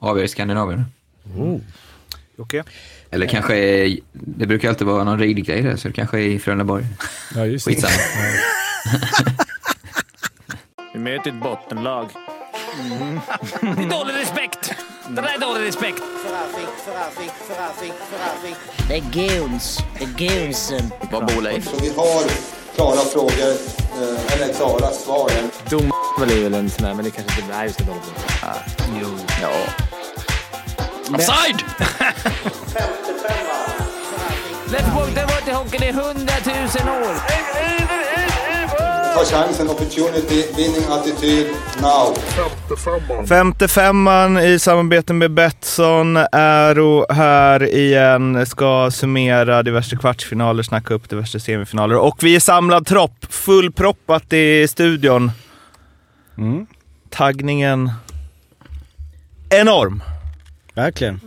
avgör 0.00 0.24
i 0.24 0.28
Skandinavien. 0.28 0.84
Okej. 2.38 2.62
Eller 3.10 3.26
kanske, 3.26 3.54
är, 3.56 3.98
det 4.12 4.46
brukar 4.46 4.68
alltid 4.68 4.86
vara 4.86 5.04
någon 5.04 5.18
ridgrej 5.18 5.62
där, 5.62 5.76
så 5.76 5.88
det 5.88 5.94
kanske 5.94 6.18
är 6.18 6.24
i 6.24 6.38
Frölundaborg. 6.38 6.86
Ja, 7.34 7.46
just 7.46 7.66
det. 7.66 7.74
Skitsamma. 7.74 7.94
Vi 10.92 10.98
möter 10.98 11.30
ett 11.30 11.42
bottenlag. 11.42 12.08
Det 13.60 13.66
är 13.66 13.90
dålig 13.98 14.14
respekt! 14.14 14.74
Det 15.08 15.14
där 15.22 15.34
är 15.34 15.40
dålig 15.40 15.66
respekt. 15.66 16.02
Det 18.88 18.96
är 18.96 19.00
guns. 19.12 19.78
Det 19.98 20.04
är 20.04 20.28
gunsen. 20.28 20.90
Vad 21.10 21.26
bor 21.26 21.42
Leif? 21.42 21.64
Så 21.64 21.76
vi 21.82 21.88
har 21.88 22.30
klara 22.74 22.96
frågor, 22.96 23.50
eh, 24.02 24.32
eller 24.34 24.54
klara 24.54 24.90
svar. 24.90 25.30
Dom 25.70 25.92
är 26.22 26.42
väl 26.42 26.54
en 26.54 26.70
sån 26.70 26.84
där, 26.84 26.94
men 26.94 27.04
det 27.04 27.10
kanske 27.10 27.40
inte... 27.40 27.56
Nej, 27.56 27.72
ska 27.72 27.84
dåligt. 27.84 28.42
Ah, 28.42 28.56
jo. 29.00 29.08
Ja. 29.42 29.52
Offside! 31.14 31.64
Lättpunkten 34.72 35.26
var 35.26 35.44
till 35.44 35.54
hockeyn 35.54 35.82
i 35.82 35.92
hundratusen 35.92 36.88
år. 36.88 37.14
Ta 39.14 39.24
chansen, 39.24 39.70
opportunity, 39.70 40.44
winning 40.56 40.84
attityd, 40.90 41.46
now. 41.80 42.14
55an 43.26 44.40
i 44.40 44.58
samarbete 44.58 45.12
med 45.12 45.30
Betsson. 45.30 46.16
Aero 46.16 47.12
här 47.12 47.74
igen. 47.74 48.46
Ska 48.46 48.90
summera 48.90 49.62
diverse 49.62 49.96
kvartsfinaler, 49.96 50.62
snacka 50.62 50.94
upp 50.94 51.08
diverse 51.08 51.40
semifinaler. 51.40 51.96
Och 51.96 52.22
vi 52.22 52.36
är 52.36 52.40
samlad 52.40 52.86
tropp. 52.86 53.26
Fullproppat 53.28 54.32
i 54.32 54.68
studion. 54.68 55.32
Taggningen 57.10 57.92
enorm. 59.50 60.02
Verkligen. 60.74 61.20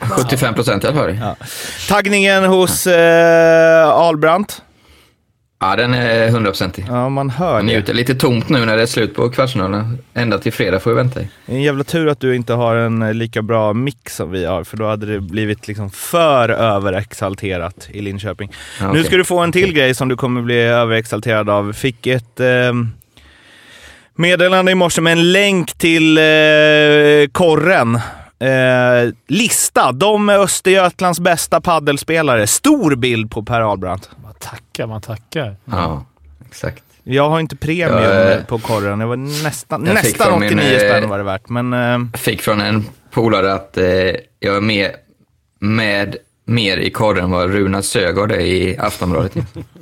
75 0.00 0.54
procent 0.54 0.84
i 0.84 0.86
alla 0.86 0.96
fall. 0.96 1.16
Ja. 1.20 1.36
Taggningen 1.88 2.44
hos 2.44 2.86
eh, 2.86 3.88
Albrandt. 3.88 4.62
den 5.76 5.94
är 5.94 6.28
hundraprocentig. 6.30 6.84
Ja, 6.88 7.08
man 7.08 7.30
hör 7.30 7.52
Man 7.52 7.66
det. 7.66 7.72
njuter 7.72 7.94
lite 7.94 8.14
tomt 8.14 8.48
nu 8.48 8.64
när 8.66 8.76
det 8.76 8.82
är 8.82 8.86
slut 8.86 9.14
på 9.14 9.30
kvartsfinalen. 9.30 9.98
Ända 10.14 10.38
till 10.38 10.52
fredag 10.52 10.80
får 10.80 10.90
vi 10.90 10.96
vänta. 10.96 11.20
Det 11.20 11.28
en 11.46 11.62
jävla 11.62 11.84
tur 11.84 12.08
att 12.08 12.20
du 12.20 12.36
inte 12.36 12.52
har 12.52 12.76
en 12.76 13.02
eh, 13.02 13.14
lika 13.14 13.42
bra 13.42 13.72
mix 13.72 14.16
som 14.16 14.30
vi 14.30 14.44
har, 14.44 14.64
för 14.64 14.76
då 14.76 14.88
hade 14.88 15.06
det 15.06 15.20
blivit 15.20 15.68
liksom 15.68 15.90
för 15.90 16.48
överexalterat 16.48 17.88
i 17.90 18.00
Linköping. 18.00 18.52
Ja, 18.80 18.84
Nu 18.86 18.90
okej. 18.90 19.04
ska 19.04 19.16
du 19.16 19.24
få 19.24 19.38
en 19.38 19.52
till 19.52 19.72
grej 19.74 19.94
som 19.94 20.08
du 20.08 20.16
kommer 20.16 20.42
bli 20.42 20.58
överexalterad 20.58 21.50
av. 21.50 21.72
Fick 21.72 22.06
ett 22.06 22.40
eh, 22.40 22.46
meddelande 24.14 24.72
i 24.72 24.74
morse 24.74 25.00
med 25.00 25.12
en 25.12 25.32
länk 25.32 25.72
till 25.78 26.18
eh, 26.18 26.22
korren. 27.32 27.94
Eh, 28.38 29.12
lista, 29.28 29.92
de 29.92 30.28
är 30.28 30.38
Östergötlands 30.38 31.20
bästa 31.20 31.60
paddelspelare. 31.60 32.46
Stor 32.46 32.96
bild 32.96 33.30
på 33.30 33.42
Per 33.42 33.60
Albrandt. 33.60 34.10
Man 34.22 34.34
tackar, 34.38 34.86
man 34.86 35.00
tackar. 35.00 35.56
Ja, 35.64 36.04
exakt. 36.46 36.82
Jag 37.04 37.30
har 37.30 37.40
inte 37.40 37.56
premium 37.56 38.02
Ja, 38.02 38.30
eh, 38.30 38.44
på 38.44 38.58
korren. 38.58 38.98
Det 38.98 39.06
var 39.06 39.16
nästan, 39.16 39.86
jag 39.86 39.94
nästan 39.94 40.26
från 40.26 40.42
89 40.42 40.56
min, 40.56 40.72
eh, 40.72 40.78
spänn 40.78 41.08
var 41.08 41.18
det 41.18 41.24
värt. 41.24 41.48
Men 41.48 41.72
eh, 41.72 42.18
Fick 42.18 42.42
från 42.42 42.60
en 42.60 42.84
polare 43.10 43.52
att 43.52 43.76
eh, 43.76 43.84
jag 44.40 44.56
är 44.56 44.60
med, 44.60 44.90
med 45.58 46.16
mer 46.44 46.76
i 46.76 46.90
korren 46.90 47.24
än 47.24 47.30
vad 47.30 47.50
Runa 47.50 47.82
Sögaard 47.82 48.32
är 48.32 48.40
i 48.40 48.78
Aftonbladet. 48.78 49.34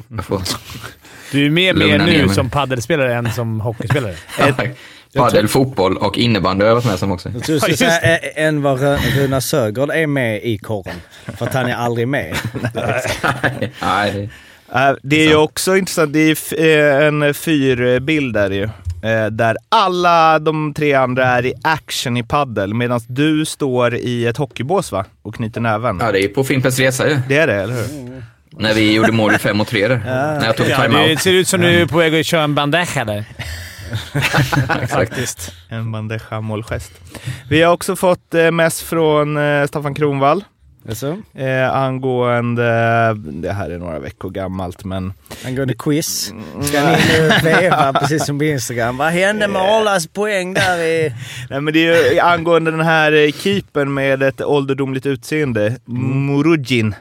Du 1.32 1.46
är 1.46 1.50
mer 1.50 1.74
med 1.74 2.00
nu 2.06 2.28
som 2.28 2.50
paddelspelare 2.50 3.14
än 3.14 3.32
som 3.32 3.60
hockeyspelare. 3.60 4.14
Padel, 5.14 5.48
fotboll 5.48 5.96
och 5.96 6.18
innebandy 6.18 6.62
har 6.64 6.68
jag 6.68 6.74
varit 6.74 6.84
med 6.86 6.98
som 6.98 7.12
också. 7.12 7.28
Jag 7.34 7.42
tror 7.44 7.60
du 7.68 7.76
säga 7.76 7.98
ä- 8.00 8.18
än 8.34 8.62
vad 8.62 8.80
Runa 9.16 9.40
Sögaard 9.40 9.90
är 9.90 10.06
med 10.06 10.42
i 10.44 10.58
korren. 10.58 10.94
För 11.38 11.46
att 11.46 11.54
han 11.54 11.66
är 11.66 11.74
aldrig 11.74 12.08
med. 12.08 12.36
Nej, 13.82 14.12
det- 14.12 14.28
Äh, 14.74 14.92
det 15.02 15.22
är 15.24 15.28
ju 15.28 15.36
också 15.36 15.76
intressant, 15.76 16.12
det 16.12 16.20
är 16.20 16.60
eh, 17.00 17.06
en 17.06 17.34
fyrbild 17.34 18.34
där 18.34 18.50
ju. 18.50 18.62
eh, 19.10 19.26
Där 19.30 19.56
alla 19.68 20.38
de 20.38 20.74
tre 20.74 20.94
andra 20.94 21.24
är 21.26 21.46
i 21.46 21.52
action 21.62 22.16
i 22.16 22.22
paddel 22.22 22.74
medan 22.74 23.00
du 23.06 23.44
står 23.44 23.94
i 23.94 24.26
ett 24.26 24.36
hockeybås 24.36 24.92
va? 24.92 25.04
Och 25.22 25.34
knyter 25.34 25.60
näven. 25.60 25.98
ja, 26.00 26.12
det 26.12 26.24
är 26.24 26.28
på 26.28 26.44
Fimpens 26.44 26.78
Resa 26.78 27.08
ju. 27.08 27.18
Det 27.28 27.36
är 27.36 27.46
det, 27.46 27.54
eller 27.54 27.74
hur? 27.74 28.22
När 28.52 28.74
vi 28.74 28.94
gjorde 28.94 29.12
mål 29.12 29.34
i 29.34 29.38
fem 29.38 29.56
mot 29.56 29.68
tre 29.68 29.88
där. 29.88 29.96
När 30.04 30.46
jag 30.46 30.56
tog 30.56 30.66
Ja, 30.68 30.76
det 30.78 30.82
timeout. 30.88 31.20
ser 31.22 31.32
ut 31.32 31.48
som 31.48 31.60
du 31.60 31.68
är 31.82 31.86
på 31.86 31.98
väg 31.98 32.20
att 32.20 32.26
köra 32.26 32.42
en 32.42 32.54
bandeja 32.54 33.04
där. 33.04 33.24
Faktiskt. 34.88 35.52
En 35.68 35.92
bandeja 35.92 36.40
målgest. 36.40 36.92
Vi 37.48 37.62
har 37.62 37.72
också 37.72 37.96
fått 37.96 38.34
eh, 38.34 38.50
mess 38.50 38.82
från 38.82 39.36
eh, 39.36 39.66
Staffan 39.66 39.94
Kronvall. 39.94 40.44
Alltså, 40.88 41.16
Eh, 41.34 41.74
angående, 41.76 42.64
det 43.14 43.52
här 43.52 43.70
är 43.70 43.78
några 43.78 43.98
veckor 43.98 44.30
gammalt 44.30 44.84
men 44.84 45.12
angående 45.46 45.74
quiz. 45.78 46.32
Ska 46.62 46.84
ni 46.84 46.96
nu 47.08 47.30
veva 47.42 47.92
precis 47.92 48.26
som 48.26 48.38
på 48.38 48.44
Instagram? 48.44 48.96
Vad 48.96 49.08
hände 49.12 49.48
med 49.48 49.62
Arlas 49.62 50.06
poäng 50.06 50.54
där 50.54 50.78
i... 50.78 51.14
Nej 51.50 51.60
men 51.60 51.74
det 51.74 51.86
är 51.86 52.12
ju 52.12 52.20
angående 52.20 52.70
den 52.70 52.80
här 52.80 53.12
eh, 53.12 53.32
keepern 53.32 53.94
med 53.94 54.22
ett 54.22 54.40
ålderdomligt 54.40 55.06
utseende, 55.06 55.76
Murugin. 55.84 56.94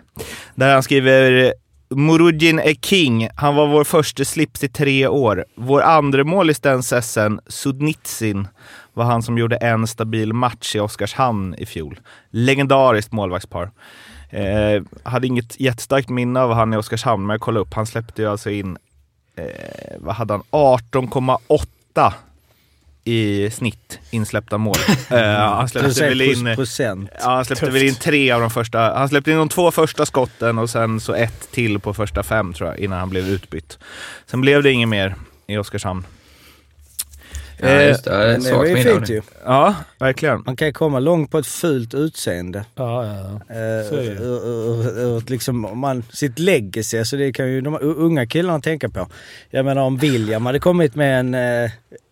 Där 0.56 0.74
han 0.74 0.84
skriver 0.84 1.54
Murugin 1.96 2.60
är 2.60 2.74
king. 2.74 3.30
Han 3.36 3.56
var 3.56 3.68
vår 3.68 3.84
första 3.84 4.26
slips 4.26 4.64
i 4.64 4.70
tre 4.70 5.08
år. 5.08 5.46
Vår 5.56 5.82
andra 5.82 6.24
målis 6.24 6.60
den 6.60 6.84
sessen, 6.84 7.40
Sudnitsin, 7.48 8.48
var 9.00 9.06
han 9.06 9.24
som 9.24 9.38
gjorde 9.38 9.56
en 9.56 9.88
stabil 9.88 10.34
match 10.34 10.76
i 10.76 10.80
Oskarshamn 10.80 11.56
i 11.56 11.66
fjol. 11.66 12.00
Legendariskt 12.30 13.12
målvaktspar. 13.12 13.72
Eh, 14.30 14.84
hade 15.04 15.28
inget 15.28 15.60
jättestarkt 15.60 16.10
minne 16.10 16.40
av 16.40 16.54
han 16.54 16.74
i 16.74 16.78
Oskarshamn, 16.78 17.28
men 17.28 17.34
jag 17.34 17.42
kollade 17.42 17.62
upp. 17.62 17.74
Han 17.74 17.86
släppte 17.86 18.22
ju 18.22 18.30
alltså 18.30 18.50
in, 18.50 18.78
eh, 19.36 19.46
vad 19.98 20.16
hade 20.16 20.34
han, 20.34 20.44
18,8 20.52 22.14
i 23.04 23.50
snitt 23.52 24.00
insläppta 24.12 24.58
mål. 24.58 24.76
Eh, 25.10 25.36
han 25.36 25.70
släppte 25.70 26.10
väl 26.10 26.22
in... 26.22 26.56
procent. 26.56 27.10
Ja, 27.20 27.30
han 27.30 27.46
släppte 27.46 27.70
väl 27.70 27.84
in 27.84 27.96
tre 27.96 28.32
av 28.32 28.42
de 28.42 28.50
första. 28.50 28.80
Han 28.80 29.10
släppte 29.10 29.32
in 29.32 29.38
de 29.38 29.50
två 29.50 29.72
första 29.72 30.06
skotten 30.06 30.58
och 30.58 30.70
sen 30.70 31.00
så 31.00 31.14
ett 31.14 31.52
till 31.52 31.80
på 31.80 31.94
första 31.94 32.24
fem 32.24 32.54
tror 32.54 32.70
jag, 32.70 32.80
innan 32.80 33.00
han 33.00 33.10
blev 33.10 33.30
utbytt. 33.30 33.80
Sen 34.26 34.42
blev 34.42 34.64
det 34.64 34.72
inget 34.72 34.90
mer 34.90 35.16
i 35.48 35.58
Oskarshamn. 35.58 36.06
Ja, 37.62 37.82
just 37.82 38.04
det. 38.04 38.12
Har 38.12 38.20
Men 38.20 38.30
ett 38.36 38.44
det 38.44 38.50
svagt 38.50 38.70
ju 38.70 38.76
fint 38.76 39.08
det. 39.08 39.14
ju. 39.14 39.22
Ja, 39.46 39.76
verkligen. 40.00 40.44
Man 40.46 40.56
kan 40.56 40.74
komma 40.74 41.00
långt 41.00 41.32
på 41.32 41.38
ett 41.38 41.48
fult 41.48 41.94
utseende. 41.94 42.66
Ja, 42.76 43.06
ja, 43.06 43.14
ja. 43.16 43.56
Eh, 43.56 43.90
Så 43.90 43.96
är 43.96 44.04
det. 44.04 44.24
ur, 44.24 44.48
ur, 44.48 45.00
ur, 45.00 45.24
liksom, 45.30 45.66
om 45.66 45.80
man, 45.80 46.04
sitt 46.14 46.40
legacy, 46.40 47.06
så 47.06 47.16
det 47.16 47.34
kan 47.34 47.48
ju 47.52 47.62
de 47.62 47.78
unga 47.82 48.28
killarna 48.28 48.60
tänka 48.62 48.90
på. 48.90 49.08
Jag 49.50 49.66
menar 49.66 49.82
om 49.82 49.98
William 49.98 50.46
hade 50.46 50.60
kommit 50.60 50.96
med 50.96 51.20
en 51.20 51.34
eh, 51.66 51.72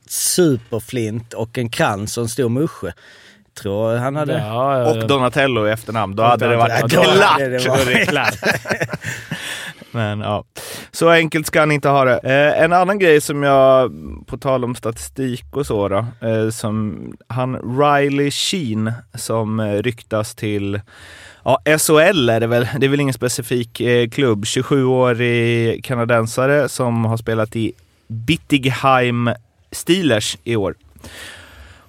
superflint 0.09 1.34
och 1.34 1.57
en 1.57 1.69
krans 1.69 2.18
och 2.18 2.24
en 2.24 2.30
stor 2.30 2.50
musche. 2.50 2.94
Tror 3.62 3.96
han 3.96 4.16
hade... 4.16 4.34
Ja, 4.34 4.78
ja, 4.80 4.96
ja. 4.96 5.02
Och 5.03 5.07
Donatello 5.07 5.68
i 5.68 5.72
efternamn. 5.72 6.16
Då 6.16 6.24
hade 6.24 6.47
det 6.47 6.57
varit 6.57 6.94
Ja, 6.94 7.78
Men 9.92 10.20
ja, 10.20 10.44
så 10.92 11.09
enkelt 11.09 11.48
ska 11.48 11.59
han 11.59 11.72
inte 11.72 11.90
ha 11.90 12.06
det. 12.06 12.20
Eh, 12.24 12.64
en 12.64 12.74
annan 12.74 13.00
grej 13.00 13.22
som 13.22 13.44
jag, 13.44 13.92
på 14.28 14.38
tal 14.38 14.64
om 14.64 14.75
statistik 14.75 15.46
och 15.52 15.66
så 15.66 15.88
då, 15.88 16.06
eh, 16.28 16.50
som 16.50 17.08
han 17.28 17.80
Riley 17.80 18.31
Sheen 18.31 18.92
som 19.16 19.59
eh, 19.59 19.81
ryktas 19.81 20.36
till 20.36 20.80
Ja, 21.48 21.59
SHL 21.66 22.30
är 22.30 22.40
det 22.40 22.48
väl. 22.48 22.68
Det 22.80 22.86
är 22.86 22.90
väl 22.90 23.00
ingen 23.00 23.14
specifik 23.14 23.81
eh, 23.81 24.09
klubb. 24.09 24.44
27-årig 24.44 25.84
kanadensare 25.84 26.69
som 26.69 27.06
har 27.06 27.18
spelat 27.18 27.56
i 27.56 27.74
Bittigheim 28.08 29.30
Steelers 29.72 30.38
i 30.44 30.56
år. 30.56 30.75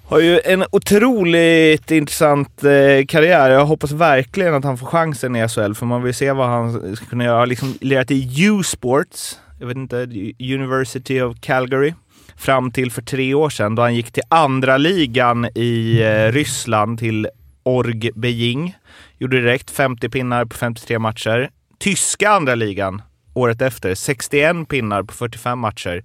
Har 0.09 0.19
ju 0.19 0.39
en 0.45 0.65
otroligt 0.71 1.91
intressant 1.91 2.63
eh, 2.63 3.05
karriär. 3.07 3.49
Jag 3.49 3.65
hoppas 3.65 3.91
verkligen 3.91 4.53
att 4.53 4.63
han 4.63 4.77
får 4.77 4.85
chansen 4.87 5.35
i 5.35 5.47
SHL, 5.47 5.73
för 5.73 5.85
man 5.85 6.03
vill 6.03 6.13
se 6.13 6.31
vad 6.31 6.47
han 6.49 6.95
ska 6.95 7.05
kunna 7.05 7.23
göra. 7.23 7.33
Han 7.33 7.39
har 7.39 7.47
liksom 7.47 7.77
lirat 7.81 8.11
i 8.11 8.45
U-sports, 8.45 9.39
jag 9.59 9.67
vet 9.67 9.77
inte, 9.77 9.95
University 10.39 11.21
of 11.21 11.37
Calgary, 11.41 11.93
fram 12.37 12.71
till 12.71 12.91
för 12.91 13.01
tre 13.01 13.33
år 13.33 13.49
sedan 13.49 13.75
då 13.75 13.81
han 13.81 13.95
gick 13.95 14.11
till 14.11 14.23
andra 14.29 14.77
ligan 14.77 15.45
i 15.55 16.01
eh, 16.01 16.31
Ryssland, 16.31 16.99
till 16.99 17.27
Org 17.63 18.11
Beijing. 18.15 18.77
Gjorde 19.17 19.41
direkt 19.41 19.71
50 19.71 20.09
pinnar 20.09 20.45
på 20.45 20.57
53 20.57 20.99
matcher. 20.99 21.49
Tyska 21.79 22.29
andra 22.29 22.55
ligan 22.55 23.01
året 23.33 23.61
efter, 23.61 23.95
61 23.95 24.67
pinnar 24.67 25.03
på 25.03 25.13
45 25.13 25.59
matcher. 25.59 26.03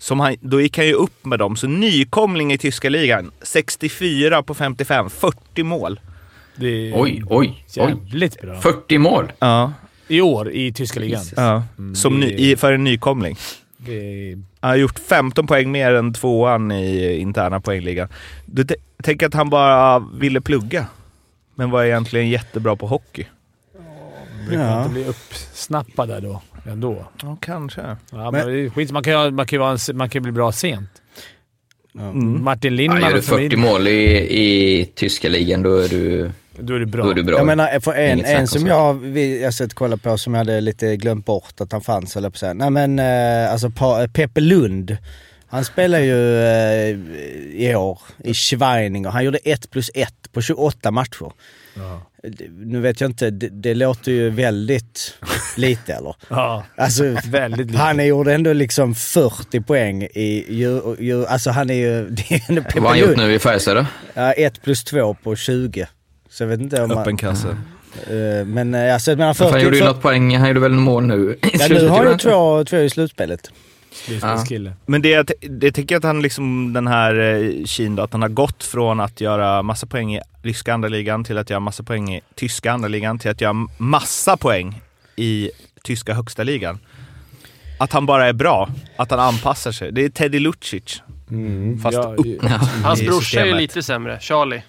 Som 0.00 0.20
han, 0.20 0.36
då 0.40 0.60
gick 0.60 0.76
han 0.78 0.86
ju 0.86 0.92
upp 0.92 1.24
med 1.24 1.38
dem. 1.38 1.56
Så 1.56 1.66
nykomling 1.66 2.52
i 2.52 2.58
tyska 2.58 2.88
ligan, 2.88 3.30
64 3.42 4.42
på 4.42 4.54
55, 4.54 5.10
40 5.10 5.62
mål. 5.62 6.00
Det 6.56 6.66
är 6.68 6.92
Oj, 7.02 7.22
oj, 7.28 7.64
oj. 7.76 7.94
jävligt 8.10 8.40
bra. 8.40 8.60
40 8.60 8.98
mål. 8.98 9.32
Ja, 9.38 9.72
I 10.08 10.20
år 10.20 10.50
i 10.50 10.72
tyska 10.72 11.00
ligan. 11.00 11.22
ja. 11.36 11.62
Som 11.94 12.20
ny, 12.20 12.26
i, 12.26 12.56
för 12.56 12.72
en 12.72 12.84
nykomling. 12.84 13.36
Det 13.76 14.36
Han 14.60 14.70
har 14.70 14.76
gjort 14.76 14.98
15 14.98 15.46
poäng 15.46 15.70
mer 15.70 15.94
än 15.94 16.14
tvåan 16.14 16.72
i 16.72 17.16
interna 17.18 17.60
poängligan. 17.60 18.08
Det, 18.46 18.62
det, 18.62 18.74
Tänk 19.02 19.22
att 19.22 19.34
han 19.34 19.50
bara 19.50 19.98
ville 19.98 20.40
plugga, 20.40 20.86
men 21.54 21.70
var 21.70 21.84
egentligen 21.84 22.28
jättebra 22.28 22.76
på 22.76 22.86
hockey. 22.86 23.24
Brukar 24.50 24.70
Ja. 24.70 24.78
inte 24.82 24.92
bli 24.94 25.04
uppsnappad 25.04 26.08
där 26.08 26.20
då 26.20 26.42
ändå. 26.66 27.04
Ja, 27.22 27.36
kanske. 27.40 27.80
Ja, 27.80 27.96
Men- 28.12 28.32
men, 28.32 28.46
det 28.48 28.60
är 28.60 28.70
skit. 28.70 28.90
Man 28.90 29.02
kan 29.02 29.24
ju 29.24 29.30
man 29.30 29.46
kan 29.46 29.78
man 29.94 30.08
kan 30.10 30.22
bli 30.22 30.32
bra 30.32 30.52
sent. 30.52 30.90
Mm. 31.98 32.44
Martin 32.44 32.72
Ja, 32.72 32.76
Lindman 32.76 33.00
gör 33.02 33.10
du 33.10 33.18
och 33.18 33.24
familj- 33.24 33.50
40 33.50 33.56
mål 33.56 33.88
i, 33.88 34.02
i 34.40 34.84
tyska 34.94 35.28
ligan, 35.28 35.62
då 35.62 35.76
är 35.76 35.88
du, 35.88 36.30
Då 36.58 36.74
är 36.74 36.78
det 36.78 36.86
bra. 36.86 37.04
då 37.04 37.10
är 37.10 37.14
du 37.14 37.22
bra. 37.22 37.36
Jag 37.36 37.46
menar, 37.46 37.80
för 37.80 37.92
en, 37.94 38.24
en 38.24 38.40
om 38.40 38.46
som 38.46 38.60
så. 38.60 38.66
jag, 38.68 38.94
vi, 38.94 39.42
jag 39.42 39.54
sett 39.54 39.74
kolla 39.74 39.96
på 39.96 40.18
som 40.18 40.34
jag 40.34 40.38
hade 40.38 40.60
lite 40.60 40.96
glömt 40.96 41.26
bort 41.26 41.60
att 41.60 41.72
han 41.72 41.80
fanns, 41.80 42.16
eller 42.16 42.30
på 42.30 42.34
att 42.34 42.38
säga. 42.38 42.54
Nej 42.54 42.70
men 42.70 42.98
eh, 42.98 43.52
alltså 43.52 43.70
pa, 43.70 44.08
Peppe 44.12 44.40
Lund. 44.40 44.96
Han 45.46 45.64
spelar 45.64 45.98
ju 45.98 46.42
eh, 46.44 46.98
i 47.68 47.74
år 47.76 47.98
i 48.24 48.34
Schweininger. 48.34 49.10
Han 49.10 49.24
gjorde 49.24 49.38
1 49.38 49.70
plus 49.70 49.90
1 49.94 50.14
på 50.32 50.42
28 50.42 50.90
matcher. 50.90 51.32
Ja. 51.74 52.02
Det- 52.22 52.48
Nu 52.50 52.80
vet 52.80 53.00
jag 53.00 53.10
inte, 53.10 53.30
det, 53.30 53.48
det 53.48 53.74
låter 53.74 54.12
ju 54.12 54.30
väldigt 54.30 55.14
lite 55.56 55.92
eller? 55.94 56.14
Ja, 56.28 56.64
Alltså, 56.76 57.16
väldigt 57.26 57.66
lite. 57.66 57.78
han 57.78 58.06
gjorde 58.06 58.34
ändå 58.34 58.52
liksom 58.52 58.94
40 58.94 59.60
poäng 59.60 60.02
i 60.02 60.44
ju, 60.54 60.96
ju, 60.98 61.26
Alltså 61.26 61.50
han 61.50 61.70
är 61.70 61.74
ju... 61.74 62.08
Det 62.10 62.30
är 62.34 62.42
ändå 62.48 62.62
Vad 62.74 62.82
har 62.82 62.88
han 62.90 62.98
gjort 62.98 63.16
nu 63.16 63.34
i 63.34 63.38
Färjestad 63.38 63.76
då? 63.76 63.86
Ja, 64.14 64.32
1 64.32 64.62
plus 64.62 64.84
2 64.84 65.14
på 65.14 65.36
20. 65.36 65.86
Så 66.30 66.42
jag 66.42 66.48
vet 66.48 66.60
inte 66.60 66.82
om. 66.82 66.90
Öppen 66.90 67.16
kasse. 67.16 67.48
eh, 68.10 68.46
men 68.46 68.74
eh, 68.74 68.94
alltså, 68.94 69.10
jag 69.10 69.18
menar 69.18 69.34
För 69.34 69.44
40... 69.44 69.52
han 69.56 69.64
gjorde 69.64 69.76
ju 69.78 69.84
något 69.84 70.02
poäng, 70.02 70.36
han 70.36 70.48
gjorde 70.48 70.60
väl 70.60 70.72
mål 70.72 71.04
nu 71.06 71.38
Ja, 71.52 71.66
nu 71.68 71.88
har 71.88 71.98
han 72.04 72.12
ju 72.12 72.18
två, 72.18 72.64
två 72.64 72.76
i 72.76 72.90
slutspelet. 72.90 73.50
Slutspelskille. 73.92 74.72
Men 74.86 75.02
det, 75.02 75.32
det 75.40 75.72
tycker 75.72 75.94
jag 75.94 76.00
att 76.00 76.04
han 76.04 76.22
liksom, 76.22 76.72
den 76.72 76.86
här 76.86 77.14
eh, 77.20 77.64
Kina 77.64 77.96
då, 77.96 78.02
att 78.02 78.12
han 78.12 78.22
har 78.22 78.28
gått 78.28 78.64
från 78.64 79.00
att 79.00 79.20
göra 79.20 79.62
massa 79.62 79.86
poäng 79.86 80.14
i 80.14 80.20
ryska 80.42 80.74
andra 80.74 80.88
ligan 80.88 81.24
till 81.24 81.38
att 81.38 81.50
göra 81.50 81.60
massa 81.60 81.82
poäng 81.82 82.14
i 82.14 82.20
tyska 82.34 82.72
andra 82.72 82.88
ligan 82.88 83.18
till 83.18 83.30
att 83.30 83.40
göra 83.40 83.66
massa 83.78 84.36
poäng 84.36 84.80
i 85.16 85.50
tyska 85.82 86.14
högsta 86.14 86.42
ligan. 86.42 86.78
Att 87.78 87.92
han 87.92 88.06
bara 88.06 88.28
är 88.28 88.32
bra, 88.32 88.68
att 88.96 89.10
han 89.10 89.20
anpassar 89.20 89.72
sig. 89.72 89.92
Det 89.92 90.04
är 90.04 90.08
Teddy 90.08 90.38
Lucic. 90.38 91.02
Fast 91.82 91.94
Ja, 91.94 92.14
upp 92.16 92.26
Hans 92.84 93.00
i 93.00 93.06
brorsa 93.06 93.40
är 93.40 93.46
ju 93.46 93.54
lite 93.54 93.82
sämre. 93.82 94.18
Charlie. 94.20 94.62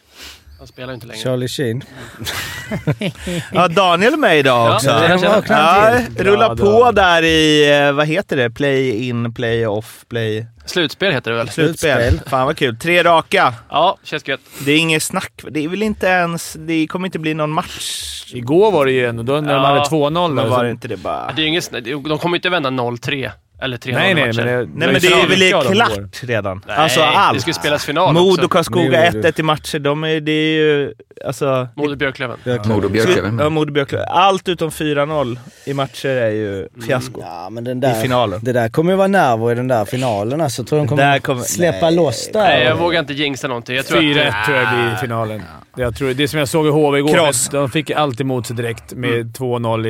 Han 0.61 0.67
spelar 0.67 0.93
inte 0.93 1.07
längre. 1.07 1.21
Charlie 1.21 1.47
Sheen. 1.47 1.81
Ja, 3.53 3.67
Daniel 3.67 4.13
är 4.13 4.17
med 4.17 4.39
idag 4.39 4.67
Ja, 4.69 4.75
också. 4.75 4.89
jag 4.89 5.19
känner. 5.19 6.07
Ja, 6.17 6.23
rulla 6.23 6.55
på 6.55 6.91
där 6.91 7.23
i, 7.23 7.71
eh, 7.87 7.91
vad 7.91 8.07
heter 8.07 8.37
det? 8.37 8.49
Play 8.49 9.07
in, 9.07 9.33
play 9.33 9.65
off, 9.67 10.05
play... 10.09 10.45
Slutspel 10.65 11.13
heter 11.13 11.31
det 11.31 11.37
väl? 11.37 11.49
Slutspel. 11.49 12.01
Slutspel. 12.01 12.29
Fan 12.29 12.45
vad 12.45 12.57
kul. 12.57 12.77
Tre 12.77 13.03
raka. 13.03 13.53
Ja, 13.69 13.97
känns 14.03 14.27
gött. 14.27 14.39
Det 14.65 14.71
är 14.71 14.77
inget 14.77 15.03
snack. 15.03 15.33
Det 15.51 15.63
är 15.63 15.67
väl 15.69 15.83
inte 15.83 16.07
ens... 16.07 16.53
Det 16.59 16.87
kommer 16.87 17.07
inte 17.07 17.19
bli 17.19 17.33
någon 17.33 17.51
match. 17.51 18.23
Igår 18.33 18.71
var 18.71 18.85
det 18.85 18.91
ju 18.91 19.05
ändå, 19.05 19.23
då 19.23 19.33
när 19.33 19.53
de 19.53 19.61
Ja, 19.63 19.67
hade 19.67 19.79
2-0 19.79 20.27
Men 20.33 20.35
där, 20.35 20.51
var 20.51 20.63
det 20.63 20.71
inte 20.71 20.87
det 20.87 20.97
bara... 20.97 21.31
Det 21.35 21.41
är 21.41 21.45
inget, 21.45 21.71
de 21.83 22.17
kommer 22.19 22.35
inte 22.35 22.49
vända 22.49 22.69
0-3 22.69 23.31
eller 23.61 23.77
3-0 23.77 23.93
Nej, 23.93 24.13
nej, 24.13 24.27
matcher. 24.27 24.37
men 24.37 24.45
det, 24.47 24.57
Nej 24.57 24.67
men 24.91 25.01
det 25.01 25.07
är 25.07 25.27
väl 25.27 25.73
klart 25.73 26.23
redan? 26.23 26.61
Nej, 26.67 26.75
alltså 26.75 26.99
det 26.99 27.05
allt. 27.07 27.41
ska 27.41 27.49
ju 27.49 27.53
spelas 27.53 27.85
final 27.85 28.13
Modo 28.13 28.33
också. 28.35 28.47
Karlskoga 28.47 29.11
Modo. 29.13 29.27
1-1 29.27 29.39
i 29.39 29.43
matcher. 29.43 29.79
De 29.79 30.03
är, 30.03 30.19
det 30.21 30.31
är 30.31 30.53
ju... 30.55 30.93
Alltså... 31.25 31.67
Modo 31.75 31.95
Björklöven. 31.95 32.37
Ja, 32.43 32.57
Björklöven. 32.89 33.53
Modo 33.53 33.71
Björklöven. 33.71 34.07
Allt 34.09 34.49
utom 34.49 34.69
4-0 34.69 35.37
i 35.65 35.73
matcher 35.73 36.09
är 36.09 36.29
ju 36.31 36.67
fiasko. 36.87 37.21
Ja, 37.25 37.49
men 37.49 37.63
den 37.63 37.77
I 37.77 37.81
där, 37.81 38.01
finalen. 38.01 38.39
det 38.43 38.51
där 38.53 38.69
kommer 38.69 38.91
ju 38.91 38.97
vara 38.97 39.07
nerver 39.07 39.51
i 39.51 39.55
den 39.55 39.67
där 39.67 39.85
finalen. 39.85 40.41
Alltså, 40.41 40.63
tror 40.63 40.79
de 40.79 40.87
kommer, 40.87 41.19
kommer- 41.19 41.41
släppa 41.43 41.85
Nej. 41.85 41.95
loss 41.95 42.29
där. 42.33 42.39
Nej, 42.41 42.63
jag 42.63 42.75
vågar 42.75 42.99
inte 42.99 43.13
jinxa 43.13 43.47
någonting. 43.47 43.75
Jag 43.75 43.85
tror 43.85 44.01
4-1 44.01 44.27
att... 44.29 44.45
tror 44.45 44.57
jag 44.57 44.67
blir 44.73 44.93
i 44.93 44.97
finalen. 45.01 45.41
Jag 45.75 45.95
tror, 45.95 46.13
det 46.13 46.27
som 46.27 46.39
jag 46.39 46.47
såg 46.49 46.65
i 46.67 46.69
HV 46.69 46.97
igår, 46.99 47.13
Kross. 47.13 47.49
de 47.49 47.69
fick 47.69 47.91
allt 47.91 48.21
emot 48.21 48.47
sig 48.47 48.55
direkt 48.55 48.93
med 48.93 49.37
2-0 49.37 49.87
i, 49.87 49.89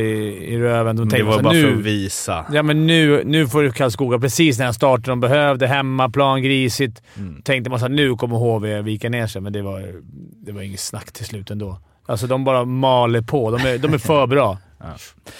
i 0.54 0.58
röven. 0.60 0.96
De 0.96 1.10
Det 1.10 1.16
tänkte 1.16 1.24
var 1.26 1.32
så 1.34 1.38
här, 1.38 1.44
bara 1.44 1.54
för 1.54 1.60
nu, 1.62 1.74
att 1.74 1.86
visa. 1.86 2.46
Ja, 2.54 2.64
men 2.64 2.88
nu, 2.88 3.22
nu 3.26 3.48
får 3.48 3.61
Karlskoga 3.70 4.20
precis 4.20 4.58
den 4.58 4.66
här 4.66 4.74
starten 4.74 5.04
de 5.04 5.20
behövde. 5.20 5.68
Hemmaplan, 5.68 6.44
grisigt. 6.44 7.02
Mm. 7.18 7.42
Tänkte 7.42 7.70
man 7.70 7.84
att 7.84 7.92
nu 7.92 8.16
kommer 8.16 8.36
HV 8.38 8.82
vika 8.82 9.10
ner 9.10 9.28
sig, 9.28 9.42
men 9.42 9.54
det 9.54 9.62
var, 9.62 9.94
det 10.46 10.52
var 10.52 10.62
inget 10.62 10.80
snack 10.80 11.12
till 11.12 11.26
slut 11.26 11.52
ändå. 11.52 11.80
Alltså, 12.06 12.28
de 12.28 12.44
bara 12.44 12.66
maler 12.66 13.22
på. 13.22 13.52
De 13.52 13.68
är, 13.68 13.78
de 13.78 13.94
är 13.94 13.98
för 13.98 14.28
bra. 14.28 14.58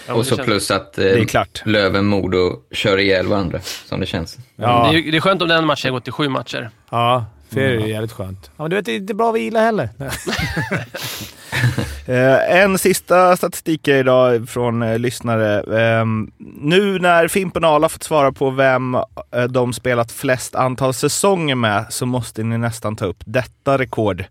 Ja, 0.08 0.14
Och 0.14 0.26
så 0.26 0.38
plus 0.38 0.72
att 0.72 0.98
eh, 0.98 1.04
Det 1.04 1.20
är 1.20 1.26
klart. 1.26 1.62
Löven, 1.66 2.06
Modo 2.06 2.56
kör 2.72 2.98
ihjäl 2.98 3.28
varandra, 3.28 3.60
som 3.86 4.00
det 4.00 4.06
känns. 4.06 4.38
Ja, 4.56 4.90
Det, 4.92 4.98
är, 5.00 5.12
det 5.12 5.18
är 5.18 5.22
skönt 5.22 5.42
om 5.42 5.48
den 5.48 5.66
matchen 5.66 5.90
har 5.90 5.98
gått 5.98 6.04
till 6.04 6.14
sju 6.14 6.30
matcher. 6.30 6.70
ja 6.92 7.26
det 7.50 7.66
är 7.66 7.88
jävligt 7.88 8.12
skönt. 8.12 8.52
Ja, 8.58 8.64
men 8.64 8.70
du 8.70 8.76
vet, 8.76 8.86
det 8.86 8.92
är 8.92 8.96
inte 8.96 9.14
bra 9.14 9.30
att 9.30 9.36
vila 9.36 9.60
heller. 9.60 9.90
Eh, 12.06 12.62
en 12.62 12.78
sista 12.78 13.38
statistik 13.38 13.88
idag 13.88 14.50
från 14.50 14.84
eh, 14.84 15.00
lyssnare. 15.00 15.80
Ehm, 15.80 16.32
nu 16.62 17.00
när 17.00 17.28
Fimpen 17.28 17.64
och 17.64 17.70
Arla 17.70 17.90
fått 17.90 18.04
svara 18.04 18.32
på 18.32 18.50
vem 18.50 18.96
eh, 18.96 19.44
de 19.50 19.74
spelat 19.74 20.12
flest 20.12 20.56
antal 20.56 20.94
säsonger 20.94 21.56
med 21.56 21.86
så 21.90 22.06
måste 22.06 22.44
ni 22.44 22.58
nästan 22.58 22.96
ta 22.96 23.06
upp 23.06 23.24
detta 23.26 23.78
rekord. 23.78 24.26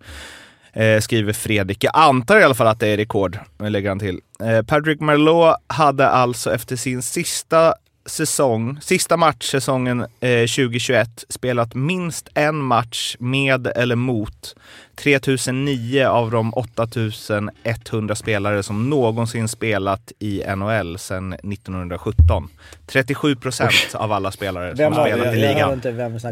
Eh, 0.73 1.01
skriver 1.01 1.33
Fredrik. 1.33 1.85
Jag 1.85 1.93
antar 1.95 2.41
i 2.41 2.43
alla 2.43 2.55
fall 2.55 2.67
att 2.67 2.81
det 2.81 2.89
är 2.89 2.97
rekord, 2.97 3.39
lägger 3.59 3.89
han 3.89 3.99
till. 3.99 4.21
Eh, 4.43 4.63
Patrick 4.63 5.01
Merlot 5.01 5.57
hade 5.67 6.09
alltså 6.09 6.55
efter 6.55 6.77
sin 6.77 7.03
sista 7.03 7.75
säsong, 8.07 8.79
sista 8.81 9.17
match 9.17 9.51
säsongen 9.51 10.01
eh, 10.01 10.47
2021 10.47 11.25
spelat 11.29 11.75
minst 11.75 12.29
en 12.35 12.57
match 12.57 13.17
med 13.19 13.67
eller 13.67 13.97
mot 13.97 14.57
3009 14.95 16.05
av 16.05 16.31
de 16.31 16.55
8100 16.55 18.15
spelare 18.15 18.63
som 18.63 18.91
någonsin 18.91 19.49
spelat 19.49 20.13
i 20.19 20.43
NHL 20.57 20.99
sedan 20.99 21.33
1917. 21.33 22.49
37 22.87 23.37
procent 23.37 23.95
av 23.95 24.13
alla 24.13 24.31
spelare 24.31 24.77
som 24.77 24.93
var 24.93 25.07
spelat 25.07 25.33
det? 25.33 25.37
i 25.37 25.41
ligan. 25.41 25.81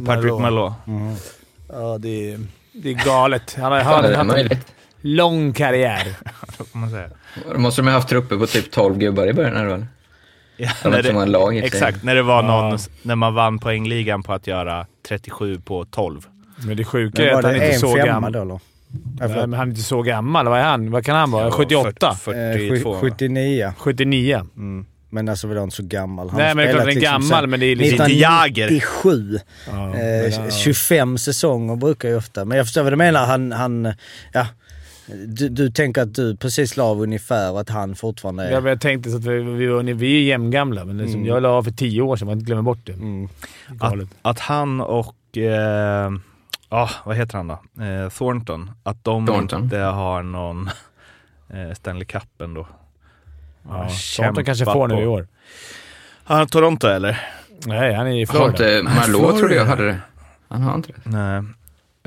Patrick 0.06 0.32
Marleau. 0.32 0.40
Marleau. 0.40 0.72
Ja, 1.68 1.98
det 1.98 2.32
är, 2.32 2.40
det 2.72 2.90
är 2.90 3.04
galet. 3.04 3.54
Han 3.54 3.72
har, 3.72 3.80
han 3.80 4.04
har 4.06 4.14
haft 4.14 4.50
en 4.50 4.58
lång 5.00 5.52
karriär. 5.52 6.14
får 6.72 6.78
man 6.78 6.90
säga. 6.90 7.08
Då 7.52 7.58
måste 7.58 7.82
de 7.82 7.88
ha 7.88 7.94
haft 7.94 8.08
trupper 8.08 8.36
på 8.36 8.46
typ 8.46 8.70
12 8.70 8.98
gubbar 8.98 9.26
i 9.26 9.32
början 9.32 9.56
eller? 9.56 9.86
Ja, 10.60 10.68
De 10.82 10.88
är 10.88 10.90
när 10.90 10.98
inte 10.98 11.08
så 11.08 11.14
många 11.14 11.26
lag. 11.26 11.56
Exakt, 11.56 12.02
när 12.04 12.14
det 12.14 12.22
var 12.22 12.42
någon, 12.42 12.70
Ja. 12.70 12.78
när 13.02 13.14
man 13.16 13.34
vann 13.34 13.58
poängligan 13.58 14.22
på 14.22 14.32
att 14.32 14.46
göra 14.46 14.86
37 15.08 15.60
på 15.60 15.84
12. 15.84 16.20
Men 16.66 16.76
det 16.76 16.84
sjuka 16.84 17.22
Men 17.22 17.28
är 17.32 17.38
att 17.38 17.44
han 17.44 17.54
det 17.54 17.66
inte 17.66 17.78
så 17.78 17.94
gammal. 17.94 18.32
då? 18.32 18.38
Ja, 18.38 18.60
Nej, 19.20 19.28
förlåt. 19.28 19.48
men 19.48 19.58
han 19.58 19.68
är 19.68 19.70
inte 19.70 19.82
så 19.82 20.02
gammal. 20.02 20.48
Vad 20.48 20.58
är 20.58 20.62
han? 20.64 20.90
Vad 20.90 21.04
kan 21.04 21.16
han 21.16 21.30
vara? 21.30 21.50
78? 21.50 22.14
40, 22.14 22.38
Eh, 22.38 22.52
42. 22.68 22.94
sju- 22.94 23.10
79. 23.10 23.72
79? 23.78 24.42
Mm. 24.56 24.86
Men 25.10 25.28
alltså 25.28 25.46
var 25.48 25.56
han 25.56 25.70
så 25.70 25.82
gammal? 25.82 26.30
Han 26.30 26.38
Nej, 26.38 26.54
men 26.54 26.56
det 26.56 26.62
är 26.62 26.74
klart 26.74 26.82
spelat 26.82 26.94
den 27.02 27.04
är 27.12 27.18
liksom 27.18 27.28
gammal, 27.30 27.46
men 27.46 27.60
det 27.60 27.66
är 27.66 27.76
liksom... 27.76 28.04
Inte 28.06 28.12
Jagger. 28.18 28.70
97. 28.70 29.38
Ja, 29.66 29.72
men, 29.86 29.94
Eh, 29.94 30.00
ja. 30.44 30.50
25 30.50 31.18
säsonger 31.18 31.76
brukar 31.76 32.08
ju 32.08 32.16
ofta, 32.16 32.44
men 32.44 32.56
jag 32.58 32.66
förstår 32.66 32.82
vad 32.82 32.92
du 32.92 32.96
menar. 32.96 33.26
Han, 33.26 33.52
han 33.52 33.92
ja. 34.32 34.46
Du, 35.26 35.48
du 35.48 35.70
tänker 35.70 36.02
att 36.02 36.14
du 36.14 36.36
precis 36.36 36.76
la 36.76 36.84
av 36.84 37.00
ungefär 37.02 37.52
och 37.52 37.60
att 37.60 37.68
han 37.68 37.94
fortfarande 37.94 38.44
är... 38.44 38.50
Ja, 38.52 38.60
men 38.60 38.68
jag 38.70 38.80
tänkte 38.80 39.10
så 39.10 39.16
att 39.16 39.24
vi, 39.24 39.38
vi, 39.42 39.66
var- 39.66 39.82
vi 39.82 40.16
är 40.18 40.22
jämngamla, 40.22 40.84
men 40.84 40.98
liksom, 40.98 41.26
jag 41.26 41.42
la 41.42 41.48
av 41.48 41.62
för 41.62 41.70
tio 41.70 42.02
år 42.02 42.16
sedan. 42.16 42.26
Man 42.26 42.32
inte 42.38 42.46
glömmer 42.46 42.62
bort 42.62 42.78
det. 42.84 42.92
Mm. 42.92 43.28
Galet. 43.68 44.08
Att 44.22 44.38
han 44.38 44.80
och, 44.80 45.36
eh, 45.38 46.10
ah, 46.68 46.90
vad 47.04 47.16
heter 47.16 47.36
han 47.36 47.48
då? 47.48 47.82
Eh, 47.84 48.08
Thornton. 48.08 48.70
Att 48.82 49.04
de 49.04 49.26
Thornton. 49.26 49.62
inte 49.62 49.78
har 49.78 50.22
någon 50.22 50.70
eh, 51.50 51.74
Stanley 51.74 52.04
Cup 52.04 52.40
ändå. 52.42 52.66
Ja, 53.68 53.88
kämpat 53.88 54.16
Thornton 54.26 54.44
kanske 54.44 54.64
får 54.64 54.88
nu 54.88 54.94
på. 54.94 55.00
i 55.02 55.06
år. 55.06 55.26
Har 56.24 56.36
han 56.36 56.46
Toronto 56.46 56.86
eller? 56.86 57.20
Nej, 57.66 57.94
han 57.94 58.06
är 58.06 58.10
i 58.10 58.24
Har 58.24 58.26
Florida. 58.34 58.78
inte 58.78 58.82
Marleau 58.94 59.04
Florida. 59.18 59.38
trodde 59.38 59.54
jag 59.54 59.64
hade 59.66 59.86
det. 59.86 59.98
Han 60.48 60.62
har 60.62 60.74
inte 60.74 60.92
det. 60.92 61.10
Nej. 61.10 61.42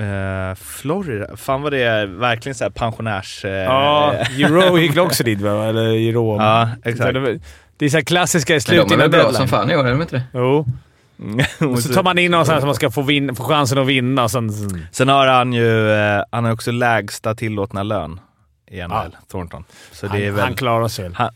Eh, 0.01 0.55
Florida, 0.55 1.38
fan 1.38 1.62
vad 1.62 1.72
det 1.74 1.84
är 1.84 2.05
verkligen 2.05 2.55
så 2.55 2.72
pensionärs... 2.72 3.46
Eh, 3.46 3.51
Ja, 3.51 4.13
Euro 4.13 4.77
gick 4.77 4.98
också 4.98 5.24
dit 5.24 5.41
va? 5.41 5.65
Eller 5.65 5.81
Euro. 6.10 6.38
ja, 6.38 6.70
exakt. 6.84 7.13
Det, 7.77 7.86
är 7.86 7.89
så 7.89 7.98
här 7.98 8.03
klassiska 8.03 8.53
i 8.53 8.55
Men 8.55 8.62
slutet 8.62 8.88
de 8.89 8.93
är 8.93 8.98
väl 8.98 9.10
bra 9.10 9.20
deadline. 9.20 9.38
som 9.38 9.48
fan 9.48 9.72
i 9.72 9.75
år, 9.77 9.86
är 9.88 9.91
de 9.91 10.01
inte 10.01 10.15
det? 10.15 10.24
Jo. 10.34 10.65
Och 11.72 11.79
så 11.79 11.93
tar 11.93 12.03
man 12.03 12.17
in 12.17 12.31
någon 12.31 12.46
sån 12.46 12.53
här 12.53 12.60
som 12.60 12.67
man 12.67 12.75
ska 12.75 12.91
få, 12.91 13.01
vin, 13.01 13.36
få 13.36 13.43
chansen 13.43 13.77
att 13.77 13.88
vinna. 13.88 14.29
Sen, 14.29 14.51
sen. 14.51 14.86
Sen 14.91 15.08
har 15.10 15.27
han 15.27 15.53
ju, 15.53 15.91
eh, 15.91 16.24
han 16.31 16.46
har 16.46 16.51
också 16.51 16.72
lägsta 16.72 17.36
tillåtna 17.36 17.84
lön 17.84 18.20
i 18.72 18.81
NHL, 18.81 19.15
Thornton. 19.31 19.63
Så 19.91 20.08
det 20.08 20.17
är 20.17 20.25
Han, 20.25 20.36
väl... 20.36 20.43
han 20.46 20.53
klarar 20.55 20.88
sig. 20.88 21.10
Han, 21.13 21.29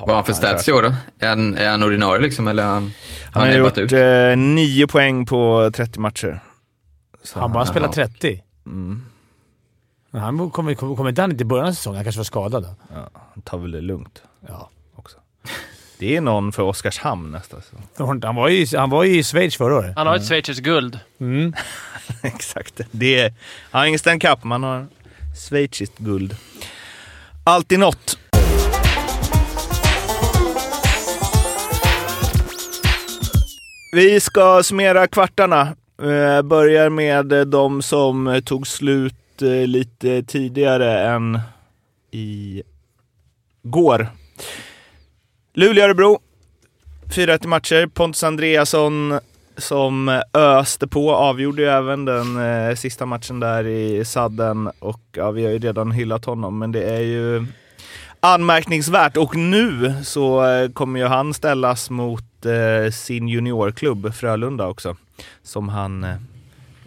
Vad 0.00 0.08
har 0.08 0.14
han 0.14 0.24
för 0.24 0.32
stats 0.32 0.68
i 0.68 0.72
år 0.72 0.82
då? 0.82 0.92
Är 1.18 1.28
han, 1.28 1.56
är 1.56 1.70
han 1.70 1.82
ordinarie 1.82 2.22
liksom, 2.22 2.48
eller 2.48 2.62
har 2.64 2.70
han, 2.72 2.92
han 3.32 3.42
han 3.42 3.52
har 3.52 3.58
gjort 3.58 3.78
ut? 3.78 3.92
eh, 3.92 4.36
nio 4.36 4.86
poäng 4.86 5.26
på 5.26 5.70
30 5.74 6.00
matcher. 6.00 6.40
Så 7.24 7.40
Han 7.40 7.52
bara 7.52 7.66
spelar 7.66 7.86
ja. 7.88 7.92
30. 7.92 8.42
Mm, 8.66 9.04
Men 10.10 10.20
Han 10.22 10.50
kommer, 10.50 10.74
kommer, 10.74 10.96
kommer 10.96 11.08
inte 11.10 11.20
han 11.22 11.30
inte 11.30 11.42
i 11.42 11.44
början 11.44 11.66
av 11.68 11.72
säsongen? 11.72 11.96
Han 11.96 12.04
kanske 12.04 12.18
var 12.18 12.24
skadad 12.24 12.62
då? 12.62 12.74
han 13.34 13.42
tar 13.42 13.58
väl 13.58 13.70
det 13.70 13.80
lugnt 13.80 14.22
Ja. 14.48 14.70
också. 14.94 15.16
Det 15.98 16.16
är 16.16 16.20
någon 16.20 16.52
för 16.52 16.62
Oskarshamn 16.62 17.30
nästan. 17.30 17.62
Så. 17.96 18.06
Han 18.26 18.34
var 18.36 18.48
ju, 18.48 18.66
han 18.76 18.90
var 18.90 19.04
ju 19.04 19.18
i 19.18 19.22
Schweiz 19.22 19.56
förra 19.56 19.74
året. 19.76 19.92
Han 19.96 20.06
har 20.06 20.16
ett 20.16 20.28
schweiziskt 20.28 20.62
guld. 20.64 20.98
Mm. 21.20 21.54
Exakt. 22.22 22.80
Det 22.90 23.18
är, 23.20 23.34
han 23.70 23.78
har 23.80 23.86
ingen 23.86 23.98
Stanley 23.98 24.20
Cup, 24.20 24.44
man 24.44 24.62
har 24.62 24.86
schweiziskt 25.48 25.98
guld. 25.98 26.36
Alltid 27.44 27.78
något. 27.78 28.18
Vi 33.92 34.20
ska 34.20 34.62
summera 34.62 35.06
kvartarna. 35.06 35.76
Eh, 36.02 36.42
börjar 36.42 36.90
med 36.90 37.32
eh, 37.32 37.40
de 37.40 37.82
som 37.82 38.26
eh, 38.26 38.40
tog 38.40 38.66
slut 38.66 39.42
eh, 39.42 39.66
lite 39.66 40.22
tidigare 40.22 41.00
än 41.00 41.40
i 42.10 42.62
går. 43.62 44.08
Luleå-Örebro. 45.54 46.18
4-1 47.16 47.46
matcher. 47.46 47.86
Pontus 47.86 48.24
Andreasson 48.24 49.20
som 49.56 50.08
eh, 50.08 50.20
öste 50.32 50.86
på 50.86 51.14
avgjorde 51.14 51.62
ju 51.62 51.68
även 51.68 52.04
den 52.04 52.36
eh, 52.36 52.74
sista 52.74 53.06
matchen 53.06 53.40
där 53.40 53.66
i 53.66 54.04
sadden 54.04 54.70
och 54.78 55.02
ja, 55.12 55.30
vi 55.30 55.44
har 55.44 55.52
ju 55.52 55.58
redan 55.58 55.90
hyllat 55.90 56.24
honom 56.24 56.58
men 56.58 56.72
det 56.72 56.82
är 56.82 57.00
ju 57.00 57.46
anmärkningsvärt 58.20 59.16
och 59.16 59.36
nu 59.36 59.94
så 60.02 60.46
eh, 60.46 60.70
kommer 60.70 61.00
ju 61.00 61.06
han 61.06 61.34
ställas 61.34 61.90
mot 61.90 62.46
eh, 62.46 62.90
sin 62.92 63.28
juniorklubb 63.28 64.14
Frölunda 64.14 64.66
också 64.66 64.96
som 65.42 65.68
han 65.68 66.04
eh, 66.04 66.16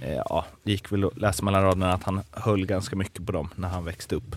eh, 0.01 0.21
ja, 0.29 0.45
det 0.63 0.71
gick 0.71 0.91
väl 0.91 1.03
att 1.05 1.17
läsa 1.17 1.45
mellan 1.45 1.63
raderna 1.63 1.93
att 1.93 2.03
han 2.03 2.21
höll 2.31 2.65
ganska 2.65 2.95
mycket 2.95 3.25
på 3.25 3.31
dem 3.31 3.49
när 3.55 3.67
han 3.67 3.85
växte 3.85 4.15
upp. 4.15 4.35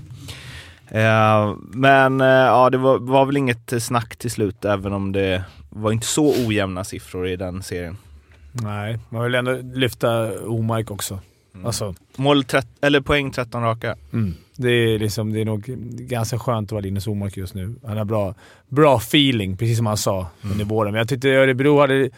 Eh, 0.89 1.55
men 1.59 2.21
ja, 2.21 2.71
det 2.71 2.79
var, 2.79 2.99
var 2.99 3.27
väl 3.27 3.37
inget 3.37 3.83
snack 3.83 4.17
till 4.17 4.31
slut 4.31 4.65
även 4.65 4.93
om 4.93 5.13
det 5.13 5.45
var 5.71 5.93
inte 5.93 6.07
så 6.07 6.47
ojämna 6.47 6.85
siffror 6.85 7.29
i 7.29 7.37
den 7.37 7.63
serien. 7.63 7.97
Nej, 8.53 8.99
man 9.09 9.25
vill 9.25 9.35
ändå 9.35 9.61
lyfta 9.75 10.39
Omark 10.41 10.91
också. 10.91 11.19
Mm. 11.55 11.67
Alltså, 11.67 11.95
Mål 12.17 12.45
trett- 12.45 12.79
eller 12.81 13.01
poäng 13.01 13.31
13 13.33 13.63
raka. 13.63 13.97
mm. 14.13 14.35
det, 14.57 14.69
är 14.71 14.99
liksom, 14.99 15.33
det 15.33 15.41
är 15.41 15.45
nog 15.45 15.65
ganska 16.09 16.39
skönt 16.39 16.69
att 16.69 16.73
vara 16.73 16.83
Linus 16.83 17.07
Omark 17.07 17.37
just 17.37 17.55
nu. 17.55 17.75
Han 17.87 17.99
har 17.99 18.05
bra, 18.05 18.35
bra 18.69 18.97
feeling, 18.97 19.57
precis 19.57 19.77
som 19.77 19.87
han 19.87 19.97
sa 19.97 20.27
under 20.43 20.65
våren. 20.65 20.93
Men 20.93 20.99
jag 20.99 21.09
tyckte 21.09 21.29
Örebro 21.29 21.81
hade, 21.81 22.11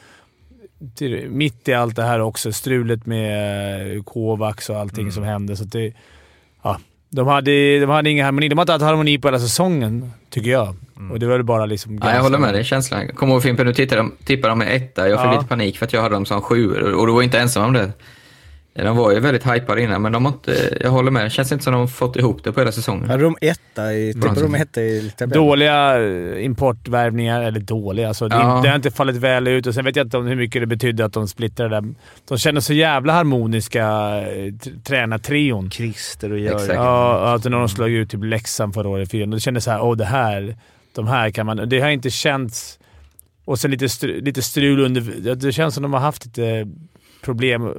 till, 0.94 1.30
mitt 1.30 1.68
i 1.68 1.74
allt 1.74 1.96
det 1.96 2.02
här 2.02 2.20
också, 2.20 2.52
strulet 2.52 3.06
med 3.06 4.04
Kovacs 4.06 4.70
och 4.70 4.76
allting 4.76 5.12
som 5.12 5.22
hände. 5.24 5.56
Så 5.56 5.64
att 5.64 5.72
det, 5.72 5.92
ja, 6.62 6.80
de, 7.10 7.26
hade, 7.26 7.80
de 7.80 7.86
hade 7.90 8.10
ingen 8.10 8.24
harmoni. 8.24 8.48
De 8.48 8.58
har 8.58 8.62
inte 8.62 8.72
haft 8.72 8.84
harmoni 8.84 9.18
på 9.18 9.28
hela 9.28 9.38
säsongen, 9.38 10.12
tycker 10.30 10.50
jag. 10.50 10.76
Och 11.12 11.18
det 11.18 11.26
var 11.26 11.32
väl 11.36 11.44
bara 11.44 11.66
liksom... 11.66 11.98
Ja, 12.02 12.14
jag 12.14 12.22
håller 12.22 12.38
med 12.38 12.54
dig, 12.54 12.64
känslan. 12.64 13.08
Kom 13.08 13.28
ihåg 13.28 13.42
Fimpen, 13.42 13.66
du 13.66 13.72
tippade 13.74 14.48
dem 14.48 14.58
med 14.58 14.76
etta. 14.76 15.08
Jag 15.08 15.20
fick 15.20 15.26
Ja. 15.26 15.32
lite 15.34 15.46
panik 15.48 15.78
för 15.78 15.86
att 15.86 15.92
jag 15.92 16.02
hade 16.02 16.14
dem 16.14 16.26
som 16.26 16.40
sju 16.40 16.74
och 16.92 17.06
du 17.06 17.12
var 17.12 17.22
inte 17.22 17.38
ensam 17.40 17.64
om 17.64 17.72
det. 17.72 17.92
De 18.74 18.96
var 18.96 19.12
ju 19.12 19.20
väldigt 19.20 19.46
hypade 19.46 19.82
innan, 19.82 20.02
men 20.02 20.12
de 20.12 20.24
har 20.24 20.32
inte, 20.32 20.78
jag 20.80 20.90
håller 20.90 21.10
med. 21.10 21.24
Det 21.24 21.30
känns 21.30 21.52
inte 21.52 21.64
som 21.64 21.72
de 21.72 21.80
har 21.80 21.86
fått 21.86 22.16
ihop 22.16 22.44
det 22.44 22.52
på 22.52 22.60
hela 22.60 22.72
säsongen. 22.72 23.10
Hade 23.10 23.22
de 23.22 23.36
etta 23.40 23.92
i, 23.94 24.12
tippade 24.12 24.42
de 24.42 24.54
etta 24.54 24.82
i 24.82 25.12
tabellen? 25.18 25.44
Dåliga 25.46 26.02
eh, 26.02 26.44
importvärvningar, 26.44 27.42
eller 27.42 27.60
dåliga. 27.60 28.08
Alltså, 28.08 28.28
det, 28.28 28.36
Ja. 28.36 28.60
det 28.62 28.68
har 28.68 28.76
inte 28.76 28.90
fallit 28.90 29.16
väl 29.16 29.48
ut 29.48 29.66
och 29.66 29.74
sen 29.74 29.84
vet 29.84 29.96
jag 29.96 30.06
inte 30.06 30.16
om 30.18 30.26
hur 30.26 30.36
mycket 30.36 30.62
det 30.62 30.66
betydde 30.66 31.04
att 31.04 31.12
de 31.12 31.28
splittrade 31.28 31.80
där. 31.80 31.94
De 32.28 32.38
känner 32.38 32.60
så 32.60 32.72
jävla 32.72 33.12
harmoniska, 33.12 33.86
eh, 34.20 34.52
tränartrion. 34.84 35.70
Christer 35.70 36.32
och 36.32 36.38
Jörgen. 36.38 36.76
Ja, 36.76 37.18
alltså 37.18 37.48
när 37.48 37.58
de 37.58 37.68
slog 37.68 37.90
ut 37.90 38.10
typ 38.10 38.24
Leksand 38.24 38.74
förra 38.74 38.88
året. 38.88 39.10
För 39.10 39.26
det 39.26 39.40
kändes 39.40 39.64
såhär, 39.64 39.82
åh 39.82 39.96
det 39.96 40.04
här, 40.04 40.56
de 40.94 41.06
här 41.06 41.30
kan 41.30 41.46
man... 41.46 41.68
Det 41.68 41.80
har 41.80 41.88
inte 41.88 42.10
känts... 42.10 42.78
Och 43.44 43.58
sen 43.58 43.70
lite, 43.70 43.88
str, 43.88 44.06
lite 44.06 44.42
strul 44.42 44.80
under... 44.80 45.34
Det 45.34 45.52
känns 45.52 45.74
som 45.74 45.82
de 45.82 45.92
har 45.92 46.00
haft 46.00 46.26
lite 46.26 46.68
problem 47.24 47.72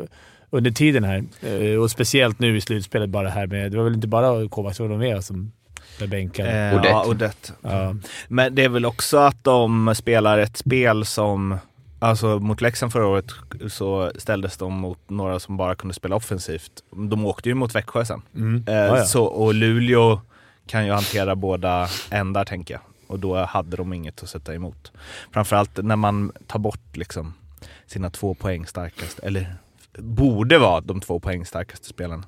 under 0.53 0.71
tiden 0.71 1.03
här. 1.03 1.23
Eh, 1.41 1.79
Och 1.79 1.91
speciellt 1.91 2.39
nu 2.39 2.57
i 2.57 2.61
slutspelet 2.61 3.09
bara 3.09 3.29
här 3.29 3.47
med... 3.47 3.71
Det 3.71 3.77
var 3.77 3.83
väl 3.83 3.93
inte 3.93 4.07
bara 4.07 4.49
Kovacs, 4.49 4.77
de 4.77 4.97
mer 4.97 5.21
som 5.21 5.51
blev 5.97 6.09
bänkade. 6.09 6.49
Eh. 6.51 6.79
Ja, 6.83 7.05
Odette. 7.07 7.53
Ja. 7.61 7.95
Men 8.27 8.55
det 8.55 8.63
är 8.63 8.69
väl 8.69 8.85
också 8.85 9.17
att 9.17 9.43
de 9.43 9.95
spelar 9.95 10.37
ett 10.37 10.57
spel 10.57 11.05
som, 11.05 11.57
alltså 11.99 12.39
mot 12.39 12.61
Leksand 12.61 12.91
förra 12.91 13.07
året 13.07 13.25
så 13.69 14.11
ställdes 14.15 14.57
de 14.57 14.73
mot 14.73 14.99
några 15.09 15.39
som 15.39 15.57
bara 15.57 15.75
kunde 15.75 15.93
spela 15.93 16.15
offensivt. 16.15 16.71
De 17.09 17.25
åkte 17.25 17.49
ju 17.49 17.55
mot 17.55 17.75
Växjö 17.75 18.05
sen. 18.05 18.21
Mm. 18.35 18.63
Eh, 18.67 18.73
Ja, 18.75 18.97
ja. 18.97 19.05
Så, 19.05 19.23
och 19.23 19.53
Luleå 19.53 20.21
kan 20.67 20.85
ju 20.85 20.91
hantera 20.91 21.35
båda 21.35 21.87
ändar 22.09 22.45
tänker 22.45 22.73
jag. 22.73 22.81
Och 23.07 23.19
då 23.19 23.35
hade 23.45 23.77
de 23.77 23.93
inget 23.93 24.23
att 24.23 24.29
sätta 24.29 24.53
emot. 24.55 24.91
Framförallt 25.31 25.77
när 25.83 25.95
man 25.95 26.31
tar 26.47 26.59
bort 26.59 26.97
liksom 26.97 27.33
sina 27.85 28.09
två 28.09 28.33
poäng 28.33 28.65
starkaste, 28.65 29.21
eller 29.27 29.55
borde 29.97 30.57
vara 30.57 30.81
de 30.81 31.01
två 31.01 31.19
poäng 31.19 31.45
starkaste 31.45 31.87
spelarna. 31.87 32.23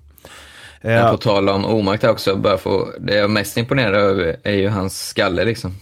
Men 0.82 0.98
Eh, 0.98 1.12
på 1.12 1.18
tal 1.18 1.50
om 1.50 1.66
Omark 1.66 2.02
där 2.02 2.10
också, 2.10 2.36
bara 2.36 2.58
få, 2.58 2.90
det 3.00 3.16
jag 3.16 3.24
är 3.24 3.28
mest 3.28 3.58
imponerad 3.58 3.96
över 3.96 4.38
är 4.44 4.54
ju 4.54 4.70
hans 4.70 5.08
skalle 5.08 5.46
liksom. 5.46 5.76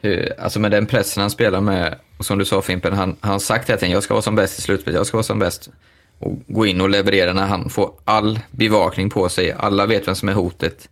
Hur, 0.00 0.40
alltså 0.40 0.60
med 0.60 0.70
den 0.70 0.86
pressen 0.86 1.20
han 1.20 1.30
spelar 1.30 1.60
med, 1.60 1.98
och 2.18 2.26
som 2.26 2.38
du 2.38 2.44
sa 2.44 2.62
Fimpen, 2.62 2.92
han 2.92 3.16
har 3.20 3.38
sagt 3.38 3.68
hela 3.68 3.78
tiden 3.78 3.92
jag 3.92 4.02
ska 4.02 4.14
vara 4.14 4.22
som 4.22 4.34
bäst 4.34 4.58
i 4.58 4.62
slutspelet, 4.62 4.96
jag 4.96 5.06
ska 5.06 5.16
vara 5.16 5.22
som 5.22 5.38
bäst. 5.38 5.70
Och 6.18 6.32
gå 6.46 6.66
in 6.66 6.80
och 6.80 6.90
leverera 6.90 7.32
när 7.32 7.46
han 7.46 7.70
får 7.70 7.92
all 8.04 8.40
bevakning 8.50 9.10
på 9.10 9.28
sig, 9.28 9.52
alla 9.52 9.86
vet 9.86 10.08
vem 10.08 10.14
som 10.14 10.28
är 10.28 10.32
hotet. 10.32 10.88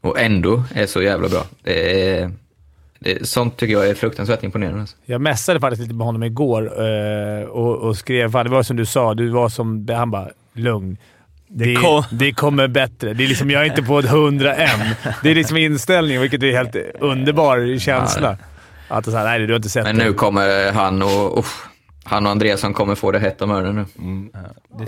Och 0.00 0.20
ändå 0.20 0.62
är 0.74 0.86
så 0.86 1.02
jävla 1.02 1.28
bra. 1.28 1.46
Det 1.62 2.08
är, 2.10 2.32
sånt 3.22 3.56
tycker 3.56 3.74
jag 3.74 3.88
är 3.88 3.94
fruktansvärt 3.94 4.42
imponerande. 4.44 4.80
Alltså. 4.80 4.96
Jag 5.04 5.20
messade 5.20 5.60
faktiskt 5.60 5.82
lite 5.82 5.94
med 5.94 6.06
honom 6.06 6.22
igår 6.22 6.62
eh, 6.84 7.44
och, 7.44 7.76
och 7.76 7.96
skrev, 7.96 8.30
fan, 8.32 8.44
det 8.44 8.50
var 8.50 8.62
som 8.62 8.76
du 8.76 8.86
sa, 8.86 9.14
du 9.14 9.28
var 9.28 9.48
som... 9.48 9.88
Han 9.90 10.10
bara 10.10 10.28
“lugn”. 10.52 10.96
Det, 11.48 11.74
kom- 11.74 12.04
det 12.10 12.32
kommer 12.32 12.68
bättre. 12.68 13.12
Det 13.14 13.24
är 13.24 13.28
liksom, 13.28 13.50
jag 13.50 13.62
är 13.62 13.66
inte 13.66 13.82
på 13.82 13.98
ett 13.98 14.08
hundra 14.10 14.54
än. 14.54 14.94
Det 15.22 15.30
är 15.30 15.34
liksom 15.34 15.56
inställningen, 15.56 16.20
vilket 16.22 16.42
är 16.42 16.52
helt 16.52 16.76
underbar 17.00 17.78
känsla. 17.78 18.36
Att 18.88 19.04
så 19.04 19.10
här, 19.16 19.24
nej 19.24 19.38
du 19.46 19.52
har 19.52 19.56
inte 19.56 19.68
sett 19.68 19.84
Men 19.84 19.98
det. 19.98 20.04
nu 20.04 20.12
kommer 20.12 20.72
han 20.72 21.02
och, 21.02 21.38
uff, 21.38 21.66
han 22.10 22.26
och 22.26 22.32
Andreasson 22.32 22.74
kommer 22.74 22.94
få 22.94 23.10
det 23.12 23.18
hett 23.18 23.42
om 23.42 23.50
öronen 23.50 23.86
nu. 23.96 24.30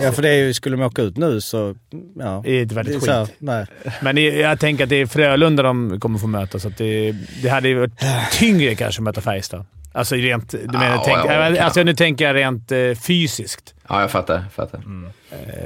Ja, 0.01 0.11
för 0.11 0.21
det 0.21 0.29
är 0.29 0.33
ju, 0.35 0.53
skulle 0.53 0.77
de 0.77 0.83
åka 0.83 1.01
ut 1.01 1.17
nu 1.17 1.41
så... 1.41 1.75
Ja. 2.19 2.41
Det 2.45 2.51
är 2.51 2.61
inte 2.61 2.75
väldigt 2.75 3.03
så 3.03 3.11
här, 3.11 3.25
skit. 3.25 3.35
nej. 3.39 3.65
Men 4.01 4.15
det- 4.15 4.21
jag 4.21 4.59
tänker 4.59 4.83
att 4.83 4.89
det 4.89 4.95
är 4.95 5.05
Frölunda 5.05 5.63
de 5.63 5.99
kommer 5.99 6.19
få 6.19 6.27
möta, 6.27 6.59
så 6.59 6.67
att 6.67 6.77
det, 6.77 7.11
det 7.43 7.49
hade 7.49 7.67
ju 7.67 7.79
varit 7.79 7.91
tyngre 8.31 8.75
kanske 8.75 8.99
att 8.99 9.03
möta 9.03 9.21
Färjestad. 9.21 9.65
Alltså 9.95 10.15
rent... 10.15 10.51
Du 10.51 10.57
menar, 10.67 10.85
Ja, 10.85 11.01
tänk, 11.05 11.17
ja, 11.25 11.63
alltså 11.63 11.83
nu 11.83 11.93
tänker 11.95 12.25
jag 12.25 12.35
rent 12.35 12.71
eh, 12.71 12.77
fysiskt. 13.07 13.73
Ja, 13.89 14.01
jag 14.01 14.11
fattar. 14.11 14.43
fattar. 14.55 14.81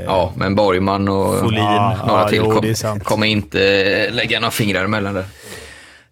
Ja, 0.06 0.34
men 0.36 0.56
Borgman 0.56 1.08
och 1.08 1.40
Folin. 1.40 1.64
Några 2.08 2.30
till 2.30 2.38
jo, 2.38 2.52
kom, 2.52 3.00
kommer 3.00 3.28
inte 3.28 3.60
lägga 4.12 4.40
några 4.40 4.52
fingrar 4.52 4.84
emellan 4.84 5.14
där. 5.14 5.26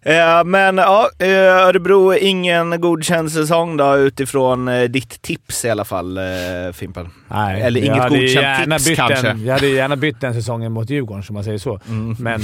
Eh, 0.06 0.44
men 0.44 0.76
ja, 0.76 1.10
eh, 1.18 1.28
Örebro, 1.66 2.14
ingen 2.14 2.80
godkänd 2.80 3.32
säsong 3.32 3.76
då 3.76 3.96
utifrån 3.96 4.68
eh, 4.68 4.82
ditt 4.82 5.22
tips 5.22 5.64
i 5.64 5.70
alla 5.70 5.84
fall, 5.84 6.18
eh, 6.18 6.24
Fimpen. 6.72 7.08
Nej, 7.28 7.62
Eller 7.62 7.84
inget 7.84 8.08
godkänt 8.08 8.84
tips 8.84 8.96
kanske. 8.96 9.22
Den, 9.22 9.44
jag 9.44 9.54
hade 9.54 9.68
gärna 9.68 9.96
bytt 9.96 10.20
den 10.20 10.34
säsongen 10.34 10.72
mot 10.72 10.90
Djurgården, 10.90 11.22
som 11.22 11.34
man 11.34 11.44
säger 11.44 11.58
så. 11.58 11.80
Mm. 11.88 12.16
Men, 12.18 12.40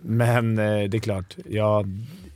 men 0.00 0.56
det 0.90 0.96
är 0.96 1.00
klart. 1.00 1.36
Jag, 1.48 1.86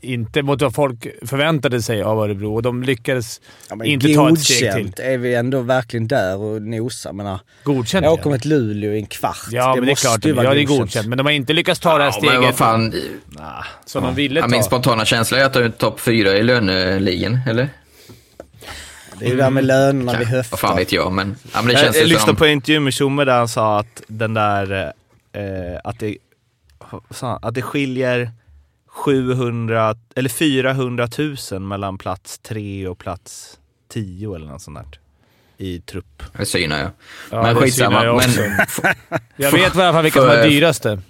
inte 0.04 0.42
mot 0.42 0.62
vad 0.62 0.74
folk 0.74 1.06
förväntade 1.26 1.82
sig 1.82 2.02
av 2.02 2.18
Örebro 2.18 2.54
och 2.54 2.62
de 2.62 2.82
lyckades 2.82 3.40
Ja, 3.68 3.76
men 3.76 3.86
inte 3.86 4.14
ta 4.14 4.28
ett 4.32 4.38
steg 4.40 4.70
godkänt 4.72 4.96
till. 4.96 5.04
är 5.04 5.18
vi 5.18 5.34
ändå 5.34 5.60
verkligen 5.60 6.08
där 6.08 6.36
och 6.36 6.62
nosar. 6.62 7.08
Jag 7.10 7.14
menar, 7.14 7.40
Godkänt 7.64 8.04
jag 8.04 8.10
ja. 8.10 8.14
åker 8.20 8.30
mot 8.30 8.44
Luleå 8.44 8.92
i 8.92 8.98
en 8.98 9.06
kvart. 9.06 9.38
Ja, 9.50 9.74
men 9.74 9.86
det 9.86 9.90
är 9.92 9.94
klart. 9.96 10.24
Ja, 10.24 10.54
det 10.54 10.60
är 10.60 10.64
godkänt. 10.64 11.06
Men 11.06 11.18
de 11.18 11.26
har 11.26 11.32
inte 11.32 11.52
lyckats 11.52 11.80
ta 11.80 11.98
det 11.98 12.04
här 12.04 12.10
Ja, 12.14 12.18
men 12.22 12.30
vad 12.30 12.42
steget 12.42 12.56
fan. 12.56 12.94
som 13.86 14.02
de 14.04 14.14
ville 14.14 14.40
Ja, 14.40 14.46
min 14.46 14.60
ta. 14.60 14.66
spontana 14.66 15.04
känsla 15.04 15.38
är 15.38 15.44
att 15.44 15.52
de 15.52 15.62
är 15.62 15.68
topp 15.68 16.00
fyra 16.00 16.32
i 16.36 16.42
löneligan, 16.42 17.38
eller? 17.48 17.68
Det 19.18 19.24
är 19.24 19.30
ju 19.30 19.36
det 19.36 19.42
där 19.42 19.50
med 19.50 19.64
lönerna 19.64 20.12
vid 20.12 20.20
Vad 20.28 20.36
höften. 20.36 20.58
fan 20.58 20.76
vet 20.76 20.92
jag, 20.92 21.12
men, 21.12 21.36
ja, 21.42 21.58
men 21.62 21.66
det 21.66 21.72
Jag, 21.72 21.80
känns 21.80 21.96
jag 21.96 22.02
ju 22.02 22.08
lyssnade 22.08 22.26
som... 22.30 22.36
på 22.36 22.44
en 22.44 22.50
intervju 22.52 22.80
med 22.80 22.92
Tjomme 22.94 23.24
där 23.24 23.36
han 23.38 23.48
sa 23.48 23.78
att 23.78 24.02
den 24.06 24.34
där, 24.34 24.92
eh, 25.32 25.80
att 25.84 25.98
det, 25.98 26.16
vad 27.20 27.44
att 27.44 27.54
det 27.54 27.62
skiljer 27.62 28.30
700, 28.94 29.94
eller 30.14 30.28
400 30.28 31.08
000 31.52 31.60
mellan 31.60 31.98
plats 31.98 32.38
3 32.38 32.88
och 32.88 32.98
plats 32.98 33.58
10 33.88 34.34
eller 34.34 34.46
något 34.46 34.62
sånt 34.62 34.78
där. 34.78 34.86
I 35.66 35.80
trupp. 35.80 36.22
Det 36.38 36.46
synar 36.46 36.78
jag. 36.78 36.90
Ja, 37.30 37.42
men 37.42 37.54
skitsamma. 37.56 38.04
jag. 38.04 38.16
Men, 38.16 39.20
Jag 39.36 39.52
vet 39.52 39.76
i 39.76 39.80
alla 39.80 39.92
fall 39.92 40.02
vilka 40.02 40.18
som 40.20 40.28
var 40.28 40.42
dyraste. 40.42 41.00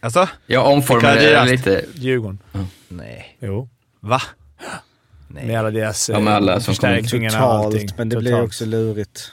Alltså? 0.00 0.28
jag 0.46 0.66
är 0.66 0.72
omformulerar 0.72 1.46
lite. 1.46 1.84
Djurgården. 1.94 2.38
Nej. 2.88 3.36
Jo. 3.40 3.68
Va? 4.00 4.22
Med 5.28 5.58
alla 5.58 5.70
deras 5.70 6.08
Ja, 6.08 6.20
med 6.20 6.34
alla 6.34 6.60
som 6.60 6.74
kommer. 6.74 6.96
förstärkningarna 6.96 7.46
och 7.46 7.52
allting. 7.52 7.80
Totalt, 7.80 7.98
men 7.98 8.08
det 8.08 8.16
blir 8.16 8.30
Totalt. 8.30 8.46
också 8.48 8.64
lurigt. 8.66 9.32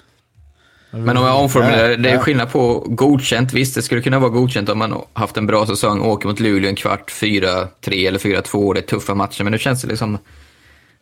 Men 0.91 1.17
om 1.17 1.25
jag 1.25 1.39
omformulerar, 1.43 1.97
det 1.97 2.09
är 2.09 2.13
Ja. 2.13 2.19
skillnad 2.19 2.51
på 2.51 2.79
godkänt. 2.87 3.53
Visst, 3.53 3.75
det 3.75 3.81
skulle 3.81 4.01
kunna 4.01 4.19
vara 4.19 4.29
godkänt 4.29 4.69
om 4.69 4.77
man 4.77 5.01
haft 5.13 5.37
en 5.37 5.47
bra 5.47 5.65
säsong, 5.65 6.01
åker 6.01 6.27
mot 6.27 6.39
Luleå 6.39 6.69
en 6.69 6.75
kvart, 6.75 7.11
4-3 7.11 8.07
eller 8.07 8.19
4-2, 8.19 8.73
det 8.73 8.79
är 8.79 8.81
tuffa 8.81 9.15
matcher. 9.15 9.43
Men 9.43 9.51
nu 9.51 9.57
känns 9.59 9.81
det 9.81 9.87
liksom, 9.87 10.17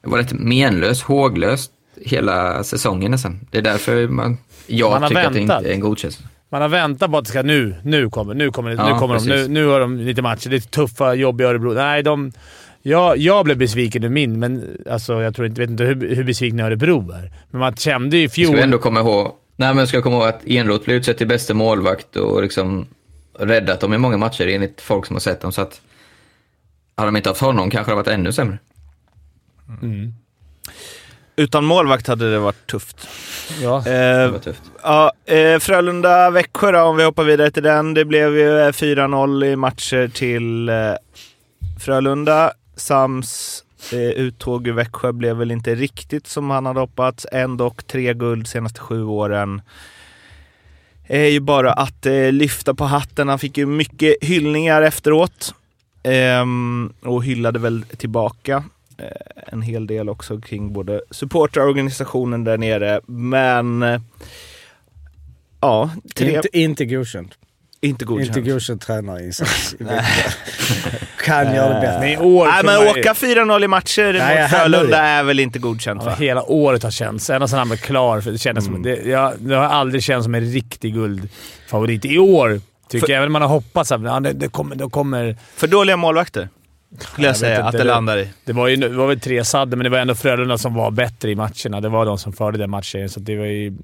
var 0.04 0.18
rätt 0.18 0.34
menlöst, 0.34 1.02
håglöst 1.02 1.72
hela 2.02 2.64
säsongen 2.64 3.12
nästan. 3.12 3.40
Det 3.52 3.58
är 3.58 3.62
därför 3.62 4.08
man, 4.08 4.38
jag 4.68 5.02
Man 5.02 5.10
tycker 5.10 5.24
att 5.26 5.34
det 5.34 5.40
väntat. 5.40 5.60
inte 5.62 5.70
är 5.70 5.74
en 5.74 5.80
godkänsla. 5.80 6.28
Man 6.52 6.62
har 6.62 6.70
väntat 6.70 7.12
på 7.12 7.18
att 7.18 7.26
det 7.26 7.30
ska 7.30 7.42
nu, 7.42 7.76
nu 7.84 8.10
kommer, 8.10 8.34
nu 8.34 8.52
kommer, 8.52 8.70
det- 8.70 8.76
nu 8.84 8.90
Ja, 8.90 9.00
kommer 9.00 9.16
de. 9.20 9.26
Nu, 9.26 9.48
nu 9.48 9.68
har 9.68 9.80
de 9.80 9.98
lite 9.98 10.22
matcher. 10.22 10.50
Det 10.50 10.56
är 10.56 10.60
tuffa, 10.60 11.14
jobbiga 11.14 11.48
Örebro. 11.48 11.74
Nej, 11.74 12.04
de... 12.04 12.32
Jag, 12.82 13.18
jag 13.18 13.46
blev 13.46 13.58
besviken 13.58 14.04
i 14.04 14.10
min, 14.10 14.40
men 14.40 14.78
alltså, 14.90 15.22
jag 15.22 15.36
tror 15.36 15.48
inte, 15.48 15.62
vet 15.62 15.70
inte 15.70 15.84
hur, 15.84 16.16
hur 16.16 16.24
besviken 16.24 16.60
Örebro 16.60 17.12
är. 17.12 17.32
Men 17.52 17.60
man 17.60 17.76
kände 17.76 18.18
ju 18.18 18.24
i 18.24 18.30
Ska 18.30 18.36
fjol... 18.36 18.56
vi 18.56 18.62
ändå 18.62 18.78
komma 18.78 19.00
ihåg, 19.00 19.32
nej 19.56 19.74
men 19.74 19.88
ska 19.88 20.02
komma 20.02 20.16
ihåg 20.16 20.28
att 20.28 20.46
Enroth 20.48 20.86
blev 20.86 20.98
utsedd 20.98 21.18
till 21.18 21.28
bästa 21.28 21.54
målvakt 21.54 22.16
och 22.16 22.42
liksom 22.42 22.88
räddat 23.40 23.80
dem 23.80 23.94
i 23.94 23.98
många 23.98 24.18
matcher 24.18 24.48
enligt 24.48 24.82
folk 24.82 25.06
som 25.06 25.16
har 25.16 25.22
sett 25.22 25.42
dem. 25.42 25.52
Så 25.52 25.62
att 25.62 25.82
hade 26.96 27.08
de 27.08 27.16
inte 27.18 27.30
haft 27.30 27.42
honom 27.42 27.70
kanske 27.70 27.92
det 27.92 27.96
varit 27.96 28.08
ännu 28.08 28.34
sämre. 28.34 28.58
Utan 31.36 31.66
målvakt 31.66 32.08
hade 32.08 32.32
det 32.32 32.40
varit 32.40 32.68
tufft. 32.68 33.08
Ja. 33.62 33.82
Det 33.86 34.24
Eh, 34.24 34.32
var 34.32 34.40
tufft. 34.40 34.62
ja, 34.84 35.12
eh, 35.26 35.60
Frölunda-Växjö 35.60 36.72
då, 36.72 36.80
om 36.82 36.98
vi 36.98 37.04
hoppar 37.04 37.24
vidare 37.24 37.52
till 37.52 37.64
den. 37.64 37.94
Det 37.94 38.06
blev 38.06 38.38
ju 38.38 38.60
eh, 38.60 38.72
4-0 38.72 39.46
i 39.46 39.56
matcher 39.56 40.08
till 40.08 40.70
eh, 40.70 40.76
Frölunda. 41.80 42.52
Sams 42.76 43.62
eh, 43.62 43.65
uttåg 43.94 44.68
ur 44.68 44.74
Växjö 44.74 45.12
blev 45.12 45.38
väl 45.38 45.52
inte 45.52 45.76
riktigt 45.76 46.28
som 46.28 46.50
han 46.50 46.66
hade 46.66 46.80
hoppats. 46.80 47.28
Ändå 47.32 47.74
tre 47.88 48.14
guld 48.14 48.48
senaste 48.48 48.80
sju 48.80 49.04
åren. 49.04 49.62
är 51.08 51.26
ju 51.28 51.40
bara 51.40 51.74
att 51.74 52.06
eh, 52.06 52.32
lyfta 52.32 52.74
på 52.74 52.84
hatten. 52.84 53.28
Han 53.28 53.40
fick 53.40 53.58
ju 53.58 53.66
mycket 53.66 54.16
hyllningar 54.22 54.82
efteråt. 54.82 55.54
Ehm, 56.04 56.94
och 57.02 57.24
hyllade 57.24 57.60
väl 57.60 57.84
tillbaka 57.98 58.64
eh, 58.98 59.08
en 59.48 59.62
hel 59.62 59.88
del 59.88 60.10
också 60.10 60.42
kring 60.42 60.74
både 60.74 61.02
supporterorganisationen 61.12 62.44
där 62.44 62.58
nere. 62.58 63.02
Men 63.06 63.84
eh, 63.84 64.02
ja, 65.60 65.90
tre, 66.16 66.36
Inte, 66.36 66.58
inte 66.58 66.86
godkänd. 66.86 67.36
inte 67.82 68.06
godkänt. 68.06 68.38
Inte 68.38 68.52
godkänd 68.52 68.82
tränarinsats 68.82 69.74
i. 69.74 69.78
kan 71.26 71.56
göra 71.56 71.74
det 71.74 71.82
bättre. 71.82 72.00
Men 72.00 72.10
i 72.10 72.18
år 72.18 72.46
Nej, 72.48 72.64
men 72.64 72.88
åka 72.88 73.14
4-0 73.14 73.64
i 73.64 73.68
matcher 73.68 74.14
Nej, 74.14 74.42
mot. 74.42 74.52
Frölunda 74.52 74.98
är 74.98 75.24
väl 75.24 75.40
inte 75.40 75.60
godkänt 75.60 76.02
Ja, 76.04 76.10
va? 76.10 76.16
hela 76.20 76.44
året 76.44 76.84
har 76.84 76.92
känts. 76.92 77.30
Ända 77.30 77.48
sedan 77.48 77.60
han 77.60 77.68
blev 77.70 77.78
klar. 77.78 78.22
För 78.22 78.32
det, 78.32 78.38
kändes 78.38 78.68
Mm. 78.68 78.76
som, 78.76 78.84
det, 78.84 79.10
jag, 79.10 79.34
det 79.40 79.56
har 79.56 79.64
aldrig 79.64 80.04
känts 80.04 80.24
som 80.26 80.36
en 80.36 80.42
riktig 80.52 80.94
guldfavorit. 80.94 82.06
I 82.06 82.18
år 82.20 82.62
tycker 82.90 83.06
För- 83.08 83.14
jag, 83.14 83.18
även 83.20 83.32
man 83.32 83.42
har 83.42 83.50
hoppats 83.50 83.92
att 83.92 84.02
ja, 84.04 84.20
det, 84.20 84.34
det 84.34 84.48
kommer, 84.48 84.76
det 84.76 84.90
kommer... 84.90 85.38
För 85.56 85.68
dåliga 85.68 85.98
målvakter, 85.98 86.50
skulle 87.00 87.28
jag, 87.28 87.34
vet 87.34 87.40
säga 87.40 87.56
inte, 87.56 87.66
att 87.66 87.72
det 87.72 87.78
det- 87.78 87.84
landar 87.84 88.18
i. 88.18 88.30
Det 88.46 88.54
var, 88.54 88.68
ju, 88.68 88.76
det 88.76 88.90
var 88.90 89.08
väl 89.08 89.20
tre 89.20 89.46
sadder, 89.46 89.78
men 89.78 89.84
det 89.84 89.90
var 89.90 89.98
ändå 89.98 90.16
Frölunda 90.16 90.58
som 90.58 90.74
var 90.74 90.92
bättre 90.92 91.32
i 91.32 91.36
matcherna. 91.36 91.82
Det 91.82 91.90
var 91.90 92.06
de 92.06 92.18
som 92.18 92.34
förde 92.34 92.58
den 92.58 92.70
matchen, 92.70 93.10
så 93.10 93.20
det 93.20 93.36
var 93.38 93.46
ju 93.46 93.78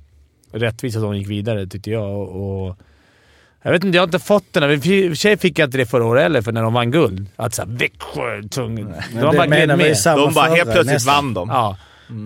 rättvist 0.54 0.98
att 0.98 1.04
de 1.04 1.18
gick 1.18 1.28
vidare, 1.30 1.68
tyckte 1.68 1.90
jag. 1.92 2.10
Och, 2.10 2.68
och, 2.68 2.78
jag 3.64 3.72
vet 3.72 3.84
inte, 3.84 3.96
jag 3.96 4.02
har 4.02 4.08
inte 4.08 4.20
fått 4.20 4.54
den. 4.54 4.64
här. 4.64 4.70
I 4.70 4.78
och 4.78 4.84
för 5.12 5.16
sig 5.16 5.38
fick 5.38 5.60
jag 5.60 5.68
inte 5.68 5.78
det 5.78 5.86
förra 5.86 6.06
året 6.06 6.24
heller, 6.24 6.42
för 6.42 6.52
när 6.52 6.64
de 6.64 6.74
vann 6.74 6.92
guld. 6.92 7.26
Att 7.36 7.54
såhär 7.54 7.70
Växjö, 7.70 8.44
tung... 8.50 8.76
De 9.14 9.22
bara 9.22 9.48
med. 9.48 9.98
samma 9.98 10.26
De 10.26 10.34
bara 10.34 10.46
helt 10.46 10.64
plötsligt 10.72 10.86
nästan. 10.94 11.16
vann 11.16 11.34
de. 11.34 11.50
Ja. 11.50 11.78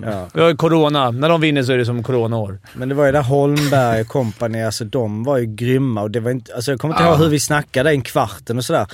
Ja. 0.03 0.27
Det 0.33 0.41
var 0.41 0.47
ju 0.49 0.55
corona. 0.55 1.11
När 1.11 1.29
de 1.29 1.41
vinner 1.41 1.63
så 1.63 1.71
är 1.71 1.77
det 1.77 1.85
som 1.85 2.03
coronaår. 2.03 2.59
Men 2.73 2.89
det 2.89 2.95
var 2.95 3.05
ju 3.05 3.11
där 3.11 3.21
Holmberg 3.21 4.01
och 4.01 4.07
company, 4.07 4.61
alltså 4.63 4.85
de 4.85 5.23
var 5.23 5.37
ju 5.37 5.45
grymma 5.45 6.01
och 6.01 6.11
det 6.11 6.19
var 6.19 6.31
inte, 6.31 6.55
alltså 6.55 6.71
jag 6.71 6.79
kommer 6.79 6.93
inte 6.93 7.03
Ja. 7.03 7.09
ihåg 7.09 7.19
hur 7.19 7.29
vi 7.29 7.39
snackade 7.39 7.91
i 7.93 8.01
kvarten 8.01 8.57
och 8.57 8.65
sådär. 8.65 8.87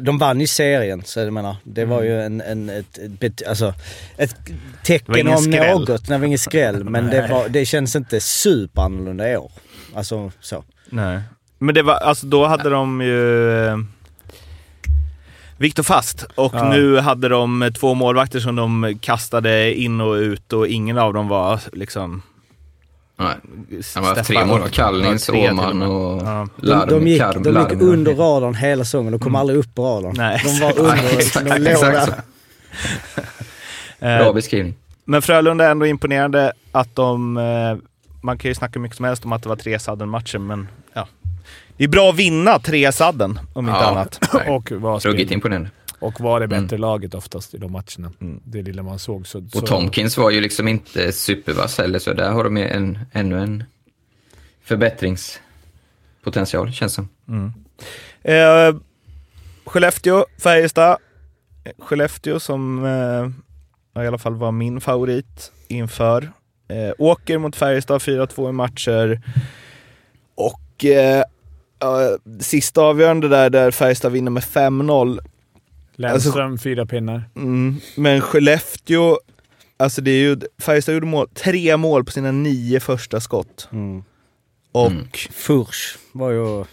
De 0.00 0.18
vann 0.18 0.40
ju 0.40 0.46
serien, 0.46 1.02
så 1.04 1.20
jag 1.20 1.32
menar, 1.32 1.56
det 1.64 1.84
var 1.84 2.02
ju 2.02 2.22
en, 2.22 2.40
en, 2.40 2.68
ett, 2.70 2.98
ett, 3.20 3.42
alltså, 3.48 3.74
ett 4.16 4.36
tecken 4.82 5.28
om 5.28 5.36
skräll. 5.38 5.78
något. 5.80 6.06
Det 6.08 6.18
var 6.18 6.26
ingen 6.26 6.38
skräll, 6.38 6.84
men 6.84 7.10
det, 7.10 7.28
var, 7.30 7.48
det 7.48 7.64
känns 7.66 7.96
inte 7.96 8.20
superannorlunda 8.20 9.30
i 9.32 9.36
år. 9.36 9.52
Alltså 9.94 10.32
så. 10.40 10.64
Nej. 10.90 11.20
Men 11.58 11.74
det 11.74 11.82
var, 11.82 11.94
alltså 11.94 12.26
då 12.26 12.46
hade 12.46 12.70
de 12.70 13.00
ju 13.00 13.50
eh, 13.66 13.76
Viktor 15.56 15.82
Fast 15.82 16.22
och 16.34 16.54
Ja. 16.54 16.68
nu 16.70 16.98
hade 16.98 17.28
de 17.28 17.70
två 17.80 17.94
målvakter 17.94 18.40
som 18.40 18.56
de 18.56 18.98
kastade 19.00 19.74
in 19.74 20.00
och 20.00 20.12
ut 20.14 20.52
och 20.52 20.66
ingen 20.68 20.98
av 20.98 21.12
dem 21.14 21.28
var 21.28 21.60
liksom... 21.72 22.22
Nej. 23.20 23.28
Han 23.94 24.04
har 24.04 24.14
haft 24.14 24.26
tre 24.26 24.36
Stefan- 24.36 24.48
mål. 24.48 24.68
Kallnins, 24.70 25.30
med. 25.30 25.50
och 25.88 26.22
Ja. 26.22 26.48
De, 26.56 26.66
Larm. 26.66 26.88
de, 26.88 27.06
gick, 27.08 27.20
Karm, 27.20 27.42
de 27.42 27.48
gick 27.48 27.54
Larm. 27.70 27.80
under 27.80 28.14
radarn 28.14 28.54
hela 28.54 28.84
säsongen, 28.84 29.12
de 29.12 29.18
kom 29.20 29.34
aldrig 29.34 29.58
upp 29.58 29.74
på 29.74 29.84
radarn. 29.84 30.14
Nej, 30.16 30.42
de 30.44 30.60
var 30.60 30.78
under, 30.78 31.44
Nej, 31.44 31.60
de 31.60 31.70
låg 31.74 31.82
där. 31.82 32.06
så. 32.06 32.12
Eh, 34.06 34.18
Bra 34.18 34.32
beskrivning. 34.32 34.74
Men 35.04 35.22
Frölunda 35.22 35.66
är 35.66 35.70
ändå 35.70 35.86
imponerande 35.86 36.52
att 36.72 36.96
de... 36.96 37.36
Eh, 37.36 37.76
man 38.20 38.38
kan 38.38 38.48
ju 38.48 38.54
snacka 38.54 38.78
mycket 38.78 38.96
som 38.96 39.04
helst 39.04 39.24
om 39.24 39.32
att 39.32 39.42
det 39.42 39.48
var 39.48 39.56
tre 39.56 39.78
sadden-matcher, 39.78 40.38
men. 40.38 40.68
Det 41.78 41.84
är 41.84 41.88
bra 41.88 42.10
att 42.10 42.16
vinna 42.16 42.58
tre 42.58 42.92
sadden, 42.92 43.40
om 43.52 43.68
inte 43.68 43.78
Ja. 43.80 43.86
annat. 43.86 44.20
Nej. 44.34 44.48
Och 44.50 44.72
var, 44.72 45.00
Ruggigt 45.00 45.30
imponerande. 45.30 45.70
och 45.98 46.20
var 46.20 46.40
det 46.40 46.48
bättre 46.48 46.76
Mm. 46.76 46.80
laget 46.80 47.14
oftast 47.14 47.54
i 47.54 47.58
de 47.58 47.72
matcherna. 47.72 48.12
Det 48.44 48.62
lilla 48.62 48.82
man 48.82 48.98
såg. 48.98 49.26
Så, 49.26 49.48
så, 49.48 49.58
Och 49.58 49.66
Tomkins 49.66 50.16
var 50.18 50.30
ju 50.30 50.40
liksom 50.40 50.68
inte 50.68 51.12
supervass 51.12 51.78
heller, 51.78 51.98
så 51.98 52.12
där 52.12 52.30
har 52.30 52.44
de 52.44 52.56
ju 52.56 52.68
en, 52.68 52.98
ännu 53.12 53.40
en 53.42 53.64
förbättringspotential, 54.62 56.72
känns 56.72 56.94
som. 56.94 57.08
Eh, 58.22 58.74
Skellefteå, 59.64 60.24
Färjestad. 60.42 60.96
Skellefteå 61.78 62.40
som 62.40 62.84
eh, 62.84 63.28
i 64.04 64.06
alla 64.06 64.18
fall 64.18 64.34
var 64.34 64.52
min 64.52 64.80
favorit 64.80 65.52
inför. 65.68 66.22
Eh, 66.68 66.92
åker 66.98 67.38
mot 67.38 67.56
Färjestad 67.56 68.00
4-2 68.02 68.48
i 68.48 68.52
matcher. 68.52 69.20
Och 70.34 70.84
eh, 70.84 71.24
sista 72.40 72.82
avgörande 72.82 73.28
där, 73.28 73.50
där 73.50 73.70
Färjestad 73.70 74.12
vinner 74.12 74.30
med 74.30 74.42
5-0. 74.42 75.18
Lennström, 75.96 76.58
fyra 76.58 76.86
pinnar. 76.86 77.22
Mm, 77.36 77.76
men 77.96 78.20
Skellefteå, 78.20 79.18
alltså 79.76 80.00
det 80.00 80.10
är 80.10 80.20
ju, 80.20 80.40
Färjestad 80.58 80.94
gjorde 80.94 81.06
mål, 81.06 81.28
tre 81.34 81.76
mål 81.76 82.04
på 82.04 82.10
sina 82.10 82.32
nio 82.32 82.80
första 82.80 83.20
skott. 83.20 83.68
Mm. 83.72 84.04
Och 84.72 84.90
Mm. 84.90 85.08
Furch 85.32 85.96
var 86.12 86.30
ju... 86.30 86.64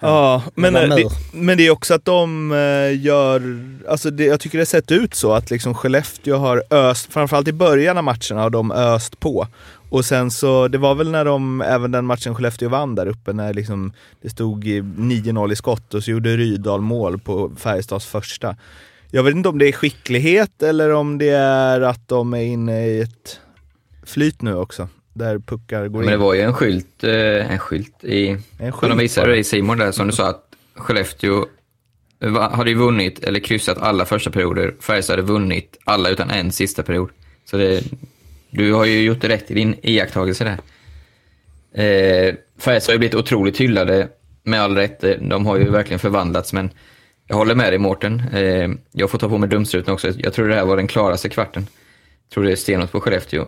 Ja, 0.00 0.42
men, 0.54 0.76
eh, 0.76 0.96
det, 0.96 1.08
men 1.32 1.58
det 1.58 1.66
är 1.66 1.70
också 1.70 1.94
att 1.94 2.04
de 2.04 2.52
eh, 2.52 3.04
gör... 3.04 3.64
Alltså 3.88 4.10
det, 4.10 4.24
jag 4.24 4.40
tycker 4.40 4.58
det 4.58 4.62
har 4.62 4.66
sett 4.66 4.92
ut 4.92 5.14
så 5.14 5.32
att 5.32 5.50
liksom 5.50 5.74
Skellefteå 5.74 6.36
har 6.36 6.62
öst, 6.70 7.12
framförallt 7.12 7.48
i 7.48 7.52
början 7.52 7.98
av 7.98 8.04
matcherna 8.04 8.42
har 8.42 8.50
de 8.50 8.72
öst 8.72 9.20
på. 9.20 9.46
Och 9.94 10.04
sen 10.04 10.30
så, 10.30 10.68
det 10.68 10.78
var 10.78 10.94
väl 10.94 11.10
när 11.10 11.24
de, 11.24 11.60
även 11.60 11.90
den 11.90 12.04
matchen 12.06 12.34
Skellefteå 12.34 12.68
vann 12.68 12.94
där 12.94 13.06
uppe, 13.06 13.32
när 13.32 13.54
liksom 13.54 13.92
det 14.22 14.28
stod 14.28 14.66
i 14.66 14.80
9-0 14.80 15.52
i 15.52 15.56
skott 15.56 15.94
och 15.94 16.04
så 16.04 16.10
gjorde 16.10 16.36
Rydal 16.36 16.80
mål 16.80 17.18
på 17.18 17.52
Färjestads 17.56 18.06
första. 18.06 18.56
Jag 19.10 19.22
vet 19.22 19.34
inte 19.34 19.48
om 19.48 19.58
det 19.58 19.68
är 19.68 19.72
skicklighet 19.72 20.62
eller 20.62 20.90
om 20.90 21.18
det 21.18 21.28
är 21.28 21.80
att 21.80 22.08
de 22.08 22.34
är 22.34 22.42
inne 22.42 22.86
i 22.86 23.00
ett 23.00 23.40
flyt 24.06 24.42
nu 24.42 24.54
också, 24.54 24.88
där 25.12 25.38
puckar 25.38 25.88
går 25.88 25.98
Men 25.98 26.08
det 26.08 26.14
in. 26.14 26.20
var 26.20 26.34
ju 26.34 26.40
en 26.40 26.54
skylt, 26.54 27.04
eh, 27.04 27.52
en 27.52 27.58
skylt 27.58 28.04
i, 28.04 28.28
En 28.28 28.38
som 28.38 28.58
de 28.58 28.72
skylt 28.72 29.00
visade 29.00 29.36
i 29.36 29.44
Simon 29.44 29.78
där, 29.78 29.92
som 29.92 30.06
du 30.06 30.12
sa 30.12 30.28
att 30.28 30.44
Skellefteå 30.74 31.46
hade 32.50 32.70
ju 32.70 32.76
vunnit, 32.76 33.24
eller 33.24 33.40
kryssat 33.40 33.78
alla 33.78 34.04
första 34.04 34.30
perioder. 34.30 34.74
Färjestad 34.80 35.16
hade 35.16 35.32
vunnit 35.32 35.78
alla 35.84 36.08
utan 36.08 36.30
en 36.30 36.52
sista 36.52 36.82
period. 36.82 37.10
Så 37.44 37.56
det, 37.56 37.82
du 38.54 38.72
har 38.72 38.84
ju 38.84 39.02
gjort 39.02 39.20
det 39.20 39.28
rätt 39.28 39.50
i 39.50 39.54
din 39.54 39.76
iakttagelse 39.82 40.44
där. 40.44 40.58
Eh, 41.74 42.34
Färjestad 42.58 42.92
har 42.92 42.94
ju 42.94 42.98
blivit 42.98 43.14
otroligt 43.14 43.60
hyllade, 43.60 44.08
med 44.44 44.60
all 44.60 44.76
rätt. 44.76 45.00
De 45.20 45.46
har 45.46 45.56
ju 45.56 45.70
verkligen 45.70 45.98
förvandlats, 45.98 46.52
men 46.52 46.70
jag 47.26 47.36
håller 47.36 47.54
med 47.54 47.72
dig 47.72 47.78
Mårten. 47.78 48.22
Eh, 48.34 48.70
jag 48.92 49.10
får 49.10 49.18
ta 49.18 49.28
på 49.28 49.38
mig 49.38 49.48
dumstruten 49.48 49.94
också. 49.94 50.12
Jag 50.16 50.32
tror 50.32 50.48
det 50.48 50.54
här 50.54 50.64
var 50.64 50.76
den 50.76 50.86
klaraste 50.86 51.28
kvarten. 51.28 51.66
Jag 52.28 52.34
tror 52.34 52.44
det 52.44 52.52
är 52.52 52.56
stenhårt 52.56 52.92
på 52.92 53.00
Skellefteå. 53.00 53.46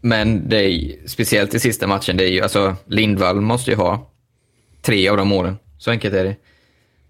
Men 0.00 0.48
det 0.48 0.56
är, 0.56 0.96
speciellt 1.06 1.54
i 1.54 1.60
sista 1.60 1.86
matchen, 1.86 2.16
det 2.16 2.24
är 2.24 2.30
ju, 2.30 2.40
alltså 2.40 2.76
Lindvall 2.86 3.40
måste 3.40 3.70
ju 3.70 3.76
ha 3.76 4.10
tre 4.82 5.08
av 5.08 5.16
de 5.16 5.28
målen. 5.28 5.56
Så 5.78 5.90
enkelt 5.90 6.14
är 6.14 6.24
det. 6.24 6.36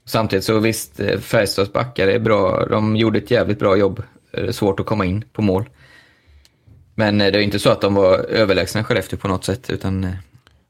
Samtidigt 0.04 0.44
så 0.44 0.58
visst, 0.58 1.00
eh, 1.00 1.18
Färjestads 1.18 1.72
backar 1.72 2.08
är 2.08 2.18
bra. 2.18 2.66
De 2.66 2.96
gjorde 2.96 3.18
ett 3.18 3.30
jävligt 3.30 3.58
bra 3.58 3.76
jobb. 3.76 4.02
Det 4.32 4.40
är 4.40 4.52
svårt 4.52 4.80
att 4.80 4.86
komma 4.86 5.04
in 5.04 5.24
på 5.32 5.42
mål. 5.42 5.68
Men 6.98 7.20
eh, 7.20 7.32
det 7.32 7.38
är 7.38 7.42
inte 7.42 7.58
så 7.58 7.70
att 7.70 7.80
de 7.80 7.94
var 7.94 8.18
överlägsna 8.18 8.84
Skellefteå 8.84 9.18
på 9.18 9.28
något 9.28 9.44
sätt, 9.44 9.70
utan 9.70 10.04
eh, 10.04 10.10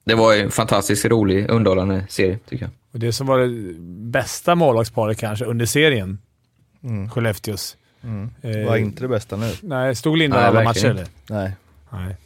det 0.05 0.15
var 0.15 0.33
ju 0.35 0.41
en 0.43 0.51
fantastiskt 0.51 1.05
rolig, 1.05 1.51
underhållande 1.51 2.05
serie, 2.09 2.39
tycker 2.49 2.65
jag. 2.65 2.71
Och 2.93 2.99
det 2.99 3.13
som 3.13 3.27
var 3.27 3.39
det 3.39 3.75
bästa 4.11 4.55
målvaktsparet 4.55 5.19
kanske 5.19 5.45
under 5.45 5.67
serien. 5.67 6.19
Skellefteås. 7.13 7.77
Eh, 8.03 8.51
Det 8.51 8.65
var 8.65 8.77
inte 8.77 9.03
det 9.05 9.09
bästa 9.09 9.37
nu. 9.37 9.51
Nej, 9.61 9.95
stod 9.95 10.19
Lindahl 10.19 10.43
alla 10.43 10.65
matcher 10.65 10.87
eller? 10.87 11.07
Nej, 11.29 11.53
Nej. 11.93 12.17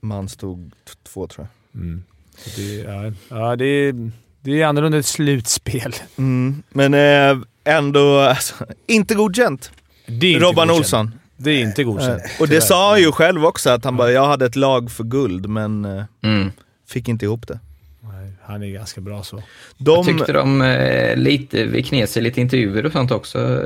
man 0.00 0.28
stod 0.28 0.72
två 1.12 1.26
tror 1.26 1.46
jag. 1.72 1.80
Mm. 1.82 2.04
Så 2.36 2.60
Det, 2.60 2.74
ja, 2.76 3.12
ja, 3.28 3.56
det, 3.56 3.64
är, 3.64 4.10
det 4.40 4.62
är 4.62 4.66
annorlunda 4.66 4.98
ett 4.98 5.06
slutspel. 5.06 5.94
Mm, 6.18 6.62
men 6.70 6.94
eh, 6.94 7.44
ändå, 7.64 8.18
alltså, 8.18 8.54
inte 8.86 9.14
godkänt. 9.14 9.72
Är 10.06 10.40
Robban. 10.40 10.70
Olsson. 10.70 11.19
Det 11.42 11.50
är 11.50 11.60
inte 11.62 11.84
godkänt. 11.84 12.22
Och 12.40 12.48
det 12.48 12.60
sa 12.60 12.90
han 12.90 13.00
ju 13.00 13.12
själv 13.12 13.44
också, 13.46 13.70
att 13.70 13.84
han 13.84 13.96
bara 13.96 14.10
“jag 14.12 14.26
hade 14.26 14.46
ett 14.46 14.56
lag 14.56 14.90
för 14.90 15.04
guld, 15.04 15.48
men 15.48 15.84
eh, 15.84 16.04
Mm. 16.22 16.52
fick 16.88 17.08
inte 17.08 17.24
ihop 17.24 17.46
det”. 17.48 17.58
Nej, 18.00 18.32
han 18.42 18.62
är 18.62 18.66
ganska 18.66 19.00
bra 19.00 19.22
så. 19.22 19.36
De, 19.36 19.94
Jag 19.96 20.04
tyckte 20.06 20.32
de 20.32 20.62
eh, 20.62 21.16
lite, 21.16 21.64
vi 21.64 21.82
knes 21.82 22.16
i 22.16 22.20
lite 22.20 22.40
intervjuer 22.40 22.86
och 22.86 22.92
sånt 22.92 23.10
också. 23.10 23.60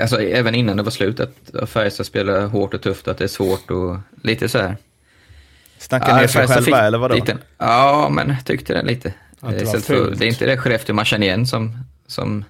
Alltså 0.00 0.22
även 0.22 0.54
innan 0.54 0.76
det 0.76 0.82
var 0.82 0.90
slut, 0.90 1.20
att 1.20 1.70
Färjestad 1.70 2.06
spelar 2.06 2.46
hårt 2.46 2.74
och 2.74 2.82
tufft, 2.82 3.08
att 3.08 3.18
det 3.18 3.24
är 3.24 3.28
svårt 3.28 3.70
och 3.70 3.96
lite 4.22 4.48
så 4.48 4.58
här. 4.58 4.76
snackar 5.78 6.16
ner 6.20 6.26
sig 6.26 6.48
själva, 6.48 6.80
eller 6.80 6.98
vadå? 6.98 7.14
lite- 7.14 7.38
Ja, 7.58 8.08
men 8.12 8.28
jag 8.28 8.44
tyckte 8.44 8.72
det 8.74 8.82
lite. 8.82 9.14
Att 9.40 9.58
det 9.58 9.90
Eh, 9.90 10.06
det 10.18 10.24
är 10.24 10.28
inte 10.28 10.46
det 10.46 10.56
Skellefteå 10.58 10.94
man 10.94 11.04
känner 11.04 11.26
igen 11.26 11.46
som... 11.46 11.78
som 12.06 12.44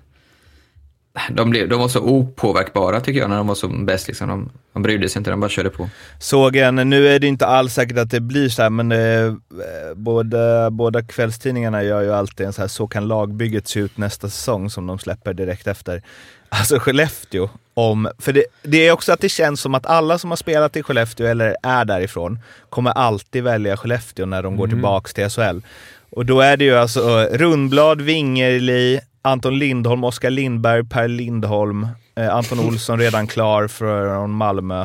de, 1.31 1.51
blev, 1.51 1.69
de 1.69 1.81
var 1.81 1.89
så 1.89 2.01
opåverkbara 2.01 3.01
tycker 3.01 3.21
jag 3.21 3.31
när 3.31 3.37
de 3.37 3.47
var 3.47 3.55
som 3.55 3.87
bäst. 3.87 4.09
Liksom. 4.09 4.29
De, 4.29 4.51
de 4.73 4.83
brydde 4.83 5.09
sig 5.09 5.21
inte, 5.21 5.31
de 5.31 5.41
bara 5.41 5.51
körde 5.51 5.71
på. 5.71 5.89
Såg 6.19 6.57
en, 6.57 6.75
nu 6.75 7.09
är 7.09 7.19
det 7.19 7.27
inte 7.27 7.47
alls 7.47 7.75
säkert 7.75 7.99
att 7.99 8.11
det 8.11 8.21
blir 8.21 8.49
så 8.49 8.63
här, 8.63 8.71
men 8.71 8.93
eh, 8.93 9.35
båda, 9.95 10.71
båda 10.71 11.03
kvällstidningarna 11.03 11.83
gör 11.83 12.03
ju 12.03 12.13
alltid 12.13 12.47
en 12.47 12.53
så 12.53 12.61
här 12.61 12.69
“så 12.69 12.87
kan 12.87 13.09
lagbygget 13.09 13.69
se 13.69 13.81
ut 13.81 13.99
nästa 13.99 14.29
säsong” 14.29 14.71
som 14.71 14.87
de 14.87 14.99
släpper 14.99 15.35
direkt 15.35 15.67
efter. 15.67 16.03
Alltså 16.49 16.79
Skellefteå, 16.79 17.49
om, 17.75 18.09
för 18.19 18.33
det, 18.33 18.45
det 18.63 18.89
är 18.89 18.93
också 18.93 19.13
att 19.13 19.21
det 19.21 19.29
känns 19.29 19.61
som 19.61 19.75
att 19.75 19.87
alla 19.87 20.19
som 20.19 20.31
har 20.31 20.37
spelat 20.37 20.77
i 20.77 20.83
Skellefteå 20.83 21.27
eller 21.27 21.57
är 21.63 21.85
därifrån 21.85 22.39
kommer 22.69 22.91
alltid 22.91 23.45
välja 23.45 23.77
Skellefteå 23.77 24.27
när 24.27 24.43
de 24.43 24.57
går 24.57 24.69
tillbaks 24.69 25.15
till 25.15 25.31
SHL. 25.31 25.61
Och 26.11 26.27
då 26.27 26.41
är 26.41 26.57
det 26.57 26.65
ju 26.65 26.77
alltså 26.77 27.21
eh, 27.21 27.39
Rundblad, 27.39 28.01
Wingerli, 28.01 29.01
Anton 29.23 29.59
Lindholm, 29.59 30.05
Oskar 30.05 30.31
Lindberg, 30.31 30.85
Per 30.85 31.09
Lindholm, 31.09 31.89
eh, 32.17 32.35
Anton 32.35 32.61
Olsson 32.67 32.99
redan 32.99 33.27
klar 33.27 33.69
från 33.69 34.31
Malmö. 34.31 34.81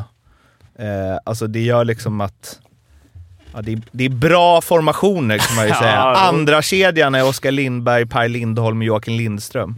Eh, 0.79 1.17
alltså 1.23 1.47
det 1.47 1.59
gör 1.61 1.85
liksom 1.85 2.21
att... 2.21 2.59
Ja, 3.53 3.61
det, 3.61 3.71
är, 3.73 3.81
det 3.91 4.05
är 4.05 4.09
bra 4.09 4.61
formationer 4.61 5.37
kan 5.37 5.55
man 5.55 5.67
ju 5.67 5.73
säga. 5.79 5.99
Andra 6.01 6.61
kedjan 6.61 7.15
är 7.15 7.27
Oskar 7.27 7.51
Lindberg, 7.51 8.05
Per 8.05 8.27
Lindholm 8.27 8.77
och 8.79 8.85
Joakim 8.85 9.13
Lindström. 9.13 9.75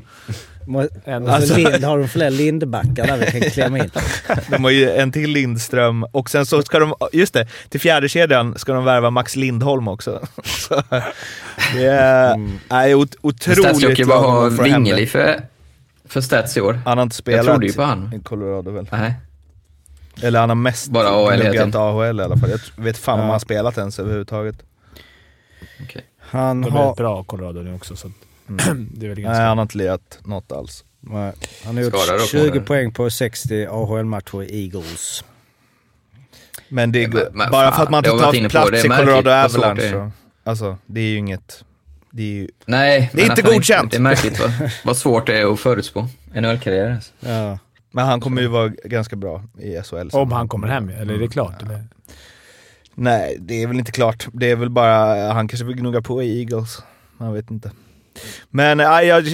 Alltså, 1.29 1.55
Lind, 1.57 1.83
har 1.83 1.97
de 1.99 2.07
fler 2.07 2.29
Lindbackar 2.29 3.07
där 3.07 3.17
vi 3.17 3.41
kan 3.41 3.49
klämma 3.49 3.77
in? 3.79 3.91
De 4.49 4.63
har 4.63 4.71
ju 4.71 4.91
en 4.91 5.11
till 5.11 5.29
Lindström 5.29 6.03
och 6.03 6.29
sen 6.29 6.45
så 6.45 6.61
ska 6.61 6.79
de, 6.79 6.93
just 7.13 7.33
det, 7.33 7.47
till 7.69 7.79
fjärde 7.79 8.09
kedjan 8.09 8.57
ska 8.57 8.73
de 8.73 8.83
värva 8.85 9.09
Max 9.09 9.35
Lindholm 9.35 9.87
också. 9.87 10.27
Så, 10.43 10.83
det 11.73 11.85
är, 11.85 12.49
är 12.69 12.93
ot- 12.95 13.15
otroligt 13.21 14.07
vad 14.07 14.21
har 14.23 14.47
att 14.47 14.55
få 14.55 14.63
hem 14.63 14.71
det. 14.71 14.77
Wingeli 14.89 15.07
för, 15.07 15.41
för 16.05 16.21
stats 16.21 16.57
i 16.57 16.61
år? 16.61 16.79
Han 16.85 16.97
har 16.97 17.03
inte 17.03 17.13
Jag 17.13 17.17
spelat 17.17 17.45
trodde 17.45 17.67
ju 17.67 17.73
på 17.73 17.81
han. 17.83 18.13
i 18.13 18.23
Colorado 18.23 18.71
väl? 18.71 18.87
Nej. 18.91 19.13
Eller 20.21 20.39
han 20.39 20.49
har 20.49 20.55
mest 20.55 20.87
Bara 20.91 21.09
AHL 21.09 21.41
egentligen. 21.41 21.75
AHL 21.75 22.19
i 22.19 22.23
alla 22.23 22.37
fall. 22.37 22.49
Jag 22.49 22.83
vet 22.83 22.97
fan 22.97 23.13
om 23.13 23.19
Ja. 23.19 23.23
han 23.23 23.31
har 23.31 23.39
spelat 23.39 23.77
ens 23.77 23.99
överhuvudtaget. 23.99 24.55
Okej. 25.83 26.01
Han 26.19 26.61
De 26.61 26.67
är 26.67 26.71
har... 26.77 26.95
bra, 26.95 27.23
Colorado 27.23 27.59
nu 27.61 27.73
också. 27.75 27.95
Så 27.95 28.11
att 28.55 28.65
det 28.91 29.05
är 29.05 29.09
väl 29.09 29.15
Nej, 29.17 29.23
ganska... 29.23 29.43
han 29.43 29.57
har 29.57 29.61
inte 29.63 29.77
lirat 29.77 30.19
något 30.25 30.51
alls. 30.51 30.83
Nej, 30.99 31.33
Han 31.65 31.75
har 31.77 31.83
gjort 31.83 31.93
också, 31.93 32.27
20 32.27 32.39
eller? 32.49 32.59
poäng 32.59 32.93
på 32.93 33.09
60 33.09 33.65
AHL-matcher 33.65 34.43
i 34.43 34.63
Eagles. 34.63 35.23
Men 36.69 36.91
det 36.91 37.03
är, 37.03 37.07
Men- 37.07 37.23
men 37.33 37.51
bara 37.51 37.71
för 37.71 37.83
att 37.83 37.89
man 37.89 37.97
inte 38.05 38.09
tar 38.09 38.49
plats 38.49 38.71
det. 38.71 38.85
i 38.85 38.89
Colorado 38.89 39.29
Avalanche. 39.31 39.91
Så, 39.91 40.11
alltså, 40.43 40.77
det 40.85 40.99
är 41.01 41.05
ju 41.07 41.17
inget... 41.17 41.63
Det 42.11 42.23
är 42.23 42.27
ju... 42.27 42.47
Nej, 42.65 43.09
Det 43.13 43.21
är 43.21 43.29
inte 43.29 43.41
godkänt. 43.41 43.91
Det 43.91 43.97
är 43.97 44.01
märkligt 44.01 44.39
vad, 44.39 44.51
vad 44.85 44.97
svårt 44.97 45.27
det 45.27 45.39
är 45.39 45.53
att 45.53 45.59
förutspå 45.59 46.07
NHL-karriär. 46.33 46.91
Alltså. 46.91 47.11
Ja. 47.19 47.59
Men 47.91 48.05
han 48.05 48.21
kommer 48.21 48.41
ju 48.41 48.47
vara 48.47 48.67
ganska 48.67 49.15
bra 49.15 49.43
i 49.59 49.81
SHL. 49.83 50.09
Om 50.11 50.31
han 50.31 50.47
kommer 50.47 50.67
hem, 50.67 50.89
eller 50.89 51.13
är 51.13 51.17
det 51.17 51.27
klart? 51.27 51.61
Eller? 51.61 51.83
Nej, 52.95 53.37
det 53.39 53.63
är 53.63 53.67
väl 53.67 53.79
inte 53.79 53.91
klart. 53.91 54.27
Det 54.33 54.51
är 54.51 54.55
väl 54.55 54.69
bara, 54.69 55.31
han 55.33 55.47
kanske 55.47 55.65
vill 55.65 55.75
gnugga 55.75 56.01
på 56.01 56.23
i 56.23 56.39
Eagles. 56.39 56.83
Man 57.17 57.33
vet 57.33 57.51
inte. 57.51 57.71
Men 58.49 58.79
äh, 58.79 58.85
jag, 59.01 59.25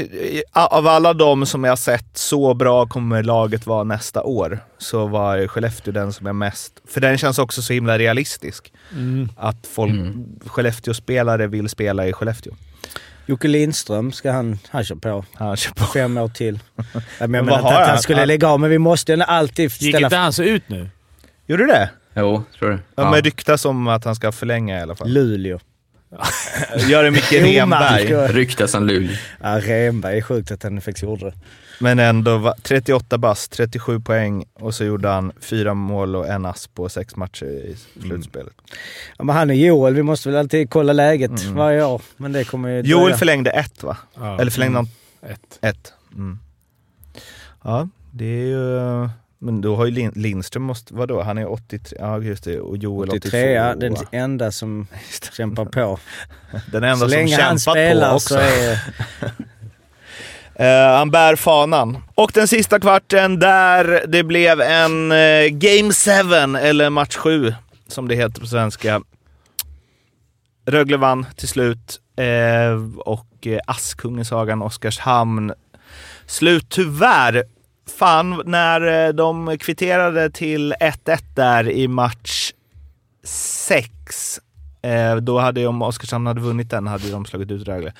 av 0.54 0.88
alla 0.88 1.13
de 1.13 1.45
som 1.45 1.63
jag 1.63 1.80
sett, 1.80 2.17
så 2.17 2.54
bra 2.54 2.86
kommer 2.86 3.24
laget 3.24 3.65
vara 3.67 3.84
nästa 3.84 4.24
år, 4.24 4.60
så 4.78 5.08
var 5.08 5.48
Skellefteå 5.48 5.93
den 5.93 6.13
som 6.13 6.28
är 6.28 6.34
mest... 6.34 6.74
För 6.88 7.02
den 7.02 7.17
känns 7.17 7.39
också 7.39 7.62
så 7.62 7.74
himla 7.74 7.98
realistisk. 7.98 8.74
Att 9.38 9.67
folk, 9.67 9.91
Mm. 9.91 10.26
Skellefteå-spelare 10.45 11.48
vill 11.48 11.69
spela 11.69 12.08
i 12.08 12.13
Skellefteå. 12.13 12.54
Jocke 13.26 13.48
Lindström 13.48 14.12
ska 14.12 14.32
han... 14.32 14.60
Han 14.69 14.84
kör 14.84 14.95
på. 14.95 15.26
Han 15.34 15.58
kör 15.58 15.71
på. 15.74 15.84
Fem 15.86 16.17
år 16.17 16.28
till. 16.28 16.60
Ja, 16.76 16.84
men 16.93 17.02
jag 17.19 17.30
Men 17.30 17.45
menar 17.45 17.58
inte 17.58 17.67
att 17.69 17.74
han? 17.76 17.89
han 17.89 18.00
skulle 18.02 18.26
lägga 18.26 18.48
av, 18.48 18.60
men 18.60 18.69
vi 18.69 18.78
måste 18.78 19.13
ju 19.13 19.21
alltid 19.21 19.63
Gick 19.71 19.91
ställa... 19.93 20.08
inte 20.08 20.15
han 20.17 20.34
så 20.34 20.43
ut 20.43 20.69
nu? 20.69 20.89
Gjorde 21.48 21.63
du 21.63 21.67
det? 21.67 21.89
Jo, 22.15 22.43
tror 22.60 22.69
du? 22.69 22.80
Ja. 22.95 23.12
Men 23.12 23.21
ryktas 23.21 23.65
om 23.65 23.88
att 23.88 24.06
han 24.06 24.15
ska 24.15 24.32
förlänga 24.32 24.80
i 24.80 24.82
alla 24.82 24.95
fall. 24.95 25.10
Luleå. 25.10 25.60
Gör 26.89 27.04
det 27.04 27.12
mycket 27.12 27.43
Renberg. 27.43 28.13
Ryktas 28.28 28.71
som 28.71 28.88
Luleå. 28.88 29.15
Ja, 29.41 29.60
Renberg 29.60 30.17
är 30.17 30.21
sjukt 30.21 30.51
att 30.51 30.63
han 30.63 30.82
faktiskt 30.82 31.04
gjorde 31.04 31.25
det. 31.25 31.34
Men 31.80 31.99
ändå 31.99 32.38
va- 32.38 32.56
38 32.63 33.17
bast, 33.17 33.51
37 33.51 33.99
poäng 33.99 34.45
och 34.54 34.75
så 34.75 34.84
gjorde 34.84 35.08
han 35.10 35.32
fyra 35.39 35.73
mål 35.73 36.15
och 36.15 36.28
en 36.28 36.45
ass 36.45 36.67
på 36.67 36.89
sex 36.89 37.15
matcher 37.15 37.45
i 37.45 37.75
slutspelet. 38.01 38.54
Ja, 39.17 39.23
men 39.23 39.36
han 39.36 39.49
är 39.49 39.54
Joel, 39.54 39.93
vi 39.93 40.04
måste 40.04 40.30
väl 40.30 40.38
alltid 40.38 40.69
kolla 40.69 40.93
läget 40.93 41.43
varje 41.43 41.86
år. 41.86 42.01
Men 42.17 42.32
det 42.32 42.43
kommer 42.43 42.69
ju... 42.69 42.82
Joel 42.82 43.04
dröja. 43.04 43.17
förlängde 43.17 43.51
ett 43.51 43.84
va? 43.84 43.97
Ja. 44.15 44.39
Eller 44.41 44.51
förlängde 44.51 44.78
han 44.78 44.88
Ett. 45.21 45.60
ett? 45.62 45.93
Mm. 46.13 46.39
Ja, 47.63 47.89
det 48.12 48.25
är 48.25 48.45
ju... 48.45 49.10
Men 49.46 49.62
då 49.62 49.76
har 49.76 49.86
ju 49.86 49.92
Lin- 49.92 50.12
Lindström 50.16 50.64
måste, 50.64 50.94
vadå? 50.94 51.22
Han 51.22 51.38
är 51.38 51.52
83, 51.52 51.98
ja 52.02 52.20
just 52.20 52.44
det, 52.44 52.60
och 52.60 52.78
Joel 52.78 53.10
83, 53.10 53.60
82. 53.70 53.80
den 53.80 53.96
enda 54.12 54.52
som 54.52 54.88
kämpar 55.38 55.66
på. 55.66 56.00
Den 56.72 56.84
enda 56.84 56.96
Så 56.96 57.00
som 57.00 57.10
länge 57.10 57.36
han 57.42 57.60
kämpat 57.60 57.66
på 57.66 57.72
spelar 57.72 58.14
också. 58.14 58.28
så 58.34 58.40
är... 58.40 58.80
Eh, 60.60 60.98
han 60.98 61.12
bär 61.12 61.36
fanan. 61.36 61.98
Och 62.16 62.32
den 62.34 62.48
sista 62.48 62.80
kvarten 62.80 63.40
där 63.40 64.06
det 64.08 64.24
blev 64.24 64.62
en 64.62 65.12
eh, 65.12 65.48
Game 65.50 65.94
7, 65.94 66.58
eller 66.60 66.90
match 66.90 67.16
7 67.16 67.54
som 67.88 68.08
det 68.08 68.16
heter 68.16 68.42
på 68.42 68.48
svenska. 68.48 69.02
Rögle 70.66 70.98
vann 70.98 71.26
till 71.36 71.48
slut 71.48 72.00
eh, 72.18 73.00
och 73.06 73.48
Askungesagan 73.68 74.62
Oskarshamn 74.62 75.54
slut 76.26 76.66
tyvärr. 76.70 77.44
Fan, 77.88 78.41
när 78.45 79.08
eh, 79.08 79.13
de 79.13 79.58
kvitterade 79.58 80.30
till 80.30 80.74
1-1 80.74 81.24
där 81.36 81.69
i 81.69 81.88
match 81.88 82.52
6, 83.24 84.39
eh, 84.82 85.15
då 85.15 85.39
hade 85.39 85.60
ju, 85.60 85.67
om 85.67 85.82
Oskarshamn 85.82 86.28
hade 86.28 86.41
vunnit 86.41 86.69
den, 86.69 86.88
hade 86.88 87.12
de 87.12 87.26
slagit 87.26 87.52
ut 87.52 87.67
Rögle. 87.67 87.93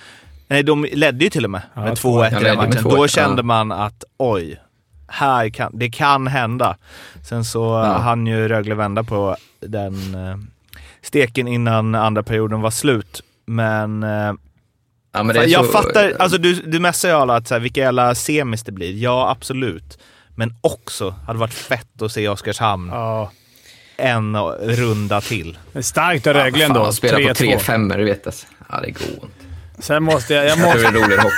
Nej, 0.48 0.64
de 0.64 0.86
ledde 0.92 1.24
ju 1.24 1.30
till 1.30 1.44
och 1.46 1.52
med 1.52 1.62
Ja, 1.74 1.82
med 1.82 1.94
2-1 1.94 2.30
2-1. 2.32 2.42
i 2.42 2.44
den 2.44 2.58
matchen. 2.58 2.72
2-1, 2.72 2.96
Då 2.96 3.08
kände 3.08 3.44
man 3.44 3.72
att 3.72 4.04
oj, 4.18 4.62
här 5.08 5.50
kan, 5.50 5.72
det 5.78 5.90
kan 5.90 6.28
hända. 6.28 6.78
Sen 7.24 7.46
så 7.46 7.60
ja. 7.60 7.98
hann 7.98 8.28
ju 8.28 8.48
Rögle 8.48 8.76
vända 8.76 9.04
på 9.04 9.36
den 9.60 10.16
eh, 10.16 10.38
steken 11.02 11.48
innan 11.48 11.96
andra 11.96 12.24
perioden 12.24 12.62
var 12.62 12.72
slut. 12.72 13.22
Men, 13.46 14.04
eh, 14.04 14.34
Ja, 15.16 15.24
men 15.24 15.36
det 15.36 15.42
är 15.44 15.48
jag 15.48 15.66
så, 15.66 15.72
fattar, 15.72 16.14
alltså 16.20 16.38
du, 16.38 16.54
du 16.54 16.80
messar 16.80 17.10
ju 17.10 17.16
alla 17.16 17.36
att 17.36 17.48
så 17.48 17.54
här, 17.54 17.62
vilka 17.62 17.80
jävla 17.82 18.16
semis 18.16 18.64
det 18.64 18.72
blir. 18.72 18.94
Ja, 18.94 19.30
absolut. 19.32 19.98
Men 20.36 20.56
också 20.62 21.16
hade 21.28 21.40
varit 21.40 21.54
fett 21.54 22.02
att 22.02 22.12
se 22.12 22.28
Oskarshamn 22.30 22.90
Ja. 22.94 23.32
en 23.98 24.38
runda 24.62 25.22
till. 25.22 25.58
Starkt 25.82 26.28
av 26.28 26.34
Rögle 26.34 26.60
Fan, 26.60 26.72
ändå. 26.76 26.84
de 26.84 26.94
spelar 26.94 27.20
på 27.20 27.24
3-2. 27.30 27.34
tre 27.34 27.60
femmor, 27.60 27.98
du 27.98 28.04
vet. 28.06 28.26
Alltså. 28.28 28.46
Ja, 28.70 28.80
det 28.82 28.92
går 28.92 29.08
inte. 29.10 29.84
Sen 29.86 30.04
måste 30.04 30.34
jag... 30.34 30.46
jag 30.48 30.60
måste, 30.60 30.78
det 30.80 30.88
är 30.88 30.92
roligare 30.92 31.22
hockey. 31.22 31.36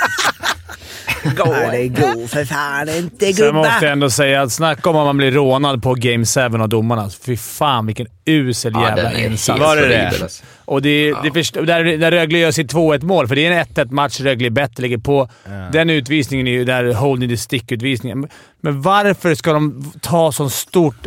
Nej, 1.46 1.88
det 1.88 2.00
går 2.00 2.26
för 2.26 2.44
fan 2.44 2.88
inte 2.88 3.32
sen 3.32 3.54
måste 3.54 3.72
jag 3.72 3.80
gubbar! 3.80 3.92
ändå 3.92 4.10
säga 4.10 4.42
att 4.42 4.52
snacka 4.52 4.90
om 4.90 4.96
att 4.96 5.06
man 5.06 5.16
blir 5.16 5.30
rånad 5.30 5.82
på 5.82 5.94
Game 5.94 6.24
7 6.24 6.40
av 6.40 6.68
domarna. 6.68 7.10
Fy 7.26 7.36
fan 7.36 7.86
vilken 7.86 8.06
usel 8.24 8.72
Ja, 8.74 8.88
jävla 8.88 9.12
är 9.12 9.26
insats. 9.26 9.60
Var 9.60 9.76
det 9.76 9.88
det? 9.88 10.08
Alltså. 10.08 10.44
Och 10.64 10.82
det, 10.82 11.14
det 11.22 11.30
först, 11.34 11.54
där, 11.54 11.98
där 11.98 12.10
Rögle 12.10 12.38
gör 12.38 12.50
sitt 12.50 12.72
2-1 12.72 13.04
mål, 13.04 13.28
för 13.28 13.34
det 13.34 13.46
är 13.46 13.50
en 13.52 13.64
1-1 13.64 13.90
match. 13.92 14.20
Rögle 14.20 14.46
är 14.46 14.50
bättre, 14.50 14.82
ligger 14.82 14.98
på. 14.98 15.28
Den 15.72 15.90
utvisningen 15.90 16.46
är 16.46 16.52
ju 16.52 16.64
där 16.64 16.94
holding 16.94 17.28
the 17.28 17.36
stick-utvisningen. 17.36 18.28
Men- 18.60 18.82
varför 18.82 19.34
ska 19.34 19.52
de 19.52 19.92
ta 20.00 20.32
så 20.32 20.48
stort... 20.48 21.06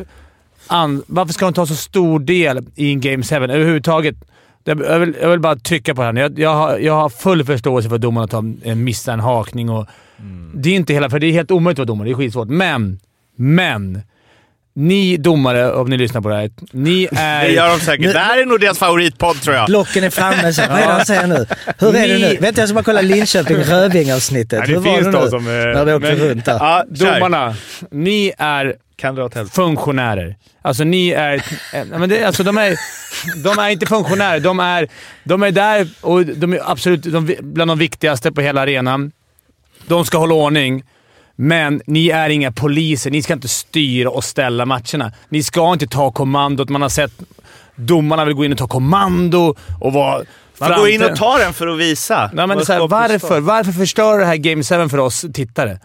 An, 0.67 1.03
varför 1.07 1.33
ska 1.33 1.45
de 1.45 1.53
ta 1.53 1.65
så 1.65 1.75
stor 1.75 2.19
del 2.19 2.65
i 2.75 2.91
en 2.91 3.01
Game 3.01 3.23
7 3.23 3.35
överhuvudtaget? 3.35 4.15
Jag 4.63 4.99
vill, 4.99 5.15
jag 5.21 5.29
vill 5.29 5.39
bara 5.39 5.55
trycka 5.55 5.95
på 5.95 6.01
det 6.01 6.07
här. 6.07 6.13
Jag, 6.13 6.39
jag, 6.39 6.53
har, 6.55 6.77
jag 6.77 6.93
har 6.93 7.09
full 7.09 7.45
förståelse 7.45 7.89
för 7.89 7.95
att 7.95 8.01
domarna 8.01 8.27
tar 8.27 8.75
missar 8.75 9.13
en 9.13 9.19
hakning 9.19 9.69
och... 9.69 9.87
Det 10.53 10.69
är 10.69 10.73
inte 10.75 10.93
hela... 10.93 11.09
För 11.09 11.19
det 11.19 11.27
är 11.27 11.31
helt 11.31 11.51
omöjligt 11.51 11.75
att 11.75 11.79
vara 11.79 11.85
domare. 11.85 12.07
Det 12.07 12.11
är 12.11 12.15
skitsvårt. 12.15 12.47
Men, 12.47 12.99
men. 13.37 14.01
Ni 14.73 15.17
domare, 15.17 15.71
om 15.73 15.89
ni 15.89 15.97
lyssnar 15.97 16.21
på 16.21 16.29
det 16.29 16.35
här, 16.35 16.49
ni 16.71 17.07
är... 17.11 17.43
Det 17.43 17.51
gör 17.53 17.69
de 17.69 17.79
säkert. 17.79 18.05
Nu- 18.05 18.13
Det 18.13 18.19
här 18.19 18.41
är 18.41 18.45
nog 18.45 18.59
deras 18.59 18.77
favoritpodd 18.79 19.41
tror 19.41 19.55
jag. 19.55 19.65
Blocken 19.67 20.03
är 20.03 20.09
framme. 20.09 20.53
Så, 20.53 20.61
vad 20.69 20.79
är 20.79 20.87
det 20.87 20.93
han 20.93 21.05
säger 21.05 21.27
nu? 21.27 21.45
Hur 21.79 21.95
är 21.95 22.07
det 22.07 22.17
nu? 22.29 22.37
Vänta, 22.41 22.61
jag 22.61 22.69
ska 22.69 22.75
bara 22.75 22.83
kolla 22.83 23.01
Linköping-Röding-avsnittet. 23.01 24.59
Ja, 24.59 24.65
Hur 24.65 24.75
var 24.77 25.01
det 25.01 25.11
de 25.11 25.23
nu? 25.23 25.29
som... 25.29 25.45
När 25.45 25.85
det 25.85 25.95
åkte 25.95 26.09
men- 26.15 26.17
runt 26.29 26.45
där. 26.45 26.53
Ja. 26.53 26.85
Domarna, 26.89 27.55
ni 27.91 28.31
är 28.37 28.75
funktionärer. 29.51 30.35
Alltså 30.61 30.83
ni 30.83 31.09
är... 31.09 31.33
eh, 31.73 31.85
men 31.99 32.09
det, 32.09 32.23
alltså, 32.23 32.43
de, 32.43 32.57
är 32.57 32.75
de 33.43 33.59
är 33.59 33.69
inte 33.69 33.85
funktionärer. 33.85 34.39
De 34.39 34.59
är, 34.59 34.87
de 35.23 35.43
är 35.43 35.51
där 35.51 35.87
och 36.01 36.25
de 36.25 36.53
är 36.53 36.71
absolut 36.71 37.03
de, 37.03 37.35
bland 37.41 37.71
de 37.71 37.77
viktigaste 37.79 38.31
på 38.31 38.41
hela 38.41 38.61
arenan. 38.61 39.11
De 39.87 40.05
ska 40.05 40.17
hålla 40.17 40.35
ordning. 40.35 40.83
Men 41.35 41.81
ni 41.85 42.09
är 42.09 42.29
inga 42.29 42.51
poliser. 42.51 43.11
Ni 43.11 43.21
ska 43.21 43.33
inte 43.33 43.47
styra 43.47 44.09
och 44.09 44.23
ställa 44.23 44.65
matcherna. 44.65 45.11
Ni 45.29 45.43
ska 45.43 45.73
inte 45.73 45.87
ta 45.87 46.11
kommandot. 46.11 46.69
Man 46.69 46.81
har 46.81 46.89
sett 46.89 47.11
domarna 47.75 48.25
vill 48.25 48.33
gå 48.33 48.45
in 48.45 48.51
och 48.51 48.57
ta 48.57 48.67
kommando 48.67 49.55
och 49.79 49.93
vara... 49.93 50.23
Man 50.59 50.79
går 50.79 50.89
in 50.89 51.03
och 51.03 51.15
tar 51.15 51.39
den 51.39 51.53
för 51.53 51.67
att 51.67 51.79
visa. 51.79 52.29
Nej, 52.33 52.47
men 52.47 52.57
här, 52.57 52.87
varför, 52.87 53.39
varför 53.39 53.71
förstör 53.71 54.19
det 54.19 54.25
här 54.25 54.35
Game 54.35 54.63
7 54.63 54.89
för 54.89 54.97
oss 54.97 55.25
tittare? 55.33 55.79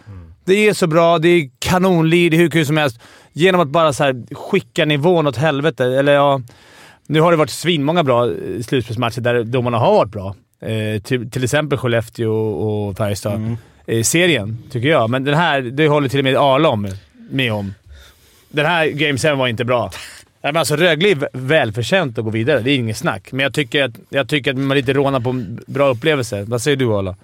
Det 0.44 0.68
är 0.68 0.74
så 0.74 0.86
bra, 0.86 1.18
det 1.18 1.28
är 1.28 1.50
kanonlid, 1.58 2.32
det 2.32 2.36
är 2.36 2.38
hur 2.38 2.50
kul 2.50 2.66
som 2.66 2.76
helst. 2.76 3.00
Genom 3.32 3.60
att 3.60 3.68
bara 3.68 3.92
så 3.92 4.24
skicka 4.32 4.84
nivån 4.84 5.26
åt 5.26 5.36
helvete. 5.36 5.84
Eller 5.84 6.12
ja, 6.12 6.40
nu 7.06 7.20
har 7.20 7.30
det 7.30 7.36
varit 7.36 7.50
svinmånga 7.50 8.04
bra 8.04 8.26
eh, 8.26 8.32
slutspelsmatcher 8.66 9.20
där 9.20 9.44
domarna 9.44 9.78
har 9.78 9.92
varit 9.92 10.12
bra. 10.12 10.34
Eh, 10.60 11.02
till, 11.02 11.30
till 11.30 11.44
exempel 11.44 11.78
Skellefteå 11.78 12.32
och, 12.32 12.96
Färjestad. 12.96 13.32
Eh, 13.32 13.54
serien, 14.04 14.58
tycker 14.70 14.88
jag. 14.88 15.10
Men 15.10 15.24
den 15.24 15.34
här, 15.34 15.60
det 15.62 15.88
håller 15.88 16.08
till 16.08 16.18
och 16.18 16.24
med 16.24 16.36
Arla 16.36 16.68
om, 16.68 16.88
med 17.30 17.52
om. 17.52 17.74
Den 18.48 18.66
här 18.66 18.86
Game 18.86 19.18
7 19.18 19.28
var 19.34 19.48
inte 19.48 19.64
bra. 19.64 19.90
Nej, 20.42 20.52
men 20.52 20.56
alltså 20.56 20.76
Rögle 20.76 21.08
är 21.08 21.28
välförtjänt 21.32 22.18
att 22.18 22.24
gå 22.24 22.30
vidare. 22.30 22.60
Det 22.60 22.70
är 22.70 22.76
inget 22.76 22.96
snack. 22.96 23.32
Men 23.32 23.40
jag 23.40 23.54
tycker 23.54 23.84
att, 23.84 23.92
jag 24.08 24.28
tycker 24.28 24.50
att 24.50 24.58
man 24.58 24.76
lite 24.76 24.92
rånar 24.92 25.20
på 25.20 25.30
en 25.30 25.60
bra 25.66 25.88
upplevelse. 25.88 26.44
Vad 26.48 26.62
säger 26.62 26.76
du, 26.76 26.94
Arla? 26.94 27.16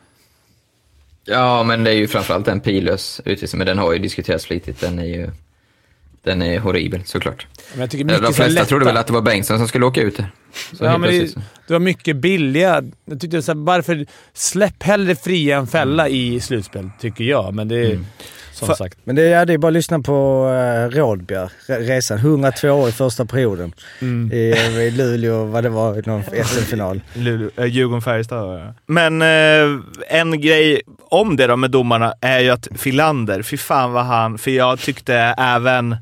Ja, 1.24 1.62
men 1.62 1.84
det 1.84 1.90
är 1.90 1.94
ju 1.94 2.08
framförallt 2.08 2.48
en 2.48 2.60
pilös 2.60 3.20
utvisning, 3.24 3.58
men 3.58 3.66
den 3.66 3.78
har 3.78 3.92
ju 3.92 3.98
diskuterats 3.98 4.46
flitigt. 4.46 4.80
Den 4.80 4.98
är 4.98 5.04
ju 5.04 5.30
den 6.22 6.42
är 6.42 6.58
horribel 6.58 7.02
såklart. 7.04 7.46
Men 7.72 7.80
jag 7.80 7.90
tycker 7.90 8.04
De 8.04 8.12
mycket 8.12 8.36
flesta 8.36 8.54
lätta. 8.54 8.66
trodde 8.66 8.84
väl 8.84 8.96
att 8.96 9.06
det 9.06 9.12
var 9.12 9.22
Bengtsson 9.22 9.58
som 9.58 9.68
skulle 9.68 9.86
åka 9.86 10.02
ut 10.02 10.16
där. 10.16 10.32
Så 10.72 10.84
Ja, 10.84 10.98
men 10.98 11.10
det, 11.10 11.34
det 11.66 11.72
var 11.72 11.80
mycket 11.80 12.16
billiga... 12.16 12.82
Jag 13.04 13.20
tyckte 13.20 13.42
så 13.42 13.52
här, 13.52 13.58
varför... 13.58 14.06
Släpp 14.34 14.82
hellre 14.82 15.14
fria 15.16 15.58
än 15.58 15.66
fälla 15.66 16.08
i 16.08 16.40
slutspel, 16.40 16.90
tycker 17.00 17.24
jag. 17.24 17.54
Men 17.54 17.68
det 17.68 17.76
är 17.76 18.04
som 18.66 18.74
Fa- 18.74 18.78
sagt... 18.78 18.98
Men 19.04 19.16
det, 19.16 19.22
ja, 19.22 19.44
det 19.44 19.52
är 19.52 19.58
bara 19.58 19.68
att 19.68 19.72
lyssna 19.72 20.00
på 20.00 20.46
uh, 20.92 20.96
Rådbjer, 20.96 21.50
re- 21.66 21.78
resan. 21.80 22.18
102 22.18 22.68
år 22.70 22.88
i 22.88 22.92
första 22.92 23.24
perioden. 23.24 23.72
Mm. 24.00 24.32
I, 24.32 24.36
I 24.86 24.90
Luleå, 24.90 25.44
vad 25.44 25.62
det 25.64 25.68
var, 25.68 26.02
någon 26.06 26.22
SM-final. 26.44 27.00
Äh, 27.56 27.64
Djurgården-Färjestad. 27.64 28.60
ja. 28.60 28.74
Men 28.86 29.22
eh, 29.22 29.80
en 30.08 30.40
grej 30.40 30.82
om 31.10 31.36
det 31.36 31.46
då 31.46 31.56
med 31.56 31.70
domarna 31.70 32.14
är 32.20 32.40
ju 32.40 32.50
att 32.50 32.68
Filander, 32.74 33.42
fy 33.42 33.56
fan 33.56 33.92
vad 33.92 34.04
han... 34.04 34.38
För 34.38 34.50
jag 34.50 34.78
tyckte 34.78 35.14
även, 35.38 35.96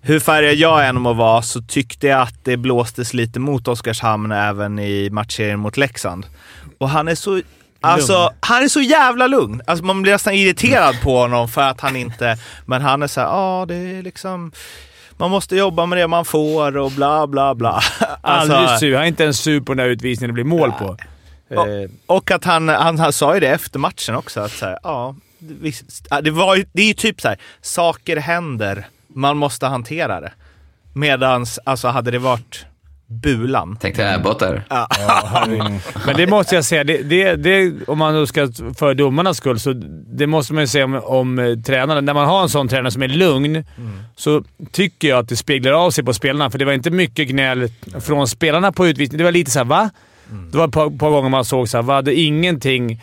hur 0.00 0.20
färgad 0.20 0.54
jag 0.54 0.88
än 0.88 1.00
må 1.00 1.12
vara, 1.12 1.42
så 1.42 1.62
tyckte 1.62 2.06
jag 2.06 2.20
att 2.20 2.44
det 2.44 2.56
blåstes 2.56 3.14
lite 3.14 3.40
mot 3.40 3.68
Oskarshamn 3.68 4.32
även 4.32 4.78
i 4.78 5.10
matchserien 5.10 5.58
mot 5.60 5.76
Leksand. 5.76 6.26
Och 6.78 6.88
han 6.88 7.08
är 7.08 7.14
så... 7.14 7.40
Alltså, 7.80 8.30
han 8.40 8.62
är 8.62 8.68
så 8.68 8.80
jävla 8.80 9.26
lugn. 9.26 9.62
Alltså 9.66 9.84
man 9.84 10.02
blir 10.02 10.12
nästan 10.12 10.34
irriterad 10.34 11.00
på 11.02 11.18
honom 11.18 11.48
för 11.48 11.60
att 11.62 11.80
han 11.80 11.96
inte... 11.96 12.38
Men 12.66 12.82
han 12.82 13.02
är 13.02 13.06
så 13.06 13.20
här, 13.20 13.26
ja 13.28 13.64
det 13.68 13.74
är 13.74 14.02
liksom... 14.02 14.52
Man 15.16 15.30
måste 15.30 15.56
jobba 15.56 15.86
med 15.86 15.98
det 15.98 16.06
man 16.08 16.24
får 16.24 16.76
och 16.76 16.90
bla 16.92 17.26
bla 17.26 17.54
bla. 17.54 17.80
Alltså- 18.20 18.54
Aldrig 18.54 18.78
sur. 18.78 18.94
Han 18.94 19.02
är 19.04 19.08
inte 19.08 19.22
ens 19.22 19.38
sur 19.38 19.60
på 19.60 19.74
den 19.74 19.84
där 19.84 19.92
utvisningen 19.92 20.28
det 20.28 20.34
blir 20.34 20.44
mål 20.44 20.72
på. 20.72 20.96
Ja. 21.48 21.68
Eh, 21.68 21.90
Och 22.06 22.30
att 22.30 22.44
han, 22.44 22.68
han, 22.68 22.98
han 22.98 23.12
sa 23.12 23.34
ju 23.34 23.40
det 23.40 23.48
efter 23.48 23.78
matchen 23.78 24.14
också, 24.14 24.40
att 24.40 24.52
så 24.52 24.66
här, 24.66 24.78
ja, 24.82 25.14
visst, 25.38 26.08
det, 26.22 26.30
var 26.30 26.56
ju, 26.56 26.66
det 26.72 26.82
är 26.82 26.86
ju 26.86 26.94
typ 26.94 27.20
så 27.20 27.28
här, 27.28 27.38
saker 27.60 28.16
händer, 28.16 28.86
man 29.14 29.36
måste 29.36 29.66
hantera 29.66 30.20
det. 30.20 30.32
Medans, 30.92 31.58
alltså 31.64 31.88
hade 31.88 32.10
det 32.10 32.18
varit 32.18 32.66
Bulan. 33.10 33.76
Tänkte 33.76 34.14
Abbott 34.14 34.38
där. 34.38 34.62
Men 36.06 36.16
det 36.16 36.26
måste 36.26 36.54
jag 36.54 36.64
säga, 36.64 36.84
det, 36.84 37.02
det, 37.02 37.36
det, 37.36 37.72
om 37.86 37.98
man 37.98 38.14
då 38.14 38.26
ska 38.26 38.48
för 38.78 38.94
domarnas 38.94 39.36
skull, 39.36 39.60
så 39.60 39.72
det 40.06 40.26
måste 40.26 40.54
man 40.54 40.62
ju 40.62 40.66
säga 40.66 40.84
om, 40.84 40.94
om 41.04 41.38
eh, 41.38 41.56
tränaren. 41.56 42.04
När 42.04 42.14
man 42.14 42.26
har 42.26 42.42
en 42.42 42.48
sån 42.48 42.68
tränare 42.68 42.90
som 42.90 43.02
är 43.02 43.08
lugn, 43.08 43.64
så 44.16 44.44
tycker 44.72 45.08
jag 45.08 45.18
att 45.18 45.28
det 45.28 45.36
speglar 45.36 45.72
av 45.72 45.90
sig 45.90 46.04
på 46.04 46.12
spelarna. 46.12 46.50
För 46.50 46.58
det 46.58 46.64
var 46.64 46.72
inte 46.72 46.90
mycket 46.90 47.28
gnäll 47.28 47.68
från 48.00 48.28
spelarna 48.28 48.72
på 48.72 48.86
utvisning. 48.86 49.18
Det 49.18 49.24
var 49.24 49.32
lite 49.32 49.50
såhär 49.50 49.66
va? 49.66 49.90
Det 50.52 50.58
var 50.58 50.64
ett 50.64 50.72
par, 50.72 50.98
par 50.98 51.10
gånger 51.10 51.28
man 51.28 51.44
såg 51.44 51.68
såhär 51.68 51.82
va? 51.82 52.02
Det 52.02 52.20
är 52.20 52.24
ingenting... 52.24 53.02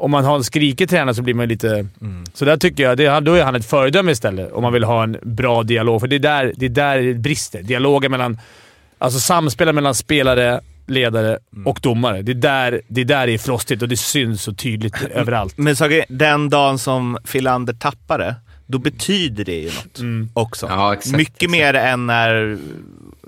Om 0.00 0.10
man 0.10 0.24
har 0.24 0.36
en 0.36 0.44
skrikig 0.44 0.88
tränare 0.90 1.14
så 1.14 1.22
blir 1.22 1.34
man 1.34 1.48
lite... 1.48 1.86
Så 2.34 2.44
där 2.44 2.56
tycker 2.56 2.82
jag, 2.82 2.96
det, 2.96 3.20
då 3.20 3.34
är 3.34 3.44
han 3.44 3.54
ett 3.54 3.66
föredöme 3.66 4.12
istället. 4.12 4.52
Om 4.52 4.62
man 4.62 4.72
vill 4.72 4.84
ha 4.84 5.02
en 5.02 5.16
bra 5.22 5.62
dialog. 5.62 6.00
För 6.00 6.08
det 6.08 6.16
är 6.16 6.20
där 6.20 6.52
det, 6.56 6.66
är 6.66 6.70
där 6.70 6.98
det 6.98 7.14
brister. 7.14 7.62
Dialogen 7.62 8.10
mellan... 8.10 8.38
Alltså 8.98 9.20
samspelet 9.20 9.74
mellan 9.74 9.94
spelare, 9.94 10.60
ledare 10.86 11.38
och 11.64 11.78
domare. 11.82 12.22
Det 12.22 12.32
är, 12.32 12.34
där, 12.34 12.82
det 12.88 13.00
är 13.00 13.04
där 13.04 13.26
det 13.26 13.32
är 13.34 13.38
frostigt 13.38 13.82
och 13.82 13.88
det 13.88 13.96
syns 13.96 14.42
så 14.42 14.54
tydligt 14.54 15.02
överallt. 15.14 15.58
Men 15.58 15.76
saker, 15.76 16.04
den 16.08 16.48
dagen 16.50 16.78
som 16.78 17.18
Filander 17.24 17.72
tappade, 17.74 18.34
då 18.66 18.78
betyder 18.78 19.44
det 19.44 19.54
ju 19.60 19.66
något 19.70 19.98
Mm. 19.98 20.28
också. 20.34 20.66
Ja, 20.66 20.92
exakt, 20.94 21.16
mycket 21.16 21.34
exakt. 21.34 21.50
mer 21.50 21.74
än 21.74 22.06
när 22.06 22.58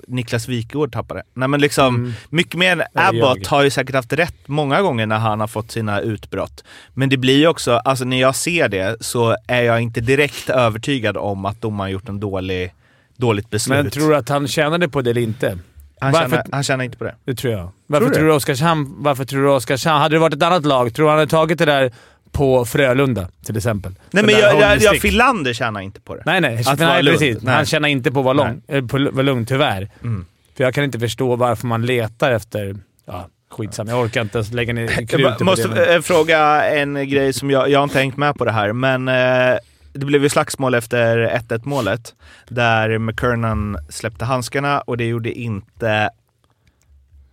Niklas 0.07 0.47
Wikegård 0.47 0.91
tappade. 0.93 1.23
Nej, 1.33 1.47
men 1.47 1.61
liksom, 1.61 2.13
Mycket 2.29 2.55
mer 2.55 2.71
än 2.71 2.81
Mm. 2.95 3.23
Abbott 3.23 3.47
har 3.47 3.63
ju 3.63 3.69
säkert 3.69 3.95
haft 3.95 4.13
rätt 4.13 4.35
många 4.45 4.81
gånger 4.81 5.05
när 5.05 5.17
han 5.17 5.39
har 5.39 5.47
fått 5.47 5.71
sina 5.71 5.99
utbrott. 6.01 6.63
Men 6.93 7.09
det 7.09 7.17
blir 7.17 7.37
ju 7.37 7.47
också, 7.47 7.71
alltså 7.71 8.05
när 8.05 8.21
jag 8.21 8.35
ser 8.35 8.69
det 8.69 8.97
så 9.01 9.35
är 9.47 9.61
jag 9.61 9.81
inte 9.81 10.01
direkt 10.01 10.49
övertygad 10.49 11.17
om 11.17 11.45
att 11.45 11.61
domaren 11.61 11.91
gjort 11.91 12.09
en 12.09 12.19
dålig, 12.19 12.73
dåligt 13.21 13.49
beslut. 13.49 13.77
Men 13.77 13.89
tror 13.91 14.09
du 14.09 14.15
att 14.15 14.29
han 14.29 14.47
tjänade 14.47 14.89
på 14.89 15.01
det 15.01 15.09
eller 15.09 15.21
inte? 15.21 15.57
han, 15.99 16.11
varför- 16.11 16.29
tjänar, 16.29 16.45
han 16.51 16.63
tjänar 16.63 16.83
inte 16.83 16.97
på 16.97 17.03
det. 17.03 17.15
Det 17.25 17.35
tror 17.35 17.53
jag. 17.53 17.71
Varför 17.87 18.07
du 18.07 18.13
tror, 18.13 18.23
det? 18.23 18.29
du 18.31 18.35
Oskarshamn... 18.35 18.93
Varför 18.97 19.25
tror 19.25 19.43
du 19.43 19.49
Oskarshamn... 19.49 20.01
Hade 20.01 20.15
det 20.15 20.19
varit 20.19 20.33
ett 20.33 20.43
annat 20.43 20.65
lag, 20.65 20.93
tror 20.93 21.05
du 21.05 21.09
han 21.09 21.19
hade 21.19 21.31
tagit 21.31 21.57
det 21.59 21.65
där 21.65 21.91
på 22.31 22.65
Frölunda 22.65 23.27
till 23.45 23.57
exempel? 23.57 23.91
Nej 24.11 24.23
Det 24.23 24.27
men 24.33 24.39
jag, 24.41 24.59
jag, 24.61 24.81
jag. 24.81 24.97
Filander 25.01 25.53
tjänar 25.53 25.81
inte 25.81 26.01
på 26.01 26.15
det. 26.15 26.21
Nej, 26.25 26.41
nej. 26.41 26.63
Att 26.67 26.79
nej 26.79 27.03
precis. 27.05 27.37
Nej. 27.41 27.55
Han 27.55 27.65
tjänar 27.65 27.89
inte 27.89 28.11
på 28.11 28.19
att 28.19 28.25
vara, 28.25 28.33
lång, 28.33 28.61
eh, 28.67 28.85
på 28.85 28.97
lugn, 28.97 29.45
tyvärr. 29.45 29.89
Mm. 30.03 30.25
För 30.57 30.63
jag 30.63 30.73
kan 30.73 30.83
inte 30.83 30.99
förstå 30.99 31.35
varför 31.35 31.67
man 31.67 31.85
letar 31.85 32.31
efter... 32.31 32.75
Ja, 33.05 33.27
skitsamma. 33.51 33.91
Jag 33.91 33.99
orkar 34.05 34.21
inte 34.21 34.37
ens 34.37 34.51
lägga 34.51 34.73
ner 34.73 34.81
Jag 34.99 35.09
krutet 35.09 35.37
på 35.37 35.43
måste 35.43 35.67
det. 35.67 35.75
men- 35.75 35.95
eh, 35.95 36.01
fråga 36.01 36.63
en 36.69 37.09
grej 37.09 37.33
som 37.33 37.51
jag, 37.51 37.69
jag 37.69 37.79
har 37.79 37.83
inte 37.83 37.99
hängt 37.99 38.17
med 38.17 38.35
på 38.35 38.45
det 38.45 38.51
här, 38.51 38.73
men 38.73 39.07
eh, 39.07 39.57
det 39.93 40.05
blev 40.05 40.23
ju 40.23 40.29
slagsmål 40.29 40.73
efter 40.73 41.17
1-1 41.49 41.61
målet 41.63 42.15
där 42.49 42.97
McKernan 42.97 43.77
släppte 43.89 44.25
handskarna 44.25 44.81
och 44.81 44.97
det 44.97 45.05
gjorde 45.07 45.31
inte 45.31 46.09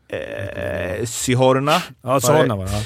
eh, 0.08 1.04
Sihorna. 1.06 1.82
Ja, 2.02 2.20
så 2.20 2.32
var 2.32 2.46
det. 2.46 2.72
Ja. 2.72 2.80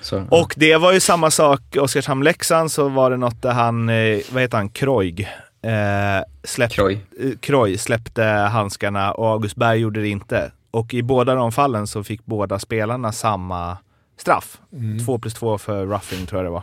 Så, 0.00 0.24
Och 0.30 0.54
det 0.56 0.76
var 0.76 0.92
ju 0.92 1.00
samma 1.00 1.30
sak, 1.30 1.60
Oskarshamn-Leksand 1.76 2.68
så 2.68 2.88
var 2.88 3.10
det 3.10 3.16
något 3.16 3.42
där 3.42 3.52
han, 3.52 3.88
eh, 3.88 4.18
vad 4.32 4.42
heter 4.42 4.56
han, 4.56 4.68
Kroig, 4.68 5.20
eh, 5.62 6.24
släppte, 6.44 6.74
Kroj. 6.76 7.00
eh, 7.20 7.30
Kroj 7.40 7.78
släppte 7.78 8.22
handskarna 8.24 9.12
och 9.12 9.26
August 9.28 9.56
Berg 9.56 9.78
gjorde 9.80 10.00
det 10.00 10.08
inte. 10.08 10.52
Och 10.70 10.94
i 10.94 11.02
båda 11.02 11.34
de 11.34 11.52
fallen 11.52 11.86
så 11.86 12.04
fick 12.04 12.26
båda 12.26 12.58
spelarna 12.58 13.12
samma 13.12 13.76
straff. 14.20 14.58
Två 15.06 15.18
plus 15.18 15.34
två 15.34 15.58
för 15.58 15.86
roughing 15.86 16.26
tror 16.26 16.44
jag 16.44 16.46
det 16.46 16.50
var. 16.50 16.62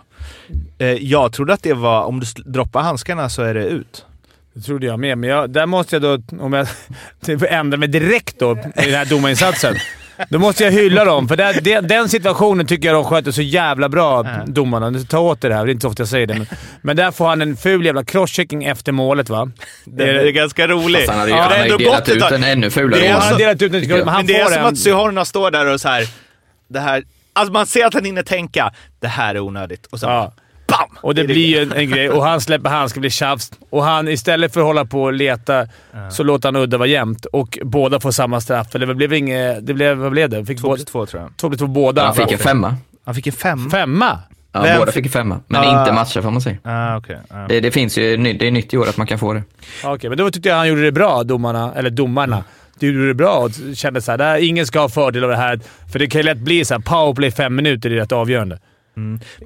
Eh, 0.78 0.88
jag 1.04 1.34
trodde 1.34 1.54
att 1.54 1.64
det 1.64 1.74
var, 1.74 2.04
om 2.04 2.20
du 2.20 2.26
droppar 2.46 2.82
handskarna 2.82 3.30
så 3.30 3.42
är 3.42 3.54
det 3.54 3.66
ut. 3.66 4.06
Det 4.54 4.62
trodde 4.62 4.86
jag 4.86 5.00
med, 5.00 5.18
men 5.18 5.30
jag, 5.30 5.50
där 5.50 5.66
måste 5.66 5.96
jag 5.96 6.02
då, 6.04 6.38
om 6.44 6.54
jag 6.54 6.68
typ 7.26 7.42
ändrar 7.50 7.78
mig 7.78 7.88
direkt 7.88 8.40
då 8.40 8.52
i 8.52 8.86
den 8.86 8.94
här 8.94 9.06
domarinsatsen, 9.06 9.76
då 10.30 10.40
måste 10.40 10.64
jag 10.64 10.72
hylla 10.72 11.06
dem. 11.06 11.28
För 11.28 11.36
där, 11.36 11.62
det, 11.62 11.80
den 11.80 12.10
situationen 12.10 12.66
tycker 12.68 12.88
jag 12.88 12.96
de 12.96 13.04
sköter 13.06 13.32
så 13.32 13.42
jävla 13.42 13.90
bra, 13.90 14.26
Ja. 14.26 14.44
domarna. 14.48 14.90
Nu 14.90 15.04
Ta 15.04 15.20
åt 15.20 15.42
det 15.42 15.54
här, 15.54 15.66
det 15.66 15.72
är 15.72 15.74
inte 15.74 15.82
så 15.82 15.88
ofta 15.90 16.02
jag 16.02 16.08
säger 16.08 16.28
det. 16.28 16.34
Men, 16.34 16.48
men 16.82 16.96
där 16.96 17.12
får 17.12 17.28
han 17.28 17.42
en 17.42 17.56
ful 17.58 17.86
jävla 17.86 18.04
crosschecking 18.04 18.64
efter 18.64 18.92
målet 18.92 19.30
va? 19.30 19.52
Den 19.86 20.08
är 20.10 20.30
ganska 20.30 20.68
rolig. 20.68 20.96
Fast 21.06 21.10
han 21.10 21.20
hade 21.20 21.32
ju 21.32 21.38
Ja, 21.38 21.42
han 21.44 21.50
det 21.52 21.56
är 21.56 21.60
hade 21.72 21.84
ju 21.84 21.90
delat 21.90 22.10
ut 22.10 22.32
en 22.32 22.44
ännu 22.44 22.70
fulare 22.70 23.00
Det 23.02 23.08
är 23.08 23.14
Han 23.14 23.22
har 23.32 23.40
delat 23.40 23.62
ut 23.62 23.74
en 23.74 23.88
men 23.90 24.08
han 24.08 24.18
Men 24.18 24.26
det 24.28 24.36
är 24.40 24.44
får 24.44 24.52
som 24.52 24.62
en... 24.62 24.68
att 24.68 24.78
Sihorna 24.78 25.26
står 25.26 25.52
där 25.52 25.66
och 25.74 25.82
så 25.82 25.88
här, 25.90 26.04
det 26.70 26.80
här, 26.80 27.04
alltså 27.38 27.54
man 27.54 27.66
ser 27.66 27.86
att 27.86 27.94
han 27.94 28.06
hinner 28.06 28.24
tänka, 28.24 28.72
det 29.00 29.08
här 29.08 29.36
är 29.36 29.40
onödigt. 29.40 29.86
Och 29.86 30.00
så 30.00 30.06
Ja. 30.06 30.34
BAM! 30.68 30.98
Och 31.02 31.16
det 31.16 31.24
blir 31.24 31.48
ju 31.48 31.62
en, 31.64 31.72
en 31.72 31.90
grej. 31.90 32.10
Och 32.10 32.24
han 32.24 32.42
släpper 32.42 32.70
handskar, 32.70 33.02
blir 33.02 33.10
tjafs. 33.12 33.52
Och 33.70 33.84
han, 33.84 34.08
istället 34.08 34.54
för 34.54 34.60
att 34.60 34.66
hålla 34.66 34.86
på 34.86 35.04
och 35.04 35.14
leta, 35.14 35.68
så 36.12 36.24
låter 36.24 36.48
han 36.48 36.56
udda 36.56 36.78
vara 36.78 36.88
jämnt. 36.88 37.26
Och 37.26 37.60
båda 37.64 38.00
får 38.00 38.12
samma 38.12 38.42
straff. 38.42 38.76
Eller 38.76 38.86
det 38.86 38.96
blev 38.96 39.14
inget... 39.14 39.66
Det 39.68 39.74
blev, 39.74 39.98
vad 39.98 40.12
blev 40.12 40.30
det? 40.30 40.46
Fick 40.46 40.60
Två 40.60 40.68
båda, 40.68 40.76
plus 40.76 40.86
två 40.86 41.06
tror 41.06 41.22
jag. 41.22 41.38
två 41.38 41.48
plus 41.50 41.60
två 41.60 41.68
båda. 41.68 42.06
Han 42.06 42.16
fick 42.16 42.32
en 42.32 42.38
femma. 42.40 42.76
Han 43.06 43.16
fick 43.16 43.28
en 43.28 43.34
fem. 43.34 43.70
Femma? 43.70 44.20
Ja, 44.52 44.62
Vem 44.62 44.80
båda 44.80 44.92
fick- 44.92 45.04
fick 45.04 45.14
femma, 45.14 45.40
men 45.48 45.62
Ah. 45.62 45.80
inte 45.80 45.94
matcher 45.94 46.22
får 46.22 46.32
man 46.32 46.42
säga. 46.42 46.58
Ah, 46.64 46.98
okay. 46.98 47.16
ah. 47.30 47.48
Det, 47.48 47.60
det 47.60 47.72
finns 47.72 47.98
ju, 47.98 48.18
det 48.34 48.48
är 48.48 48.52
nytt 48.52 48.74
i 48.74 48.78
år 48.78 48.90
att 48.90 48.98
man 48.98 49.08
kan 49.08 49.20
få 49.20 49.34
det. 49.34 49.44
Okej, 49.84 50.10
men 50.10 50.18
då 50.18 50.32
tyckte 50.32 50.50
jag 50.50 50.56
han 50.56 50.68
gjorde 50.68 50.82
det 50.84 50.92
bra, 50.92 51.24
domarna. 51.24 51.74
Eller 51.76 51.90
domarna. 51.90 52.44
Du 52.80 52.94
gjorde 52.94 53.08
det 53.08 53.14
bra 53.14 53.38
och 53.38 53.52
kände 53.76 54.02
såhär, 54.02 54.18
där, 54.18 54.38
ingen 54.38 54.68
ska 54.68 54.80
ha 54.80 54.90
fördel 54.90 55.24
av 55.24 55.30
det 55.30 55.36
här. 55.38 55.60
För 55.92 56.00
det 56.00 56.08
kan 56.08 56.20
ju 56.20 56.26
lätt 56.26 56.38
bli 56.38 56.66
såhär, 56.66 56.82
powerplay 56.82 57.32
fem 57.32 57.56
minuter 57.56 57.90
är 57.92 57.96
rätt 57.96 58.12
avgörande. 58.12 58.60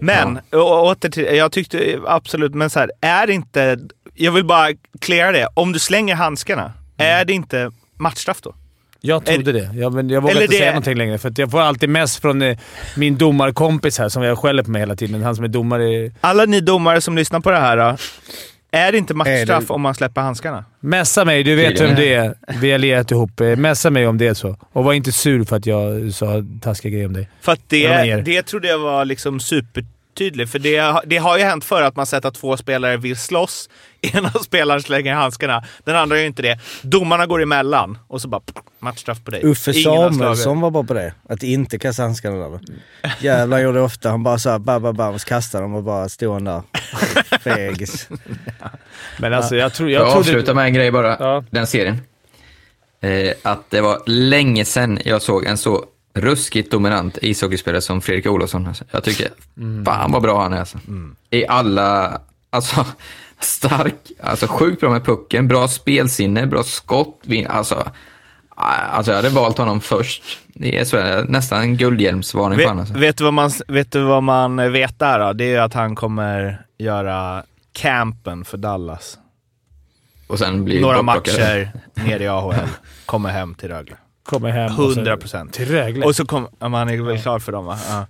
Men, 0.02 0.40
och, 0.52 0.86
åter 0.86 1.10
till, 1.10 1.24
jag 1.24 1.52
tyckte 1.52 2.00
absolut, 2.08 2.54
men 2.56 2.70
så 2.70 2.80
här, 2.80 2.92
är 3.02 3.28
det 3.28 3.34
inte... 3.34 3.80
Jag 4.14 4.32
vill 4.32 4.46
bara 4.46 4.68
cleara 5.00 5.32
det. 5.32 5.48
Om 5.54 5.72
du 5.72 5.80
slänger 5.80 6.16
handskarna, 6.16 6.74
är 6.98 7.26
det 7.26 7.34
inte 7.34 7.72
matchstraff 7.98 8.42
då? 8.42 8.56
Jag 9.04 9.26
trodde 9.26 9.52
det. 9.52 9.70
Jag, 9.74 9.94
men 9.94 10.10
jag 10.10 10.22
vågar 10.22 10.36
inte 10.36 10.48
det- 10.48 10.58
säga 10.58 10.72
någonting 10.72 10.98
längre, 10.98 11.18
för 11.18 11.30
att 11.30 11.38
jag 11.38 11.52
får 11.52 11.62
alltid 11.62 11.90
mest 11.90 12.22
från 12.22 12.42
eh, 12.42 12.58
min 12.96 13.18
domarkompis 13.18 13.98
här 14.00 14.10
som 14.10 14.24
jag 14.24 14.38
skäller 14.40 14.64
på 14.64 14.72
mig 14.72 14.82
hela 14.82 14.96
tiden. 14.96 15.24
Han 15.24 15.36
som 15.36 15.44
är 15.44 15.48
domare. 15.50 16.12
Alla 16.22 16.46
ni 16.46 16.62
domare 16.62 17.02
som 17.02 17.16
lyssnar 17.18 17.40
på 17.40 17.52
det 17.52 17.58
här, 17.60 17.78
då, 17.78 17.98
är 18.72 18.92
det 18.92 18.98
inte 18.98 19.14
matchstraff 19.14 19.68
det- 19.68 19.74
om 19.74 19.82
man 19.82 19.96
släpper 19.96 20.22
handskarna? 20.22 20.66
Messa 20.80 21.26
mig, 21.26 21.44
du 21.44 21.56
vet 21.56 21.82
vem 21.82 21.96
det 21.96 22.14
är. 22.14 22.36
Vi 22.62 22.72
har 22.72 22.80
lirat 22.80 23.12
ihop. 23.12 23.40
Messa 23.58 23.90
mig 23.90 24.08
om 24.08 24.18
det 24.18 24.28
är 24.28 24.34
så. 24.34 24.58
Och 24.74 24.84
var 24.84 24.94
inte 24.94 25.12
sur 25.12 25.44
för 25.44 25.56
att 25.56 25.66
jag 25.66 26.14
sa 26.14 26.44
taskiga 26.62 26.92
grejer 26.92 27.06
om 27.08 27.14
dig. 27.14 27.30
För 27.42 27.52
att 27.52 27.60
det, 27.68 27.88
det. 27.88 28.22
det 28.22 28.44
trodde 28.44 28.68
jag 28.68 28.80
var 28.80 29.06
liksom 29.06 29.40
supertydligt. 29.40 30.52
För 30.52 30.60
det, 30.60 31.02
det 31.06 31.18
har 31.18 31.38
ju 31.38 31.44
hänt 31.44 31.66
förr 31.66 31.82
att 31.82 31.96
man 31.96 32.06
sett 32.06 32.26
att 32.26 32.34
två 32.36 32.58
spelare 32.58 32.98
vill 32.98 33.18
slåss. 33.18 33.70
Ena 34.02 34.30
spelaren 34.44 34.82
slänger 34.82 35.14
handskarna, 35.14 35.64
den 35.84 35.96
andra 35.96 36.18
gör 36.20 36.26
inte 36.26 36.42
det. 36.42 36.60
Domarna 36.82 37.26
går 37.26 37.42
emellan 37.42 37.98
och 38.08 38.22
så 38.22 38.28
bara 38.28 38.42
matchstraff 38.80 39.24
på 39.24 39.32
dig. 39.32 39.42
Uffe 39.44 39.72
Ingen. 39.72 40.14
Samuelsson 40.14 40.62
var 40.62 40.72
bra 40.72 40.84
på 40.84 40.94
det. 40.94 41.14
Att 41.30 41.44
inte 41.44 41.80
kasta 41.80 42.04
handskarna 42.04 42.50
där. 42.50 42.60
Jävlar 43.20 43.60
gjorde 43.60 43.78
det 43.78 43.84
ofta. 43.84 44.10
Han 44.10 44.24
bara 44.24 44.40
såhär, 44.40 44.60
bam, 44.60 44.82
bam, 44.82 44.96
bam, 44.96 45.14
och 45.14 45.22
så 45.22 45.28
kastade 45.28 45.64
de 45.64 45.76
och 45.76 45.84
bara 45.84 46.10
stod 46.10 46.34
han 46.34 46.44
där. 46.44 46.62
Fegis. 47.40 48.10
Men 49.20 49.34
alltså, 49.34 49.56
jag, 49.56 49.74
tror, 49.74 49.90
Jag 49.92 50.02
jag 50.02 50.08
får 50.08 50.24
trodde... 50.24 50.30
avsluta 50.38 50.54
med 50.54 50.66
en 50.66 50.74
grej 50.74 50.92
bara, 50.92 51.18
Ja. 51.20 51.44
den 51.50 51.68
serien. 51.68 52.02
Eh, 53.02 53.34
att 53.44 53.70
det 53.70 53.82
var 53.82 54.02
länge 54.06 54.66
sedan 54.66 55.00
jag 55.06 55.22
såg 55.22 55.46
en 55.46 55.58
så 55.58 55.86
ruskigt 56.14 56.72
dominant 56.72 57.18
ishockeyspelare 57.22 57.82
som 57.82 58.02
Fredrik 58.02 58.26
Olofsson. 58.26 58.68
Alltså. 58.68 58.84
Jag 58.92 59.04
tycker, 59.04 59.28
fan 59.86 60.12
vad 60.12 60.22
bra 60.22 60.42
han 60.42 60.54
är 60.54 60.60
alltså. 60.60 60.78
I 61.30 61.48
alla, 61.48 62.22
alltså 62.50 62.86
stark, 63.44 63.96
alltså 64.24 64.48
sjukt 64.48 64.80
bra 64.82 64.90
med 64.90 65.06
pucken, 65.06 65.48
bra 65.48 65.68
spelsinne, 65.68 66.48
bra 66.48 66.64
skott. 66.64 67.22
Alltså, 67.50 67.92
alltså 68.56 69.12
jag 69.12 69.16
hade 69.18 69.30
valt 69.30 69.58
honom 69.58 69.82
först. 69.82 70.24
Det 70.48 70.78
är 70.80 70.86
så, 70.86 71.24
nästan 71.32 71.62
en 71.62 71.78
guldhjälmsvarning 71.78 72.60
för 72.60 72.66
honom. 72.66 72.78
Vet, 72.78 72.90
Alltså. 72.90 73.00
vet, 73.02 73.18
du 73.18 73.24
vad 73.24 73.34
man, 73.34 73.52
vet 73.68 73.92
du 73.92 74.02
vad 74.04 74.24
man 74.24 74.72
vet 74.72 75.00
där 75.00 75.20
då? 75.20 75.34
Det 75.34 75.54
är 75.56 75.62
att 75.62 75.74
han 75.74 75.96
kommer 75.96 76.66
göra 76.78 77.44
campen 77.74 78.46
för 78.46 78.58
Dallas. 78.58 79.18
Och 80.28 80.40
sen 80.40 80.66
blir 80.66 80.82
Några 80.82 81.02
matcher 81.02 81.72
nere 81.94 82.24
i 82.24 82.28
AHL. 82.28 82.56
Kommer 83.06 83.30
hem 83.30 83.56
till 83.56 83.70
Rögle. 83.70 83.96
Kommer 84.24 84.50
hem 84.50 84.66
och 84.72 84.76
så- 84.94 85.00
100 85.00 85.18
procent. 85.18 85.54
Till 85.54 85.68
Rögle. 85.72 86.06
Och 86.06 86.16
så 86.16 86.26
kommer... 86.26 86.50
Ja, 86.60 86.70
man 86.70 86.90
är 86.90 86.98
väl 87.02 87.22
klar 87.22 87.40
för 87.40 87.52
dem 87.52 87.66
va? 87.66 87.80
Ja. 87.90 88.06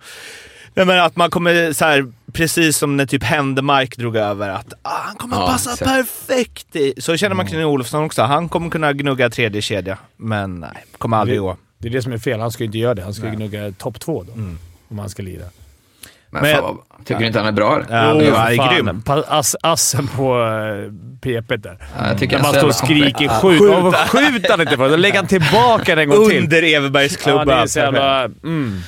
Nej, 0.73 0.86
men 0.86 0.99
att 0.99 1.15
man 1.15 1.29
kommer 1.29 1.73
så 1.73 1.86
här, 1.86 2.12
precis 2.34 2.77
som 2.77 2.97
när 2.97 3.05
typ 3.05 3.23
Händemark 3.23 3.97
drog 3.97 4.15
över, 4.15 4.49
att 4.49 4.73
ah, 4.81 4.89
han 5.05 5.15
kommer 5.15 5.36
Ja, 5.38 5.47
passa 5.47 5.71
exakt. 5.71 5.91
perfekt 5.91 6.75
i... 6.75 6.93
Så 6.97 7.17
känner 7.17 7.36
man 7.36 7.47
kring 7.47 7.65
Olofsson 7.65 8.03
också. 8.03 8.21
Han 8.21 8.49
kommer 8.49 8.69
kunna 8.69 8.93
gnugga 8.93 9.29
tredje 9.29 9.62
kedja 9.62 9.97
men 10.17 10.55
nej, 10.60 10.69
kommer 10.97 11.17
aldrig 11.17 11.39
gå. 11.39 11.57
Det 11.77 11.88
är 11.88 11.91
det 11.91 12.01
som 12.01 12.13
är 12.13 12.17
fel. 12.17 12.39
Han 12.39 12.51
ska 12.51 12.63
ju 12.63 12.65
inte 12.65 12.77
göra 12.77 12.93
det. 12.93 13.03
Han 13.03 13.13
ska 13.13 13.25
ju 13.25 13.31
gnugga 13.36 13.71
topp 13.71 13.99
två 13.99 14.23
då. 14.23 14.31
Om 14.89 14.99
han 14.99 15.10
ska 15.10 15.23
lira. 15.23 15.43
Men, 16.29 16.41
Men- 16.41 16.55
fan, 16.57 16.77
tycker 17.05 17.19
du 17.21 17.27
inte 17.27 17.39
han 17.39 17.47
är 17.47 17.51
bra? 17.51 17.75
eller? 17.75 17.97
Ja, 17.97 18.21
Jo, 18.23 18.36
han 18.36 18.47
är 18.51 18.73
grym. 18.75 19.03
Ass, 19.27 19.55
assen 19.62 20.07
på 20.07 20.38
uh, 20.39 20.91
PP 21.21 21.57
där. 21.57 21.77
Ja, 21.99 22.07
jag 22.07 22.19
tycker 22.19 22.36
När 22.36 22.43
man 22.43 22.51
står 22.53 22.62
så 22.62 22.67
och 22.67 22.75
skriker 22.75 23.12
komplett. 23.12 23.41
skjut. 23.41 23.62
Varför 23.62 24.07
skjuter 24.07 24.49
han 24.51 24.62
inte 24.62 24.77
för? 24.77 24.89
Då 24.89 24.95
lägger 24.95 25.15
han 25.15 25.27
tillbaka 25.27 25.95
den 25.95 25.99
en 25.99 26.10
gång 26.10 26.29
till. 26.29 26.38
Under 26.43 26.63
Everbergs 26.63 27.17
klubba. 27.17 27.39
Ja, 27.39 27.45
det 27.45 27.53
är 27.53 27.67
så 27.67 27.79
jävla... 27.79 28.23
Mm. 28.23 28.79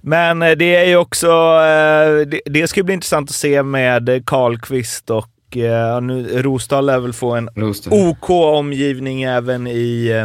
Men 0.00 0.42
eh, 0.42 0.50
det 0.50 0.76
är 0.76 0.84
ju 0.84 0.96
också, 0.96 1.26
eh, 1.26 2.26
det, 2.26 2.40
det 2.44 2.68
ska 2.68 2.82
bli 2.82 2.94
intressant 2.94 3.30
att 3.30 3.36
se 3.36 3.62
med 3.62 4.22
Karlqvist 4.26 5.10
och 5.10 5.56
eh, 5.56 6.00
nu, 6.00 6.42
Rosdahl 6.42 6.86
lär 6.86 6.98
väl 6.98 7.12
få 7.12 7.34
en 7.34 7.48
Rosdahl. 7.56 8.08
OK 8.08 8.30
omgivning 8.30 9.22
även 9.22 9.66
i, 9.66 10.24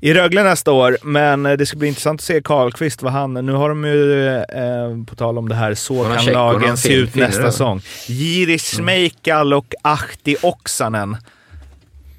i 0.00 0.14
Rögle 0.14 0.42
nästa 0.42 0.72
år. 0.72 0.96
Men 1.02 1.42
det 1.42 1.66
ska 1.66 1.76
bli 1.76 1.88
intressant 1.88 2.20
att 2.20 2.24
se 2.24 2.40
Karlqvist, 2.42 3.02
vad 3.02 3.12
han, 3.12 3.34
nu 3.34 3.52
har 3.52 3.68
de 3.68 3.84
ju, 3.84 4.26
eh, 4.36 5.04
på 5.08 5.14
tal 5.14 5.38
om 5.38 5.48
det 5.48 5.54
här, 5.54 5.74
så 5.74 6.04
kan 6.04 6.18
check- 6.18 6.32
lagen 6.32 6.76
se 6.76 6.94
ut 6.94 7.14
nästa 7.14 7.42
säsong. 7.52 7.80
Jiri 8.06 8.58
Smejkal 8.58 9.54
och 9.54 9.74
Ahti 9.82 10.36
Oksanen. 10.42 11.16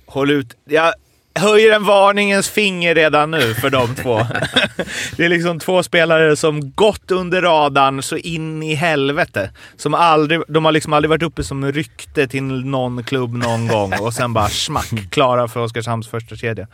Håll 0.06 0.32
ut. 0.32 0.54
Jag 0.70 0.94
höjer 1.40 1.76
en 1.76 1.84
varningens 1.84 2.50
finger 2.50 2.96
redan 2.96 3.32
nu 3.32 3.54
för 3.54 3.70
de 3.70 3.96
två. 3.96 4.18
det 5.18 5.26
är 5.26 5.30
liksom 5.30 5.60
två 5.60 5.84
spelare 5.84 6.36
som 6.36 6.72
gått 6.72 7.12
under 7.12 7.42
radarn 7.42 8.02
så 8.02 8.18
in 8.18 8.64
i 8.64 8.74
helvete. 8.74 9.52
Som 9.76 9.94
aldrig, 9.94 10.42
de 10.48 10.66
har 10.66 10.72
liksom 10.72 10.94
aldrig 10.94 11.10
varit 11.10 11.24
uppe 11.24 11.44
som 11.44 11.72
rykte 11.72 12.28
till 12.28 12.44
någon 12.44 13.04
klubb 13.04 13.34
någon 13.34 13.68
gång 13.68 13.94
och 14.02 14.14
sen 14.14 14.34
bara 14.34 14.48
smack, 14.48 14.94
klara 15.10 15.48
för 15.48 15.60
Oskarshamns 15.60 16.08
första 16.08 16.36
kedja. 16.36 16.68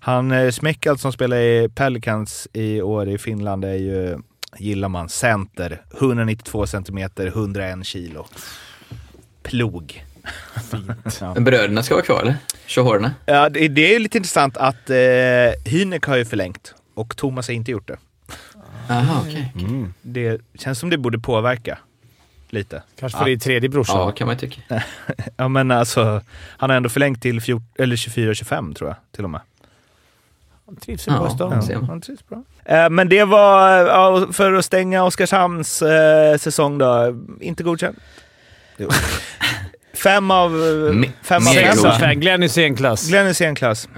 Han 0.00 0.32
eh, 0.32 0.50
Smekal 0.50 0.98
som 0.98 1.12
spelar 1.12 1.36
i 1.36 1.68
Pelicans 1.74 2.48
i 2.52 2.82
år 2.82 3.08
i 3.08 3.18
Finland 3.18 3.64
är 3.64 3.74
ju, 3.74 4.18
gillar 4.58 4.88
man, 4.88 5.08
center. 5.08 5.82
192 5.98 6.66
centimeter, 6.66 7.26
101 7.26 7.86
kilo. 7.86 8.26
Plog. 9.42 10.04
Ja. 11.20 11.34
Men 11.34 11.44
bröderna 11.44 11.82
ska 11.82 11.94
vara 11.94 12.04
kvar 12.04 12.20
eller? 12.20 12.36
Tjohorna? 12.66 13.14
Ja, 13.26 13.48
det, 13.48 13.68
det 13.68 13.94
är 13.94 13.98
lite 13.98 14.18
intressant 14.18 14.56
att 14.56 14.90
eh, 14.90 14.96
Hynek 15.64 16.04
har 16.04 16.16
ju 16.16 16.24
förlängt 16.24 16.74
och 16.94 17.16
Thomas 17.16 17.48
har 17.48 17.54
inte 17.54 17.70
gjort 17.70 17.88
det. 17.88 17.96
Jaha, 18.88 19.20
okej. 19.26 19.52
Det 20.02 20.40
känns 20.54 20.78
som 20.78 20.90
det 20.90 20.98
borde 20.98 21.18
påverka 21.18 21.78
lite. 22.48 22.82
Kanske 22.98 23.18
för 23.18 23.24
det 23.24 23.32
är 23.32 23.36
tredje 23.36 23.68
brorsan. 23.68 23.96
Ja, 23.98 24.10
kan 24.10 24.26
man 24.26 24.36
tycka. 24.36 24.60
Ja, 25.36 25.48
men 25.48 25.70
alltså, 25.70 26.20
han 26.56 26.70
har 26.70 26.76
ändå 26.76 26.88
förlängt 26.88 27.22
till 27.22 27.40
14, 27.40 27.66
eller 27.78 27.96
24-25 27.96 28.74
tror 28.74 28.90
jag 28.90 28.96
till 29.12 29.24
och 29.24 29.30
med. 29.30 29.40
Han 30.66 30.76
trivs 30.76 31.08
i. 31.08 31.10
Ja. 31.10 31.36
man. 31.38 31.84
han 31.84 32.00
trivs 32.00 32.28
bra. 32.28 32.42
Eh, 32.64 32.90
men 32.90 33.08
det 33.08 33.24
var, 33.24 33.70
ja, 33.70 34.26
för 34.32 34.52
att 34.52 34.64
stänga 34.64 35.04
Oskarshamns 35.04 35.82
eh, 35.82 36.36
säsong 36.36 36.78
då, 36.78 37.18
inte 37.40 37.62
godkänd. 37.62 37.96
Fem 39.94 40.30
av 40.30 40.50
fem. 41.22 41.46
Av 41.46 41.52
Sex 41.52 41.60
fem. 41.60 41.70
av 41.70 41.76
godkänd. 41.76 42.00
fem. 42.00 42.20
Glenn 42.20 42.42
Hysén-klass. 42.42 43.08
Glenn 43.08 43.26
Hysén-klass. 43.26 43.88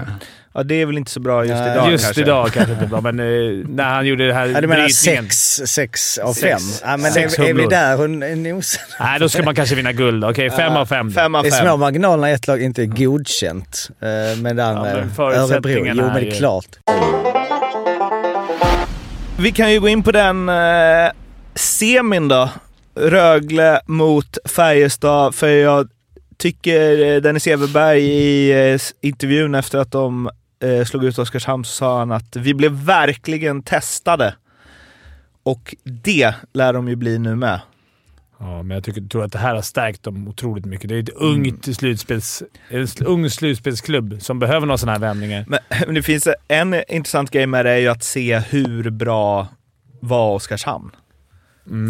Ja, 0.55 0.62
det 0.62 0.74
är 0.74 0.87
väl 0.87 0.98
inte 0.98 1.11
så 1.11 1.20
bra 1.20 1.44
just 1.44 1.62
idag 1.62 1.90
Just 1.92 2.05
kanske. 2.05 2.20
idag 2.20 2.52
kanske 2.52 2.72
inte 2.72 2.87
bra, 2.87 3.00
men 3.00 3.20
eh, 3.20 3.66
när 3.68 3.85
han 3.85 4.07
gjorde 4.07 4.26
det 4.26 4.35
här 4.35 4.46
Ja, 4.46 4.61
du 4.61 4.66
menar 4.66 4.88
sex, 4.88 5.37
sex 5.66 6.18
av 6.18 6.33
Sex. 6.33 6.81
fem? 6.81 6.90
Ja, 6.90 6.96
men 6.96 7.12
Sex 7.12 7.38
är, 7.38 7.42
är 7.44 7.55
vi 7.55 7.66
där 7.66 7.96
hon 7.96 8.22
är 8.22 8.37
nosar? 8.37 8.83
Nej, 9.00 9.20
då 9.20 9.28
ska 9.28 9.42
man 9.42 9.55
kanske 9.55 9.74
vinna 9.74 9.92
guld. 9.92 10.24
Okej, 10.24 10.50
fem 10.50 10.72
av 10.72 10.87
fem. 10.87 11.12
Fem 11.12 11.35
av 11.35 11.42
Det 11.42 11.48
är 11.48 11.50
fem. 11.52 11.66
små 11.66 11.76
marginaler 11.76 12.35
ett 12.35 12.46
lag 12.46 12.62
inte 12.62 12.83
är 12.83 12.87
godkänt. 12.87 13.88
Eh, 14.00 14.09
Men 14.42 14.57
det 14.57 14.64
andra 14.64 14.88
Ja, 14.90 15.05
men 15.16 15.33
är 15.33 15.38
Örebro. 15.55 15.70
Jo, 15.72 15.85
men 15.94 15.98
är 16.16 16.20
det 16.20 16.26
är 16.26 16.38
klart. 16.38 16.66
Vi 19.38 19.52
kan 19.52 19.72
ju 19.72 19.81
gå 19.81 19.88
in 19.88 20.02
på 20.02 20.12
den 20.12 20.48
eh, 20.48 21.11
semin 21.55 22.28
då. 22.28 22.48
Rögle 22.94 23.81
mot 23.87 24.38
Färjestad. 24.44 25.35
För 25.35 25.48
jag 25.48 25.88
tycker 26.37 27.07
eh, 27.07 27.20
Dennis 27.20 27.46
Everberg 27.46 28.02
i 28.02 28.72
eh, 28.72 28.81
intervjun 29.00 29.55
efter 29.55 29.78
att 29.78 29.92
de 29.92 30.31
eh, 30.62 30.85
slog 30.85 31.05
ut 31.05 31.18
Oskarshamn 31.18 31.64
så 31.64 31.72
sa 31.72 31.98
han 31.98 32.12
att 32.12 32.37
vi 32.37 32.55
blev 32.55 32.72
verkligen 32.72 33.62
testade. 33.62 34.35
Och 35.42 35.74
det 35.85 36.35
lär 36.52 36.72
de 36.72 36.88
ju 36.88 36.96
bli 36.96 37.18
nu 37.18 37.37
med. 37.37 37.61
Ja, 38.38 38.62
men 38.62 38.74
jag 38.74 38.85
tycker, 38.85 39.00
tror 39.00 39.24
att 39.24 39.33
det 39.33 39.38
här 39.38 39.55
har 39.55 39.62
stärkt 39.62 40.02
dem 40.02 40.28
otroligt 40.28 40.64
mycket. 40.64 40.88
Det 40.88 40.94
är 40.94 41.02
ett 41.02 41.09
ungt 41.09 41.76
slutspels, 41.76 42.42
en 42.68 42.88
ung 43.07 43.31
slutspelsklubb 43.31 44.22
som 44.22 44.38
behöver 44.38 44.66
några 44.66 44.78
sådana 44.78 44.92
här 44.92 45.00
vändningar. 45.00 45.44
Men, 45.48 45.59
men 45.87 45.94
det 45.94 46.02
finns 46.02 46.28
en 46.48 46.83
intressant 46.88 47.31
grej 47.31 47.46
med 47.46 47.66
det 47.66 47.70
är 47.70 47.76
ju 47.76 47.88
att 47.88 48.05
se 48.05 48.38
hur 48.38 48.90
bra 48.90 49.48
var 50.00 50.35
Oskarshamn. 50.35 50.90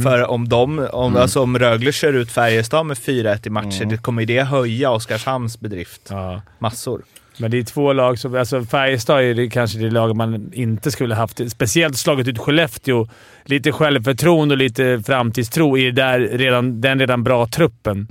För 0.02 0.30
om, 0.30 0.48
de, 0.48 0.88
om, 0.92 1.16
alltså 1.16 1.42
om 1.42 1.58
Rögle 1.58 1.92
kör 1.92 2.12
ut 2.12 2.30
Färjestad 2.30 2.86
med 2.86 2.96
4-1 2.96 3.46
i 3.46 3.50
matcher, 3.50 3.84
det 3.84 3.96
kommer 3.96 4.24
det 4.26 4.42
höja 4.42 4.90
Oskarshamns 4.90 5.60
bedrift 5.60 6.02
Ja. 6.10 6.42
massor. 6.58 7.02
Men 7.38 7.50
det 7.50 7.58
är 7.58 7.62
två 7.62 7.92
lag 7.92 8.18
som... 8.18 8.34
Alltså 8.34 8.64
Färjestad 8.64 9.24
är 9.24 9.34
det 9.34 9.50
kanske 9.50 9.78
det 9.78 9.90
lag 9.90 10.16
man 10.16 10.50
inte 10.52 10.90
skulle 10.90 11.14
haft. 11.14 11.50
Speciellt 11.50 11.96
slagit 11.96 12.28
ut 12.28 12.38
Skellefteå. 12.38 13.08
Lite 13.44 13.72
självförtroende 13.72 14.54
och 14.54 14.58
lite 14.58 15.02
framtidstro 15.06 15.78
i 15.78 15.90
där 15.90 16.20
redan, 16.20 16.80
den 16.80 16.98
redan 17.00 17.24
bra 17.24 17.46
truppen. 17.46 18.06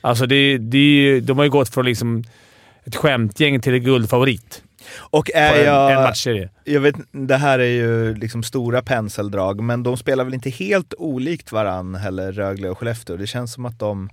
Alltså 0.00 0.26
det, 0.26 0.58
det, 0.58 1.20
de 1.20 1.38
har 1.38 1.44
ju 1.44 1.50
gått 1.50 1.68
från 1.68 1.84
liksom 1.84 2.24
ett 2.84 2.96
skämtgäng 2.96 3.60
till 3.60 3.74
en 3.74 3.84
guldfavorit. 3.84 4.62
Och 4.96 5.30
är 5.34 5.58
en, 5.58 5.64
jag... 5.64 5.92
en 5.92 6.02
matchserie. 6.02 6.48
Jag 6.64 6.80
vet, 6.80 6.94
det 7.10 7.36
här 7.36 7.58
är 7.58 7.64
ju 7.64 8.14
liksom 8.14 8.42
stora 8.42 8.82
penseldrag, 8.82 9.62
men 9.62 9.82
de 9.82 9.96
spelar 9.96 10.24
väl 10.24 10.34
inte 10.34 10.50
helt 10.50 10.94
olikt 10.98 11.52
varann 11.52 11.94
heller, 11.94 12.32
Rögle 12.32 12.68
och 12.68 12.78
Skellefteå. 12.78 13.16
Det 13.16 13.26
känns 13.26 13.52
som 13.52 13.66
att 13.66 13.78
de... 13.78 14.10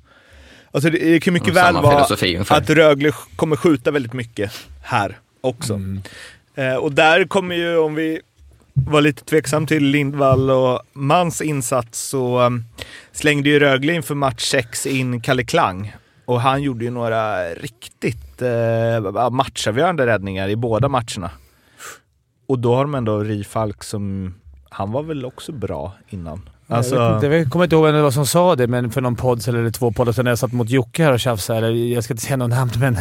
Alltså 0.72 0.90
det, 0.90 0.98
det 0.98 1.20
kan 1.20 1.34
mycket 1.34 1.58
har 1.58 1.74
väl 1.74 1.84
vara 1.84 2.58
att 2.58 2.70
Rögle 2.70 3.12
kommer 3.36 3.56
skjuta 3.56 3.92
väldigt 3.92 4.14
mycket 4.14 4.52
här 4.84 5.18
också. 5.42 5.74
Mm. 5.74 6.02
Eh, 6.56 6.76
och 6.76 6.92
där 6.92 7.26
kommer 7.26 7.56
ju, 7.56 7.78
om 7.78 7.96
vi 7.96 8.22
var 8.74 9.02
lite 9.02 9.26
tveksam 9.26 9.68
till 9.68 9.84
Lindvall 9.84 10.50
och 10.50 10.82
Mans 10.94 11.42
insats, 11.42 12.00
så 12.02 12.42
um, 12.42 12.66
slängde 13.12 13.50
ju 13.50 13.60
Rögle 13.60 13.94
inför 13.94 14.16
match 14.16 14.44
6 14.44 14.86
in 14.86 15.22
Kalle 15.22 15.44
Klang. 15.44 15.96
Och 16.30 16.42
han 16.42 16.62
gjorde 16.62 16.86
ju 16.86 16.92
några 16.92 17.54
riktigt 17.54 18.42
eh, 18.42 19.30
matchavgörande 19.32 20.06
räddningar 20.06 20.50
i 20.50 20.56
båda 20.56 20.90
matcherna. 20.90 21.32
Och 22.48 22.60
då 22.60 22.76
har 22.76 22.84
de 22.84 22.96
ändå 22.96 23.20
Rifalk 23.20 23.84
som, 23.84 24.36
han 24.70 24.92
var 24.92 25.04
väl 25.04 25.26
också 25.26 25.52
bra 25.52 25.94
innan. 26.10 26.50
Alltså, 26.72 26.96
Jag, 26.96 27.16
inte, 27.16 27.28
jag 27.28 27.50
kommer 27.50 27.66
inte 27.66 27.76
ihåg 27.76 27.86
vem 27.86 27.96
det 27.96 28.02
var 28.02 28.12
som 28.12 28.26
sa 28.26 28.56
det, 28.56 28.68
men 28.68 28.92
för 28.92 29.02
någon 29.02 29.16
podd 29.16 29.48
eller 29.48 29.70
två 29.72 29.92
poddar 29.92 30.12
sedan 30.12 30.26
när 30.26 30.32
jag 30.32 30.40
satt 30.40 30.52
mot 30.52 30.70
Jocke 30.70 31.04
här 31.04 31.14
och 31.14 31.20
tjafsade, 31.20 31.60
eller 31.68 31.94
jag 31.94 32.04
ska 32.04 32.14
inte 32.14 32.24
säga 32.24 32.38
något 32.38 32.50
namn, 32.50 32.72
men, 32.80 32.98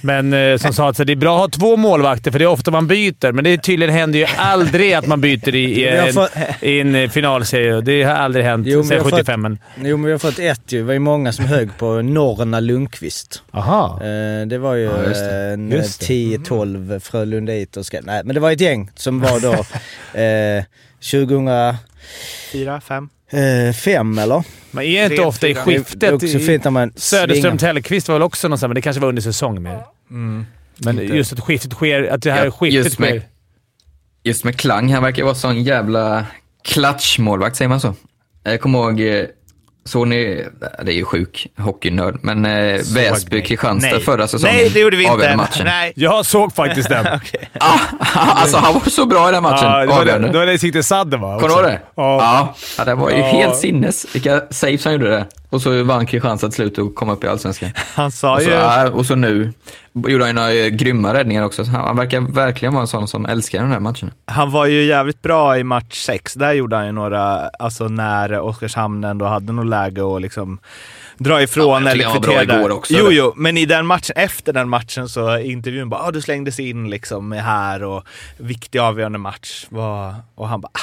men 0.00 0.32
eh, 0.52 0.56
som 0.58 0.72
sa 0.72 0.88
att 0.88 0.96
det 0.96 1.12
är 1.12 1.16
bra 1.16 1.34
att 1.34 1.40
ha 1.54 1.60
två 1.60 1.76
målvakter 1.76 2.30
för 2.30 2.38
det 2.38 2.44
är 2.44 2.46
ofta 2.48 2.70
man 2.70 2.86
byter, 2.86 3.32
men 3.32 3.44
det 3.44 3.58
tydligen 3.58 3.94
händer 3.94 4.18
ju 4.18 4.26
aldrig 4.36 4.92
att 4.92 5.06
man 5.06 5.20
byter 5.20 5.54
i, 5.54 5.64
i, 5.64 5.88
en, 5.98 6.26
i 6.60 6.80
en 6.80 6.94
eh, 6.94 7.08
finalserie. 7.10 7.80
Det 7.80 8.02
har 8.02 8.14
aldrig 8.14 8.44
hänt 8.44 8.66
Jo, 8.66 8.82
sedan 8.82 8.96
jag 8.96 9.02
får- 9.10 9.16
75. 9.16 9.40
Men, 9.42 9.58
Jo, 9.76 9.96
men 9.96 10.04
vi 10.06 10.12
har 10.12 10.18
fått 10.18 10.38
ett 10.38 10.72
ju. 10.72 10.78
Det 10.78 10.84
var 10.84 10.92
ju 10.92 10.98
många 10.98 11.32
som 11.32 11.44
högg 11.44 11.70
på 11.78 12.02
Norrna 12.02 12.60
Lundqvist. 12.60 13.42
aha. 13.52 14.00
Eh, 14.02 14.46
det 14.46 14.58
var 14.58 14.74
ju 14.74 14.82
Ja, 14.84 15.02
just 15.08 15.20
det. 15.20 15.30
en 15.36 15.70
Just 15.70 16.00
det. 16.00 16.06
10-12 16.06 17.00
Frölunditerska. 17.00 18.00
Nej, 18.02 18.22
men 18.24 18.34
det 18.34 18.40
var 18.40 18.50
ett 18.52 18.60
gäng 18.60 18.90
som 18.94 19.20
var 19.20 19.40
då 19.40 19.52
eh, 20.20 20.64
2005 21.10 21.74
fyra, 22.52 22.80
fem. 22.80 23.08
eller? 24.18 24.44
Men 24.70 24.84
är 24.84 25.04
inte 25.04 25.16
Tre, 25.16 25.24
ofta 25.24 25.48
i 25.48 25.54
fyra. 25.54 25.64
Det 25.64 25.74
är 25.74 25.78
skiftet... 25.78 26.12
också 26.12 26.38
fint 26.38 26.64
när 26.64 26.70
man 26.70 26.92
Söderström. 26.96 27.58
Tellqvist 27.58 28.08
var 28.08 28.14
väl 28.14 28.22
också 28.22 28.48
någonstans, 28.48 28.68
men 28.68 28.74
det 28.74 28.82
kanske 28.82 29.00
var 29.00 29.08
under 29.08 29.22
säsong 29.22 29.62
mer. 29.62 29.84
Mm. 30.10 30.46
Men 30.76 31.00
Inte. 31.00 31.16
just 31.16 31.32
att 31.32 31.40
skiftet 31.40 31.72
sker, 31.72 32.02
att 32.10 32.22
det 32.22 32.32
här 32.32 32.44
Ja, 32.44 32.50
skiftet 32.50 32.84
just 32.84 32.98
med- 32.98 33.08
sker. 33.08 33.22
Just 34.22 34.44
med 34.44 34.56
Klang, 34.60 34.92
han 34.92 35.02
verkar 35.02 35.24
vara 35.24 35.34
sån 35.34 35.62
jävla 35.62 36.26
klatschmålvakt, 36.64 37.56
säger 37.56 37.68
man 37.68 37.80
så? 37.80 37.94
Jag 38.42 38.60
kommer 38.60 38.78
ihåg, 38.78 39.00
eh, 39.00 39.24
såg 39.84 40.08
ni, 40.08 40.46
det 40.82 40.92
är 40.92 40.96
ju 40.96 41.04
sjuk 41.04 41.46
hockeynörd, 41.58 42.18
men 42.22 42.44
eh, 42.44 42.50
Väsby-Kristianstad 42.94 43.92
Nej. 43.92 44.00
förra 44.00 44.28
säsongen. 44.28 44.56
Nej, 44.56 44.70
det 44.70 44.80
gjorde 44.80 44.96
vi 44.96 45.04
inte. 45.04 45.36
matchen. 45.36 45.64
Nej. 45.64 45.92
Jag 45.96 46.26
såg 46.26 46.54
faktiskt 46.54 46.88
den. 46.88 47.06
Ah, 47.60 47.78
alltså 48.14 48.56
han 48.56 48.74
var 48.74 48.90
så 48.90 49.06
bra 49.06 49.28
i 49.28 49.32
den 49.32 49.42
matchen, 49.42 49.68
Ja, 49.70 49.80
det 49.80 49.86
var 49.86 50.04
det, 50.04 50.18
det 50.18 50.38
var 50.38 50.46
det 50.46 50.58
Sikte 50.58 50.82
Sadden 50.82 51.20
va? 51.20 51.40
Kommer 51.40 51.48
du 51.48 51.54
ihåg 51.54 51.64
det? 51.64 51.80
Ja. 51.94 52.16
Ja. 52.20 52.54
ja, 52.78 52.84
det 52.84 52.94
var 52.94 53.10
ju 53.10 53.16
helt 53.16 53.56
sinnes. 53.56 54.06
Vilka 54.14 54.42
saves 54.50 54.84
han 54.84 54.92
gjorde 54.92 55.10
där. 55.10 55.26
Och 55.50 55.62
så 55.62 55.82
vann 55.84 56.06
Kristianstad 56.06 56.48
till 56.48 56.54
slut 56.54 56.78
och 56.78 56.94
kom 56.94 57.08
upp 57.10 57.24
i 57.24 57.28
Allsvenskan. 57.28 57.70
Han 57.94 58.10
sa 58.10 58.34
Och 58.34 58.42
så, 58.42 58.48
ju... 58.50 58.54
ja, 58.54 58.90
och 58.90 59.06
så 59.06 59.14
nu 59.14 59.52
gjorde 59.92 60.24
han 60.24 60.28
ju 60.28 60.34
några 60.34 60.52
eh, 60.52 60.66
grymma 60.68 61.14
räddningar 61.14 61.42
också. 61.44 61.64
Så 61.64 61.70
Han 61.70 61.86
han 61.86 61.96
verkar 61.96 62.20
verkligen 62.20 62.72
vara 62.74 62.82
en 62.82 62.88
sån 62.88 63.08
som 63.08 63.26
älskar 63.26 63.62
den 63.62 63.72
här 63.72 63.80
matchen. 63.80 64.10
Han 64.26 64.50
var 64.50 64.66
ju 64.66 64.84
jävligt 64.84 65.22
bra 65.22 65.58
i 65.58 65.64
match 65.64 66.04
6. 66.06 66.34
Där 66.34 66.52
gjorde 66.52 66.76
han 66.76 66.86
ju 66.86 66.92
några, 66.92 67.48
alltså 67.48 67.88
när 67.88 68.40
Oskarshamn 68.40 69.04
ändå 69.04 69.26
hade 69.26 69.52
något 69.52 69.66
läge 69.66 70.16
att 70.16 70.22
liksom 70.22 70.58
dra 71.18 71.42
ifrån 71.42 71.66
Ja, 71.84 71.90
eller 71.90 71.92
tycker 71.92 72.04
han 72.06 72.14
var 72.14 72.20
bra 72.22 72.38
kvittera. 72.38 72.58
igår 72.58 72.70
också, 72.70 72.94
Jo, 72.94 73.06
eller? 73.06 73.16
jo, 73.16 73.32
men 73.36 73.56
i 73.56 73.66
den 73.66 73.86
matchen, 73.86 74.16
efter 74.16 74.52
den 74.52 74.68
matchen 74.68 75.08
så 75.08 75.38
intervjun 75.38 75.88
bara 75.88 76.00
ah, 76.02 76.10
du 76.10 76.20
slängdes 76.20 76.60
in 76.60 76.90
liksom 76.90 77.32
här 77.32 77.82
och 77.82 78.04
viktig 78.36 78.78
avgörande 78.78 79.18
match. 79.18 79.66
Och 80.34 80.48
han 80.48 80.60
bara 80.60 80.70
ah, 80.74 80.80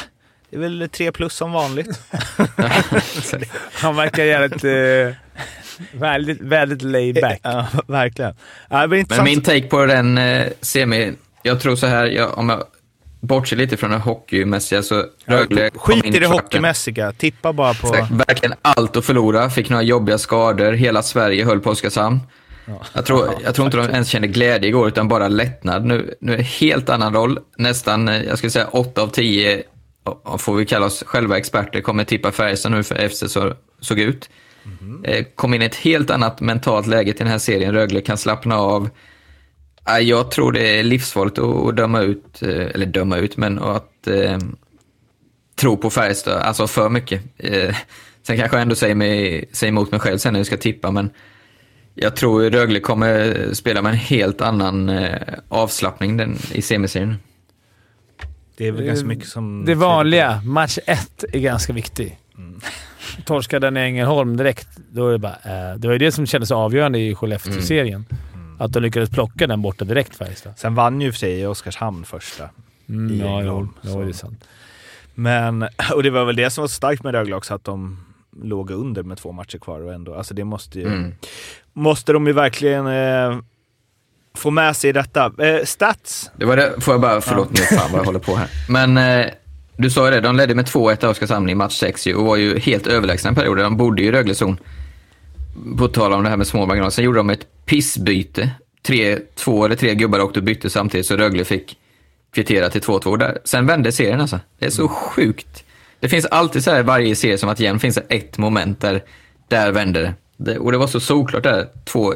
det 0.50 0.56
är 0.56 0.60
väl 0.60 0.90
tre 0.92 1.12
plus 1.12 1.34
som 1.34 1.52
vanligt. 1.52 1.88
Han 3.74 3.96
verkar 3.96 4.24
jävligt... 4.24 4.64
Eh, 4.64 5.28
väldigt, 5.92 6.42
väldigt 6.42 6.82
laid 6.82 7.16
back. 7.22 7.40
ja, 7.44 7.68
verkligen. 7.88 8.36
Ja, 8.70 8.88
Men 8.88 9.24
min 9.24 9.42
take 9.42 9.68
på 9.68 9.86
den 9.86 10.18
eh, 10.18 10.48
semi, 10.62 11.14
jag 11.44 11.62
tror 11.62 11.76
så 11.76 11.88
här, 11.88 12.06
jag, 12.06 12.38
om 12.38 12.50
jag 12.50 12.64
bortser 13.20 13.56
lite 13.56 13.78
från 13.78 13.92
det 13.92 13.98
hockeymässiga 13.98 14.84
så 14.84 15.04
Rögle 15.26 15.70
kom 15.70 15.94
Skit 15.94 16.06
in 16.06 16.16
i 16.16 16.20
det 16.20 16.28
hockeymässiga, 16.28 17.12
tippa 17.12 17.54
bara 17.54 17.74
på... 17.74 17.88
Exakt, 17.88 18.12
Verkligen 18.12 18.56
allt 18.62 18.98
att 18.98 19.06
förlora, 19.06 19.50
fick 19.50 19.70
några 19.70 19.84
jobbiga 19.84 20.18
skador, 20.18 20.72
hela 20.72 21.04
Sverige 21.04 21.46
höll 21.46 21.60
på 21.60 21.70
Oskarshamn. 21.70 22.20
Jag 22.94 23.06
tror, 23.06 23.30
jag 23.44 23.56
tror 23.56 23.66
inte 23.66 23.78
de 23.78 23.90
ens 23.90 24.10
kände 24.10 24.28
glädje 24.28 24.70
igår, 24.70 24.88
utan 24.88 25.08
bara 25.08 25.28
lättnad. 25.28 25.86
Nu, 25.86 26.16
nu 26.22 26.34
är 26.34 26.38
det 26.38 26.44
helt 26.44 26.90
annan 26.90 27.14
roll. 27.14 27.40
Nästan, 27.58 28.08
eh, 28.08 28.24
jag 28.24 28.38
skulle 28.38 28.52
säga 28.52 28.68
8 28.68 29.02
av 29.02 29.08
10, 29.08 29.58
och 29.58 29.64
får 30.40 30.56
vi 30.56 30.66
kalla 30.66 30.86
oss 30.86 31.04
själva 31.08 31.38
experter, 31.38 31.82
kommer 31.82 32.04
tippa 32.04 32.32
Färjestad 32.32 32.72
nu 32.72 32.84
för 32.84 32.96
efter 32.96 33.28
så 33.28 33.54
såg 33.80 34.00
ut. 34.00 34.30
Eh, 35.04 35.26
Kom 35.36 35.54
in 35.54 35.62
i 35.62 35.66
ett 35.66 35.76
helt 35.76 36.10
annat 36.10 36.42
mentalt 36.42 36.88
läge 36.88 37.14
till 37.14 37.24
den 37.26 37.32
här 37.32 37.38
serien. 37.38 37.74
Rögle 37.74 38.02
kan 38.02 38.18
slappna 38.18 38.56
av. 38.58 38.90
Ja, 39.86 40.00
Jag 40.00 40.32
tror 40.32 40.52
det 40.52 40.80
är 40.80 40.84
livsfarligt 40.84 41.40
att 41.40 41.68
att 41.68 41.76
döma 41.76 42.02
ut, 42.02 42.42
eh, 42.42 42.50
eller 42.50 42.86
döma 42.86 43.18
ut, 43.18 43.38
men 43.38 43.60
att 43.60 44.08
eh, 44.08 44.38
tro 45.56 45.78
på 45.78 45.90
Färjestad, 45.90 46.34
alltså 46.42 46.68
för 46.68 46.90
mycket. 46.90 47.22
Eh, 47.38 47.76
sen 48.24 48.38
kanske 48.38 48.58
jag 48.58 48.62
ändå 48.62 48.76
säger, 48.76 48.96
mig, 48.96 49.46
säger 49.52 49.72
emot 49.72 49.92
mig 49.92 50.00
själv 50.00 50.18
sen 50.18 50.34
när 50.34 50.40
jag 50.40 50.48
ska 50.48 50.58
tippa, 50.58 50.92
men 50.92 51.10
jag 51.96 52.16
tror 52.16 52.50
Rögle 52.50 52.80
kommer 52.80 53.36
spela 53.54 53.82
med 53.82 53.90
en 53.92 53.98
helt 53.98 54.42
annan 54.42 54.90
eh, 54.90 55.22
avslappning 55.50 56.18
den, 56.18 56.38
i 56.52 56.62
semiserien. 56.62 57.16
Det 58.58 58.68
är 58.68 58.72
väl 58.72 58.84
ganska 58.84 59.08
mycket 59.08 59.28
som... 59.28 59.66
Det 59.66 59.76
vanliga, 59.76 60.42
match 60.46 60.78
ett, 60.86 61.24
är 61.34 61.40
ganska 61.40 61.74
viktig. 61.74 62.20
Mm. 62.38 62.60
Torskar 63.26 63.60
den 63.60 63.78
i 63.78 63.80
Ängelholm 63.80 64.38
direkt, 64.38 64.68
då 64.92 65.08
är 65.08 65.12
det 65.12 65.18
bara... 65.20 65.38
Eh, 65.44 65.76
det 65.78 65.88
var 65.88 65.94
ju 65.94 65.98
det 66.00 66.12
som 66.12 66.26
kändes 66.26 66.52
avgörande 66.52 67.00
i 67.00 67.16
Skellefteå-serien. 67.16 68.06
Mm. 68.34 68.62
Att 68.62 68.74
de 68.74 68.80
lyckades 68.84 69.10
plocka 69.10 69.48
den 69.48 69.62
borta 69.62 69.86
direkt, 69.86 70.16
Färjestad. 70.16 70.54
Sen 70.58 70.76
vann 70.76 71.02
ju 71.02 71.12
för 71.12 71.20
sig 71.20 71.48
Oskarshamn 71.48 72.06
första. 72.06 72.50
Mm, 72.90 73.16
I 73.16 73.20
ja, 73.20 73.28
Ängelholm, 73.28 73.70
jo, 73.82 73.92
så. 73.92 74.02
det 74.02 74.10
är 74.10 74.14
sant. 74.14 74.44
Men, 75.16 75.62
och 75.94 76.04
det 76.04 76.10
var 76.10 76.26
väl 76.26 76.36
det 76.36 76.50
som 76.50 76.62
var 76.62 76.68
så 76.68 76.74
starkt 76.76 77.04
med 77.04 77.14
Rögle 77.14 77.36
också, 77.36 77.54
att 77.54 77.64
de 77.64 78.00
låg 78.44 78.72
under 78.72 79.04
med 79.04 79.18
två 79.18 79.32
matcher 79.32 79.58
kvar 79.58 79.80
och 79.82 79.94
ändå, 79.94 80.16
alltså 80.16 80.34
det 80.34 80.44
måste 80.44 80.80
ju, 80.80 80.88
Mm. 80.88 81.14
måste 81.74 82.14
de 82.14 82.28
ju 82.28 82.34
verkligen 82.34 82.88
eh, 82.88 83.38
få 84.38 84.52
med 84.52 84.76
sig 84.76 84.94
detta. 84.94 85.32
Eh, 85.40 85.64
stats, 85.66 86.32
Det 86.36 86.46
var 86.46 86.58
det, 86.58 86.74
får 86.82 86.94
jag 86.94 87.02
bara, 87.02 87.22
förlåt 87.22 87.52
nu 87.52 87.78
fan 87.78 87.92
vad 87.92 88.00
jag 88.00 88.06
håller 88.06 88.20
på 88.20 88.36
här. 88.36 88.48
Men 88.70 88.98
eh, 88.98 89.26
du 89.78 89.90
sa 89.90 90.06
ju 90.06 90.12
det, 90.12 90.22
de 90.22 90.36
ledde 90.36 90.56
med 90.56 90.66
2-1 90.66 91.06
av 91.06 91.12
Oskarshamn 91.12 91.50
i 91.50 91.56
match 91.56 91.80
6 91.80 92.08
ju, 92.08 92.16
och 92.16 92.26
var 92.26 92.36
ju 92.36 92.60
helt 92.60 92.88
överlägsna 92.88 93.30
en 93.30 93.36
period. 93.36 93.58
De 93.58 93.78
bodde 93.78 94.02
ju 94.02 94.08
i 94.08 94.12
Röglezon. 94.12 94.58
På 95.78 95.88
tal 95.88 96.14
om 96.14 96.24
det 96.24 96.30
här 96.30 96.38
med 96.38 96.48
små 96.48 96.66
marginaler. 96.66 96.90
Sen 96.90 97.06
gjorde 97.06 97.20
de 97.20 97.30
ett 97.30 97.66
pissbyte. 97.66 98.50
Tre, 98.84 99.20
två 99.36 99.66
eller 99.66 99.76
tre 99.76 99.96
gubbar 99.96 100.20
åkte 100.20 100.40
och 100.40 100.44
bytte 100.44 100.70
samtidigt 100.70 101.06
så 101.06 101.18
Rögle 101.18 101.46
fick 101.46 101.78
kvittera 102.34 102.70
till 102.70 102.82
2-2 102.82 103.18
där. 103.18 103.38
Sen 103.44 103.66
vände 103.66 103.92
serien 103.92 104.22
alltså. 104.22 104.40
Det 104.60 104.66
är 104.66 104.70
så 104.70 104.88
sjukt. 104.88 105.64
Det 106.00 106.10
finns 106.10 106.26
alltid 106.26 106.64
så 106.64 106.72
här 106.72 106.80
i 106.80 106.84
varje 106.84 107.16
serie 107.16 107.38
som 107.38 107.50
att 107.50 107.60
jämt 107.60 107.82
finns 107.82 107.96
det 107.96 108.06
ett 108.10 108.38
moment 108.38 108.82
där, 108.82 109.04
där 109.48 109.72
vänder 109.72 110.02
det. 110.02 110.14
det. 110.38 110.60
Och 110.60 110.72
det 110.72 110.78
var 110.78 110.88
så 110.88 111.00
solklart 111.00 111.44
där. 111.44 111.68
Två 111.86 112.14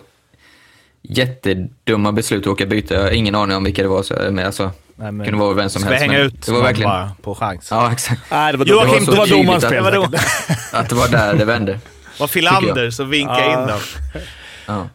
jättedumma 1.02 2.12
beslut 2.12 2.42
att 2.42 2.48
åka 2.48 2.66
byte. 2.66 2.94
Jag 2.94 3.02
har 3.02 3.10
ingen 3.12 3.36
aning 3.36 3.58
om 3.58 3.64
vilka 3.64 3.82
det 3.82 3.88
var. 3.88 4.04
Så, 4.04 4.14
men 4.32 4.46
alltså, 4.46 4.72
Nej, 4.96 5.12
men- 5.12 5.26
kunde 5.28 5.40
vara 5.40 5.54
vem 5.54 5.70
som 5.70 5.84
helst. 5.84 6.02
hänga 6.02 6.20
ut 6.20 6.46
det 6.46 6.52
var 6.52 6.62
verkligen, 6.62 6.90
bara 6.90 7.12
på 7.22 7.36
chans? 7.36 7.68
Ja, 7.72 7.92
exakt. 7.92 8.22
Nej, 8.32 8.52
det 8.52 8.58
var 8.58 8.66
Joakim, 8.66 8.94
det 8.94 9.00
det 9.06 9.12
var 9.12 9.18
var 9.18 9.28
domarens 9.28 9.64
tydligt 9.64 9.84
fel. 9.84 9.92
Det 9.94 10.00
var 10.00 10.08
säkert. 10.08 10.74
Att 10.74 10.90
det 10.90 10.96
var 10.96 11.08
där 11.08 11.34
det 11.34 11.46
vände. 11.46 11.80
var 12.20 12.28
Filander 12.28 12.90
så 12.92 13.04
vinka 13.04 13.34
Ja. 13.40 13.62
in 13.62 13.68
dem. 13.68 13.80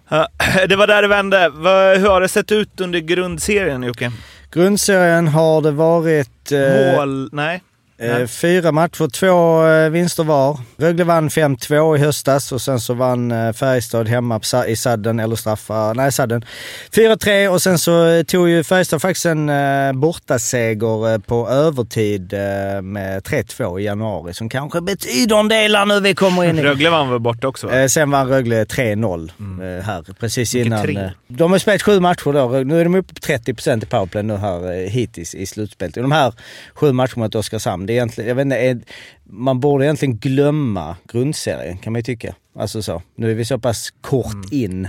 Ja. 0.09 0.29
Det 0.69 0.77
var 0.77 0.87
där 0.87 1.03
det 1.03 1.09
vände. 1.09 1.39
Hur 1.99 2.09
har 2.09 2.21
det 2.21 2.29
sett 2.29 2.53
ut 2.53 2.81
under 2.81 2.99
grundserien 2.99 3.83
Jocke? 3.83 4.13
Grundserien 4.53 5.29
har 5.29 5.61
det 5.63 5.71
varit 5.71 6.53
eh, 6.53 6.97
Mål? 6.97 7.29
Nej. 7.33 7.63
Eh, 7.99 8.27
fyra 8.27 8.73
matcher, 8.73 9.09
två 9.09 9.67
eh, 9.67 9.91
vinster 9.91 10.25
var. 10.25 10.61
Rögle 10.77 11.05
vann 11.05 11.29
5-2 11.29 11.97
i 11.97 11.99
höstas 11.99 12.53
och 12.53 12.63
sen 12.63 12.81
så 12.81 12.95
vann 12.95 13.31
eh, 13.31 13.53
Färjestad 13.53 14.09
hemma 14.09 14.41
i 14.69 14.77
sadden, 14.77 15.21
eller 15.21 15.37
straffar, 15.37 15.95
nej 15.95 16.13
sadden. 16.13 16.45
4-3 16.93 17.49
och 17.49 17.63
sen 17.63 17.79
så 17.79 18.25
tog 18.27 18.49
ju 18.49 18.65
Färjestad 18.65 19.03
faktiskt 19.03 19.27
en 19.27 19.49
eh, 19.49 19.93
bortaseger 19.93 21.19
på 21.19 21.49
övertid 21.49 22.33
eh, 22.33 22.83
med 22.83 23.23
3-2 23.23 23.81
i 23.81 23.85
januari 23.85 24.35
som 24.35 24.49
kanske 24.49 24.81
betyder 24.81 25.41
en 25.41 25.49
del 25.49 25.77
här 25.77 25.87
nu 25.87 26.01
vi 26.01 26.15
kommer 26.15 26.45
in 26.45 26.59
i. 26.59 26.63
Rögle 26.63 26.91
vann 26.91 27.11
väl 27.11 27.21
borta 27.21 27.49
också? 27.49 27.67
Va? 27.67 27.79
Eh, 27.81 27.87
sen 27.87 28.11
vann 28.11 28.29
Rögle 28.29 28.65
3-0 28.65 29.31
eh, 29.79 29.85
här 29.85 30.05
precis 30.21 30.55
Vilket 30.55 30.67
innan. 30.67 30.83
tre. 30.85 30.97
Eh, 30.99 31.11
de 31.29 31.53
har 31.53 31.59
spelat 31.59 31.83
sju 31.83 32.01
matcher 32.01 32.33
då. 32.33 32.49
Nu 32.49 32.81
är 32.81 32.85
de 32.85 32.95
uppe 32.95 33.15
på 33.15 33.21
30% 33.21 33.83
i 33.83 33.87
powerplay 33.87 34.23
nu 34.23 34.37
här 34.37 34.73
eh, 34.73 34.91
hittills 34.91 35.35
i 35.35 35.47
slutspelet. 35.47 35.97
Och 35.97 36.03
de 36.03 36.13
här 36.13 36.33
sju 36.75 36.93
matcherna 36.93 37.13
mot 37.17 37.35
Oskarshamn, 37.35 37.86
det 37.87 37.93
är 37.93 37.95
egentligen, 37.95 38.29
jag 38.29 38.35
vet 38.35 38.43
inte, 38.45 38.79
man 39.25 39.61
borde 39.61 39.85
egentligen 39.85 40.17
glömma 40.17 40.97
grundserien 41.13 41.79
kan 41.79 41.93
man 41.93 41.99
ju 42.01 42.03
tycka. 42.03 42.35
Alltså 42.59 42.83
så. 42.83 43.03
Nu 43.17 43.31
är 43.31 43.35
vi 43.35 43.45
så 43.45 43.59
pass 43.59 43.89
kort 44.01 44.53
in, 44.53 44.85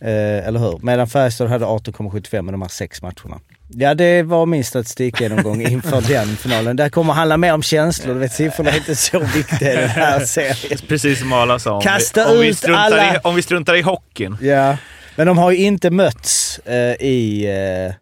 eh, 0.00 0.46
eller 0.48 0.58
hur? 0.60 0.78
Medan 0.82 1.06
Färjestad 1.08 1.48
hade 1.48 1.64
18,75 1.66 2.42
med 2.42 2.54
de 2.54 2.62
här 2.62 2.68
sex 2.68 3.02
matcherna. 3.02 3.40
Ja, 3.74 3.94
det 3.94 4.22
var 4.22 4.46
min 4.46 4.64
statistikgenomgång 4.64 5.62
inför 5.68 6.00
den 6.00 6.36
finalen. 6.36 6.76
Det 6.76 6.90
kommer 6.90 7.12
handla 7.12 7.36
mer 7.36 7.52
om 7.54 7.62
känslor. 7.62 8.14
Du 8.14 8.20
vet, 8.20 8.32
siffrorna 8.32 8.70
är 8.70 8.76
inte 8.76 8.96
så 8.96 9.18
viktiga 9.18 9.72
i 9.72 9.76
den 9.76 9.88
här 9.88 10.20
serien. 10.26 10.78
Precis 10.88 11.18
som 11.18 11.32
Arla 11.32 11.58
sa. 11.58 11.74
Om 11.76 11.82
Kasta 11.82 12.24
vi, 12.28 12.34
om 12.34 12.40
vi 12.40 12.48
ut 12.48 12.58
struntar 12.58 12.80
alla- 12.82 13.14
I, 13.14 13.18
om 13.24 13.34
vi 13.34 13.42
struntar 13.42 13.74
i 13.74 13.82
hockeyn. 13.82 14.36
Ja, 14.40 14.76
men 15.16 15.26
de 15.26 15.38
har 15.38 15.50
ju 15.50 15.56
inte 15.58 15.90
mötts 15.90 16.58
eh, 16.58 16.76
i... 17.06 17.44
Eh, 17.88 17.94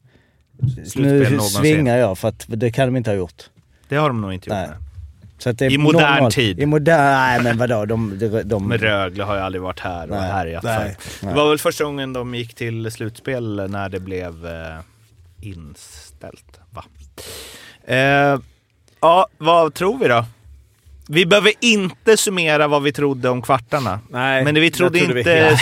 nu 0.96 1.38
svingar 1.40 1.96
jag 1.98 2.18
för 2.18 2.28
att 2.28 2.44
det 2.48 2.70
kan 2.72 2.86
de 2.88 2.96
inte 2.96 3.10
ha 3.10 3.16
gjort. 3.16 3.42
Det 3.90 3.96
har 3.96 4.08
de 4.08 4.20
nog 4.20 4.32
inte 4.32 4.48
gjort. 4.50 4.54
Nej. 4.56 4.68
nej. 4.68 4.76
Så 5.38 5.50
att 5.50 5.58
det 5.58 5.66
är 5.66 5.70
I 5.70 5.78
modern 5.78 6.24
0-0. 6.24 6.30
tid. 6.30 6.58
I 6.60 6.66
modern... 6.66 7.00
Nej 7.00 7.42
men 7.42 7.58
vadå, 7.58 7.84
de... 7.84 8.18
de, 8.18 8.42
de 8.42 8.68
Men 8.68 8.78
Rögle 8.78 9.24
har 9.24 9.34
ju 9.34 9.40
aldrig 9.40 9.62
varit 9.62 9.80
här 9.80 10.10
och 10.10 10.16
Nej. 10.16 10.30
härjat 10.30 10.62
Nej. 10.62 10.96
Det 11.20 11.32
var 11.34 11.48
väl 11.48 11.58
första 11.58 11.84
gången 11.84 12.12
de 12.12 12.34
gick 12.34 12.54
till 12.54 12.90
slutspel 12.92 13.70
när 13.70 13.88
det 13.88 14.00
blev 14.00 14.46
eh, 14.46 14.78
inställt, 15.40 16.60
va? 16.70 16.84
Eh, 17.84 18.38
ja, 19.00 19.26
vad 19.38 19.74
tror 19.74 19.98
vi 19.98 20.08
då? 20.08 20.24
Vi 21.08 21.26
behöver 21.26 21.52
inte 21.60 22.16
summera 22.16 22.68
vad 22.68 22.82
vi 22.82 22.92
trodde 22.92 23.28
om 23.28 23.42
kvartarna. 23.42 24.00
Nej, 24.10 24.44
Men 24.44 24.54
det 24.54 24.60
vi 24.60 24.70
trodde 24.70 24.98
trodde 24.98 25.14
vi 25.14 25.20
inte 25.20 25.32
helt- 25.32 25.60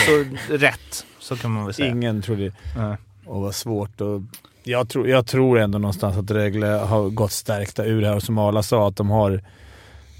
så 0.49 0.55
rätt. 0.55 1.05
Så 1.19 1.35
kan 1.37 1.51
man 1.51 1.65
väl 1.65 1.73
säga. 1.73 1.87
Ingen 1.89 2.21
trodde 2.21 2.51
Nej. 2.77 2.97
och 3.25 3.41
vad 3.41 3.55
svårt. 3.55 4.01
Och 4.01 4.21
jag, 4.69 4.89
tror, 4.89 5.07
jag 5.07 5.25
tror 5.25 5.59
ändå 5.59 5.77
någonstans 5.77 6.17
att 6.17 6.31
Rögle 6.31 6.67
har 6.67 7.09
gått 7.09 7.31
stärkta 7.31 7.85
ur 7.85 8.01
det 8.01 8.07
här 8.07 8.15
och 8.15 8.23
som 8.23 8.37
Arla 8.37 8.63
sa, 8.63 8.87
att 8.87 8.95
de 8.95 9.09
har 9.09 9.41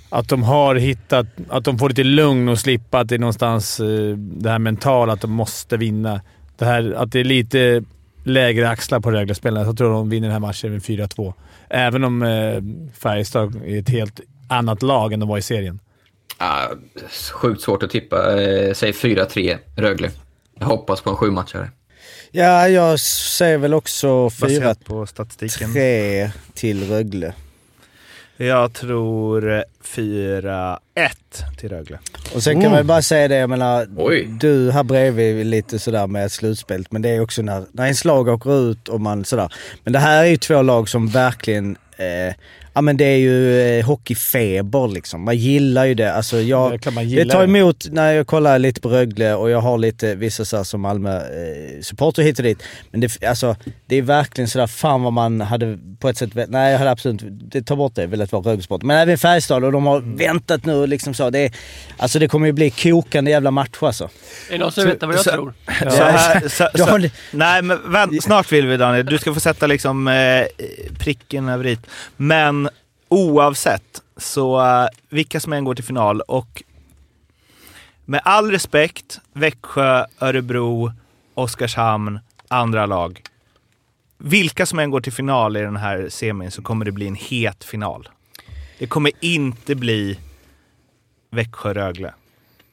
att 0.09 0.29
de 0.29 0.43
har 0.43 0.75
hittat... 0.75 1.27
Att 1.49 1.63
de 1.63 1.77
får 1.79 1.89
lite 1.89 2.03
lugn 2.03 2.49
och 2.49 2.59
slippa 2.59 2.99
att 2.99 3.07
det 3.07 3.15
är 3.15 3.19
någonstans 3.19 3.79
eh, 3.79 4.17
det 4.17 4.49
här 4.49 4.59
mentala, 4.59 5.13
att 5.13 5.21
de 5.21 5.31
måste 5.31 5.77
vinna. 5.77 6.21
Det 6.57 6.65
här, 6.65 6.93
att 6.97 7.11
det 7.11 7.19
är 7.19 7.23
lite 7.23 7.83
lägre 8.23 8.69
axlar 8.69 8.99
på 8.99 9.11
Rögle-spelarna. 9.11 9.65
Jag 9.65 9.77
tror 9.77 9.93
de 9.93 10.09
vinner 10.09 10.27
den 10.27 10.33
här 10.33 10.39
matchen 10.39 10.71
med 10.71 10.81
4-2. 10.81 11.33
Även 11.69 12.03
om 12.03 12.23
eh, 12.23 12.63
Färjestad 12.93 13.61
är 13.65 13.79
ett 13.79 13.89
helt 13.89 14.19
annat 14.49 14.81
lag 14.81 15.13
än 15.13 15.19
de 15.19 15.29
var 15.29 15.37
i 15.37 15.41
serien. 15.41 15.79
Ah, 16.37 16.67
sjukt 17.31 17.61
svårt 17.61 17.83
att 17.83 17.89
tippa. 17.89 18.41
Eh, 18.41 18.73
Säg 18.73 18.91
4-3 18.91 19.57
Rögle. 19.75 20.11
Jag 20.59 20.65
hoppas 20.65 21.01
på 21.01 21.09
en 21.09 21.15
sjumatchare. 21.15 21.69
Ja, 22.31 22.69
jag 22.69 22.99
säger 22.99 23.57
väl 23.57 23.73
också 23.73 24.23
Baserat 24.23 24.85
på 24.85 25.05
statistiken. 25.05 25.69
4-3 25.69 26.29
till 26.53 26.89
Rögle. 26.89 27.33
Jag 28.37 28.73
tror 28.73 29.53
eh, 29.57 29.61
4-1 29.83 30.79
till 31.57 31.69
Rögle. 31.69 31.99
Och 32.35 32.43
sen 32.43 32.61
kan 32.61 32.71
man 32.71 32.79
ju 32.79 32.83
bara 32.83 33.01
säga 33.01 33.27
det, 33.27 33.35
jag 33.35 33.49
menar, 33.49 33.87
Oj. 33.97 34.27
du 34.39 34.71
här 34.71 34.83
bredvid 34.83 35.39
är 35.39 35.43
lite 35.43 35.79
sådär 35.79 36.07
med 36.07 36.25
ett 36.25 36.31
slutspel, 36.31 36.85
men 36.89 37.01
det 37.01 37.09
är 37.09 37.21
också 37.21 37.41
när, 37.41 37.65
när 37.71 37.87
en 37.87 37.95
slag 37.95 38.27
åker 38.27 38.71
ut 38.71 38.87
och 38.87 39.01
man 39.01 39.25
sådär. 39.25 39.53
Men 39.83 39.93
det 39.93 39.99
här 39.99 40.23
är 40.23 40.27
ju 40.27 40.37
två 40.37 40.61
lag 40.61 40.89
som 40.89 41.07
verkligen, 41.07 41.77
eh, 41.97 42.33
ja 42.73 42.81
men 42.81 42.97
det 42.97 43.05
är 43.05 43.17
ju 43.17 43.61
eh, 43.61 43.85
hockeyfeber 43.85 44.87
liksom. 44.87 45.21
Man 45.25 45.37
gillar 45.37 45.85
ju 45.85 45.93
det. 45.93 46.13
Alltså 46.13 46.35
Det 46.35 46.43
jag, 46.43 46.85
man 46.85 46.95
det 46.95 47.03
gillar 47.03 47.33
tar 47.33 47.39
det. 47.39 47.45
emot 47.59 47.85
när 47.91 48.11
jag 48.13 48.27
kollar 48.27 48.59
lite 48.59 48.81
på 48.81 48.89
Rögle 48.89 49.33
och 49.33 49.49
jag 49.49 49.61
har 49.61 49.77
lite 49.77 50.15
vissa 50.15 50.45
sådär 50.45 50.63
som 50.63 50.81
Malmö 50.81 51.17
eh, 51.17 51.81
supporter 51.81 52.23
hit 52.23 52.39
och 52.39 52.43
dit. 52.45 52.63
Men 52.91 53.01
det, 53.01 53.23
alltså, 53.23 53.55
det 53.85 53.95
är 53.95 54.01
verkligen 54.01 54.47
sådär, 54.47 54.67
fan 54.67 55.03
vad 55.03 55.13
man 55.13 55.41
hade 55.41 55.77
på 55.99 56.09
ett 56.09 56.17
sätt, 56.17 56.29
nej 56.47 56.71
jag 56.71 56.79
hade 56.79 56.91
absolut, 56.91 57.21
det 57.51 57.61
tar 57.61 57.75
bort 57.75 57.95
det, 57.95 58.07
velat 58.07 58.31
vara 58.31 58.41
Rögle-supporter. 58.43 58.85
Men 58.87 58.97
även 58.97 59.17
Färjestad 59.17 59.63
och 59.63 59.71
de 59.71 59.85
har 59.85 59.99
väntat 59.99 60.65
nu 60.65 60.87
liksom 60.87 61.13
så. 61.13 61.29
Det, 61.29 61.39
är, 61.39 61.51
alltså 61.97 62.19
det 62.19 62.27
kommer 62.27 62.47
ju 62.47 62.53
bli 62.53 62.69
kokande 62.69 63.31
jävla 63.31 63.51
match 63.51 63.77
alltså. 63.79 64.03
Är 64.49 64.51
det 64.51 64.57
någon 64.57 64.71
som 64.71 64.83
vet 64.85 65.01
vad 65.03 65.13
jag 65.15 65.19
så- 65.23 65.31
tror? 65.31 65.53
Så 65.79 66.03
här, 66.03 66.47
så, 66.49 66.63
har 66.63 66.87
så, 66.91 66.97
ni- 66.97 67.11
nej 67.31 67.61
men 67.61 67.91
vänt, 67.91 68.23
snart 68.23 68.51
vill 68.51 68.67
vi 68.67 68.77
Daniel. 68.77 69.05
Du 69.05 69.17
ska 69.17 69.33
få 69.33 69.39
sätta 69.39 69.67
liksom 69.67 70.07
eh, 70.07 70.43
pricken 70.99 71.49
över 71.49 71.67
i. 71.67 71.77
Men 72.17 72.68
oavsett, 73.09 74.01
så 74.17 74.61
eh, 74.61 74.87
vilka 75.09 75.39
som 75.39 75.53
än 75.53 75.63
går 75.63 75.75
till 75.75 75.83
final 75.83 76.21
och 76.21 76.63
med 78.05 78.21
all 78.23 78.51
respekt, 78.51 79.19
Växjö, 79.33 80.05
Örebro, 80.19 80.91
Oskarshamn, 81.33 82.19
andra 82.47 82.85
lag. 82.85 83.21
Vilka 84.17 84.65
som 84.65 84.79
än 84.79 84.91
går 84.91 85.01
till 85.01 85.13
final 85.13 85.57
i 85.57 85.61
den 85.61 85.75
här 85.75 86.09
semin 86.09 86.51
så 86.51 86.61
kommer 86.61 86.85
det 86.85 86.91
bli 86.91 87.07
en 87.07 87.15
het 87.15 87.63
final. 87.63 88.09
Det 88.79 88.87
kommer 88.87 89.11
inte 89.19 89.75
bli 89.75 90.19
Växjö-Rögle. 91.31 92.13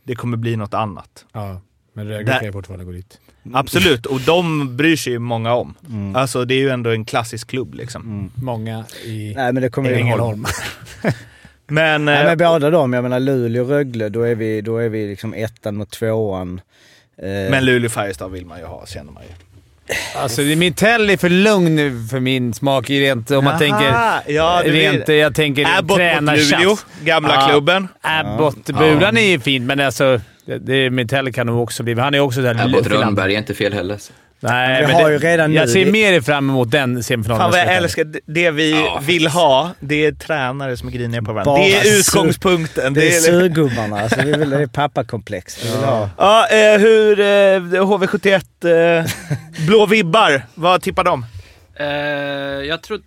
Det 0.03 0.15
kommer 0.15 0.37
bli 0.37 0.57
något 0.57 0.75
annat. 0.75 1.25
Ja, 1.33 1.61
men 1.93 2.09
Rögle 2.09 2.33
kan 2.33 2.45
ju 2.45 2.53
fortfarande 2.53 2.85
gå 2.85 2.93
dit. 2.93 3.21
Absolut, 3.55 4.07
och 4.07 4.21
de 4.21 4.77
bryr 4.77 4.97
sig 4.97 5.13
ju 5.13 5.19
många 5.19 5.55
om. 5.55 5.75
Alltså 6.17 6.45
det 6.45 6.55
är 6.55 6.59
ju 6.59 6.71
ändå 6.71 6.91
en 6.91 7.05
klassisk 7.05 7.49
klubb 7.49 7.75
liksom. 7.75 8.31
Många 8.35 8.85
i 9.05 9.33
Nej 9.37 9.53
men 9.53 9.63
det 9.63 9.69
kommer 9.71 9.91
ju... 9.91 9.97
Ängelholm. 9.97 10.47
Men, 11.69 12.05
Nej 12.05 12.19
eh, 12.21 12.25
men 12.25 12.39
båda 12.39 12.71
de, 12.71 12.93
jag 12.93 13.03
menar 13.03 13.21
Luleå 13.21 13.63
och 13.63 13.69
Rögle, 13.71 14.09
då 14.09 14.23
är 14.23 14.35
vi, 14.35 14.61
då 14.61 14.79
är 14.79 14.89
vi 14.89 15.07
liksom 15.07 15.35
ettan 15.35 15.77
mot 15.77 15.91
tvåan. 15.91 16.61
Eh, 17.23 17.27
men 17.51 17.65
Luleå-Färjestad 17.65 18.29
vill 18.33 18.47
man 18.47 18.59
ju 18.59 18.65
ha, 18.65 18.87
känner 18.87 19.13
man 19.13 19.23
ju. 19.23 19.29
Alltså, 20.17 20.43
det- 20.43 20.57
Mitell 20.57 21.11
är 21.11 21.17
för 21.17 21.29
lugn 21.29 21.77
nu 21.77 22.07
för 22.11 22.21
min 22.21 22.55
smak 22.55 22.91
rent, 22.91 23.31
om 23.31 23.45
man 23.45 23.53
Jaha, 23.53 23.59
tänker... 23.59 24.33
ja, 24.35 24.63
rent, 24.65 25.09
jag 25.09 25.35
tänker 25.35 25.79
Abbott 25.79 25.99
mot. 26.21 26.37
Luleå, 26.39 26.77
gamla 27.05 27.35
Ja. 27.35 27.49
klubben. 27.49 27.89
Abbott-bulan 28.01 29.17
är 29.17 29.31
ju 29.31 29.41
fint, 29.41 29.67
men 29.67 29.81
alltså... 29.81 30.21
Det, 30.47 30.59
det, 30.59 31.33
kan 31.33 31.47
nog 31.47 31.63
också 31.63 31.83
bli... 31.83 31.95
Han 31.95 32.15
är 32.15 32.21
också 32.21 32.41
där... 32.41 32.65
Abbott 32.65 32.87
Rönnberg 32.87 33.35
är 33.35 33.39
inte 33.39 33.55
fel 33.55 33.73
heller. 33.73 33.99
Nej, 34.41 34.81
Vi 34.81 34.87
men 34.87 34.97
har 34.97 35.05
det, 35.09 35.13
ju 35.13 35.19
redan 35.19 35.53
Jag 35.53 35.67
nu- 35.67 35.73
ser 35.73 35.93
mer 35.93 36.21
fram 36.21 36.51
emot 36.51 36.71
den 36.71 37.03
semifinalen. 37.03 37.43
Fan 37.43 37.51
vad 37.51 37.61
jag 37.61 37.67
ska 37.67 37.75
älskar 37.77 38.21
det- 38.27 38.51
vi 38.51 38.71
Ja, 38.73 39.01
vill 39.07 39.27
ha. 39.27 39.71
Det 39.81 40.07
är 40.07 40.13
tränare 40.13 40.77
som 40.77 40.89
är 40.89 40.93
griniga 40.93 41.23
på 41.23 41.33
varandra. 41.33 41.53
Bara 41.53 41.63
det 41.63 41.75
är 41.75 41.99
utgångspunkten. 41.99 42.95
det 42.95 43.01
är 43.01 43.11
Det 43.11 43.17
är, 43.17 43.21
surgubbarna, 43.21 44.01
alltså 44.01 44.23
vi 44.25 44.33
vill, 44.33 44.51
det 44.51 44.63
är 44.63 44.67
pappakomplex. 44.67 45.65
Vi 45.65 45.71
vill 45.71 45.79
ha. 45.85 46.11
ja, 46.19 46.47
eh, 46.49 46.79
hur... 46.81 47.21
Eh, 47.21 47.25
HV71, 47.85 49.01
eh, 49.01 49.11
blå 49.67 49.87
vibbar. 49.87 50.43
Vad 50.55 50.83
tippar 50.83 51.05
de? 51.05 51.25
Eh, 51.77 51.87
jag 52.69 52.83
tror 52.83 53.01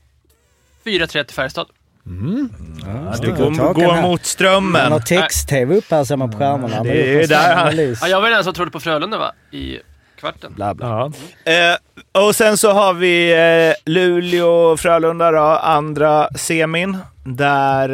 4-3 0.86 1.24
till 1.24 1.36
Färjestad. 1.36 1.68
Mm. 2.10 2.50
Ja, 2.86 3.16
du 3.22 3.32
går, 3.32 3.74
går 3.74 4.02
mot 4.02 4.26
strömmen. 4.26 4.82
Han 4.82 4.92
har 4.92 5.00
text-tv 5.00 5.76
uppe 5.76 5.96
här 5.96 6.04
ser 6.04 6.16
man 6.16 6.32
på 6.32 6.38
mm. 6.38 6.48
skärmarna. 6.48 6.84
Det 6.84 7.24
är, 7.24 7.28
där 7.28 7.56
han... 7.56 7.96
Ja, 8.02 8.08
jag 8.08 8.22
var 8.22 8.30
den 8.30 8.44
som 8.44 8.54
trodde 8.54 8.72
på 8.72 8.80
Frölunda 8.80 9.18
va? 9.18 9.32
I 9.52 9.80
kvarten. 10.20 10.54
Bla, 10.54 10.74
bla. 10.74 11.12
Mm. 11.46 11.74
Eh, 11.74 12.26
och 12.26 12.36
sen 12.36 12.58
så 12.58 12.72
har 12.72 12.94
vi 12.94 13.32
eh, 13.32 13.92
Luleå-Frölunda 13.92 15.32
då, 15.32 15.44
andra 15.58 16.30
semin. 16.36 16.98
Där... 17.24 17.90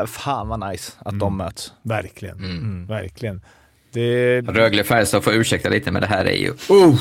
Eh, 0.00 0.06
fan 0.06 0.48
vad 0.48 0.70
nice 0.70 0.92
att 0.98 1.06
mm. 1.06 1.18
de 1.18 1.36
möts. 1.36 1.72
Verkligen. 1.82 2.36
Mm. 2.36 2.58
mm 2.58 2.86
verkligen. 2.86 3.40
Det... 3.92 4.40
Rögle-Färjestad 4.40 5.24
får 5.24 5.32
ursäkta 5.32 5.68
lite, 5.68 5.90
men 5.90 6.02
det 6.02 6.08
här 6.08 6.24
är 6.24 6.36
ju... 6.36 6.48
Uh! 6.48 6.94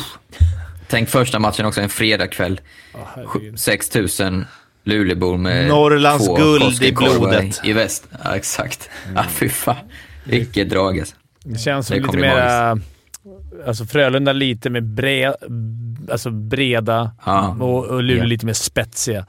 Tänk 0.89 1.09
första 1.09 1.39
matchen 1.39 1.65
också, 1.65 1.81
en 1.81 1.89
fredagkväll. 1.89 2.61
Oh, 2.93 3.55
6000 3.55 4.45
Luleåbor 4.87 5.37
med 5.37 5.67
Norrlands 5.67 6.25
två 6.25 6.35
guld 6.35 6.83
i 6.83 6.91
blodet. 6.91 7.61
I, 7.63 7.69
i 7.69 7.73
väst. 7.73 8.07
Ja, 8.23 8.35
exakt. 8.35 8.89
Ja, 9.15 9.23
fy 9.29 9.49
fan. 9.49 9.75
Vilket 10.23 10.69
drag 10.69 10.99
alltså. 10.99 11.15
Det 11.43 11.59
känns 11.59 11.87
som 11.87 11.97
Det 11.97 12.03
lite 12.03 12.17
mera... 12.17 12.79
Alltså 13.67 13.85
Frölunda 13.85 14.33
lite 14.33 14.69
mer 14.69 14.81
bre, 14.81 15.33
alltså 16.11 16.29
breda 16.31 17.11
Ja. 17.25 17.57
och, 17.59 17.85
och 17.85 18.03
Luleå 18.03 18.17
Ja. 18.23 18.25
lite 18.25 18.45
mer 18.45 18.53
spetsiga. 18.53 19.25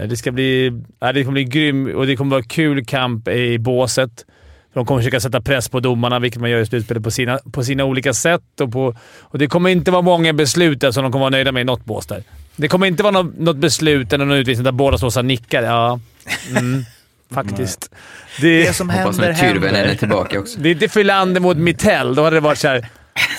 Eh, 0.00 0.08
Det 0.08 0.16
ska 0.16 0.32
bli... 0.32 0.82
Ja, 1.00 1.12
det 1.12 1.22
kommer 1.24 1.32
bli 1.32 1.44
grym 1.44 1.86
och 1.96 2.06
det 2.06 2.16
kommer 2.16 2.30
vara 2.30 2.42
kul 2.42 2.84
kamp 2.84 3.28
i 3.28 3.58
båset. 3.58 4.24
De 4.74 4.86
kommer 4.86 5.00
försöka 5.00 5.20
sätta 5.20 5.40
press 5.40 5.68
på 5.68 5.80
domarna, 5.80 6.18
vilket 6.18 6.40
man 6.40 6.50
gör 6.50 6.60
i 6.60 6.66
slutspelet, 6.66 7.02
på 7.04 7.10
sina, 7.10 7.38
på 7.52 7.64
sina 7.64 7.84
olika 7.84 8.12
sätt. 8.12 8.60
Och, 8.60 8.72
på, 8.72 8.94
och 9.20 9.38
Det 9.38 9.46
kommer 9.46 9.70
inte 9.70 9.90
vara 9.90 10.02
många 10.02 10.32
beslut 10.32 10.80
där 10.80 10.90
som 10.90 11.02
de 11.02 11.12
kommer 11.12 11.22
vara 11.22 11.30
nöjda 11.30 11.52
med 11.52 11.60
i 11.60 11.64
något 11.64 11.84
bås 11.84 12.06
där. 12.06 12.22
Det 12.56 12.68
kommer 12.68 12.86
inte 12.86 13.02
vara 13.02 13.22
något, 13.22 13.38
något 13.38 13.56
beslut 13.56 14.12
eller 14.12 14.24
någon 14.24 14.36
utvisning 14.36 14.64
där 14.64 14.72
båda 14.72 14.98
står 14.98 15.18
och 15.18 15.24
nickar. 15.24 15.62
Ja, 15.62 16.00
mm, 16.56 16.84
faktiskt. 17.34 17.90
Det, 18.40 18.64
Det 18.64 18.72
som 18.72 18.90
Hoppas 18.90 19.18
händer 19.18 19.32
nu 19.32 19.38
Tyrväinen 19.52 19.74
är 19.74 19.78
händer. 19.78 19.94
tillbaka 19.94 20.38
också. 20.40 20.58
det 20.60 20.68
är 20.68 20.72
inte 20.72 20.88
Fylander 20.88 21.40
mot 21.40 21.56
Mittell. 21.56 22.14
Då 22.14 22.24
hade 22.24 22.36
det 22.36 22.40
varit 22.40 22.58
så 22.58 22.68
här, 22.68 22.88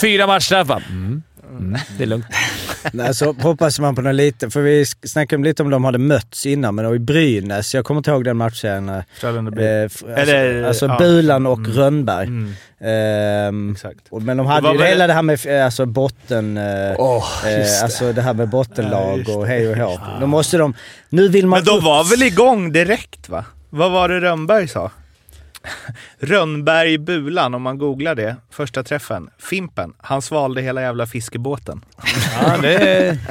fyra 0.02 0.28
matchstraffar. 0.28 0.84
Mm. 0.90 1.24
Mm. 1.60 1.78
Det 1.98 2.04
är 2.04 2.08
lugnt. 2.08 2.26
Nej, 2.92 3.16
så 3.16 3.32
hoppas 3.40 3.80
man 3.80 3.96
på 3.96 4.02
något 4.02 4.16
lite, 4.16 4.50
för 4.50 4.62
vi 4.62 4.86
snackade 4.86 5.44
lite 5.44 5.64
om 5.64 5.70
de 5.70 5.84
hade 5.84 5.98
mötts 5.98 6.46
innan, 6.46 6.76
men 6.76 6.86
då 6.86 6.96
i 6.96 7.00
Brynäs, 7.00 7.76
jag 7.76 7.86
kommer 7.86 7.98
inte 8.00 8.12
ihåg 8.12 8.24
den 8.24 8.38
matchen. 8.38 8.90
eh. 8.90 8.96
Eh, 8.96 9.84
alltså, 9.84 10.08
Eller, 10.08 10.64
alltså 10.64 10.86
ja. 10.86 10.98
Bulan 11.00 11.46
och 11.46 11.58
Mm. 11.60 11.72
Rönnberg. 11.72 12.28
Mm, 12.28 12.54
Ehm, 12.82 13.72
exakt. 13.72 14.00
och, 14.10 14.22
men 14.22 14.38
de 14.38 14.46
hade 14.46 14.72
ju 14.72 14.78
väl- 14.78 14.88
hela 14.88 15.08
det 15.08 15.14
här 15.14 15.22
med 15.22 15.46
eh, 15.46 15.66
alltså, 15.66 15.86
botten... 15.86 16.58
Eh, 16.58 16.96
Åh, 16.98 17.26
eh, 17.48 17.84
alltså 17.84 18.14
det 18.14 18.22
här 18.22 18.34
med 18.34 18.44
Ja, 18.46 18.52
bottenlag 18.52 19.18
just 19.18 19.30
och 19.30 19.48
hej 19.48 19.70
och 19.70 19.78
hå. 19.78 20.00
Då 20.20 20.28
måste 20.28 20.58
de... 20.58 20.74
Nu 21.10 21.28
vill 21.28 21.48
man... 21.48 21.60
Men 21.60 21.66
de 21.66 21.86
var 21.86 22.04
väl 22.04 22.24
igång 22.24 22.72
direkt 22.72 23.30
va? 23.30 23.46
Vad 23.70 23.92
var 23.92 24.10
det 24.10 24.20
Rönnberg 24.22 24.68
sa? 24.68 24.92
Rönnberg-Bulan, 26.20 27.54
om 27.56 27.62
man 27.62 27.78
googlar 27.78 28.16
det, 28.16 28.36
första 28.52 28.84
träffen. 28.84 29.30
Fimpen, 29.40 29.94
han 29.98 30.22
svalde 30.22 30.62
hela 30.62 30.82
jävla 30.82 31.06
fiskebåten. 31.08 31.86
Ja, 32.42 32.58
det 32.62 32.74
är... 32.76 33.18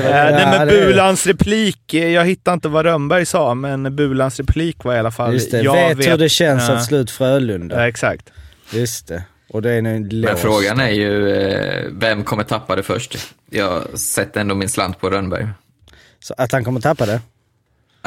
Eh, 0.00 0.10
nej, 0.10 0.46
men 0.58 0.68
det 0.68 0.80
är- 0.82 0.86
Bulans 0.86 1.26
replik, 1.26 1.94
eh, 1.94 2.08
jag 2.08 2.24
hittar 2.24 2.52
inte 2.52 2.68
vad 2.68 2.84
Rönnberg 2.84 3.26
sa, 3.26 3.54
men 3.54 3.96
Bulans 3.96 4.36
replik 4.40 4.84
var 4.84 4.94
i 4.94 4.98
alla 4.98 5.10
fall... 5.10 5.32
Just 5.32 5.50
det, 5.50 5.62
jag 5.62 5.94
vet, 5.94 6.08
hur 6.12 6.18
det 6.18 6.28
känns 6.28 6.68
Ja. 6.68 6.74
att 6.74 6.84
slå 6.84 6.98
ut 6.98 7.10
Frölunda. 7.10 7.80
Ja, 7.80 7.88
exakt. 7.88 8.30
Just 8.72 9.08
det. 9.08 9.22
Och 9.48 9.62
det 9.62 9.72
är 9.72 9.82
nu 9.82 10.00
Men 10.26 10.36
frågan 10.36 10.80
är 10.80 10.90
ju, 10.90 11.30
eh, 11.30 11.84
vem 11.92 12.24
kommer 12.24 12.42
tappa 12.44 12.76
det 12.76 12.82
först? 12.82 13.16
Jag 13.50 13.98
sätter 13.98 14.40
ändå 14.40 14.54
min 14.54 14.68
slant 14.68 15.00
på 15.00 15.10
Rönnberg. 15.10 15.48
Så 16.20 16.34
att 16.38 16.52
han 16.52 16.64
kommer 16.64 16.80
tappa 16.80 17.06
det? 17.06 17.20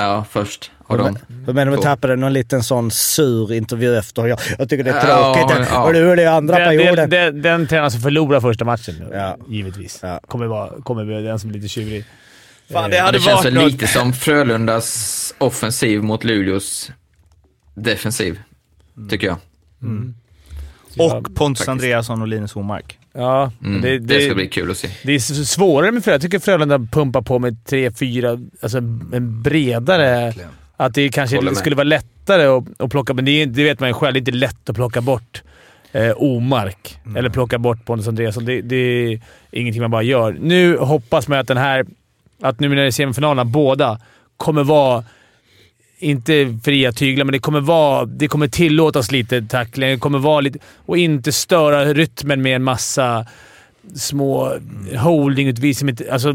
Ja, 0.02 0.26
först. 0.30 0.72
Och 0.78 0.98
de, 0.98 1.04
men- 1.04 1.18
Hur 1.46 1.54
menar 1.54 1.66
du 1.66 1.72
med 1.72 1.78
två. 1.78 1.84
tappa 1.84 2.08
det? 2.08 2.16
Någon 2.16 2.34
liten 2.34 2.64
sån 2.64 2.92
sur 2.92 3.54
intervju 3.54 3.98
efter. 3.98 4.28
Jag, 4.28 4.40
jag 4.58 4.70
tycker 4.70 4.84
det 4.84 4.90
är 4.92 5.08
Ja, 5.10 5.34
tråkigt. 5.36 5.68
ja. 5.72 5.84
Och 5.84 5.94
du 5.94 6.12
är 6.12 6.16
det 6.16 6.26
andra 6.32 6.60
Den, 6.60 6.68
perioden. 6.68 7.10
den, 7.10 7.34
den, 7.34 7.42
den 7.42 7.68
tränaren 7.68 7.92
som 7.92 8.02
förlorar 8.02 8.40
första 8.42 8.66
matchen, 8.66 8.96
Ja. 9.14 9.38
givetvis. 9.48 10.00
Ja. 10.04 10.20
Kommer, 10.28 10.46
vara, 10.46 10.82
kommer 10.82 11.06
bli 11.06 11.22
den 11.22 11.40
som 11.40 11.50
är 11.50 11.54
lite 11.54 11.68
tjurig. 11.68 12.06
Fan, 12.74 12.90
det 12.90 12.98
hade 12.98 13.18
det 13.18 13.22
känns 13.22 13.44
varit 13.46 13.54
väl 13.56 13.66
lite 13.66 13.88
som 13.88 14.14
Frölundas 14.14 15.34
offensiv 15.38 16.04
mot 16.04 16.24
Luleås 16.24 16.92
defensiv, 17.76 18.40
tycker 19.10 19.28
jag. 19.28 19.38
Och 20.98 21.36
Pontus 21.36 21.38
Faktiskt. 21.38 21.70
Andreasson 21.70 22.22
och 22.22 22.28
Linus 22.28 22.56
Omark. 22.56 23.00
Ja, 23.14 23.52
Mm, 23.64 23.82
det, 23.82 24.00
det, 24.00 24.16
det, 24.16 24.26
ska 24.26 24.36
bli 24.36 24.48
kul 24.48 24.72
att 24.72 24.78
se. 24.78 24.90
det 25.04 25.14
är 25.14 25.20
svårare 25.44 25.92
med 25.92 26.04
Frölunda. 26.04 26.14
Jag 26.16 26.32
tycker 26.32 26.40
Frölunda 26.40 26.80
pumpar 26.80 27.22
på 27.22 27.40
med 27.40 27.66
tre, 27.66 27.92
fyra, 27.92 28.40
alltså 28.62 28.78
en 28.78 29.42
bredare... 29.42 30.34
Att 30.82 30.94
det 30.94 31.10
kanske 31.10 31.56
skulle 31.56 31.76
vara 31.76 31.84
lättare 31.84 32.46
att, 32.46 32.82
att 32.82 32.90
plocka, 32.90 33.14
men 33.14 33.26
det, 33.26 33.32
är, 33.32 33.46
det 33.46 33.64
vet 33.64 33.80
man 33.80 33.90
ju 33.90 33.94
själv. 33.94 34.14
Det 34.14 34.18
är 34.18 34.22
inte 34.22 34.32
lätt 34.32 34.70
att 34.70 34.76
plocka 34.76 35.02
bort 35.02 35.44
eh, 35.92 36.12
Omark. 36.18 37.00
Eller 37.18 37.30
plocka 37.30 37.58
bort 37.58 37.86
Pontus 37.86 38.08
Andreasson. 38.08 38.46
Det, 38.46 38.62
det 38.62 38.76
är 38.76 39.20
ingenting 39.52 39.82
man 39.82 39.92
bara 39.92 40.02
gör. 40.04 40.38
Nu 40.40 40.78
hoppas 40.78 41.28
man 41.28 41.40
att 41.40 41.48
den 41.48 41.58
här... 41.58 41.86
Att 42.42 42.60
nu 42.60 42.70
när 42.70 42.76
det 42.76 42.84
är 42.84 42.92
semifinalerna, 42.92 43.46
båda 43.46 44.00
kommer 44.38 44.64
vara 44.64 45.04
inte 46.00 46.60
fria 46.64 46.92
tyglar, 46.92 47.26
men 47.26 47.34
det 47.34 47.40
kommer, 47.40 47.60
vara, 47.62 48.06
det 48.06 48.28
kommer 48.28 48.48
tillåtas 48.48 49.12
lite 49.12 49.42
tackling. 49.42 49.90
Det 49.90 49.98
kommer 49.98 50.20
vara 50.20 50.42
lite... 50.42 50.60
Och 50.86 50.98
inte 50.98 51.32
störa 51.32 51.94
rytmen 51.94 52.42
med 52.42 52.56
en 52.56 52.64
massa 52.64 53.26
små 53.96 54.58
holdingutvisningar. 54.98 55.96
Alltså, 56.12 56.34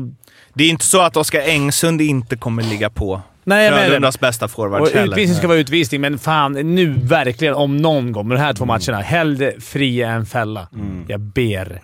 Det 0.55 0.65
är 0.65 0.69
inte 0.69 0.85
så 0.85 1.01
att 1.01 1.17
Oskar 1.17 1.41
Engsund 1.41 2.01
inte 2.01 2.37
kommer 2.37 2.63
ligga 2.63 2.91
på 2.91 3.23
nej, 3.45 3.71
Frölundas 3.71 4.21
bästa 4.21 4.49
forward 4.49 4.81
och 4.83 4.89
utvisning 4.95 5.37
ska 5.37 5.49
vara 5.49 5.59
utvisning, 5.59 6.01
men 6.01 6.19
fan 6.19 6.53
nu 6.53 6.95
verkligen 7.03 7.55
om 7.55 7.77
någon 7.77 8.13
gång 8.13 8.29
med 8.29 8.37
de 8.37 8.41
här 8.41 8.53
två 8.53 8.65
matcherna. 8.65 9.01
Hellre 9.01 9.53
fria 9.61 10.11
än 10.11 10.27
fälla. 10.27 10.69
Jag 11.09 11.21
ber. 11.21 11.81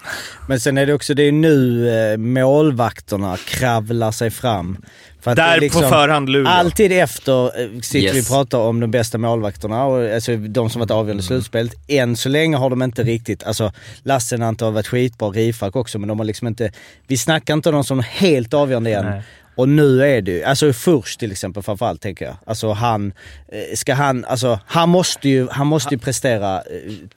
Men 0.49 0.61
sen 0.61 0.79
är 0.79 0.87
det 0.87 0.95
också, 0.95 1.15
det 1.15 1.23
är 1.23 1.33
nu 1.33 1.89
eh, 2.13 2.17
målvakterna 2.17 3.37
kravlar 3.37 4.11
sig 4.11 4.31
fram. 4.31 4.77
För 5.21 5.35
Där 5.35 5.61
liksom- 5.61 5.83
på 5.83 5.89
förhand 5.89 6.29
Luleå. 6.29 6.53
Alltid 6.53 6.93
efter 6.93 7.45
eh, 7.63 7.81
sitter 7.81 7.99
Yes. 8.07 8.15
vi 8.17 8.21
och 8.23 8.27
pratar 8.27 8.59
om 8.59 8.81
de 8.81 8.91
bästa 8.91 9.19
målvakterna, 9.19 9.85
och, 9.85 10.15
alltså 10.15 10.37
de 10.37 10.71
som 10.71 10.79
varit 10.81 10.91
avgörande 10.91 11.23
i 11.23 11.27
slutspelet. 11.27 11.73
Än 11.89 12.17
så 12.17 12.29
länge 12.29 12.57
har 12.57 12.71
de 12.71 12.83
inte 12.83 13.03
riktigt, 13.03 13.45
alltså 13.45 13.73
Lassinantti 14.03 14.65
har 14.65 14.73
varit 14.73 14.87
skitbra, 14.87 15.29
Rifalk 15.29 15.77
också, 15.77 15.99
men 15.99 16.09
de 16.09 16.19
har 16.19 16.27
liksom 16.27 16.49
inte, 16.49 16.73
vi 17.07 17.17
snackar 17.17 17.55
inte 17.55 17.69
om 17.69 17.75
dem 17.75 17.85
som 17.85 18.03
helt 18.11 18.55
avgörande 18.55 18.91
än. 18.95 19.05
Nej. 19.07 19.23
Och 19.61 19.69
nu 19.69 20.03
är 20.03 20.23
det 20.23 20.31
ju, 20.31 20.43
alltså 20.45 20.73
först 20.73 21.21
till 21.21 21.33
exempel 21.33 21.63
framförallt 21.63 22.01
tänker 22.03 22.25
jag. 22.25 22.37
Alltså 22.47 22.73
han, 22.73 23.13
eh, 23.49 23.77
ska 23.77 23.95
han, 23.95 24.25
alltså 24.25 24.59
han 24.67 24.89
måste 24.89 25.29
ju, 25.29 25.49
han 25.49 25.67
måste 25.67 25.95
ju 25.95 25.99
prestera 25.99 26.57
eh, 26.57 26.63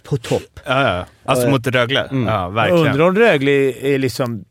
på 0.04 0.18
topp. 0.18 0.60
Ja, 0.66 0.96
ja. 0.96 1.06
Alltså 1.26 1.46
Eh, 1.46 1.52
mot 1.52 1.68
Rögle. 1.68 2.08
Ja, 2.28 2.50
verkligen. 2.50 2.88
Undrar 2.88 3.08
om 3.08 3.16
Rögle 3.16 3.52
är 3.82 3.98
liksom... 3.98 4.46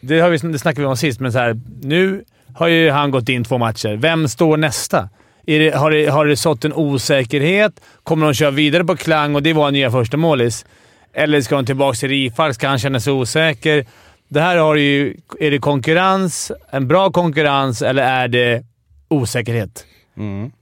Det, 0.00 0.20
har 0.20 0.30
vi, 0.30 0.38
det 0.38 0.58
snackade 0.58 0.80
vi 0.80 0.86
om 0.86 0.96
sist, 0.96 1.20
men 1.20 1.32
så 1.32 1.38
här, 1.38 1.60
nu 1.82 2.24
har 2.54 2.66
ju 2.66 2.90
han 2.90 3.10
gått 3.10 3.28
in 3.28 3.44
två 3.44 3.58
matcher. 3.58 3.96
Vem 3.96 4.28
står 4.28 4.56
nästa? 4.56 5.08
Är 5.46 5.58
det, 5.58 5.70
har, 5.70 5.90
det, 5.90 6.06
har 6.06 6.26
det 6.26 6.36
sått 6.36 6.64
en 6.64 6.72
osäkerhet? 6.72 7.80
Kommer 8.02 8.26
de 8.26 8.34
köra 8.34 8.50
vidare 8.50 8.84
på 8.84 8.96
Klang 8.96 9.34
och 9.34 9.42
det 9.42 9.52
var 9.52 9.70
nya 9.70 9.90
första 9.90 10.16
målis? 10.16 10.66
Eller 11.12 11.40
ska 11.40 11.56
de 11.56 11.66
tillbaka 11.66 11.96
till 11.96 12.08
Rifalk? 12.08 12.54
Ska 12.54 12.68
han 12.68 12.78
känna 12.78 13.00
sig 13.00 13.12
osäker? 13.12 13.86
Det 14.28 14.40
här 14.40 14.56
har 14.56 14.74
ju... 14.74 15.16
Är 15.40 15.50
det 15.50 15.58
konkurrens? 15.58 16.52
En 16.70 16.88
bra 16.88 17.10
konkurrens 17.10 17.82
eller 17.82 18.02
är 18.02 18.28
det 18.28 18.64
osäkerhet? 19.08 19.86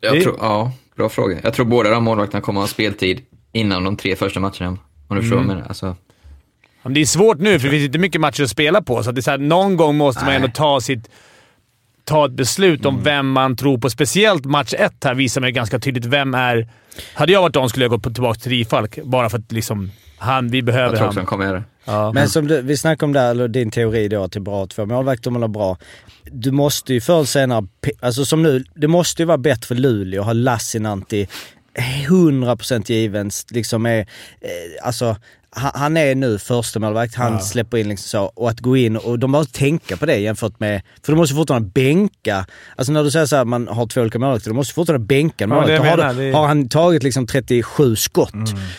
Jag 0.01 0.15
Det- 0.15 0.21
tror, 0.23 0.37
ja, 0.41 0.73
bra 0.97 1.09
fråga. 1.09 1.39
Jag 1.43 1.55
tror 1.55 1.67
båda 1.67 1.91
de 1.91 2.05
målvakterna 2.05 2.41
kommer 2.41 2.61
att 2.61 2.69
ha 2.69 2.69
speltid 2.73 3.21
innan 3.53 3.85
de 3.85 3.97
tre 3.97 4.17
första 4.17 4.41
matcherna. 4.41 4.79
Om 5.09 5.17
du 5.17 5.23
förstår 5.23 5.39
jag 5.39 5.47
menar. 5.47 5.63
Alltså, 5.69 5.97
Det 6.85 7.01
är 7.01 7.05
svårt 7.07 7.39
nu, 7.39 7.59
för 7.59 7.67
det 7.67 7.71
finns 7.71 7.85
inte 7.87 7.99
mycket 7.99 8.21
matcher 8.21 8.43
att 8.43 8.51
spela 8.51 8.83
på. 8.83 9.03
Så 9.03 9.09
att 9.11 9.15
det 9.17 9.21
är 9.21 9.23
så 9.23 9.31
här, 9.31 9.39
någon 9.39 9.77
gång 9.77 9.97
måste 9.97 10.25
man 10.25 10.35
ändå 10.35 10.49
ta 10.49 10.81
sitt 10.81 11.09
ta 12.05 12.27
ett 12.27 12.33
beslut 12.33 12.87
om 12.87 13.03
vem 13.03 13.31
man 13.31 13.57
tror 13.57 13.79
på. 13.79 13.91
Speciellt 13.91 14.45
match 14.45 14.75
ett 14.79 15.05
här 15.05 15.15
visar 15.15 15.41
mig 15.41 15.53
ganska 15.53 15.79
tydligt 15.79 16.05
vem 16.05 16.35
är... 16.35 16.69
Hade 17.15 17.33
jag 17.33 17.41
varit 17.43 17.55
dem 17.55 17.69
skulle 17.69 17.85
jag 17.85 18.03
på- 18.03 18.11
tillbaka 18.11 18.41
till 18.41 18.51
Rifalk, 18.51 18.99
bara 19.05 19.31
för 19.31 19.39
att 19.39 19.53
liksom... 19.53 19.91
Han, 20.19 20.49
vi 20.49 20.59
jag 20.59 20.65
behöver 20.65 20.97
tror 20.97 21.07
också 21.07 21.19
han. 21.21 21.27
kommer 21.27 21.45
göra 21.45 21.57
det. 21.59 21.65
Ja. 21.85 22.13
Men 22.13 22.29
som 22.29 22.49
du, 22.49 22.63
vi 22.63 22.77
snackade 22.77 23.05
om 23.05 23.13
där, 23.13 23.31
eller 23.31 23.49
din 23.49 23.71
teori 23.71 24.09
då, 24.09 24.23
att 24.23 24.33
det 24.33 24.39
är 24.39 24.41
bra 24.41 24.65
att 24.65 24.71
två 24.71 24.87
målvakter 24.87 25.31
man 25.31 25.43
har 25.43 25.49
bra. 25.49 25.79
Du 26.25 26.51
måste 26.51 26.95
ju 26.95 27.01
förr 27.01 27.15
eller 27.15 27.25
senare, 27.25 27.67
alltså 28.01 28.25
som 28.25 28.43
nu, 28.43 28.65
det 28.75 28.89
måste 28.89 29.23
ju 29.23 29.27
vara 29.27 29.39
bättre 29.39 29.67
för 29.67 29.75
Luleå 29.75 30.21
att 30.21 30.27
ha 30.27 30.33
Lassinantti 30.33 31.29
100% 32.09 32.91
given, 32.93 33.31
liksom 33.51 33.87
är, 33.87 34.01
eh, 34.01 34.07
alltså 34.83 35.17
han, 35.57 35.97
är 35.97 36.15
nu 36.15 36.39
första 36.39 36.81
målvakt 36.81 37.15
han 37.15 37.41
släpper 37.41 37.79
in 37.79 37.89
liksom 37.89 38.09
så, 38.09 38.25
och 38.25 38.51
att 38.51 38.61
gå 38.61 38.77
in 38.77 38.97
och 38.97 39.19
de 39.19 39.31
måste 39.31 39.59
tänka 39.59 39.97
på 39.97 40.07
det 40.07 40.17
jämfört 40.17 40.61
med, 40.61 40.83
för 41.05 41.13
de 41.13 41.17
måste 41.19 41.35
fortfarande 41.35 41.69
bänka, 41.75 42.47
alltså 42.77 42.93
när 42.93 43.05
du 43.05 43.11
säger 43.11 43.27
så 43.27 43.37
här, 43.37 43.45
man 43.45 43.69
har 43.69 43.87
två 43.87 44.01
olika 44.01 44.19
målvakter, 44.19 44.51
du 44.51 44.55
måste 44.57 44.75
fortfarande 44.75 45.07
bänka 45.07 45.45
en 45.45 45.51
Ja, 45.51 45.67
det 45.67 45.79
målvakt. 45.79 46.03
har, 46.03 46.15
det- 46.15 46.33
har 46.33 46.47
han 46.47 46.69
tagit 46.69 47.03
liksom 47.03 47.27
37 47.27 47.97
skott 47.97 48.35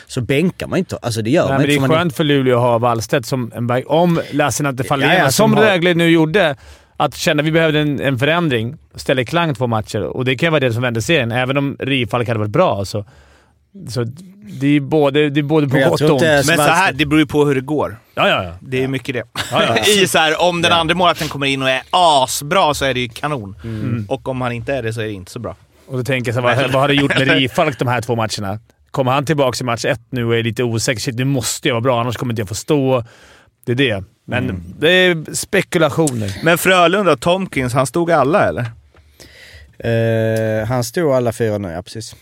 så 0.07 0.21
bänkar 0.21 0.67
man 0.67 0.79
inte, 0.79 0.97
alltså 1.01 1.21
det 1.21 1.29
gör 1.29 1.41
Nej, 1.43 1.49
man 1.51 1.57
men 1.57 1.67
det 1.67 1.73
inte. 1.73 1.83
är 1.85 1.87
för 1.87 1.93
man 1.93 1.97
skönt 1.97 2.15
för 2.15 2.23
Luleå 2.23 2.55
att 2.55 2.61
ha 2.61 2.77
Wallstedt 2.77 3.25
som 3.25 3.51
en 3.55 3.67
back. 3.67 3.83
Om 3.87 4.21
Lassinantti 4.31 4.83
faller 4.83 5.07
Ja, 5.07 5.13
ja, 5.13 5.23
som 5.23 5.31
som 5.31 5.53
har- 5.53 5.63
Rögle 5.63 5.93
nu 5.93 6.09
gjorde, 6.09 6.55
att 6.97 7.15
känna 7.15 7.41
att 7.41 7.47
vi 7.47 7.51
behövde 7.51 7.79
en, 7.79 7.99
en 8.01 8.19
förändring. 8.19 8.75
Ställer 8.95 9.23
Klang 9.23 9.55
två 9.55 9.67
matcher 9.67 10.01
och 10.03 10.25
det 10.25 10.35
kan 10.35 10.51
vara 10.51 10.59
det 10.59 10.73
som 10.73 10.81
vände 10.81 11.01
serien. 11.01 11.31
Även 11.31 11.57
om 11.57 11.75
Rifalk 11.79 12.27
hade 12.27 12.39
varit 12.39 12.51
bra 12.51 12.85
så... 12.85 13.05
Så 13.89 14.05
det 14.59 14.67
är 14.67 14.79
både, 14.79 15.29
det 15.29 15.39
är 15.39 15.43
både 15.43 15.67
på 15.69 15.77
gott 15.89 16.01
och 16.01 16.11
ont. 16.11 16.21
Men 16.21 16.43
så 16.43 16.61
här, 16.61 16.93
det 16.93 17.05
beror 17.05 17.19
ju 17.19 17.25
på 17.25 17.45
hur 17.45 17.55
det 17.55 17.61
går. 17.61 17.97
Ja, 18.15 18.27
ja, 18.27 18.43
ja. 18.43 18.53
Det 18.59 18.83
är 18.83 18.87
mycket 18.87 19.15
det. 19.15 19.23
ja. 19.51 19.77
I 20.01 20.07
så 20.07 20.17
här, 20.17 20.41
om 20.41 20.61
den 20.61 20.71
andra 20.71 20.95
målvakten 20.95 21.27
kommer 21.27 21.47
in 21.47 21.61
och 21.61 21.69
är 21.69 21.81
asbra 21.89 22.73
så 22.73 22.85
är 22.85 22.93
det 22.93 22.99
ju 22.99 23.09
kanon. 23.09 23.55
Och 24.09 24.27
om 24.27 24.41
han 24.41 24.51
inte 24.51 24.73
är 24.73 24.83
det 24.83 24.93
så 24.93 25.01
är 25.01 25.05
det 25.05 25.11
inte 25.11 25.31
så 25.31 25.39
bra. 25.39 25.55
Och 25.87 25.97
då 25.97 26.03
tänker 26.03 26.31
jag 26.31 26.43
så 26.43 26.47
här, 26.47 26.61
vad, 26.61 26.71
vad 26.71 26.81
har 26.81 26.87
det 26.87 26.93
gjort 26.93 27.19
med 27.19 27.27
Rifalk 27.37 27.79
de 27.79 27.87
här 27.87 28.01
två 28.01 28.15
matcherna? 28.15 28.59
Kommer 28.91 29.11
han 29.11 29.25
tillbaka 29.25 29.57
i 29.61 29.63
match 29.63 29.85
ett 29.85 30.01
nu 30.09 30.25
och 30.25 30.35
är 30.35 30.43
lite 30.43 30.63
osäker? 30.63 31.01
Shit, 31.01 31.15
nu 31.15 31.25
måste 31.25 31.67
jag 31.67 31.75
vara 31.75 31.81
bra, 31.81 32.01
annars 32.01 32.17
kommer 32.17 32.33
inte 32.33 32.41
jag 32.41 32.49
få 32.49 32.55
stå. 32.55 33.03
Det 33.65 33.71
är 33.71 33.75
det. 33.75 34.03
Men 34.25 34.63
det 34.79 34.89
är 34.89 35.33
spekulationer. 35.35 36.31
Men 36.43 36.57
Frölunda, 36.57 37.17
Tomkins, 37.17 37.73
han 37.73 37.87
stod 37.87 38.11
alla 38.11 38.47
eller? 38.47 38.65
Eh, 39.79 40.67
han 40.67 40.83
stod 40.83 41.11
alla 41.11 41.31
fyra 41.31 41.57
nu, 41.57 41.67
ja 41.67 41.81
precis. 41.81 42.15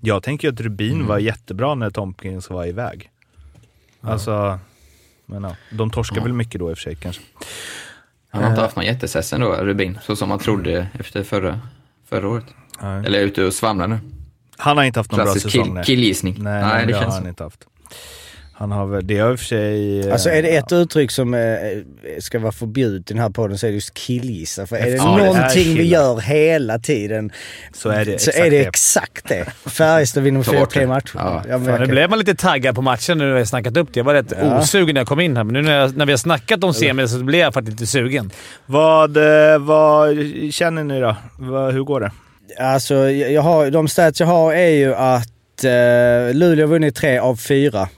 Jag 0.00 0.22
tänker 0.22 0.48
att 0.48 0.60
Rubin 0.60 1.06
var 1.06 1.18
jättebra 1.18 1.74
när 1.74 1.90
Tomkins 1.90 2.50
var 2.50 2.66
iväg. 2.66 3.10
Alltså, 4.00 4.58
men 5.26 5.42
ja, 5.42 5.56
de 5.72 5.90
torskar 5.90 6.20
väl 6.20 6.32
mycket 6.32 6.58
då 6.60 6.70
i 6.70 6.72
och 6.72 6.78
för 6.78 6.82
sig 6.82 6.94
kanske. 6.94 7.22
Han 8.30 8.42
har 8.42 8.50
inte 8.50 8.62
haft 8.62 8.76
någon 8.76 8.84
jättesess 8.84 9.32
ändå, 9.32 9.52
Rubin, 9.52 9.98
så 10.02 10.16
som 10.16 10.28
man 10.28 10.38
trodde 10.38 10.88
efter 10.98 11.22
förra, 11.22 11.60
förra 12.08 12.28
året. 12.28 12.44
Nej. 12.82 13.06
Eller 13.06 13.20
ute 13.20 13.44
och 13.44 13.54
svamlar 13.54 13.88
nu. 13.88 13.98
Han 14.56 14.76
har 14.76 14.84
inte 14.84 15.00
haft 15.00 15.10
någon 15.10 15.18
bra 15.18 15.24
Klassisk 15.24 15.46
säsong. 15.46 15.64
kill, 15.64 15.74
nej. 15.74 15.84
killgissning. 15.84 16.34
Nej, 16.38 16.62
Nej, 16.62 16.72
nej, 16.72 16.86
det 16.86 16.92
det 16.92 16.98
har 16.98 17.12
han 17.12 17.28
inte 17.28 17.44
haft. 17.44 17.66
Han 18.56 18.72
har 18.72 18.86
väl, 18.86 19.06
det 19.06 19.18
har 19.18 19.30
i 19.32 19.34
och 19.34 19.38
för 19.38 19.46
sig... 19.46 20.00
eh, 20.06 20.12
Alltså 20.12 20.30
är 20.30 20.42
det 20.42 20.56
ett 20.56 20.72
uttryck 20.72 21.10
som 21.10 21.34
eh, 21.34 21.40
ska 22.20 22.38
vara 22.38 22.52
förbjudet 22.52 23.10
i 23.10 23.14
den 23.14 23.22
här 23.22 23.30
podden 23.30 23.58
så 23.58 23.66
är 23.66 23.70
det 23.70 23.74
just 23.74 23.94
killgissa. 23.94 24.66
För 24.66 24.76
är 24.76 24.84
det 24.84 24.90
Ja, 24.96 25.16
det 25.18 25.24
någonting 25.24 25.64
vi 25.68 25.76
killar. 25.76 25.84
gör 26.00 26.20
hela 26.20 26.78
tiden 26.78 27.32
Så 27.72 27.88
är 27.88 28.04
det 28.04 28.18
så 28.20 28.30
exakt 28.30 28.38
är 28.46 28.50
det 28.50 28.58
det. 28.58 28.66
exakt 28.66 29.28
det. 29.28 29.44
Färjestad 29.70 30.22
vinner 30.22 30.38
med 30.38 30.44
Ta 30.46 30.50
fyra 30.52 30.60
bort 30.60 30.70
tre 30.72 30.80
det. 30.82 30.86
matcher. 30.88 31.10
Ja. 31.14 31.42
Ja, 31.48 31.58
men 31.58 31.66
Fan, 31.66 31.80
nu 31.80 31.86
blev 31.86 32.10
man 32.10 32.18
lite 32.18 32.34
taggad 32.34 32.74
på 32.74 32.82
matchen 32.82 33.18
nu 33.18 33.24
när 33.24 33.32
vi 33.32 33.38
har 33.38 33.44
snackat 33.44 33.76
upp 33.76 33.88
det. 33.92 34.00
Jag 34.00 34.04
var 34.04 34.14
rätt 34.14 34.32
Ja. 34.40 34.58
osugen 34.58 34.94
när 34.94 35.00
jag 35.00 35.08
kom 35.08 35.20
in 35.20 35.36
här, 35.36 35.44
men 35.44 35.52
nu 35.52 35.62
när, 35.62 35.78
jag, 35.80 35.96
när 35.96 36.06
vi 36.06 36.12
har 36.12 36.16
snackat 36.18 36.64
om 36.64 36.74
semi 36.74 37.08
så 37.08 37.18
blev 37.18 37.40
jag 37.40 37.54
faktiskt 37.54 37.80
lite 37.80 37.90
sugen. 37.92 38.30
Vad, 38.66 39.16
eh, 39.16 39.58
vad 39.58 40.16
känner 40.50 40.84
ni 40.84 41.00
då? 41.00 41.16
Vad, 41.38 41.72
hur 41.72 41.82
går 41.82 42.00
det? 42.00 42.10
Alltså 42.60 42.94
jag 43.10 43.42
har, 43.42 43.70
de 43.70 43.88
stats 43.88 44.20
jag 44.20 44.26
har 44.26 44.52
är 44.54 44.68
ju 44.68 44.94
att 44.94 45.64
eh, 45.64 46.34
Luleå 46.34 46.62
har 46.66 46.70
vunnit 46.70 46.94
tre 46.96 47.18
av 47.18 47.36
fyra 47.36 47.80
Eh, 47.80 47.88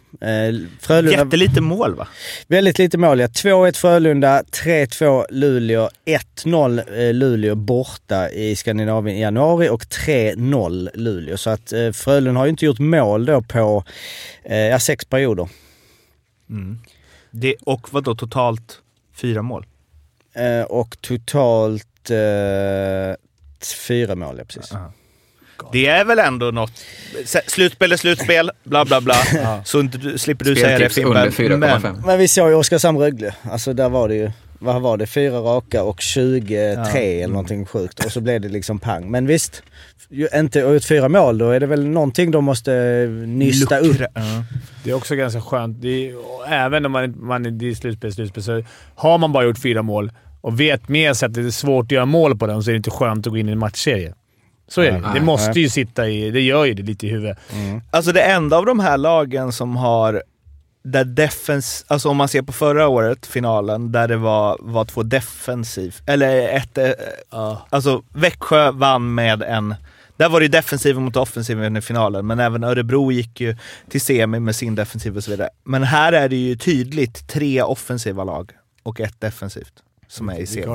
Frölunda... 0.80 1.18
Jättelite 1.18 1.60
mål 1.60 1.94
va? 1.94 2.08
Väldigt 2.46 2.78
lite 2.78 2.98
mål 2.98 3.20
ja. 3.20 3.26
2-1 3.26 3.76
Frölunda, 3.76 4.42
3-2 4.42 5.24
Luleå, 5.30 5.88
1-0 6.44 7.06
eh, 7.08 7.14
Luleå 7.14 7.54
borta 7.54 8.30
i 8.30 8.56
Skandinavien 8.56 9.16
i 9.16 9.20
januari 9.20 9.68
och 9.68 9.82
3-0 9.82 10.88
Luleå. 10.94 11.36
Så 11.36 11.50
att 11.50 11.72
eh, 11.72 11.90
Frölunda 11.90 12.40
har 12.40 12.46
ju 12.46 12.50
inte 12.50 12.64
gjort 12.64 12.78
mål 12.78 13.26
då 13.26 13.42
på 13.42 13.84
eh, 14.44 14.56
ja, 14.56 14.78
sex 14.78 15.04
perioder. 15.04 15.48
Det, 17.30 17.54
och 17.54 17.92
vad 17.92 18.04
då 18.04 18.14
totalt 18.14 18.82
fyra 19.14 19.42
mål? 19.42 19.66
Eh, 20.34 20.62
och 20.62 21.00
totalt 21.00 22.10
eh, 22.10 23.16
fyra 23.86 24.14
mål, 24.14 24.38
ja 24.38 24.44
precis. 24.44 24.72
Det 25.72 25.86
är 25.86 26.04
väl 26.04 26.18
ändå 26.18 26.50
något. 26.50 26.72
Slutspel 27.46 27.92
är 27.92 27.96
slutspel, 27.96 28.50
bla 28.64 28.84
bla 28.84 29.00
bla. 29.00 29.14
Så 29.64 29.80
inte, 29.80 29.98
du- 29.98 30.18
slipper 30.18 30.44
du 30.44 30.54
säga 30.56 30.78
det 30.78 30.88
Fimpen. 30.88 31.12
Men 31.60 31.80
4,5. 31.80 32.06
Men 32.06 32.18
vi 32.18 32.28
såg 32.28 32.48
ju 32.50 32.54
Oskarshamn-Rögle. 32.56 33.32
Alltså 33.50 33.72
där 33.72 33.88
var 33.88 34.08
det 34.08 34.14
ju, 34.14 34.30
vad 34.58 34.82
var 34.82 34.96
det, 34.96 35.06
fyra 35.06 35.38
raka 35.38 35.82
och 35.82 36.00
23 36.00 37.22
eller 37.22 37.28
någonting 37.28 37.66
sjukt. 37.66 38.04
Och 38.04 38.12
så 38.12 38.20
blev 38.20 38.40
det 38.40 38.48
liksom 38.48 38.78
pang. 38.78 39.10
Men 39.10 39.26
visst, 39.26 39.62
ju 40.10 40.28
inte 40.34 40.64
och 40.64 40.74
gjort 40.74 40.84
fyra 40.84 41.08
mål 41.08 41.38
då 41.38 41.50
är 41.50 41.60
det 41.60 41.66
väl 41.66 41.88
någonting 41.88 42.30
de 42.30 42.44
måste 42.44 42.72
nysta 43.26 43.78
upp. 43.78 43.86
luckra- 43.86 44.08
ja. 44.14 44.44
Det 44.84 44.90
är 44.90 44.94
också 44.94 45.14
ganska 45.14 45.40
skönt. 45.40 45.82
Det 45.82 46.08
är, 46.10 46.14
även 46.48 46.86
om 46.86 46.92
man, 46.92 47.26
man 47.26 47.46
är 47.46 47.62
i 47.62 47.74
slutspel, 47.74 48.12
slutspel, 48.12 48.42
så 48.42 48.62
har 48.94 49.18
man 49.18 49.32
bara 49.32 49.44
gjort 49.44 49.58
fyra 49.58 49.82
mål 49.82 50.12
och 50.40 50.60
vet 50.60 50.88
med 50.88 51.16
sig 51.16 51.26
att 51.26 51.34
det 51.34 51.40
är 51.40 51.50
svårt 51.50 51.84
att 51.84 51.90
göra 51.92 52.06
mål 52.06 52.38
på 52.38 52.46
dem 52.46 52.62
så 52.62 52.70
är 52.70 52.72
det 52.72 52.76
inte 52.76 52.90
skönt 52.90 53.26
att 53.26 53.30
gå 53.32 53.38
in 53.38 53.48
i 53.48 53.52
en 53.52 53.58
matchserie. 53.58 54.14
Så 54.68 54.80
är 54.80 54.92
det. 54.92 54.98
Nej, 54.98 55.10
Det 55.14 55.20
måste 55.20 55.60
ju 55.60 55.68
sitta 55.68 56.08
i... 56.08 56.30
Det 56.30 56.40
gör 56.40 56.64
ju 56.64 56.74
det 56.74 56.82
lite 56.82 57.06
i 57.06 57.10
huvudet. 57.10 57.38
Alltså 57.90 58.12
det 58.12 58.22
enda 58.22 58.56
av 58.56 58.66
de 58.66 58.80
här 58.80 58.98
lagen 58.98 59.52
som 59.52 59.76
har 59.76 60.22
där 60.84 61.04
defens, 61.04 61.84
alltså 61.88 62.08
om 62.08 62.16
man 62.16 62.28
ser 62.28 62.42
på 62.42 62.52
förra 62.52 62.88
året, 62.88 63.26
finalen, 63.26 63.92
där 63.92 64.08
det 64.08 64.16
var, 64.16 64.56
var 64.60 64.84
två 64.84 65.02
defensiv, 65.02 65.96
eller 66.06 66.48
ett, 66.48 66.78
eh, 66.78 67.56
alltså 67.70 68.02
Växjö 68.14 68.70
vann 68.70 69.14
med 69.14 69.42
en, 69.42 69.74
där 70.16 70.28
var 70.28 70.40
det 70.40 70.48
defensiven 70.48 71.02
mot 71.02 71.16
offensiven 71.16 71.76
i 71.76 71.80
finalen, 71.80 72.26
men 72.26 72.40
även 72.40 72.64
Örebro 72.64 73.12
gick 73.12 73.40
ju 73.40 73.56
till 73.88 74.00
semi 74.00 74.40
med 74.40 74.56
sin 74.56 74.74
defensiv 74.74 75.16
och 75.16 75.24
så 75.24 75.30
vidare. 75.30 75.48
Men 75.64 75.82
här 75.82 76.12
är 76.12 76.28
det 76.28 76.36
ju 76.36 76.56
tydligt 76.56 77.28
tre 77.28 77.62
offensiva 77.62 78.24
lag 78.24 78.52
och 78.82 79.00
ett 79.00 79.20
defensivt 79.20 79.74
som 80.08 80.28
är 80.28 80.34
i 80.34 80.38
Vilka 80.38 80.70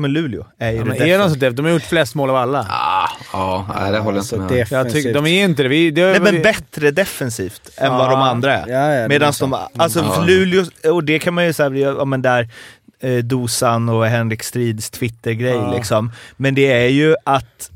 Men 0.00 0.12
Luleå 0.12 0.46
är 0.58 0.70
ju 0.70 0.76
Ja, 0.76 0.84
det 0.84 0.88
men 0.90 1.02
är 1.02 1.18
de 1.18 1.30
så 1.30 1.36
def- 1.36 1.50
De 1.50 1.64
har 1.64 1.72
gjort 1.72 1.82
flest 1.82 2.14
mål 2.14 2.30
av 2.30 2.36
alla. 2.36 2.66
Ah, 2.70 3.08
ja, 3.32 3.66
nej, 3.80 3.92
det 3.92 3.98
håller 3.98 4.16
jag 4.16 4.18
Alltså, 4.18 4.36
inte 4.36 4.46
med. 4.54 4.58
Jag 4.60 4.66
defensivt. 4.66 4.92
tycker, 4.94 5.14
de 5.14 5.26
är 5.26 5.44
inte 5.44 5.62
det. 5.62 5.68
Vi, 5.68 5.90
det 5.90 6.10
Nej 6.10 6.20
men 6.32 6.42
bättre 6.42 6.90
defensivt 6.90 7.70
än 7.76 7.92
vad 7.92 8.10
de 8.10 8.20
andra 8.22 8.58
är. 8.58 8.68
Ja, 8.68 8.94
ja, 8.94 9.08
Medan 9.08 9.32
de, 9.40 9.56
alltså 9.76 9.98
Ja. 10.00 10.12
för 10.12 10.22
Luleå, 10.26 10.64
och 10.92 11.04
det 11.04 11.18
kan 11.18 11.34
man 11.34 11.44
ju 11.46 11.52
säga, 11.52 11.70
ja 11.98 12.04
men 12.04 12.22
där 12.22 12.48
eh, 13.00 13.16
Dosan 13.18 13.88
och 13.88 14.06
Henrik 14.06 14.42
Strids 14.42 14.90
Twitter-grej 14.90 15.54
Ja. 15.54 15.72
liksom. 15.74 16.12
Men 16.36 16.54
det 16.54 16.72
är 16.72 16.88
ju 16.88 17.16
att, 17.24 17.70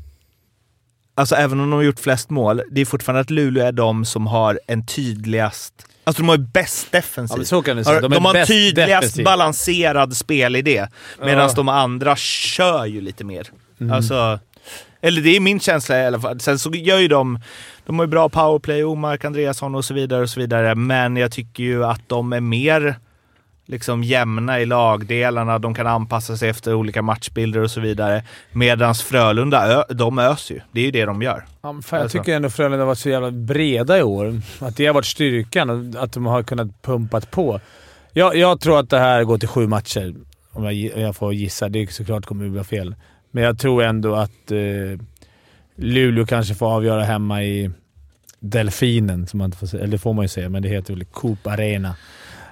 alltså 1.15 1.35
även 1.35 1.59
om 1.59 1.69
de 1.69 1.75
har 1.75 1.83
gjort 1.83 1.99
flest 1.99 2.29
mål, 2.29 2.61
det 2.71 2.81
är 2.81 2.85
fortfarande 2.85 3.21
att 3.21 3.29
Luleå 3.29 3.65
är 3.65 3.71
de 3.71 4.05
som 4.05 4.27
har 4.27 4.59
en 4.67 4.85
tydligast, 4.85 5.73
alltså 6.05 6.21
de 6.23 6.29
har 6.29 6.37
ju 6.37 6.43
bäst 6.43 6.91
defensiv. 6.91 7.37
Ja, 7.39 7.45
så 7.45 7.61
kan 7.61 7.77
du 7.77 7.83
säga. 7.83 8.01
De, 8.01 8.11
De 8.11 8.25
har 8.25 8.45
tydligast 8.45 8.89
defensiv. 9.01 9.25
balanserad 9.25 10.17
spelidé, 10.17 10.87
medan 11.19 11.47
Ja. 11.47 11.53
de 11.55 11.69
andra 11.69 12.15
kör 12.15 12.85
ju 12.85 13.01
lite 13.01 13.23
mer. 13.23 13.47
Alltså, 13.91 14.39
eller 15.01 15.21
det 15.21 15.35
är 15.35 15.39
min 15.39 15.59
känsla 15.59 15.99
i 16.01 16.05
alla 16.05 16.19
fall. 16.19 16.39
Sen 16.39 16.59
så 16.59 16.69
gör 16.71 16.99
ju 16.99 17.07
de, 17.07 17.39
de 17.85 17.99
har 17.99 18.05
ju 18.05 18.09
bra 18.09 18.29
powerplay, 18.29 18.83
Omark 18.83 19.25
Andreasson 19.25 19.75
och 19.75 19.85
så 19.85 19.93
vidare 19.93 20.21
och 20.21 20.29
så 20.29 20.39
vidare. 20.39 20.75
Men 20.75 21.17
jag 21.17 21.31
tycker 21.31 21.63
ju 21.63 21.85
att 21.85 22.01
de 22.09 22.33
är 22.33 22.39
mer 22.41 22.95
liksom 23.65 24.03
jämna 24.03 24.59
i 24.59 24.65
lagdelarna. 24.65 25.59
De 25.59 25.73
kan 25.73 25.87
anpassa 25.87 26.37
sig 26.37 26.49
efter 26.49 26.73
olika 26.73 27.01
matchbilder 27.01 27.61
och 27.61 27.71
så 27.71 27.81
vidare. 27.81 28.23
Medan 28.51 28.95
Frölunda, 28.95 29.85
de 29.89 30.19
öser 30.19 30.55
ju. 30.55 30.61
Det 30.71 30.79
är 30.79 30.85
ju 30.85 30.91
det 30.91 31.05
de 31.05 31.21
gör. 31.21 31.45
Ja, 31.61 31.81
fan, 31.83 31.83
jag 31.91 32.03
Alltså. 32.03 32.17
tycker 32.17 32.35
ändå 32.35 32.49
Frölunda 32.49 32.77
har 32.79 32.85
varit 32.85 32.97
så 32.99 33.09
jävla 33.09 33.31
breda 33.31 33.97
i 33.97 34.03
år. 34.03 34.41
Att 34.59 34.77
det 34.77 34.85
har 34.85 34.93
varit 34.93 35.05
styrkan 35.05 35.95
att 35.97 36.13
de 36.13 36.25
har 36.25 36.43
kunnat 36.43 36.81
pumpat 36.81 37.31
på. 37.31 37.59
Jag, 38.13 38.35
jag 38.35 38.59
tror 38.59 38.79
att 38.79 38.89
det 38.89 38.99
här 38.99 39.23
går 39.23 39.37
till 39.37 39.47
sju 39.47 39.67
matcher, 39.67 40.15
om 40.51 40.63
jag, 40.63 40.73
jag 40.75 41.15
får 41.15 41.33
gissa. 41.33 41.69
Det 41.69 41.79
är 41.79 41.87
såklart 41.87 42.25
kommer 42.25 42.45
att 42.45 42.51
bli 42.51 42.63
fel. 42.63 42.95
Men 43.31 43.43
jag 43.43 43.59
tror 43.59 43.83
ändå 43.83 44.15
att 44.15 44.51
eh, 44.51 44.99
Luleå 45.75 46.25
kanske 46.25 46.55
får 46.55 46.67
avgöra 46.75 47.03
hemma 47.03 47.43
i 47.43 47.71
Delfinen, 48.39 49.27
som 49.27 49.37
man 49.37 49.45
inte 49.45 49.57
får 49.57 49.67
säga. 49.67 49.83
Eller 49.83 49.91
det 49.91 49.97
får 49.97 50.13
man 50.13 50.23
ju 50.23 50.29
säga, 50.29 50.49
men 50.49 50.61
det 50.61 50.69
heter 50.69 50.93
väl 50.93 51.05
Coop 51.05 51.47
Arena. 51.47 51.95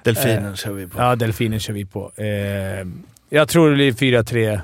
Delfinen 0.04 0.56
kör 0.56 0.72
vi 0.72 0.86
på. 0.86 0.98
Ja, 1.02 1.16
Delfinen 1.16 1.60
kör 1.60 1.72
vi 1.72 1.84
på. 1.84 2.12
Eh, 2.16 2.26
jag 3.30 3.48
tror 3.48 3.70
det 3.70 3.74
blir 3.76 3.92
4-3. 3.92 4.60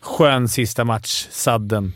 Skön 0.00 0.48
sista 0.48 0.84
match. 0.84 1.26
Sadden. 1.30 1.92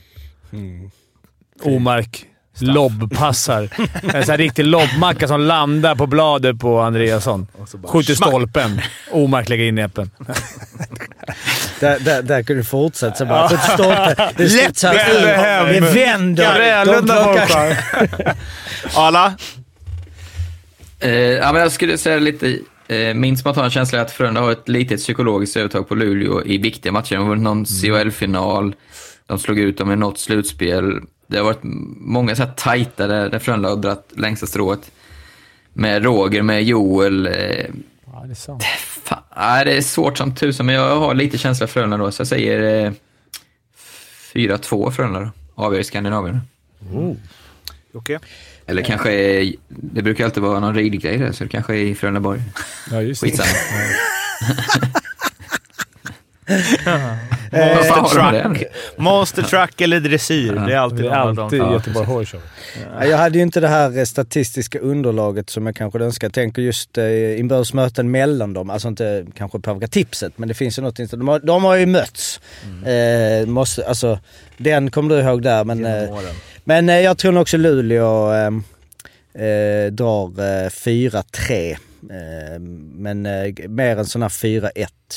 Omark. 1.63 2.25
Lobbpassar. 2.61 3.69
En 4.15 4.25
sån 4.25 4.31
här 4.31 4.37
riktig 4.39 4.65
lobbmacka 4.65 5.29
som 5.29 5.41
landar 5.41 5.95
på 5.95 6.07
bladet 6.07 6.59
på 6.59 6.81
Andreasson. 6.81 7.47
Skjuter 7.85 8.15
stolpen. 8.15 8.81
Omark 9.11 9.49
lägger 9.49 9.65
in 9.65 9.75
näpen. 9.75 10.11
Där, 11.81 11.99
där, 11.99 12.23
där 12.23 12.43
kunde 12.43 12.61
du 12.63 12.65
fortsätta. 12.65 13.15
Så 13.17 13.27
bara, 13.27 13.49
skjut 13.49 13.61
stolpe. 13.61 14.33
Det 14.37 14.49
studsar 14.49 14.95
hem. 14.95 15.67
Det 15.73 15.81
vänder. 15.81 16.45
De 16.45 16.85
Frölunda 16.85 17.25
plockar- 17.25 17.75
folkar. 17.99 18.37
Arla? 18.97 19.37
Eh, 21.01 21.11
ja, 21.13 21.53
men 21.53 21.63
jag 21.63 21.73
skulle 21.73 21.99
säga 21.99 22.19
lite, 22.19 22.47
eh, 22.49 22.55
min 23.15 23.37
spontana 23.37 23.71
känsla 23.71 23.99
är 23.99 24.03
att 24.03 24.11
Frölunda 24.11 24.41
har 24.41 24.53
ett 24.53 24.69
litet 24.69 25.01
psykologiskt 25.01 25.57
övertag 25.57 25.89
på 25.89 25.95
Luleå 25.95 26.43
i 26.45 26.59
viktiga 26.59 26.93
matcher. 26.93 27.15
De 27.15 27.23
har 27.23 27.29
vunnit 27.29 27.45
någon 27.45 27.65
CHL-final, 27.67 28.75
de 29.27 29.39
slog 29.39 29.59
ut 29.59 29.79
dem 29.79 29.93
i 29.93 29.97
något 29.97 30.19
slutspel. 30.19 31.01
Det 31.27 31.37
har 31.37 31.45
varit 31.45 31.61
många 32.01 32.37
så 32.37 32.43
här 32.43 32.53
tajta 32.57 33.07
där, 33.07 33.29
där 33.31 33.39
Frölunda 33.39 33.69
har 33.69 33.77
dragit 33.77 34.13
längsta 34.17 34.47
strået. 34.47 34.91
Med 35.73 36.05
Roger, 36.05 36.43
med 36.43 36.63
Joel. 36.63 37.27
Eh, 37.27 37.33
Ja, 38.13 38.25
det 38.27 38.33
är 38.33 38.35
sant. 38.35 38.65
fan, 38.89 39.67
det 39.67 39.77
är 39.77 39.81
svårt 39.81 40.19
som 40.19 40.35
tusan, 40.35 40.67
men 40.67 40.75
jag 40.75 40.97
har 41.01 41.15
lite 41.15 41.39
känsla 41.39 41.67
för 41.67 41.73
Frölunda 41.73 41.97
då, 41.97 42.11
så 42.13 42.21
jag 42.21 42.27
säger 42.29 42.87
eh, 42.87 42.93
4-2 44.35 44.91
Frölunda 44.91 45.21
då. 45.21 45.31
Avgör 45.55 45.81
i 45.81 45.85
Skandinavien. 45.85 46.41
Okej. 47.95 48.19
Eller 48.69 48.83
kanske, 48.83 49.13
är- 49.13 49.53
det 49.69 50.03
brukar 50.03 50.25
alltid 50.25 50.43
vara 50.43 50.61
någon 50.61 50.75
riglig 50.75 51.03
grej 51.03 51.19
där, 51.19 51.33
så 51.33 51.45
det 51.45 51.51
kanske 51.51 51.73
är 51.75 51.83
i 51.83 51.95
Frölundaborg. 51.95 52.41
Ja, 52.91 53.03
just 53.03 53.21
det. 53.23 53.27
Skitsamma. 53.31 53.49
Med 57.53 57.83
truck. 58.13 58.59
det? 58.59 58.69
Monster 58.97 59.43
truck 59.43 59.81
eller 59.81 60.01
dressyr. 60.01 60.53
Det 60.67 60.73
är 60.73 60.77
alltid 60.79 60.99
Det 61.05 61.09
är 61.09 61.13
alltid. 61.15 61.59
Göteborg 61.59 62.07
Horse 62.07 62.31
Show. 62.37 62.41
Ja, 63.01 63.05
Jag 63.07 63.19
hade 63.19 63.39
ju 63.39 63.43
inte 63.43 63.61
det 63.61 63.69
här 63.69 63.99
eh, 63.99 64.05
statistiska 64.05 64.79
underlaget 64.79 65.51
som 65.51 65.67
jag 65.67 65.77
kanske 65.77 65.99
önskar. 65.99 66.27
Jag 66.27 66.33
tänker 66.35 66.63
just 66.63 66.99
eh, 66.99 67.41
inbördes 67.41 67.75
möten 67.75 68.11
mellan 68.11 68.53
dem. 68.53 68.71
Alltså 68.71 68.89
inte 68.89 69.27
kanske 69.37 69.59
påverka 69.61 69.89
tipset, 69.89 70.33
men 70.37 70.49
det 70.49 70.55
finns 70.55 70.79
ju 70.79 70.83
något. 70.83 70.97
De 71.11 71.29
har, 71.29 71.39
de 71.39 71.65
har 71.65 71.77
ju 71.77 71.87
mötts. 71.87 72.41
Eh, 72.87 73.47
måste, 73.47 73.87
alltså, 73.89 74.19
den 74.57 74.91
kommer 74.91 75.15
du 75.17 75.21
ihåg 75.23 75.43
där, 75.43 75.65
men, 75.65 75.85
eh, 75.87 76.09
men 76.69 76.89
eh, 76.89 77.01
jag 77.01 77.19
tror 77.19 77.33
nog 77.33 77.43
också 77.43 77.57
Luleå 77.57 78.33
eh, 78.33 78.47
eh, 79.45 79.93
drar 79.93 80.27
eh, 80.41 80.69
4-3. 80.69 81.71
Eh, 81.71 82.59
men 82.95 83.27
eh, 83.27 83.69
mer 83.69 83.97
än 83.97 84.07
sån 84.07 84.23
här 84.23 84.29
4-1 84.29 84.71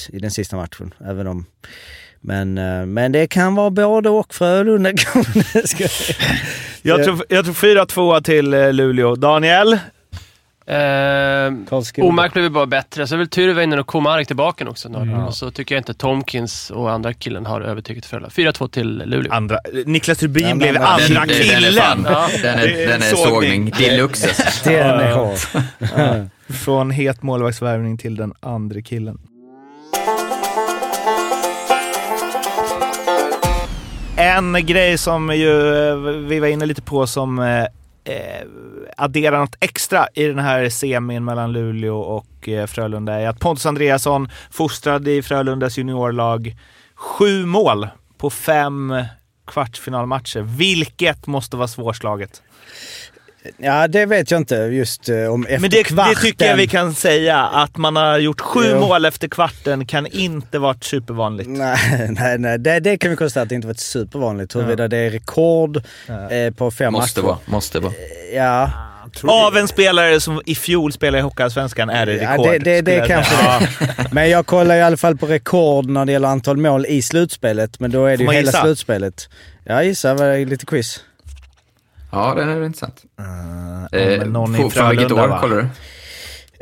i 0.09 0.19
den 0.19 0.31
sista 0.31 0.55
matchen. 0.55 0.93
Även 1.05 1.27
om 1.27 1.45
men, 2.21 2.57
eh, 2.57 2.85
men 2.85 3.11
det 3.11 3.27
kan 3.27 3.55
vara 3.55 3.69
både 3.69 4.09
och 4.09 4.33
Frölunda. 4.33 4.89
Jag 6.81 7.03
tror, 7.03 7.25
jag 7.29 7.45
tror 7.45 7.53
4-2 7.53 8.21
till 8.21 8.53
eh, 8.53 8.73
Luleå. 8.73 9.15
Daniel? 9.15 9.79
Eh. 10.71 11.53
Omark 12.05 12.33
blev 12.33 12.43
ju 12.45 12.49
bara 12.49 12.65
bättre, 12.65 13.07
så 13.07 13.15
är 13.15 13.17
väl 13.17 13.27
Tyrväinen 13.27 13.79
och 13.79 13.87
Komarek 13.87 14.27
tillbaka 14.27 14.63
nu 14.63 14.69
också. 14.69 14.87
Mm. 14.87 15.13
Och 15.13 15.33
så 15.33 15.51
tycker 15.51 15.75
jag 15.75 15.79
inte 15.79 15.93
Tomkins 15.93 16.69
och 16.71 16.91
andra 16.91 17.13
killen 17.13 17.45
har 17.45 17.61
övertyget 17.61 18.05
Frölunda. 18.05 18.29
4-2 18.29 18.67
till 18.69 19.03
Luleå. 19.05 19.33
Andra, 19.33 19.59
Niklas 19.85 20.23
Rubin 20.23 20.47
Den 20.47 20.57
blev 20.57 20.75
andra- 20.75 20.85
andra 20.87 21.19
Den, 21.25 21.27
den, 21.27 21.47
den 21.47 21.57
är 21.57 21.61
killen. 21.61 21.73
fan, 21.83 22.05
Ja. 22.09 22.27
den 22.43 22.59
är, 22.59 22.67
Det 22.67 22.83
är 22.83 22.87
den 22.87 23.01
är 23.01 23.05
sågning. 23.15 23.69
Deluxe. 23.77 24.27
Den 24.63 24.99
är 24.99 25.11
hård. 25.13 25.37
Från 26.49 26.91
het 26.91 27.23
målvaktsvärvning 27.23 27.97
till 27.97 28.15
den 28.15 28.33
andra 28.39 28.81
killen. 28.81 29.17
En 34.17 34.65
grej 34.65 34.97
som 34.97 35.35
ju 35.35 35.75
eh, 35.89 35.95
vi 36.27 36.39
var 36.39 36.47
inne 36.47 36.65
lite 36.65 36.81
på 36.81 37.07
som 37.07 37.39
eh, 38.03 38.47
addera 38.97 39.39
något 39.39 39.55
extra 39.59 40.07
i 40.13 40.23
den 40.23 40.39
här 40.39 40.69
semin 40.69 41.25
mellan 41.25 41.51
Luleå 41.51 41.99
och 41.99 42.49
eh, 42.49 42.67
Frölunda 42.67 43.13
är 43.13 43.27
att 43.27 43.39
Pontus 43.39 43.65
Andreasson, 43.65 44.29
fostrad 44.51 45.07
i 45.07 45.21
Frölundas 45.21 45.77
juniorlag, 45.77 46.55
sju 46.95 47.45
mål 47.45 47.87
på 48.17 48.29
fem 48.29 48.95
kvartsfinalmatcher. 49.47 50.41
Vilket 50.41 51.27
måste 51.27 51.57
vara 51.57 51.67
svårslaget. 51.67 52.41
Ja, 53.57 53.87
det 53.87 54.05
vet 54.05 54.31
jag 54.31 54.37
inte 54.41 54.55
just 54.55 55.09
eh, 55.09 55.33
om 55.33 55.45
efter 55.45 55.59
Men 55.59 55.69
det, 55.69 55.83
kvarten. 55.83 56.13
det 56.13 56.21
tycker 56.21 56.45
jag 56.45 56.55
vi 56.57 56.67
kan 56.67 56.93
säga. 56.95 57.37
Att 57.43 57.77
man 57.77 57.95
har 57.95 58.17
gjort 58.19 58.41
sju 58.41 58.59
Jo. 58.71 58.79
mål 58.79 59.05
efter 59.05 59.27
kvarten 59.27 59.85
kan 59.85 60.07
inte 60.07 60.59
varit 60.59 60.83
supervanligt. 60.83 61.49
Nej, 61.49 61.77
nej, 62.19 62.37
nej. 62.37 62.59
Det, 62.59 62.79
det 62.79 62.97
kan 62.97 63.09
vi 63.11 63.15
konstatera 63.17 63.43
att 63.43 63.49
det 63.49 63.55
inte 63.55 63.67
varit 63.67 63.79
supervanligt. 63.79 64.55
Huruvida 64.55 64.87
det 64.87 64.97
är 64.97 65.09
rekord 65.09 65.77
eh, 65.77 66.53
på 66.53 66.71
fem 66.71 66.93
Måste 66.93 67.19
matcher. 67.21 67.27
vara, 67.27 67.37
måste 67.45 67.79
vara. 67.79 67.93
Ja, 68.35 68.71
Av 69.27 69.57
en 69.57 69.67
spelare 69.67 70.19
som 70.19 70.41
i 70.45 70.55
fjol 70.55 70.93
spelade 70.93 71.17
i 71.19 71.21
Hockeyallsvenskan 71.21 71.89
är 71.89 72.05
det 72.05 72.13
Ja, 72.15 72.31
rekord. 72.33 72.47
det, 72.47 72.57
det, 72.59 72.81
det 72.81 72.91
skulle 72.91 73.03
är 73.03 73.07
kanske 73.07 73.35
det. 73.95 74.07
Men 74.11 74.29
jag 74.29 74.45
kollar 74.45 74.75
i 74.75 74.81
alla 74.81 74.97
fall 74.97 75.17
på 75.17 75.25
rekord 75.25 75.89
när 75.89 76.05
det 76.05 76.11
gäller 76.11 76.27
antal 76.27 76.57
mål 76.57 76.85
i 76.85 77.01
slutspelet. 77.01 77.79
Men 77.79 77.91
då 77.91 78.05
är 78.05 78.17
det 78.17 78.25
Får 78.25 78.33
ju 78.33 78.39
hela 78.39 78.47
gissa? 78.51 78.61
slutspelet. 78.61 79.29
Ja, 79.63 79.83
gissa. 79.83 80.13
Det 80.13 80.45
lite 80.45 80.65
quiz. 80.65 80.99
Ja, 82.11 82.33
det 82.35 82.43
är 82.43 82.63
intressant. 82.65 83.03
Någon 84.25 84.55
i 84.55 84.61
på- 84.61 84.69
från 84.69 84.89
vilket 84.89 85.11
år 85.11 85.27
va? 85.27 85.39
kollar 85.41 85.55
du? 85.55 85.61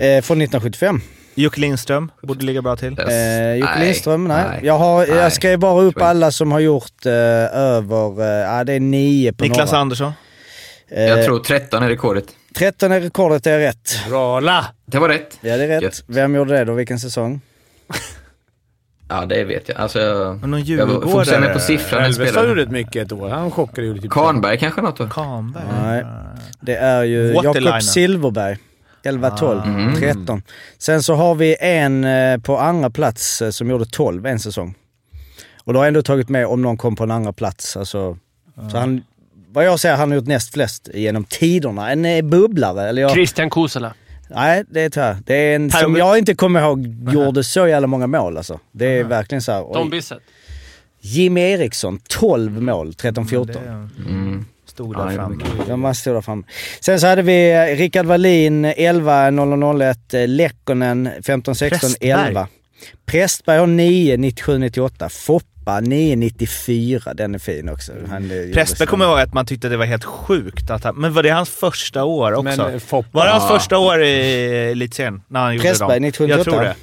Eh, 0.06 0.22
från 0.22 0.38
1975. 0.42 1.02
Jocke 1.36 1.60
Lindström 1.62 2.12
borde 2.24 2.46
ligga 2.46 2.62
bra 2.62 2.76
till. 2.76 2.88
Eh, 2.88 2.94
Jocke 2.94 3.06
Nej, 3.76 3.86
Lindström, 3.86 4.28
nej. 4.28 4.44
nej. 4.50 4.60
Jag, 4.64 4.78
har, 4.78 5.06
jag 5.06 5.16
Nej. 5.16 5.32
skrev 5.32 5.60
bara 5.60 5.82
upp 5.82 5.96
jag 5.98 6.08
alla 6.08 6.32
som 6.32 6.52
har 6.52 6.60
gjort 6.60 7.06
eh, 7.06 7.12
över, 7.58 8.22
eh, 8.22 8.28
ja 8.28 8.64
det 8.64 8.74
är 8.74 8.80
nio 8.80 9.34
på 9.34 9.44
Niklas 9.44 9.72
några. 9.72 9.82
Andersson. 9.82 10.12
Eh, 10.92 11.04
Jag 11.04 11.26
tror 11.26 11.40
13 11.40 11.84
är 11.84 11.90
rekordet. 11.90 12.26
13 12.56 12.92
är 12.92 13.02
rekordet, 13.02 13.44
det 13.44 13.52
är 13.52 13.60
rätt. 13.60 14.00
Rala! 14.10 14.66
Det 14.86 15.00
var 15.00 15.10
rätt. 15.10 15.38
Ja, 15.42 15.58
det 15.58 15.64
är 15.64 15.68
rätt. 15.68 15.82
Gött. 15.84 16.04
Vem 16.08 16.36
gjorde 16.36 16.54
det 16.58 16.66
då? 16.66 16.74
Vilken 16.74 17.00
säsong? 17.00 17.42
Ja, 19.10 19.26
det 19.26 19.44
vet 19.44 19.70
jag. 19.70 19.78
Alltså, 19.78 20.00
jag, 20.00 20.40
Men 20.42 20.52
någon 20.52 20.66
jag 20.66 20.90
fokuserar 20.90 21.40
mer 21.42 21.54
på 21.54 21.60
siffran 21.60 22.00
än 22.00 22.06
Elvestad 22.06 22.26
gjorde 22.26 22.40
spelaren. 22.40 22.56
rätt 22.56 22.72
mycket 22.72 23.06
ett 23.06 23.12
år. 23.12 23.30
Han 23.30 23.52
chockade 23.52 23.88
ju 23.88 23.98
typ... 23.98 24.12
Kahnberg 24.12 24.58
kanske 24.58 24.82
något 24.82 25.00
år? 25.02 25.08
Kahnberg. 25.08 25.64
Nej. 25.84 26.06
Det 26.62 26.76
är 26.76 27.04
ju. 27.04 27.34
Jakob 27.34 27.82
Silverberg. 27.84 28.58
11, 29.04 29.30
12, 29.30 29.62
Mm. 29.66 29.96
13. 29.96 30.42
Sen 30.78 31.04
så 31.04 31.14
har 31.16 31.36
vi 31.36 31.56
en 31.60 32.04
eh, 32.04 32.38
på 32.38 32.58
andra 32.58 32.90
plats 32.90 33.42
eh, 33.42 33.50
som 33.50 33.70
gjorde 33.70 33.86
12 33.86 34.26
en 34.26 34.40
säsong. 34.40 34.76
Och 35.64 35.74
då 35.74 35.80
har 35.80 35.86
jag 35.86 35.88
ändå 35.88 36.02
tagit 36.02 36.30
med 36.30 36.48
om 36.48 36.62
någon 36.62 36.78
kom 36.78 36.96
på 36.96 37.04
en 37.04 37.12
andra 37.12 37.34
plats. 37.34 37.78
Alltså, 37.78 38.18
Så 38.72 38.78
han, 38.78 39.04
vad 39.52 39.66
jag 39.66 39.80
säger, 39.80 39.96
han 39.96 40.10
har 40.10 40.16
gjort 40.16 40.28
näst 40.28 40.54
flest 40.54 40.90
genom 40.94 41.24
tiderna. 41.24 41.92
En 41.92 42.06
eh, 42.06 42.22
bubblare. 42.22 42.90
Eller 42.90 43.02
jag, 43.02 43.12
Christian 43.12 43.50
Kosela. 43.50 43.94
Nej, 44.30 44.64
det 44.70 44.82
är 44.82 44.90
tyvärr. 44.90 45.18
Det 45.26 45.36
är 45.36 45.56
en 45.56 45.70
Per- 45.70 45.80
som 45.80 45.96
jag 45.96 46.18
inte 46.18 46.36
kommer 46.36 46.62
ihåg 46.62 46.88
gjorde 47.14 47.44
så 47.44 47.68
jävla 47.68 47.88
många 47.88 48.08
mål 48.08 48.38
alltså. 48.38 48.60
Det 48.72 48.86
är 48.86 49.04
verkligen 49.04 49.42
så 49.42 49.52
här. 49.52 49.64
oj. 49.68 49.74
Tom 49.74 49.90
Bissett. 49.90 50.20
Jimmy 51.02 51.42
Eriksson, 51.42 52.00
12 52.08 52.62
mål, 52.62 52.92
13-14. 52.92 53.90
Mm. 54.08 54.46
Stod 54.66 54.96
där 54.98 55.10
framme. 55.10 55.44
De 55.68 55.82
var 55.82 55.94
stora 55.94 56.22
fram. 56.22 56.44
Sen 56.80 57.00
så 57.00 57.08
hade 57.08 57.22
vi 57.22 57.52
eh, 57.52 57.78
Rickard 57.78 58.06
Wallin 58.06 58.66
11 58.66 59.32
0001, 59.32 60.14
eh, 60.14 60.28
Lekkonen 60.28 61.10
15 61.26 61.56
16 61.56 61.80
Prästberg. 61.80 62.10
11. 62.12 62.48
Prästberg 63.06 63.60
har 63.60 63.68
9 63.68 64.18
97 64.18 64.58
98. 64.58 65.10
Foppa 65.70 65.80
9 65.80 66.16
94. 66.16 67.14
Den 67.14 67.36
är 67.36 67.40
fin 67.40 67.70
också. 67.70 67.92
Han, 68.10 68.32
eh, 68.32 68.38
gjorde 68.54 68.86
kommer 68.86 69.06
jag 69.06 69.12
ihåg 69.12 69.20
att 69.20 69.34
man 69.34 69.46
tyckte 69.46 69.70
det 69.70 69.78
var 69.78 69.86
helt 69.86 70.04
sjukt. 70.04 70.70
Att 70.70 70.84
han, 70.84 70.96
men 70.96 71.14
var 71.14 71.24
det 71.24 71.30
hans 71.30 71.50
första 71.50 72.04
år 72.04 72.32
också? 72.32 72.44
Men 72.44 72.60
eh, 72.74 72.80
Foppa... 72.80 73.10
var 73.12 73.26
det 73.26 73.32
hans 73.32 73.44
Ja. 73.50 73.58
första 73.60 73.78
år 73.78 74.04
i 74.04 74.72
elitserien? 74.72 75.22
När 75.28 75.40
han 75.40 75.54
gjorde 75.56 75.68
Prästberg, 75.68 76.00
dem? 76.00 76.02
97, 76.02 76.28
Jag 76.28 76.44
tror 76.44 76.62
det. 76.62 76.76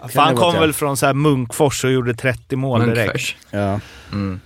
Kan 0.00 0.08
För 0.08 0.20
han 0.20 0.36
kom 0.36 0.54
väl 0.54 0.72
från 0.72 0.96
så 0.96 1.06
här 1.06 1.14
Munkfors 1.14 1.84
och 1.84 1.92
gjorde 1.92 2.14
30 2.14 2.56
mål 2.56 2.80
direkt. 2.80 2.96
Munkfors. 2.98 3.36
Ja. 3.50 3.80
Mm. 4.12 4.40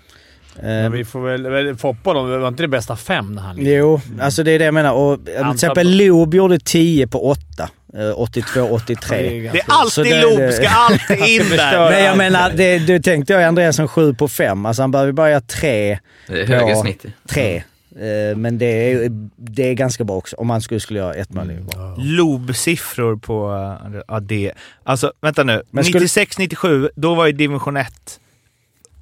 Men 0.62 0.84
Eh, 0.84 0.90
vi 0.90 1.04
får 1.04 1.20
väl... 1.20 1.50
väl 1.50 1.76
Foppa 1.76 2.12
då, 2.14 2.22
var 2.22 2.48
inte 2.48 2.62
det 2.62 2.68
bästa 2.68 2.96
fem 2.96 3.34
när 3.34 3.42
han... 3.42 3.56
Jo, 3.60 4.00
alltså 4.20 4.42
det 4.42 4.50
är 4.52 4.58
det 4.58 4.64
jag 4.64 4.74
menar. 4.74 4.92
Och, 4.92 5.12
eh, 5.12 5.42
till 5.42 5.54
exempel 5.54 5.96
Loob 5.96 6.34
gjorde 6.34 6.58
10 6.58 7.06
på 7.06 7.28
8. 7.30 7.68
Eh, 7.94 8.20
82, 8.20 8.60
83. 8.70 9.50
Det 9.52 9.58
är 9.58 9.64
alltid 9.68 10.04
det- 10.04 10.52
ska 10.52 10.68
alltid 10.68 11.18
in 11.28 11.48
där. 11.56 11.90
Men 11.90 12.04
jag 12.04 12.16
menar, 12.18 12.50
det, 12.50 12.78
du 12.78 13.00
tänkte 13.00 13.32
jag 13.32 13.42
Andreasson 13.42 13.88
7 13.88 14.14
på 14.14 14.28
5. 14.28 14.66
Alltså 14.66 14.82
han 14.82 14.90
behöver 14.90 15.12
bara 15.12 15.30
göra 15.30 15.40
3 15.40 15.98
Det 16.26 16.42
är 16.42 16.46
högre 16.46 16.70
Ja. 16.70 16.80
snitt. 16.82 17.04
Tre. 17.28 17.56
Eh, 18.00 18.36
Men 18.36 18.58
det 18.58 18.66
är, 18.92 19.08
det 19.36 19.62
är 19.70 19.74
ganska 19.74 20.04
bra 20.04 20.16
också. 20.16 20.36
Om 20.36 20.50
han 20.50 20.60
skulle, 20.60 20.80
skulle 20.80 20.98
göra 20.98 21.14
ett 21.14 21.30
mål. 21.32 21.48
det 21.48 21.54
bra. 21.76 21.94
Lob-siffror 21.98 23.16
på 23.16 23.50
uh, 23.94 24.00
ja, 24.08 24.20
det. 24.20 24.52
Alltså, 24.84 25.12
vänta 25.20 25.42
nu. 25.42 25.62
Skulle- 25.84 26.06
96-97, 26.06 26.88
då 26.94 27.14
var 27.14 27.26
ju 27.26 27.32
division 27.32 27.76
1 27.76 28.20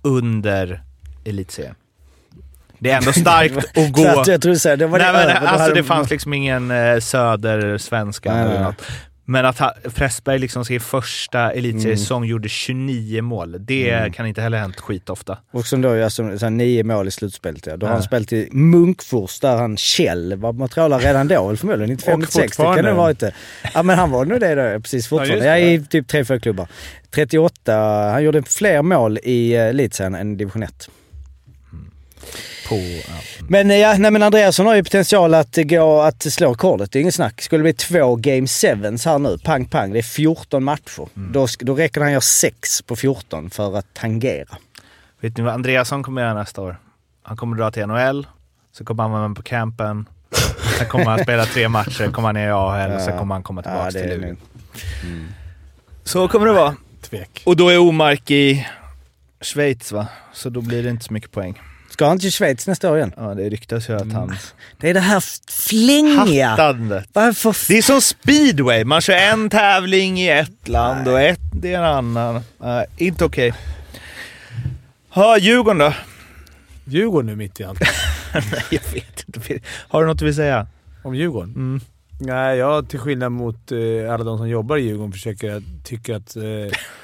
under 0.03 0.83
elitserien. 1.25 1.75
Det 2.79 2.91
är 2.91 2.97
ändå 2.97 3.13
starkt 3.13 3.57
att 3.79 3.93
gå... 3.93 4.07
att 4.07 4.27
jag 4.27 4.43
tror 4.43 4.55
så 4.55 4.69
här, 4.69 4.77
det 4.77 4.87
var 4.87 4.99
Nej, 4.99 5.07
det 5.13 5.13
men, 5.13 5.37
över. 5.37 5.47
Alltså, 5.47 5.75
det 5.75 5.85
fanns 5.85 6.11
liksom 6.11 6.33
ingen 6.35 6.71
eh, 6.71 6.99
södersvenska 6.99 8.33
Nej, 8.35 8.45
eller 8.45 8.63
något. 8.63 8.83
Men 9.29 9.45
att 9.47 9.59
ha, 9.59 9.75
Pressberg 9.95 10.39
liksom 10.39 10.65
sin 10.65 10.81
första 10.81 11.53
elitseriesäsong 11.53 12.17
Mm. 12.19 12.29
gjorde 12.31 12.49
29 12.49 13.23
mål, 13.23 13.57
det 13.61 14.13
kan 14.15 14.27
inte 14.27 14.41
heller 14.43 14.59
hänt 14.59 14.81
skitofta. 14.81 15.39
Och 15.53 15.67
som 15.67 15.81
då, 15.83 16.05
alltså, 16.05 16.39
så 16.39 16.49
nio 16.49 16.85
mål 16.85 17.09
i 17.09 17.11
slutspelet. 17.11 17.67
Ja. 17.67 17.77
Då 17.77 17.87
har 17.87 17.91
Ja. 17.93 17.95
han 17.97 18.03
spelat 18.03 18.33
i 18.33 18.49
Munkfors 18.53 19.41
där 19.41 19.57
han 19.57 19.77
Kjell 19.77 20.35
var 20.37 20.53
materialare 20.53 21.09
redan 21.09 21.29
då, 21.29 21.57
förmodligen 21.57 21.91
95, 21.97 22.15
Och 22.15 22.21
96. 22.21 22.57
Det 22.57 22.63
kan 22.63 22.77
det 22.77 22.91
ha 22.91 22.97
varit 22.97 23.19
det. 23.21 23.33
Ja 23.75 23.83
men 23.83 23.99
han 23.99 24.11
var 24.11 24.25
nog 24.25 24.41
det 24.41 24.55
då, 24.75 24.81
precis 24.81 25.09
fortfarande. 25.09 25.47
Ja, 25.47 25.55
det. 25.55 25.61
i 25.73 25.85
typ 25.85 26.11
3-4 26.13 26.39
klubbar. 26.41 26.69
38, 27.11 27.77
han 28.13 28.25
gjorde 28.25 28.43
fler 28.43 28.83
mål 28.83 29.19
i 29.23 29.53
eh, 29.55 29.61
elitserien 29.63 30.15
än 30.15 30.37
division 30.37 30.63
1. 30.63 30.89
På, 32.69 32.75
ja. 33.09 33.15
Men 33.49 33.71
eh, 33.71 33.77
ja, 33.77 33.95
nej 33.99 34.11
men 34.11 34.23
Andreasson 34.23 34.67
har 34.67 34.75
ju 34.75 34.85
potential 34.85 35.35
att 35.35 35.57
gå, 35.57 36.01
att 36.01 36.23
slå 36.33 36.51
rekordet. 36.53 36.93
Det 36.93 36.99
är 36.99 37.01
inget 37.01 37.15
snack. 37.15 37.43
Skulle 37.43 37.59
det 37.59 37.63
bli 37.63 37.73
två 37.73 38.17
game 38.17 38.49
sevens 38.49 39.05
här 39.07 39.19
nu, 39.19 39.39
pang 39.45 39.65
pang, 39.65 39.93
det 39.93 39.99
är 39.99 40.03
14 40.03 40.65
matcher. 40.65 41.09
Då, 41.15 41.47
sk- 41.47 41.65
då 41.65 41.75
räcker 41.75 42.01
det 42.01 42.05
han 42.05 42.13
gör 42.13 42.21
6 42.21 42.83
på 42.83 42.97
14 42.97 43.51
för 43.51 43.77
att 43.79 43.95
tangera. 43.95 44.57
Vet 45.21 45.37
ni 45.37 45.43
vad 45.43 45.55
Andreasson 45.55 46.03
kommer 46.03 46.23
göra 46.23 46.35
nästa 46.35 46.63
år? 46.63 46.77
Han 47.23 47.37
kommer 47.37 47.57
dra 47.57 47.71
till 47.71 47.87
NHL, 47.87 48.27
så 48.73 48.85
kommer 48.85 49.03
han 49.03 49.13
vara 49.13 49.29
med 49.29 49.37
på 49.37 49.43
campen, 49.43 50.09
sen 50.79 50.87
kommer 50.89 51.05
han 51.05 51.19
spela 51.23 51.45
tre 51.45 51.69
matcher, 51.69 52.11
kommer 52.11 52.29
han 52.29 52.35
ner 52.35 52.49
i 52.49 52.53
AHL 52.53 52.93
och 52.93 53.01
sen 53.01 53.19
kommer 53.19 53.35
han 53.35 53.43
komma 53.43 53.63
tillbaka 53.63 53.85
Ja, 53.85 53.91
till 53.91 54.09
Luleå. 54.11 54.29
nog- 54.29 54.39
Så 56.05 56.29
kommer 56.29 56.47
det 56.47 56.53
vara. 56.53 56.77
Tvek. 57.03 57.43
Och 57.47 57.57
då 57.57 57.69
är 57.69 57.79
Omark 57.79 58.31
i 58.31 58.67
Schweiz 59.41 59.93
va? 59.93 60.07
Så 60.33 60.49
då 60.51 60.61
blir 60.61 60.83
det 60.83 60.91
inte 60.91 61.05
så 61.05 61.13
mycket 61.13 61.31
poäng. 61.33 61.61
Ska 61.97 62.07
han 62.09 62.19
till 62.19 62.33
Schweiz 62.33 62.67
nästa 62.67 62.91
år 62.91 62.97
igen? 62.97 63.13
Ja, 63.17 63.35
det 63.35 63.49
ryktas 63.49 63.89
ju 63.89 63.97
att 63.97 64.13
han... 64.13 64.37
Det 64.81 64.91
är 64.91 64.95
det 64.95 65.01
här 65.01 65.25
flängiga. 65.51 66.49
Hattandet. 66.49 67.09
Varför? 67.13 67.57
Det 67.69 67.79
är 67.79 67.83
som 67.83 68.01
speedway, 68.01 68.85
man 68.85 69.01
kör 69.01 69.15
en 69.15 69.51
tävling 69.51 70.21
i 70.21 70.29
ett 70.29 70.69
land 70.69 71.09
och 71.09 71.21
ett 71.21 71.65
i 71.65 71.75
en 71.75 71.85
annan. 71.85 72.41
Nej, 72.59 72.87
inte 72.97 73.25
okej. 73.25 73.55
Ja, 75.15 75.39
Djurgården 75.39 75.79
då? 75.79 75.93
Djurgården 76.85 77.27
nu 77.27 77.37
mitt 77.37 77.61
i 77.61 77.65
allt. 77.65 77.81
Nej, 78.35 78.63
jag 78.71 78.83
vet 78.93 79.25
inte. 79.27 79.59
Har 79.89 80.01
du 80.03 80.09
något 80.09 80.19
du 80.19 80.25
vill 80.25 80.35
säga? 80.35 80.67
Om 81.03 81.15
Djurgården? 81.15 81.51
Mm. 81.57 81.81
Nej, 82.21 82.59
jag 82.59 82.89
till 82.89 82.99
skillnad 82.99 83.33
mot 83.33 83.73
eh, 83.73 84.13
alla 84.13 84.25
de 84.25 84.39
som 84.39 84.49
jobbar 84.49 84.77
i 84.77 84.83
Djurgården 84.83 85.13
försöker 85.13 85.63
tycka 85.85 86.17
att 86.17 86.37
eh, 86.37 86.43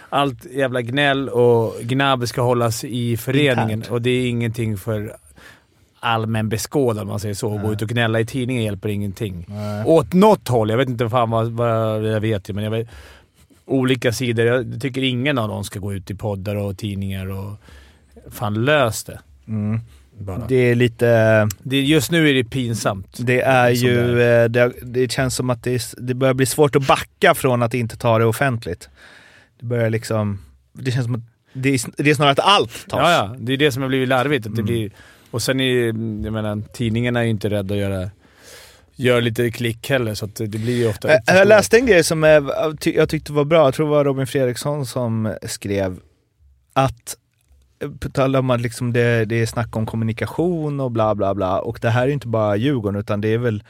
allt 0.08 0.44
jävla 0.44 0.82
gnäll 0.82 1.28
och 1.28 1.74
gnabb 1.82 2.28
ska 2.28 2.42
hållas 2.42 2.84
i 2.84 3.16
föreningen 3.16 3.70
Internt. 3.70 3.90
och 3.90 4.02
det 4.02 4.10
är 4.10 4.28
ingenting 4.28 4.76
för 4.76 5.16
allmän 6.00 6.48
beskådan 6.48 7.02
om 7.02 7.08
man 7.08 7.20
säger 7.20 7.34
så. 7.34 7.56
Att 7.56 7.62
gå 7.62 7.72
ut 7.72 7.82
och 7.82 7.88
gnälla 7.88 8.20
i 8.20 8.26
tidningen 8.26 8.62
hjälper 8.62 8.88
ingenting. 8.88 9.46
Åt 9.86 10.12
något 10.12 10.48
håll. 10.48 10.70
Jag 10.70 10.76
vet 10.76 10.88
inte 10.88 11.08
fan 11.08 11.30
vad, 11.30 11.52
vad 11.52 12.04
jag 12.04 12.20
vet 12.20 12.48
men 12.48 12.64
jag 12.64 12.70
vet, 12.70 12.88
olika 13.64 14.12
sidor. 14.12 14.46
Jag 14.46 14.80
tycker 14.80 15.02
ingen 15.02 15.38
av 15.38 15.48
dem 15.48 15.64
ska 15.64 15.78
gå 15.78 15.92
ut 15.92 16.10
i 16.10 16.14
poddar 16.14 16.56
och 16.56 16.78
tidningar 16.78 17.30
och 17.30 17.52
fan 18.30 18.64
lös 18.64 19.04
det. 19.04 19.20
Mm. 19.46 19.80
Bara. 20.18 20.38
Det, 20.38 20.44
Det 20.48 20.54
är 20.70 20.74
lite... 20.74 21.48
just 21.64 22.10
nu 22.10 22.30
är 22.30 22.34
det 22.34 22.44
pinsamt. 22.44 23.16
Det 23.20 23.40
är 23.40 23.74
Som 23.74 23.88
ju... 23.88 24.14
det 24.14 24.42
eh, 24.42 24.48
Det, 24.48 24.72
det 24.82 25.12
känns 25.12 25.34
som 25.36 25.50
att 25.50 25.62
det, 25.62 25.82
det 25.98 26.14
börjar 26.14 26.34
bli 26.34 26.46
svårt 26.46 26.76
att 26.76 26.86
backa 26.86 27.34
från 27.34 27.62
att 27.62 27.74
inte 27.74 27.96
ta 27.96 28.18
det 28.18 28.24
offentligt. 28.24 28.88
Det 29.60 29.66
börjar 29.66 29.90
liksom... 29.90 30.38
Det 30.72 30.90
känns 30.90 31.04
som 31.04 31.14
att 31.14 31.20
det 31.52 31.68
är, 31.68 32.02
det 32.02 32.10
är 32.10 32.14
snarare 32.14 32.32
att 32.32 32.38
allt 32.40 32.70
tas. 32.88 32.98
Ja, 33.00 33.12
ja. 33.12 33.36
Det 33.38 33.52
är 33.52 33.56
det 33.56 33.72
som 33.72 33.82
har 33.82 33.88
blivit 33.88 34.08
larvigt. 34.08 34.46
Att 34.46 34.54
det 34.54 34.60
Mm. 34.60 34.74
blir, 34.74 34.90
och 35.30 35.42
sen 35.42 35.60
är 35.60 35.86
jag 36.24 36.32
menar, 36.32 36.62
tidningarna 36.72 37.20
är 37.20 37.24
ju 37.24 37.30
inte 37.30 37.50
rädda 37.50 37.74
att 37.74 37.80
göra, 37.80 38.10
göra 38.96 39.20
lite 39.20 39.50
klick 39.50 39.90
heller, 39.90 40.14
så 40.14 40.24
att 40.24 40.34
det 40.34 40.46
blir 40.48 40.76
ju 40.76 40.88
ofta... 40.88 41.12
Eh, 41.14 41.18
Jag 41.26 41.48
läste 41.48 41.76
en 41.76 41.86
grej 41.86 42.04
som 42.04 42.24
eh, 42.24 42.42
jag 42.84 43.08
tyckte 43.08 43.32
var 43.32 43.44
bra, 43.44 43.64
jag 43.66 43.74
tror 43.74 43.86
det 43.86 43.90
var 43.90 44.04
Robin 44.04 44.26
Fredriksson 44.26 44.86
som 44.86 45.34
skrev 45.42 45.96
att 46.72 47.16
på 48.00 48.08
tal 48.08 48.36
om 48.36 48.50
att 48.50 48.60
liksom 48.60 48.92
det, 48.92 49.24
det 49.24 49.42
är 49.42 49.46
snack 49.46 49.76
om 49.76 49.86
kommunikation 49.86 50.80
och 50.80 50.90
bla 50.90 51.14
bla 51.14 51.34
bla 51.34 51.60
och 51.60 51.78
det 51.82 51.90
här 51.90 52.02
är 52.02 52.06
ju 52.06 52.12
inte 52.12 52.28
bara 52.28 52.56
Djurgården 52.56 53.00
utan 53.00 53.20
det 53.20 53.28
är 53.28 53.38
väl 53.38 53.62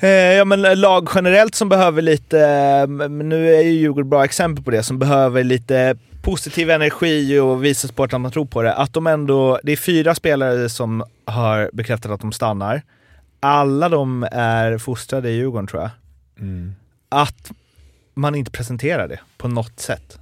eh, 0.00 0.08
Ja 0.08 0.44
men 0.44 0.80
lag 0.80 1.08
generellt 1.14 1.54
som 1.54 1.68
behöver 1.68 2.02
lite, 2.02 2.40
eh, 2.40 3.08
nu 3.08 3.54
är 3.54 3.62
ju 3.62 3.70
Djurgården 3.70 4.10
bra 4.10 4.24
exempel 4.24 4.64
på 4.64 4.70
det, 4.70 4.82
som 4.82 4.98
behöver 4.98 5.44
lite 5.44 5.96
positiv 6.22 6.70
energi 6.70 7.38
och 7.38 7.64
visa 7.64 7.88
sporten 7.88 8.16
att 8.16 8.22
man 8.22 8.32
tror 8.32 8.44
på 8.44 8.62
det. 8.62 8.74
Att 8.74 8.92
de 8.92 9.06
ändå, 9.06 9.60
det 9.62 9.72
är 9.72 9.76
fyra 9.76 10.14
spelare 10.14 10.68
som 10.68 11.04
har 11.24 11.70
bekräftat 11.72 12.12
att 12.12 12.20
de 12.20 12.32
stannar. 12.32 12.82
alla 13.40 13.88
de 13.88 14.28
är 14.32 14.78
fostrade 14.78 15.30
i 15.30 15.36
Djurgården 15.36 15.66
tror 15.66 15.82
jag. 15.82 15.90
Mm. 16.40 16.74
Att 17.08 17.50
man 18.14 18.34
inte 18.34 18.50
presenterar 18.50 19.08
det 19.08 19.20
på 19.36 19.48
något 19.48 19.80
sätt. 19.80 20.18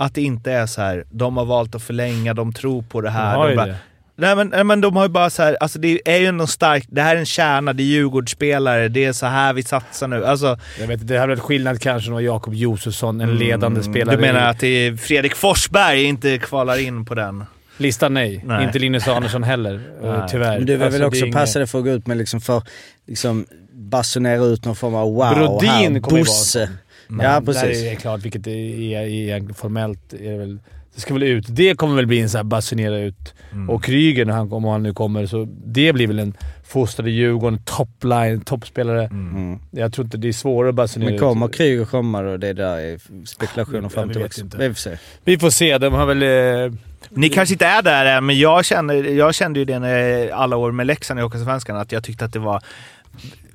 Att 0.00 0.14
det 0.14 0.22
inte 0.22 0.52
är 0.52 0.66
så 0.66 0.80
här, 0.80 1.04
de 1.10 1.36
har 1.36 1.44
valt 1.44 1.74
att 1.74 1.82
förlänga, 1.82 2.34
de 2.34 2.52
tror 2.52 2.82
på 2.82 3.00
det 3.00 3.08
De 3.08 3.12
här. 3.12 3.36
har 3.36 3.44
de 3.44 3.50
ju 3.50 3.56
bara, 3.56 3.66
det. 3.66 3.76
Nej 4.16 4.36
men, 4.36 4.48
nej 4.48 4.64
men 4.64 4.80
de 4.80 4.96
har 4.96 5.02
ju 5.02 5.08
bara 5.08 5.30
så 5.30 5.42
här, 5.42 5.56
alltså 5.60 5.78
det 5.78 6.00
är 6.04 6.16
ju 6.18 6.26
ändå 6.26 6.46
starkt, 6.46 6.86
det 6.90 7.02
här 7.02 7.16
är 7.16 7.20
en 7.20 7.26
kärna, 7.26 7.72
det 7.72 7.82
är 7.82 7.84
Djurgårdsspelare, 7.84 8.88
det 8.88 9.04
är 9.04 9.12
så 9.12 9.26
här 9.26 9.52
vi 9.52 9.62
satsar 9.62 10.08
nu. 10.08 10.26
Alltså, 10.26 10.58
Jag 10.80 10.86
vet 10.86 11.08
det 11.08 11.18
hade 11.18 11.32
varit 11.32 11.42
skillnad 11.42 11.80
kanske 11.80 12.12
om 12.12 12.24
Jakob 12.24 12.54
Josefsson, 12.54 13.20
en 13.20 13.36
ledande 13.36 13.82
spelare. 13.82 14.14
Mm. 14.16 14.26
du 14.26 14.32
menar 14.32 14.50
att 14.50 14.58
det 14.58 14.66
är 14.68 14.96
Fredrik 14.96 15.34
Forsberg 15.34 16.02
inte 16.04 16.38
kvalar 16.38 16.80
in 16.80 17.04
på 17.04 17.14
den? 17.14 17.44
Listan 17.76 18.14
nej. 18.14 18.42
Nej. 18.46 18.64
Inte 18.64 18.78
Linus 18.78 19.08
Andersson 19.08 19.42
heller, 19.42 19.80
Nej. 20.02 20.10
eh, 20.10 20.26
tyvärr. 20.26 20.56
Men 20.58 20.66
du 20.66 20.72
vill 20.72 20.82
Alltså, 20.82 20.98
väl 20.98 21.08
också 21.08 21.24
inget- 21.24 21.34
passa 21.36 21.58
dig 21.58 21.68
för 21.68 21.78
att 21.78 21.84
gå 21.84 21.90
ut 21.90 22.06
med 22.06 22.16
liksom 22.16 22.40
för, 22.40 22.62
liksom 23.06 23.46
basunera 23.72 24.44
ut 24.44 24.64
någon 24.64 24.76
form 24.76 24.94
av 24.94 25.12
wow 25.14 25.34
Brodin 25.34 25.70
här, 25.94 26.00
Bosse. 26.00 26.70
Sån. 27.16 27.24
Ja, 27.24 27.40
Där 27.40 27.46
precis. 27.46 27.84
är 27.84 27.90
det 27.90 27.96
klart, 27.96 28.22
vilket 28.24 28.46
är, 28.46 28.50
är, 28.50 29.02
är 29.02 29.52
formellt 29.54 30.12
är 30.12 30.32
det 30.32 30.38
väl... 30.38 30.58
Det 30.94 31.00
ska 31.00 31.14
väl 31.14 31.22
ut. 31.22 31.44
Det 31.48 31.74
kommer 31.74 31.96
väl 31.96 32.06
bli 32.06 32.20
en 32.20 32.28
sån 32.30 32.38
här 32.38 32.44
basunera 32.44 32.98
ut. 32.98 33.34
Mm. 33.52 33.70
Och 33.70 33.84
Kryger, 33.84 34.24
när 34.24 34.32
han, 34.32 34.52
om 34.52 34.64
han 34.64 34.82
nu 34.82 34.94
kommer, 34.94 35.26
så 35.26 35.48
det 35.64 35.92
blir 35.92 36.06
väl 36.06 36.18
en 36.18 36.34
fostrad 36.64 37.08
i 37.08 37.10
Djurgården, 37.10 37.58
topline, 37.64 38.40
toppspelare. 38.40 39.04
Mm. 39.04 39.58
Jag 39.70 39.92
tror 39.92 40.04
inte 40.04 40.18
det 40.18 40.28
är 40.28 40.32
svårare 40.32 40.68
att 40.68 40.74
basunera 40.74 41.10
Men 41.10 41.18
kommer 41.18 41.46
ut. 41.48 41.54
Kryger 41.54 41.84
komma 41.84 42.22
då? 42.22 42.36
Det 42.36 42.52
där 42.52 42.78
är 42.78 42.98
spekulationer 43.26 43.88
fram 43.88 44.08
vi 44.08 44.14
till 44.14 44.24
också. 44.24 44.40
inte. 44.40 44.56
Vi 44.56 44.68
får 44.68 44.74
se. 44.74 44.96
Vi 45.24 45.38
får 45.38 45.50
se. 45.50 45.78
De 45.78 45.92
har 45.94 46.06
väl... 46.06 46.22
Eh, 46.22 46.72
Ni 47.10 47.28
kanske 47.28 47.54
inte 47.54 47.66
är 47.66 47.82
där 47.82 48.06
än, 48.06 48.26
men 48.26 48.38
jag 48.38 48.64
kände, 48.64 48.94
jag 48.94 49.34
kände 49.34 49.58
ju 49.58 49.64
det 49.64 49.78
när 49.78 50.30
alla 50.30 50.56
år 50.56 50.72
med 50.72 50.86
Leksand 50.86 51.20
i 51.20 51.22
Hockeyallsvenskan, 51.22 51.76
att 51.76 51.92
jag 51.92 52.04
tyckte 52.04 52.24
att 52.24 52.32
det 52.32 52.38
var 52.38 52.62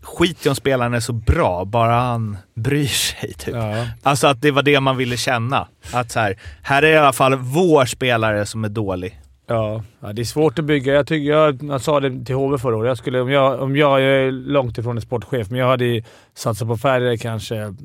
skit 0.06 0.45
i 0.45 0.49
om 0.49 0.56
spelaren 0.56 0.93
är 0.93 0.99
så 0.99 1.14
bra, 1.14 1.66
bara 1.66 1.93
han 1.93 2.38
bryr 2.53 2.88
sig. 2.88 3.34
Typ. 3.34 3.56
ja. 3.56 3.88
Alltså 4.03 4.28
att 4.28 4.41
det 4.41 4.51
var 4.51 4.64
det 4.64 4.80
man 4.80 4.97
ville 4.97 5.18
känna. 5.18 5.68
Att 5.93 6.12
så 6.12 6.20
här, 6.20 6.39
här 6.62 6.84
är 6.84 6.91
i 6.91 6.97
alla 6.97 7.14
fall 7.14 7.36
vår 7.36 7.86
spelare 7.86 8.45
som 8.45 8.64
är 8.64 8.70
dålig. 8.70 9.20
Ja, 9.47 9.84
ja, 9.99 10.14
det 10.14 10.22
är 10.22 10.26
svårt 10.26 10.60
att 10.60 10.66
bygga. 10.66 10.93
Jag, 10.93 11.08
tycker, 11.08 11.30
jag, 11.30 11.64
jag 11.64 11.82
sa 11.82 11.99
det 11.99 12.26
till 12.26 12.36
HV 12.36 12.58
förra 12.58 12.78
året. 12.78 12.88
Jag 12.88 12.97
skulle, 12.97 13.22
om, 13.22 13.30
jag, 13.30 13.62
om 13.62 13.76
jag, 13.76 14.01
jag 14.01 14.28
är 14.28 14.32
långt 14.32 14.78
ifrån 14.78 14.97
en 14.97 15.01
sportchef, 15.01 15.49
men 15.49 15.60
jag 15.60 15.68
hade 15.68 16.03
satsat 16.34 16.68
på 16.68 16.78
färre 16.78 17.18
kanske 17.18 17.76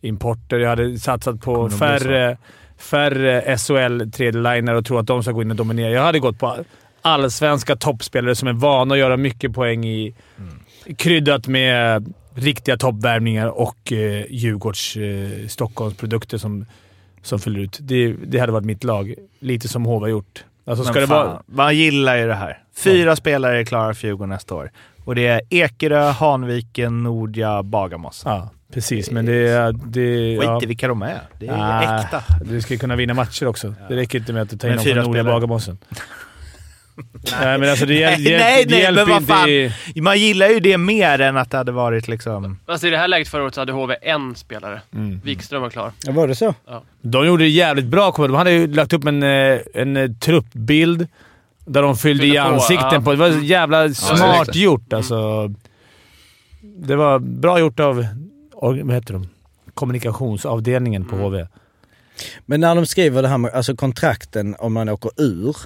importer. 0.00 0.58
Jag 0.58 0.68
hade 0.68 0.98
satsat 0.98 1.40
på 1.40 1.54
Kommer 1.54 1.68
färre, 1.70 2.38
färre 2.78 3.56
SHL 3.58 4.10
tredjeliner 4.10 4.74
och 4.74 4.86
tro 4.86 4.98
att 4.98 5.06
de 5.06 5.22
ska 5.22 5.32
gå 5.32 5.42
in 5.42 5.50
och 5.50 5.56
dominera. 5.56 5.90
Jag 5.90 6.02
hade 6.02 6.18
gått 6.18 6.38
på 6.38 6.56
allsvenska 7.02 7.76
toppspelare 7.76 8.34
som 8.34 8.48
är 8.48 8.52
vana 8.52 8.94
att 8.94 9.00
göra 9.00 9.16
mycket 9.16 9.54
poäng 9.54 9.84
i... 9.84 10.14
Kryddat 10.96 11.46
med 11.46 12.12
riktiga 12.34 12.76
toppvärvningar 12.76 13.46
och 13.46 13.92
eh, 13.92 14.24
Djurgårds 14.30 14.96
eh, 14.96 15.46
Stockholmsprodukter 15.48 16.38
som, 16.38 16.66
som 17.22 17.38
fyller 17.38 17.60
ut. 17.60 17.78
Det, 17.80 18.12
det 18.12 18.38
hade 18.38 18.52
varit 18.52 18.64
mitt 18.64 18.84
lag. 18.84 19.14
Lite 19.38 19.68
som 19.68 19.84
HV 19.84 20.10
gjort. 20.10 20.44
Alltså, 20.64 20.84
ska 20.84 20.92
Men 20.92 21.02
det 21.02 21.06
fan, 21.08 21.26
vara... 21.26 21.42
Man 21.46 21.76
gillar 21.76 22.16
ju 22.16 22.26
det 22.26 22.34
här. 22.34 22.62
Fyra 22.76 23.16
spelare 23.16 23.60
är 23.60 23.64
klara 23.64 23.94
för 23.94 24.06
Djurgården 24.06 24.28
nästa 24.28 24.54
år. 24.54 24.70
Och 25.04 25.14
det 25.14 25.26
är 25.26 25.40
Ekerö, 25.50 26.10
Hanviken, 26.10 27.02
Nordja, 27.02 27.62
Bagarmossen. 27.62 28.32
Ja, 28.32 28.50
precis. 28.72 29.10
Men 29.10 29.26
det 29.26 29.48
är... 29.48 29.72
Det, 29.72 30.38
Skit 30.38 30.44
ja. 30.48 30.60
i 30.62 30.66
vilka 30.66 30.88
de 30.88 31.02
är. 31.02 31.20
Det 31.38 31.46
är 31.46 31.52
Ah, 31.58 32.00
äkta. 32.02 32.22
Du 32.44 32.60
ska 32.60 32.76
kunna 32.76 32.96
vinna 32.96 33.14
matcher 33.14 33.46
också. 33.46 33.74
Det 33.88 33.96
räcker 33.96 34.18
inte 34.18 34.32
med 34.32 34.42
att 34.42 34.60
ta 34.60 34.68
in 34.68 34.74
Men 34.74 34.84
någon 34.84 34.94
från 34.94 35.04
Nordliga. 35.04 35.24
Bagarmossen. 35.24 35.78
Nej, 37.40 37.58
men 37.58 37.70
alltså 37.70 37.86
det, 37.86 37.94
hjäl- 37.94 38.10
Nej, 38.18 38.32
hjäl- 38.32 38.38
nej, 38.40 38.64
det 38.64 38.70
nej, 38.74 38.80
hjälper 38.82 39.04
men 39.06 39.12
vad 39.12 39.22
inte... 39.22 39.32
fan. 39.34 39.48
i- 39.94 40.00
Man 40.00 40.18
gillar 40.18 40.48
ju 40.48 40.60
det 40.60 40.78
mer 40.78 41.20
än 41.20 41.36
att 41.36 41.50
det 41.50 41.56
hade 41.56 41.72
varit 41.72 42.08
liksom... 42.08 42.58
Alltså 42.66 42.86
i 42.86 42.90
det 42.90 42.98
här 42.98 43.08
läget 43.08 43.28
förra 43.28 43.42
året 43.42 43.54
så 43.54 43.60
hade 43.60 43.72
HV 43.72 43.96
en 44.02 44.34
spelare. 44.34 44.80
Mm. 44.94 45.20
Wikström 45.24 45.62
var 45.62 45.70
klar. 45.70 45.92
Ja, 46.06 46.12
var 46.12 46.28
det 46.28 46.34
så? 46.34 46.54
De 47.02 47.26
gjorde 47.26 47.44
det 47.44 47.48
jävligt 47.50 47.84
bra. 47.86 48.12
kommer. 48.12 48.28
De 48.28 48.36
hade 48.36 48.52
ju 48.52 48.66
lagt 48.74 48.92
upp 48.92 49.04
en, 49.06 49.22
eh, 49.22 49.58
en 49.74 49.96
eh, 49.96 50.10
truppbild 50.10 51.06
där 51.64 51.82
de 51.82 51.96
fyllde 51.96 52.22
Fyllde 52.22 52.36
i 52.36 52.40
på, 52.40 52.46
ansikten 52.48 52.88
ja. 52.92 53.00
på. 53.00 53.10
Det 53.10 53.16
var 53.16 53.28
jävla 53.28 53.88
smart 53.94 54.40
exakt. 54.40 54.56
gjort 54.56 54.92
alltså. 54.92 55.48
Det 56.62 56.96
var 56.96 57.18
bra 57.18 57.58
gjort 57.60 57.80
av 57.80 58.06
vad 58.60 58.92
heter 58.94 59.12
de? 59.14 59.28
kommunikationsavdelningen 59.74 61.04
på 61.04 61.16
HV. 61.16 61.46
Men 62.46 62.60
när 62.60 62.74
de 62.74 62.86
skriver 62.86 63.22
det 63.22 63.28
här 63.28 63.38
med 63.38 63.52
alltså 63.52 63.76
kontrakten 63.76 64.56
om 64.58 64.72
man 64.72 64.88
åker 64.88 65.10
ur. 65.16 65.56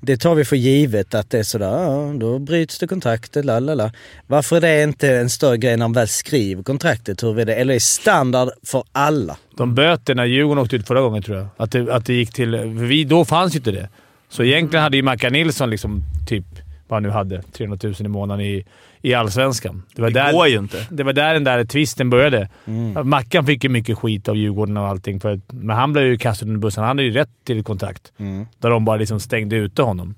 Det 0.00 0.16
tar 0.16 0.34
vi 0.34 0.44
för 0.44 0.56
givet 0.56 1.14
att 1.14 1.30
det 1.30 1.38
är 1.38 1.42
sådär, 1.42 1.66
ja, 1.66 2.12
då 2.14 2.38
bryts 2.38 2.78
det 2.78 2.86
kontraktet, 2.86 3.44
lalala. 3.44 3.92
Varför 4.26 4.56
är 4.56 4.60
det 4.60 4.82
inte 4.82 5.16
en 5.16 5.30
större 5.30 5.56
grej 5.56 5.76
när 5.76 5.84
de 5.84 5.92
väl 5.92 6.08
skriver 6.08 6.62
kontraktet? 6.62 7.22
Hur 7.22 7.40
är 7.40 7.44
det? 7.44 7.54
Eller 7.54 7.72
är 7.72 7.76
det 7.76 7.80
standard 7.80 8.48
för 8.66 8.84
alla? 8.92 9.36
De 9.56 9.74
böterna 9.74 10.22
när 10.22 10.28
Djurgården 10.28 10.64
åkte 10.64 10.76
ut 10.76 10.86
förra 10.86 11.00
gången 11.00 11.22
tror 11.22 11.36
jag. 11.36 11.46
Att 11.56 11.70
det, 11.70 11.94
att 11.94 12.06
det 12.06 12.14
gick 12.14 12.32
till... 12.32 12.56
Vi, 12.56 13.04
då 13.04 13.24
fanns 13.24 13.54
ju 13.54 13.58
inte 13.58 13.70
det. 13.70 13.88
Så 14.28 14.42
egentligen 14.42 14.82
hade 14.82 14.96
ju 14.96 15.02
Mackan 15.02 15.32
Nilsson 15.32 15.70
liksom 15.70 16.02
typ, 16.28 16.44
vad 16.88 16.96
han 16.96 17.02
nu 17.02 17.10
hade, 17.10 17.42
300 17.42 17.78
000 17.82 17.94
i 17.98 18.08
månaden 18.08 18.46
i, 18.46 18.64
i 19.02 19.14
Allsvenskan. 19.14 19.82
Det 19.94 20.02
var, 20.02 20.10
Det 20.10 20.20
där, 20.20 20.32
går 20.32 20.46
ju 20.46 20.58
inte. 20.58 20.86
det 20.90 21.02
var 21.02 21.12
där 21.12 21.34
den 21.34 21.44
där 21.44 21.64
tvisten 21.64 22.10
började. 22.10 22.48
Mm. 22.66 23.08
Mackan 23.08 23.46
fick 23.46 23.64
ju 23.64 23.70
mycket 23.70 23.98
skit 23.98 24.28
av 24.28 24.36
Djurgården 24.36 24.76
och 24.76 24.86
allting, 24.86 25.20
för, 25.20 25.40
men 25.46 25.76
han 25.76 25.92
blev 25.92 26.04
ju 26.04 26.18
kastad 26.18 26.46
under 26.46 26.58
bussen. 26.60 26.84
Han 26.84 26.88
hade 26.88 27.02
ju 27.02 27.12
rätt 27.12 27.30
till 27.44 27.58
ett 27.58 27.64
kontrakt. 27.66 28.12
Mm. 28.18 28.46
Där 28.58 28.70
de 28.70 28.84
bara 28.84 28.96
liksom 28.96 29.20
stängde 29.20 29.56
ute 29.56 29.82
honom. 29.82 30.14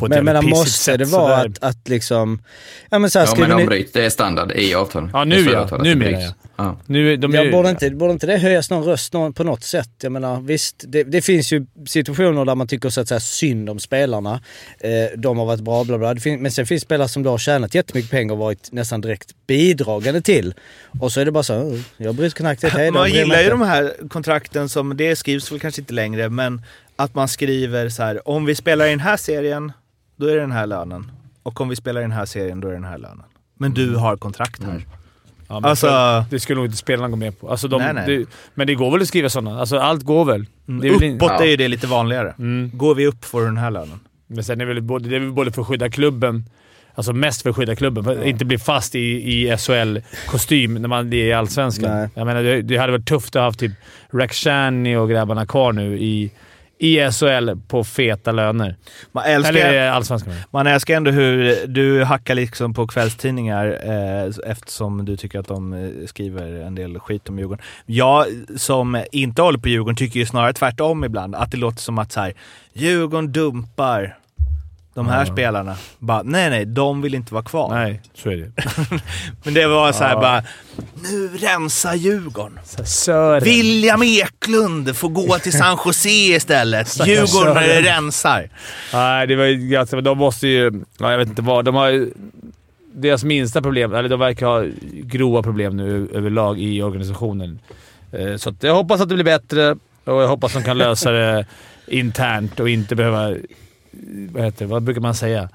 På 0.00 0.06
ett 0.06 0.24
Men 0.24 0.34
jag 0.34 0.40
pissigt 0.44 0.56
måste 0.58 0.70
sätt, 0.82 0.98
det 0.98 1.06
så 1.06 1.18
vara 1.20 1.36
att, 1.36 1.58
att 1.60 1.88
liksom... 1.88 2.42
Ja 2.90 2.98
men 2.98 3.10
såhär, 3.10 3.26
Ja, 3.26 3.30
skriver 3.30 3.48
men 3.48 3.56
de 3.56 3.62
ni... 3.62 3.68
bryter. 3.68 4.00
Det 4.00 4.06
är 4.06 4.10
standard 4.10 4.52
i 4.52 4.74
avtalet. 4.74 5.10
Ja, 5.12 5.24
nu 5.24 5.36
ja. 5.52 5.68
Nu 5.82 5.94
menar 5.94 6.10
bryts. 6.18 6.34
Ja. 6.56 6.76
Nu, 6.86 7.16
de 7.16 7.32
är 7.34 7.38
Ja, 7.38 7.44
ju- 7.44 7.52
borde, 7.52 7.70
inte, 7.70 7.90
borde 7.90 8.12
inte 8.12 8.26
det 8.26 8.36
höjas 8.38 8.70
någon 8.70 8.84
röst 8.84 9.12
någon, 9.12 9.32
på 9.32 9.44
något 9.44 9.64
sätt? 9.64 9.90
Jag 10.02 10.12
menar, 10.12 10.40
visst, 10.40 10.84
det, 10.88 11.02
det 11.04 11.22
finns 11.22 11.52
ju 11.52 11.66
situationer 11.86 12.44
där 12.44 12.54
man 12.54 12.66
tycker 12.68 12.88
så 12.90 13.00
att 13.00 13.08
säga 13.08 13.20
synd 13.20 13.70
om 13.70 13.78
spelarna. 13.78 14.40
Eh, 14.80 14.90
de 15.18 15.38
har 15.38 15.46
varit 15.46 15.60
bra, 15.60 15.84
bla 15.84 15.98
bla. 15.98 16.14
Det 16.14 16.20
fin- 16.20 16.42
men 16.42 16.52
sen 16.52 16.66
finns 16.66 16.82
spelare 16.82 17.08
som 17.08 17.22
då 17.22 17.30
har 17.30 17.38
tjänat 17.38 17.74
jättemycket 17.74 18.10
pengar 18.10 18.32
och 18.32 18.38
varit 18.38 18.72
nästan 18.72 19.00
direkt 19.00 19.30
bidragande 19.46 20.20
till. 20.20 20.54
Och 21.00 21.12
så 21.12 21.20
är 21.20 21.24
det 21.24 21.32
bara 21.32 21.42
så, 21.42 21.54
"Oh, 21.54 21.78
jag 21.96 22.14
bryter 22.14 22.36
kontraktet, 22.36 22.72
hej 22.72 22.86
då, 22.86 22.92
Man 22.92 23.10
gillar 23.10 23.36
ju 23.36 23.42
inte." 23.42 23.50
de 23.50 23.62
här 23.62 23.94
kontrakten 24.08 24.68
som, 24.68 24.96
det 24.96 25.16
skrivs 25.16 25.52
väl 25.52 25.60
kanske 25.60 25.80
inte 25.80 25.94
längre, 25.94 26.28
men 26.28 26.62
att 26.96 27.14
man 27.14 27.28
skriver 27.28 27.88
så 27.88 28.02
här: 28.02 28.28
om 28.28 28.44
vi 28.44 28.54
spelar 28.54 28.86
i 28.86 28.90
den 28.90 29.00
här 29.00 29.16
serien, 29.16 29.72
då 30.20 30.26
är 30.26 30.34
det 30.34 30.40
den 30.40 30.52
här 30.52 30.66
lönen. 30.66 31.10
Och 31.42 31.60
om 31.60 31.68
vi 31.68 31.76
spelar 31.76 32.00
i 32.00 32.04
den 32.04 32.12
här 32.12 32.24
serien, 32.24 32.60
då 32.60 32.68
är 32.68 32.72
det 32.72 32.76
den 32.76 32.84
här 32.84 32.98
lönen. 32.98 33.22
Men 33.58 33.74
du 33.74 33.96
har 33.96 34.16
kontrakt 34.16 34.62
här. 34.62 34.84
Ja, 35.48 35.60
men 35.60 35.64
Alltså- 35.70 35.86
för- 35.86 36.24
det 36.30 36.40
skulle 36.40 36.56
nog 36.56 36.66
inte 36.66 36.76
spelarna 36.76 37.08
gå 37.08 37.16
med 37.16 37.40
på. 37.40 37.48
Alltså 37.50 37.68
de, 37.68 37.82
Nej, 37.82 37.94
nej. 37.94 38.16
Det, 38.18 38.26
men 38.54 38.66
det 38.66 38.74
går 38.74 38.90
väl 38.90 39.00
att 39.02 39.08
skriva 39.08 39.28
sådana. 39.28 39.60
Alltså 39.60 39.78
allt 39.78 40.02
går 40.02 40.24
väl. 40.24 40.46
Det 40.66 40.88
är 40.88 40.98
väl 40.98 41.14
Uppåt 41.14 41.30
Ja. 41.30 41.42
är 41.44 41.48
ju 41.48 41.56
det 41.56 41.68
lite 41.68 41.86
vanligare. 41.86 42.34
Mm. 42.38 42.70
Går 42.74 42.94
vi 42.94 43.06
upp 43.06 43.24
får 43.24 43.40
du 43.40 43.46
den 43.46 43.56
här 43.56 43.70
lönen. 43.70 44.00
Men 44.26 44.44
sen 44.44 44.60
är 44.60 44.66
det 44.66 44.74
väl 44.74 44.82
både, 44.82 45.08
det 45.08 45.16
är 45.16 45.20
väl 45.20 45.32
både 45.32 45.52
för 45.52 45.62
att 45.62 45.68
skydda 45.68 45.90
klubben, 45.90 46.44
alltså 46.94 47.12
mest 47.12 47.42
för 47.42 47.50
att 47.50 47.56
skydda 47.56 47.76
klubben, 47.76 48.04
för 48.04 48.18
att 48.20 48.26
inte 48.26 48.44
bli 48.44 48.58
fast 48.58 48.94
i, 48.94 48.98
i 49.00 49.56
SHL-kostym 49.56 50.74
när 50.78 50.88
man 50.88 51.12
är 51.12 51.16
i 51.16 51.32
Allsvenskan. 51.32 51.90
Nej. 51.98 52.08
Jag 52.14 52.26
menar, 52.26 52.42
det, 52.42 52.62
det 52.62 52.76
hade 52.76 52.92
varit 52.92 53.06
tufft 53.08 53.36
att 53.36 53.40
ha 53.40 53.42
haft 53.48 53.60
typ 53.60 53.72
Rakhshani 54.12 54.96
och 54.96 55.08
grabbarna 55.10 55.46
kvar 55.46 55.72
nu 55.72 55.98
i, 55.98 56.30
i 56.80 57.10
SHL 57.10 57.50
på 57.68 57.84
feta 57.84 58.32
löner. 58.32 58.76
Man 59.12 59.24
älskar, 59.24 59.54
Eller 59.54 59.90
Allsvenskan. 59.90 60.34
man 60.50 60.66
älskar 60.66 60.96
ändå 60.96 61.10
hur 61.10 61.66
du 61.66 62.04
hackar 62.04 62.34
liksom 62.34 62.74
på 62.74 62.86
kvällstidningar 62.86 63.78
eh, 63.84 64.50
eftersom 64.50 65.04
du 65.04 65.16
tycker 65.16 65.38
att 65.38 65.48
de 65.48 65.72
eh, 65.72 66.06
skriver 66.06 66.60
en 66.66 66.74
del 66.74 66.98
skit 66.98 67.28
om 67.28 67.38
Djurgården. 67.38 67.64
Jag 67.86 68.26
som 68.56 69.04
inte 69.12 69.42
håller 69.42 69.58
på 69.58 69.68
Djurgården 69.68 69.96
tycker 69.96 70.20
ju 70.20 70.26
snarare 70.26 70.52
tvärtom 70.52 71.04
ibland. 71.04 71.34
Att 71.34 71.50
det 71.50 71.56
låter 71.56 71.80
som 71.80 71.98
att 71.98 72.12
så 72.12 72.20
här, 72.20 72.32
Djurgården 72.72 73.32
dumpar 73.32 74.16
de 74.94 75.06
här 75.08 75.26
Ja. 75.26 75.32
spelarna. 75.32 75.76
Bara, 75.98 76.22
nej 76.22 76.50
nej, 76.50 76.64
de 76.66 77.02
vill 77.02 77.14
inte 77.14 77.34
vara 77.34 77.44
kvar. 77.44 77.68
Nej, 77.74 78.00
så 78.14 78.30
är 78.30 78.36
det. 78.36 78.52
Men 79.44 79.54
det 79.54 79.66
var 79.66 79.92
så 79.92 80.04
här 80.04 80.12
Ja. 80.14 80.20
bara, 80.20 80.42
nu 81.02 81.28
rensar 81.28 81.94
Djurgården. 81.94 82.58
Sören. 82.86 83.44
William 83.44 84.02
Eklund 84.02 84.96
får 84.96 85.08
gå 85.08 85.38
till 85.38 85.52
San 85.52 85.78
Jose 85.86 86.08
istället. 86.10 87.06
Djurgården 87.06 87.54
Sören. 87.54 87.82
rensar. 87.82 88.48
Nej, 88.92 89.26
det 89.26 89.36
var 89.36 89.44
ju 89.44 89.68
ganska... 89.68 90.00
De 90.00 90.18
måste 90.18 90.48
ju... 90.48 90.82
Ja, 90.98 91.10
jag 91.10 91.18
vet 91.18 91.28
inte 91.28 91.42
vad. 91.42 91.64
De 91.64 91.74
har. 91.74 92.08
Deras 92.94 93.24
minsta 93.24 93.62
problem, 93.62 93.94
eller 93.94 94.08
de 94.08 94.18
verkar 94.20 94.46
ha 94.46 94.64
grova 94.92 95.42
problem 95.42 95.76
nu 95.76 96.08
överlag 96.14 96.60
i 96.60 96.82
organisationen. 96.82 97.58
Eh, 98.12 98.36
Så 98.36 98.54
jag 98.60 98.74
hoppas 98.74 99.00
att 99.00 99.08
det 99.08 99.14
blir 99.14 99.24
bättre 99.24 99.70
och 100.04 100.22
jag 100.22 100.28
hoppas 100.28 100.56
att 100.56 100.62
de 100.62 100.66
kan 100.66 100.78
lösa 100.78 101.10
det 101.10 101.46
internt 101.86 102.60
och 102.60 102.68
inte 102.68 102.96
behöva... 102.96 103.34
Vad 104.30 104.44
heter 104.44 104.58
det? 104.58 104.66
Vad 104.70 104.82
brukar 104.82 105.00
man 105.00 105.14
säga? 105.14 105.48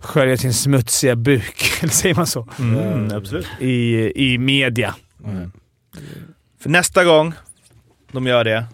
Skölja 0.00 0.36
sin 0.36 0.54
smutsiga 0.54 1.16
buk. 1.16 1.72
Eller 1.82 1.92
säger 1.92 2.14
man 2.14 2.26
så? 2.26 2.48
Mm, 2.58 3.16
absolut. 3.16 3.46
I, 3.60 4.12
I 4.34 4.38
media. 4.38 4.94
För 6.60 6.70
nästa 6.70 7.04
gång 7.04 7.32
de 8.12 8.26
gör 8.26 8.44
det, 8.44 8.64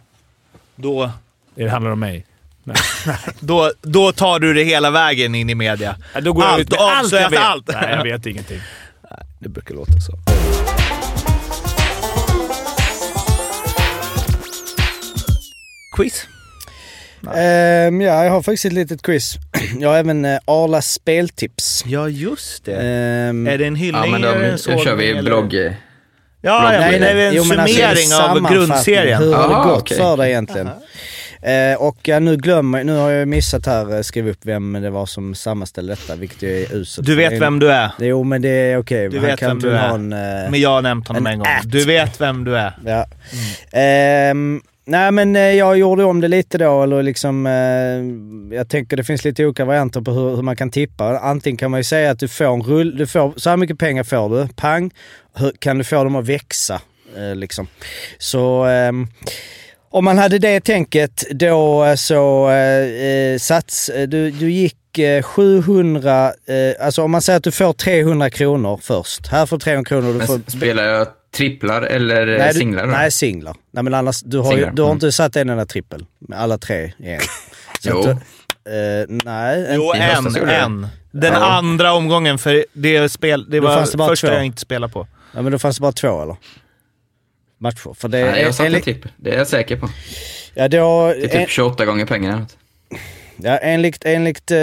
då... 0.77 1.11
Det 1.55 1.69
handlar 1.69 1.91
om 1.91 2.01
mig. 2.01 2.27
Då, 3.41 3.73
då 3.83 4.13
tar 4.13 4.41
du 4.41 4.55
det 4.55 4.65
hela 4.65 4.91
vägen 4.91 5.35
in 5.35 5.51
i 5.51 5.55
media. 5.55 5.97
Ja, 6.15 6.21
då 6.21 6.33
går 6.33 6.45
jag 6.45 6.53
Allt, 6.53 6.61
ut 6.61 6.71
med 6.71 6.81
allt 6.81 7.13
jag 7.13 7.31
vet. 7.31 7.41
allt. 7.41 7.69
Nej, 7.69 7.91
jag 7.91 8.03
vet 8.03 8.27
ingenting. 8.27 8.61
Det 9.39 9.49
brukar 9.49 9.75
låta 9.75 9.93
så. 10.01 10.13
Quiz? 15.97 16.27
Ehm, 17.29 18.01
ja, 18.01 18.25
jag 18.25 18.31
har 18.31 18.43
faktiskt 18.43 18.65
ett 18.65 18.73
litet 18.73 19.03
quiz. 19.03 19.35
Jag 19.81 19.89
har 19.89 19.97
även 19.97 20.25
uh, 20.25 20.39
Arla 20.45 20.83
speltips. 20.83 21.85
Ja, 21.87 22.09
just 22.09 22.65
det. 22.65 22.75
Ehm, 22.77 23.47
är 23.47 23.59
det 23.59 23.67
en 23.67 23.77
hyllning 23.77 24.03
Ja, 24.05 24.11
men 24.11 24.25
eller 24.25 24.35
en 24.35 24.45
då, 24.45 24.51
då 24.51 24.59
sågning, 24.59 24.85
kör 24.85 24.95
vi 24.95 25.11
eller? 25.11 25.23
blogg... 25.23 25.55
Ja, 25.55 26.73
ja, 26.75 26.81
men 26.81 27.01
det 27.01 27.09
är 27.09 27.17
en 27.29 27.35
Jo, 27.35 27.43
alltså, 27.43 27.55
summering 27.55 28.11
en 28.13 28.47
av 28.47 28.53
grundserien. 28.53 29.23
Hur 29.23 29.33
har 29.35 29.49
det 29.49 29.69
gått 29.71 29.83
okej. 29.83 29.97
för 29.99 30.17
dig 30.17 30.31
egentligen? 30.31 30.69
Eh, 31.43 31.77
och 31.83 31.97
ja, 32.03 32.19
nu 32.19 32.37
glömmer 32.37 32.85
nu 32.85 32.93
har 32.97 33.11
jag 33.11 33.29
missat 33.29 33.67
här, 33.67 33.95
eh, 33.97 34.01
skriva 34.03 34.31
upp 34.31 34.39
vem 34.43 34.73
det 34.73 34.91
var 34.91 35.07
som 35.07 35.35
sammanställde 35.35 35.93
detta, 35.93 36.17
vilket 36.17 36.43
är 36.43 36.75
uselt. 36.77 37.07
Du 37.07 37.15
vet 37.17 37.33
vem 37.41 37.59
du 37.59 37.71
är. 37.73 37.91
Jo 37.99 38.25
men 38.25 38.43
det 38.43 38.49
är 38.49 38.79
okej. 38.79 39.09
Du 39.09 39.19
Han 39.19 39.27
vet 39.27 39.39
kan 39.39 39.49
vem 39.49 39.59
du 39.61 39.77
är. 39.77 39.89
en... 39.95 40.13
eh, 40.13 40.51
Men 40.51 40.61
jag 40.61 40.71
har 40.71 40.83
nämnt 40.83 41.09
honom 41.09 41.27
en 41.27 41.33
en 41.33 41.39
gång. 41.39 41.47
at. 41.49 41.71
Du 41.71 41.85
vet 41.85 42.21
vem 42.21 42.45
du 42.45 42.57
är. 42.57 42.73
Ja. 42.85 43.07
Ehm, 43.73 44.61
nej 44.85 45.13
men 45.13 45.37
eh, 45.37 45.43
jag 45.43 45.79
gjorde 45.79 46.05
om 46.05 46.21
det 46.21 46.29
lite 46.29 46.59
då, 46.59 46.83
eller 46.83 47.03
liksom, 47.03 47.47
eh, 47.47 48.57
jag 48.57 48.69
tänker 48.69 48.97
det 48.97 49.05
finns 49.05 49.25
lite 49.25 49.45
olika 49.45 49.65
varianter 49.65 50.01
på 50.01 50.11
hur, 50.11 50.37
hur 50.37 50.43
man 50.43 50.57
kan 50.57 50.71
tippa. 50.71 51.19
Antingen 51.19 51.57
kan 51.57 51.71
man 51.71 51.81
ju 51.81 51.85
säga 51.85 52.11
att 52.11 52.19
du 52.19 52.29
får 52.29 52.55
en 52.55 52.63
rull, 52.63 52.97
du 52.97 53.07
får, 53.07 53.35
så 53.37 53.51
här 53.51 53.57
mycket 53.57 53.79
pengar 53.79 54.05
får 54.05 54.29
du, 54.29 54.49
pang, 54.57 54.91
hur, 55.37 55.53
kan 55.59 55.79
du 55.79 55.85
få 55.85 56.05
dem 56.05 56.17
att 56.17 56.29
växa? 56.29 56.81
Eh, 57.17 57.37
liksom. 57.37 57.67
Så 58.19 58.65
ehm, 58.65 59.07
om 59.91 60.05
man 60.05 60.19
hade 60.19 60.39
det 60.39 60.61
tänket 60.61 61.25
då 61.31 61.85
eh, 61.85 61.95
så 61.95 62.51
eh, 62.51 63.07
eh, 63.07 63.39
sats, 63.39 63.89
eh, 63.89 64.09
du, 64.09 64.31
du 64.31 64.51
gick 64.51 64.99
eh, 64.99 65.23
700, 65.23 66.27
eh, 66.27 66.87
alltså 66.87 67.03
om 67.03 67.11
man 67.11 67.23
säger 67.23 67.37
att 67.37 67.45
du 67.45 67.53
får 67.53 67.73
300 67.73 68.31
kronor 68.31 68.81
först. 68.83 69.27
Här 69.27 69.47
får 69.47 69.59
300 69.59 69.89
kronor. 69.89 70.21
Du 70.21 70.27
får, 70.27 70.51
spelar 70.51 70.85
jag 70.85 71.07
tripplar 71.35 71.83
eller 71.83 72.27
Nej, 72.39 72.53
du- 72.53 72.59
singlar? 72.59 72.87
då? 72.87 72.93
Nej, 72.93 73.11
singlar. 73.11 73.57
Nej, 73.71 73.85
men 73.85 73.95
annars, 73.95 74.21
du 74.23 74.39
har, 74.39 74.45
ju, 74.45 74.51
Singlar, 74.51 74.73
du 74.73 74.83
har 74.83 74.89
mm. 74.89 74.97
inte 74.97 75.13
satt 75.13 75.37
en 75.37 75.51
enda 75.51 75.67
trippel. 75.67 76.07
Med 76.19 76.39
alla 76.41 76.59
tre 76.59 76.93
i 76.99 77.09
en. 77.11 77.21
Så 77.81 77.91
Jo. 77.91 78.03
du- 78.03 78.11
eh, 78.11 79.07
nej. 79.09 79.67
en- 79.67 79.75
Jo, 79.77 79.93
en. 79.95 80.47
en. 80.49 80.89
Den 81.11 81.33
Ja. 81.33 81.53
andra 81.53 81.93
omgången, 81.93 82.39
för 82.39 82.65
det, 82.73 83.09
spel, 83.09 83.51
det 83.51 83.57
Då 83.61 83.67
var 83.67 83.87
det 83.91 83.97
bara 83.97 84.09
första 84.09 84.27
två. 84.29 84.35
jag 84.35 84.45
inte 84.45 84.61
spelade 84.61 84.93
på. 84.93 85.07
Ja, 85.35 85.43
men 85.43 85.53
då 85.53 85.59
fanns 85.59 85.77
det 85.77 85.81
bara 85.83 85.93
två 85.93 86.23
eller? 86.23 86.37
Matcher. 87.59 87.95
För 87.95 88.09
det 88.09 88.25
Nej, 88.31 88.43
jag 88.43 88.55
satte 88.55 88.77
en 88.77 88.83
trippel. 88.83 89.11
Det 89.17 89.31
är 89.31 89.39
jag 89.39 89.47
säker 89.49 89.77
på. 89.77 89.89
ja, 90.55 90.69
då, 90.69 91.07
Det 91.09 91.25
är 91.35 91.41
typ 91.41 91.51
28 91.51 91.85
gånger 91.85 92.07
pengarna. 92.07 92.47
Ja, 93.37 93.57
enligt, 93.57 94.05
enligt 94.05 94.51
eh, 94.51 94.59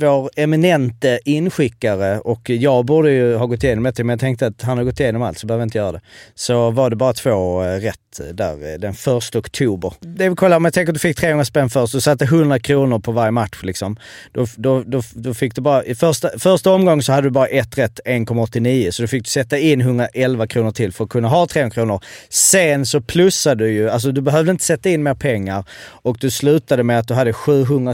vår 0.00 0.30
eminente 0.36 1.18
inskickare, 1.24 2.18
och 2.18 2.50
jag 2.50 2.84
borde 2.84 3.10
ju 3.10 3.34
ha 3.34 3.46
gått 3.46 3.64
igenom 3.64 3.84
det, 3.84 4.04
men 4.04 4.08
jag 4.08 4.20
tänkte 4.20 4.46
att 4.46 4.62
han 4.62 4.78
har 4.78 4.84
gått 4.84 5.00
igenom 5.00 5.22
allt 5.22 5.38
så 5.38 5.46
behöver 5.46 5.62
jag 5.62 5.66
inte 5.66 5.78
göra 5.78 5.92
det. 5.92 6.00
Så 6.34 6.70
var 6.70 6.90
det 6.90 6.96
bara 6.96 7.12
två 7.12 7.64
eh, 7.64 7.80
rätt 7.80 7.98
där 8.32 8.72
eh, 8.72 8.78
den 8.78 8.94
första 8.94 9.38
oktober. 9.38 9.92
Det 10.00 10.28
vi 10.28 10.36
kollar, 10.36 10.56
om 10.56 10.64
jag 10.64 10.74
tänker 10.74 10.92
att 10.92 10.94
du 10.94 11.00
fick 11.00 11.16
300 11.16 11.44
spänn 11.44 11.70
först, 11.70 11.92
du 11.92 12.00
satte 12.00 12.24
100 12.24 12.58
kronor 12.58 12.98
på 12.98 13.12
varje 13.12 13.30
match 13.30 13.62
liksom. 13.62 13.96
Då, 14.32 14.46
då, 14.56 14.82
då, 14.86 15.02
då 15.14 15.34
fick 15.34 15.54
du 15.54 15.60
bara, 15.60 15.84
i 15.84 15.94
första, 15.94 16.38
första 16.38 16.72
omgången 16.72 17.02
så 17.02 17.12
hade 17.12 17.26
du 17.26 17.30
bara 17.30 17.46
ett 17.46 17.78
rätt, 17.78 18.00
1,89, 18.04 18.90
så 18.90 19.02
du 19.02 19.08
fick 19.08 19.28
sätta 19.28 19.58
in 19.58 19.80
111 19.80 20.46
kronor 20.46 20.70
till 20.70 20.92
för 20.92 21.04
att 21.04 21.10
kunna 21.10 21.28
ha 21.28 21.46
300 21.46 21.74
kronor. 21.74 22.00
Sen 22.28 22.86
så 22.86 23.00
plussade 23.00 23.64
du 23.64 23.72
ju, 23.72 23.90
alltså 23.90 24.12
du 24.12 24.20
behövde 24.20 24.50
inte 24.50 24.64
sätta 24.64 24.88
in 24.88 25.02
mer 25.02 25.14
pengar 25.14 25.64
och 26.02 26.16
du 26.20 26.30
slutade 26.30 26.82
med 26.82 26.98
att 26.98 27.08
du 27.08 27.14
hade 27.14 27.32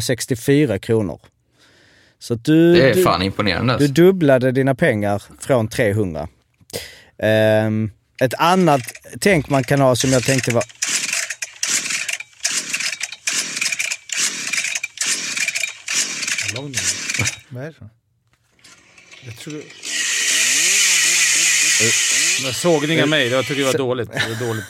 764 0.00 0.78
kronor. 0.78 1.20
Så 2.18 2.34
du, 2.34 2.72
Det 2.74 2.90
är 2.90 2.94
du, 2.94 3.02
fan 3.02 3.22
imponerande. 3.22 3.72
du 3.72 3.84
Alltså. 3.84 3.92
dubblade 3.92 4.52
dina 4.52 4.74
pengar 4.74 5.22
från 5.40 5.68
300. 5.68 6.28
Ehm, 7.22 7.90
ett 8.22 8.34
annat 8.38 8.80
tänk 9.20 9.48
man 9.48 9.64
kan 9.64 9.80
ha 9.80 9.96
som 9.96 10.10
jag 10.12 10.22
tänkte 10.24 10.50
var... 10.54 10.64
Vad 17.48 17.62
är 17.64 17.66
det? 17.66 17.88
Jag 19.24 19.36
tror 19.36 19.54
du... 19.54 19.62
Sågning 22.52 23.02
av 23.02 23.08
mig, 23.08 23.24
det 23.24 23.30
var- 23.30 23.36
jag 23.36 23.46
tycker 23.46 23.60
det 23.60 23.66
var 23.66 23.78
dåligt. 23.78 24.12
Det 24.12 24.28
var 24.38 24.46
dåligt. 24.48 24.64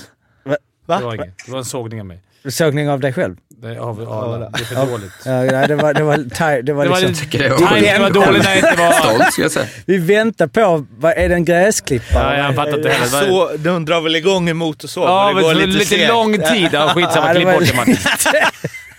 Va? 0.45 0.99
Det 0.99 1.05
var 1.05 1.15
inget. 1.15 1.45
Det 1.47 1.51
var 1.53 1.59
en 1.59 1.65
sågning 1.65 2.01
av 2.01 2.07
mig. 2.07 2.21
Sågning 2.49 2.91
av 2.91 3.01
dig 3.01 3.13
själv? 3.13 3.37
Det, 3.63 3.79
av, 3.79 4.09
av, 4.09 4.41
det 4.41 4.47
är 4.61 4.65
för 4.65 4.87
dåligt. 4.87 5.13
Ja, 5.25 5.31
nej, 5.43 5.69
det 5.69 5.75
var, 5.77 5.95
det 5.95 6.03
var, 6.03 6.17
taj- 6.17 6.63
det 6.63 6.73
var 6.73 6.85
Det 6.85 6.91
var 6.91 7.01
liksom... 7.01 7.29
det 7.41 7.47
är 7.47 7.57
Timingen 7.75 8.03
var 8.03 8.11
dålig 8.11 8.43
när 8.45 8.49
jag 8.49 8.57
inte 8.59 8.83
var... 8.83 8.93
Stolt 8.93 9.33
ska 9.33 9.43
jag 9.43 9.51
säga. 9.53 9.67
Vi 9.87 9.99
väntar 9.99 10.47
på, 10.47 10.87
vad 10.99 11.13
är 11.13 11.29
det 11.29 11.35
en 11.35 11.45
gräsklippare? 11.45 12.39
Ja, 12.39 12.45
jag 12.47 12.55
fattar 12.55 12.77
inte 12.77 12.89
heller. 12.89 13.27
Så, 13.31 13.51
de 13.57 13.85
drar 13.85 14.01
väl 14.01 14.17
igång 14.17 14.49
en 14.49 14.57
motorsåg 14.57 15.05
Ja, 15.05 15.23
och 15.29 15.29
det 15.29 15.35
men 15.35 15.45
går 15.45 15.55
lite, 15.67 15.79
lite 15.95 16.09
lång 16.09 16.33
tid. 16.39 16.69
Ja, 16.73 16.89
skitsamma. 16.95 17.27
Ja, 17.27 17.35
det 17.35 17.41
Klipp 17.41 17.47
var- 17.47 17.55
bort 17.55 17.67
det 17.69 17.77
Martin. 17.77 17.97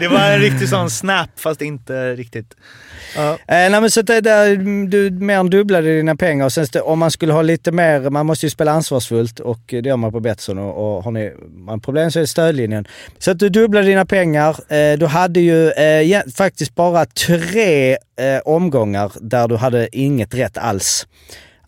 Det 0.00 0.08
var 0.08 0.30
en 0.30 0.40
riktig 0.40 0.68
sån 0.68 0.90
snap, 0.90 1.30
fast 1.36 1.62
inte 1.62 2.14
riktigt. 2.14 2.54
Ja. 3.16 3.32
Eh, 3.32 3.36
nej 3.46 3.70
men 3.70 3.90
så 3.90 4.02
det 4.02 4.20
där, 4.20 4.56
du 4.86 5.10
mer 5.10 5.38
än 5.38 5.50
dubblade 5.50 5.96
dina 5.96 6.16
pengar 6.16 6.44
och 6.44 6.52
sen 6.52 6.66
om 6.82 6.98
man 6.98 7.10
skulle 7.10 7.32
ha 7.32 7.42
lite 7.42 7.72
mer, 7.72 8.10
man 8.10 8.26
måste 8.26 8.46
ju 8.46 8.50
spela 8.50 8.72
ansvarsfullt 8.72 9.40
och 9.40 9.74
eh, 9.74 9.82
det 9.82 9.88
gör 9.88 9.96
man 9.96 10.12
på 10.12 10.20
Betsson 10.20 10.58
och, 10.58 10.96
och 10.96 11.04
har 11.04 11.10
ni 11.10 11.32
man 11.56 11.80
problem 11.80 12.10
så 12.10 12.18
är 12.18 12.20
det 12.20 12.26
stödlinjen. 12.26 12.86
Så 13.18 13.30
att 13.30 13.38
du 13.38 13.48
dubblade 13.48 13.86
dina 13.86 14.06
pengar, 14.06 14.72
eh, 14.72 14.98
du 14.98 15.06
hade 15.06 15.40
ju 15.40 15.70
eh, 15.70 16.22
faktiskt 16.36 16.74
bara 16.74 17.06
tre 17.06 17.92
eh, 17.92 18.38
omgångar 18.44 19.12
där 19.20 19.48
du 19.48 19.56
hade 19.56 19.88
inget 19.92 20.34
rätt 20.34 20.58
alls. 20.58 21.06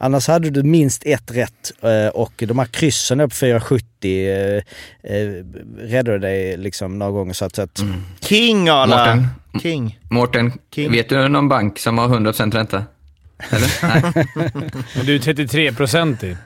Annars 0.03 0.28
hade 0.28 0.51
du 0.51 0.62
minst 0.62 1.03
ett 1.07 1.30
rätt 1.30 1.72
eh, 1.82 2.09
och 2.09 2.32
de 2.36 2.59
här 2.59 2.66
kryssen 2.66 3.18
på 3.18 3.30
470 3.30 3.84
eh, 4.03 4.62
eh, 5.03 5.44
räddade 5.78 6.18
dig 6.18 6.57
liksom 6.57 6.98
några 6.98 7.12
gånger 7.12 7.32
så 7.32 7.44
att, 7.44 7.57
så 7.57 7.62
att 7.62 7.84
King 8.20 8.68
Arla! 8.68 8.96
Mårten. 8.96 9.26
King. 9.62 9.98
Mårten, 10.11 10.53
King. 10.74 10.92
vet 10.92 11.09
du 11.09 11.28
någon 11.28 11.48
bank 11.48 11.78
som 11.78 11.98
har 11.98 12.09
100% 12.09 12.53
ränta? 12.53 12.84
Eller? 13.51 13.68
Nej, 14.36 14.70
Men 14.96 15.07
du 15.07 15.14
är 15.14 15.18
33 15.18 15.72
procent 15.72 16.24
i. 16.24 16.36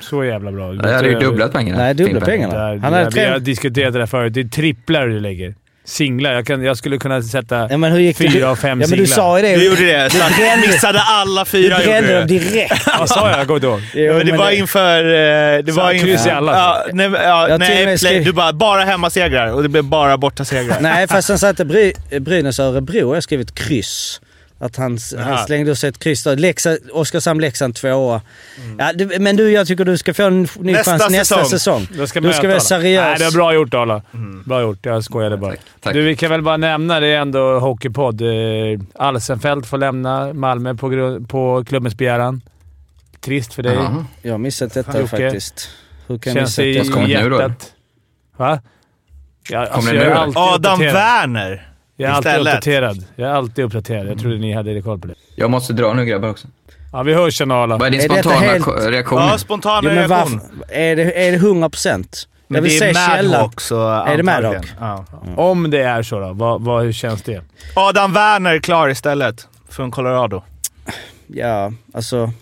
Så 0.00 0.24
jävla 0.24 0.52
bra. 0.52 0.74
jag 0.74 0.92
hade 0.92 1.08
ju 1.08 1.18
dubblat 1.18 1.52
pengarna. 1.52 1.78
Nej, 1.78 1.94
dubbla 1.94 2.20
pengarna. 2.20 2.54
Där, 2.54 2.76
Han 2.78 2.92
hade 2.92 3.10
Vi 3.10 3.24
har 3.24 3.38
diskuterat 3.38 3.92
det 3.92 3.98
där 3.98 4.06
förut. 4.06 4.34
Det 4.34 4.40
är 4.40 4.44
tripplar 4.44 5.06
du 5.06 5.20
lägger. 5.20 5.54
Singlar. 5.88 6.32
Jag, 6.32 6.46
kan, 6.46 6.62
jag 6.64 6.76
skulle 6.76 6.98
kunna 6.98 7.22
sätta 7.22 7.66
Ja, 7.70 7.76
men 7.76 7.92
hur 7.92 7.98
gick 8.00 8.18
det? 8.18 8.30
fyra 8.30 8.50
av 8.50 8.56
fem 8.56 8.68
Ja 8.68 8.74
men 8.74 8.88
singlar. 8.88 9.04
du 9.06 9.12
sa 9.12 9.36
ju 9.38 9.42
det. 9.46 9.56
Du 9.56 9.64
gjorde 9.64 9.84
det. 9.86 10.10
Så 10.10 10.18
brände- 10.18 10.66
missade 10.66 11.00
alla 11.00 11.44
Du 11.44 11.50
fyra. 11.50 11.76
brände 11.78 11.94
gjorde 12.12 12.18
dem 12.18 12.26
du. 12.26 12.38
direkt. 12.38 12.86
Vad 12.98 13.08
sa 13.08 13.30
jag? 13.30 13.38
Jag 13.40 13.46
kommer 13.46 13.54
inte 13.56 13.66
ihåg. 13.66 13.80
Jo, 13.94 14.02
Ja, 14.04 14.12
men 14.12 14.26
det 14.26 14.32
men 14.32 14.40
var 14.40 14.50
inför... 14.50 15.04
eh, 15.04 15.62
Det 15.64 15.72
Så 15.72 15.80
var 15.80 15.94
kryss 15.98 16.26
i 16.26 16.30
alla. 16.30 16.52
Ja, 16.52 16.84
nej, 16.92 17.10
ja, 17.14 17.56
nej 17.58 17.98
skrev- 17.98 18.24
du 18.24 18.32
bara, 18.32 18.52
bara 18.52 18.84
hemmasegrar 18.84 19.52
och 19.52 19.62
det 19.62 19.68
blev 19.68 19.84
bara 19.84 20.16
bortasegrar. 20.18 20.76
Nej, 20.80 21.08
fast 21.08 21.28
han 21.28 21.38
satte 21.38 21.64
Bry, 21.64 21.92
Brynäs 22.20 22.58
och 22.58 22.64
Örebro. 22.64 22.98
Jag 22.98 23.06
har 23.14 23.20
skrivit 23.20 23.54
kryss. 23.54 24.20
Att 24.60 24.76
han, 24.76 24.98
han 25.18 25.46
slängde 25.46 25.76
sig 25.76 25.88
ett 25.88 25.98
kryss 25.98 26.24
där. 26.24 26.36
Leksand, 26.36 26.78
Oskarshamn-Leksand 26.92 27.72
tvåa. 27.74 28.20
Ja, 28.78 28.92
du, 28.92 29.18
men 29.18 29.36
du, 29.36 29.50
jag 29.50 29.66
tycker 29.66 29.84
du 29.84 29.98
ska 29.98 30.14
få 30.14 30.22
en 30.22 30.42
ny 30.58 30.72
Nästa 30.72 30.90
chans 30.98 31.10
nästa 31.10 31.34
säsong. 31.44 31.50
säsong. 31.50 31.86
Jag 31.98 32.08
ska 32.08 32.20
Du 32.20 32.32
ska 32.32 32.48
vara 32.48 32.60
seriös. 32.60 33.04
Nej, 33.04 33.18
det 33.18 33.24
var 33.24 33.32
bra 33.32 33.54
gjort 33.54 33.74
Arla. 33.74 34.02
Bra 34.44 34.60
gjort. 34.62 34.78
Jag 34.86 35.04
skojade 35.04 35.36
bara. 35.36 35.50
Tack, 35.50 35.60
tack. 35.80 35.92
Du, 35.94 36.02
vi 36.02 36.16
kan 36.16 36.30
väl 36.30 36.42
bara 36.42 36.56
nämna, 36.56 37.00
det 37.00 37.06
är 37.06 37.20
ändå 37.20 37.58
hockeypodd. 37.58 38.20
Eh, 38.22 38.28
Alsenfelt 38.94 39.66
får 39.66 39.78
lämna 39.78 40.32
Malmö 40.32 40.74
på, 40.74 41.20
på 41.28 41.64
klubbens 41.68 41.94
begäran. 41.94 42.40
Trist 43.20 43.54
för 43.54 43.62
dig. 43.62 43.74
Jaha. 43.74 44.04
Jag 44.22 44.32
har 44.32 44.38
missat 44.38 44.74
detta 44.74 45.00
Jocke. 45.00 45.08
faktiskt. 45.16 45.68
Hur 46.06 46.18
kan 46.18 46.30
jag 46.34 46.40
Känns 46.40 46.58
missa 46.58 46.62
i 46.64 46.72
detta? 46.72 46.84
Vad 46.84 46.94
kommer 46.94 47.22
nu 47.22 47.28
då? 47.30 47.40
hjärtat. 47.40 47.72
Va? 48.36 48.60
Jag, 49.50 49.68
alltså, 49.68 49.90
det 49.90 49.96
jag 49.96 50.04
nu 50.04 50.10
är 50.10 50.14
då? 50.14 50.20
alltid 50.20 50.36
Adam. 50.38 50.78
Werner. 50.80 51.67
Jag 52.00 52.10
är 52.10 52.14
alltid 52.14 52.30
istället. 52.30 52.54
uppdaterad. 52.54 53.04
Jag 53.16 53.30
är 53.30 53.34
alltid 53.34 53.64
uppdaterad. 53.64 54.06
Jag 54.06 54.18
trodde 54.18 54.38
ni 54.38 54.52
hade 54.52 54.82
koll 54.82 54.98
på 54.98 55.06
det. 55.06 55.14
Jag 55.36 55.50
måste 55.50 55.72
dra 55.72 55.92
nu 55.92 56.04
grabbar 56.04 56.28
också. 56.28 56.46
Ja, 56.92 57.02
vi 57.02 57.14
hörs 57.14 57.38
sen 57.38 57.50
Arla. 57.50 57.76
Vad 57.76 57.86
är 57.86 57.90
din 57.90 58.00
Är 58.00 58.04
spontana 58.04 58.34
helt- 58.36 58.66
reaktion? 58.90 59.18
Ja, 59.18 59.38
spontan 59.38 59.80
Jo, 59.84 59.90
men 59.90 60.08
reaktion. 60.08 60.40
Är 60.68 60.96
det, 60.96 61.26
är 61.26 61.30
det 61.30 61.36
100 61.36 61.70
procent? 61.70 62.28
Jag 62.46 62.54
Men 62.54 62.62
vill 62.62 62.72
det 62.72 62.78
se 62.78 62.84
är 62.88 62.94
källan. 63.16 63.30
Madhawk 63.32 63.60
så 63.60 63.88
Är 63.88 64.16
det. 64.16 64.22
Madhawk? 64.22 64.66
Ja. 64.80 65.04
Om 65.36 65.70
det 65.70 65.82
är 65.82 66.02
så 66.02 66.20
då, 66.20 66.32
vad, 66.32 66.62
vad, 66.62 66.82
hur 66.84 66.92
känns 66.92 67.22
det? 67.22 67.42
Adam 67.74 68.12
Werner 68.12 68.58
klar 68.58 68.88
istället. 68.88 69.48
Från 69.68 69.90
Colorado. 69.90 70.42
Ja, 71.26 71.72
alltså. 71.94 72.32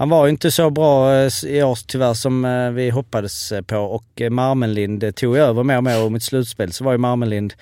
Han 0.00 0.08
var 0.08 0.26
ju 0.26 0.30
inte 0.30 0.50
så 0.50 0.70
bra 0.70 1.14
eh, 1.14 1.30
i 1.44 1.62
år 1.62 1.78
tyvärr 1.86 2.14
som 2.14 2.44
eh, 2.44 2.70
vi 2.70 2.90
hoppades 2.90 3.52
eh, 3.52 3.62
på 3.62 3.76
och 3.76 4.22
Marmenlind 4.30 5.14
tog 5.16 5.36
över 5.36 5.62
mer 5.62 5.76
och 5.76 5.84
mer 5.84 6.04
och 6.04 6.12
mot 6.12 6.22
slutspel 6.22 6.72
så 6.72 6.84
var 6.84 6.92
ju 6.92 6.98
Marmenlind 6.98 7.54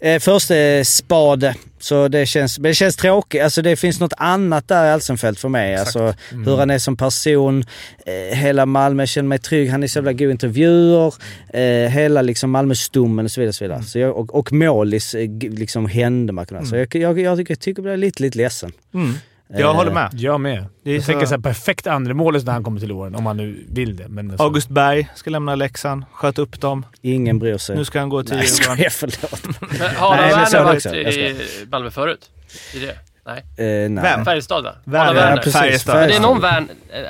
eh, 0.00 0.18
första 0.18 0.84
spade. 0.84 1.54
Så 1.78 2.08
det 2.08 2.26
känns, 2.26 2.58
men 2.58 2.70
det 2.70 2.74
känns 2.74 2.96
tråkigt. 2.96 3.42
Alltså 3.42 3.62
det 3.62 3.76
finns 3.76 4.00
något 4.00 4.12
annat 4.16 4.68
där 4.68 4.86
i 4.86 4.90
Alsenfelt 4.90 5.40
för 5.40 5.48
mig. 5.48 5.76
Alltså 5.76 6.14
hur 6.30 6.56
han 6.56 6.70
är 6.70 6.78
som 6.78 6.96
person. 6.96 7.64
Eh, 8.06 8.38
hela 8.38 8.66
Malmö, 8.66 9.02
jag 9.02 9.08
känner 9.08 9.28
mig 9.28 9.38
trygg. 9.38 9.70
Han 9.70 9.82
är 9.82 9.86
så 9.86 9.98
jävla 9.98 10.12
god 10.12 10.30
intervjuer. 10.30 11.14
Eh, 11.48 11.90
hela 11.90 12.22
liksom 12.22 12.50
Malmöstommen 12.50 13.24
och 13.24 13.30
så 13.30 13.40
vidare. 13.40 13.48
Och, 13.48 13.54
så 13.54 13.64
vidare. 13.64 13.82
Så 13.82 13.98
jag, 13.98 14.16
och, 14.16 14.34
och 14.34 14.52
målis 14.52 15.14
liksom 15.40 15.86
hände 15.86 16.32
man 16.32 16.46
kunna. 16.46 16.64
Så 16.64 16.76
jag, 16.76 16.94
jag, 16.94 17.18
jag 17.20 17.38
tycker 17.46 17.74
jag 17.76 17.82
blir 17.82 17.96
lite, 17.96 18.22
lite 18.22 18.38
ledsen. 18.38 18.72
Mm. 18.94 19.14
Jag 19.50 19.60
Eh, 19.60 19.74
håller 19.74 19.90
med. 19.92 20.10
Jag 20.12 20.40
med. 20.40 20.64
Det 20.84 20.90
är 20.90 20.94
jag 20.94 21.02
så- 21.04 21.12
tänker 21.12 21.26
såhär 21.26 21.40
perfekt 21.42 21.86
andra 21.86 22.14
målet 22.14 22.44
när 22.44 22.52
han 22.52 22.64
kommer 22.64 22.80
till 22.80 22.92
åren, 22.92 23.14
om 23.14 23.26
han 23.26 23.36
nu 23.36 23.64
vill 23.68 23.96
det. 23.96 24.08
Men 24.08 24.30
alltså, 24.30 24.44
August 24.44 24.68
Berg 24.68 25.08
ska 25.14 25.30
lämna 25.30 25.54
Leksand, 25.54 26.04
sköt 26.12 26.38
upp 26.38 26.60
dem. 26.60 26.86
Ingen 27.02 27.38
bryr 27.38 27.58
sig. 27.58 27.76
Nu 27.76 27.84
ska 27.84 27.98
han 27.98 28.08
gå 28.08 28.22
till 28.22 28.36
Nej, 28.36 28.44
Djurgården. 28.46 28.90
skojar. 28.90 28.90
Förlåt. 28.90 29.60
Men 29.78 29.90
Har 29.96 30.16
Nej, 30.16 30.30
så 30.46 30.56
Werner 30.56 30.64
varit. 30.64 30.84
Jag 30.84 30.94
i 30.96 31.36
Malmö 31.70 31.90
förut? 31.90 32.30
I 32.74 32.78
det? 32.78 32.94
Nej. 33.26 33.38
Eh, 33.84 33.90
nej. 33.90 34.02
Vem? 34.04 34.24
Färjestad 34.24 34.64
va? 34.64 34.72
Werner. 34.84 35.42
Ja. 35.44 35.50
Färjestad. 35.52 35.96
Men 35.96 36.08
det 36.08 36.14
är 36.16 36.20
någon 36.20 36.40
Werner, 36.40 36.68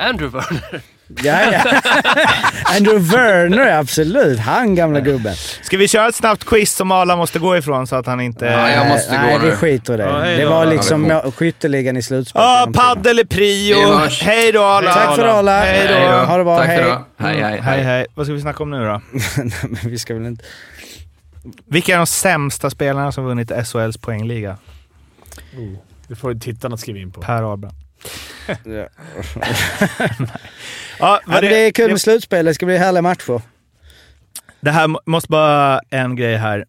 Andrew 0.08 0.38
Werner. 0.38 0.80
Ja, 1.22 1.52
ja. 1.52 1.60
Andrew 2.76 3.16
Werner, 3.16 3.78
absolut. 3.78 4.38
Han 4.38 4.74
gamla 4.74 5.00
gubben. 5.00 5.34
Ska 5.62 5.76
vi 5.76 5.88
köra 5.88 6.08
ett 6.08 6.14
snabbt 6.14 6.44
quiz 6.44 6.74
som 6.74 6.92
alla 6.92 7.16
måste 7.16 7.38
gå 7.38 7.56
ifrån 7.56 7.86
så 7.86 7.96
att 7.96 8.06
han 8.06 8.20
inte... 8.20 8.44
Ja, 8.46 8.70
jag 8.70 8.88
måste 8.88 9.12
Nej, 9.20 9.32
gå 9.32 9.38
vi 9.38 9.46
nu. 9.50 9.56
skiter 9.56 9.94
i 9.94 9.96
det. 9.96 10.02
Ja, 10.02 10.20
hej 10.20 10.36
det 10.36 10.42
då. 10.44 10.50
var 10.50 10.64
Ja, 10.64 10.70
liksom 10.70 11.02
må- 11.02 11.32
skytteligan 11.36 11.96
i 11.96 12.02
slutspelet. 12.02 12.44
Ja, 12.48 12.68
paddel 12.74 13.18
är 13.18 13.24
prio. 13.24 13.76
Vi. 14.08 14.14
Hej 14.24 14.52
då 14.52 14.62
alla. 14.64 14.92
Tack 14.92 15.14
för 15.16 15.24
alla. 15.26 15.60
Hej 15.60 15.88
då. 15.88 15.94
Hej 15.94 16.08
då. 16.10 16.16
Ha 16.16 16.36
det 16.38 16.44
bra. 16.44 16.56
Tack 16.58 16.66
för 16.66 16.72
hej. 16.72 16.84
idag. 16.84 17.04
Hej, 17.18 17.34
hej, 17.34 17.42
Hej, 17.42 17.60
hej. 17.60 17.82
hej. 17.84 18.06
Vad 18.14 18.26
ska 18.26 18.32
vi 18.32 18.40
snacka 18.40 18.62
om 18.62 18.70
nu 18.70 18.84
då? 18.84 19.00
Nej, 19.36 19.52
men 19.62 19.90
vi 19.90 19.98
ska 19.98 20.14
väl 20.14 20.26
inte... 20.26 20.44
Vilka 21.66 21.92
är 21.94 21.96
de 21.98 22.06
sämsta 22.06 22.70
spelarna 22.70 23.12
som 23.12 23.24
vunnit 23.24 23.52
SHLs 23.68 23.96
poängliga? 23.96 24.56
det 26.08 26.16
får 26.16 26.34
tittarna 26.34 26.76
skriva 26.76 26.98
in 26.98 27.12
på. 27.12 27.20
Per 27.20 27.42
Ahlbrand. 27.42 27.74
Ja. 28.64 28.88
Ja, 30.98 31.20
vad 31.26 31.42
det 31.42 31.66
är 31.66 31.70
kul 31.72 31.90
med 31.90 32.00
slutspel. 32.00 32.44
Det 32.44 32.54
ska 32.54 32.66
bli 32.66 32.76
härliga 32.76 33.02
matcher. 33.02 33.42
Det 34.60 34.70
här 34.70 34.86
må- 34.88 35.00
måste 35.06 35.28
bara 35.28 35.80
en 35.90 36.16
grej 36.16 36.36
här. 36.36 36.64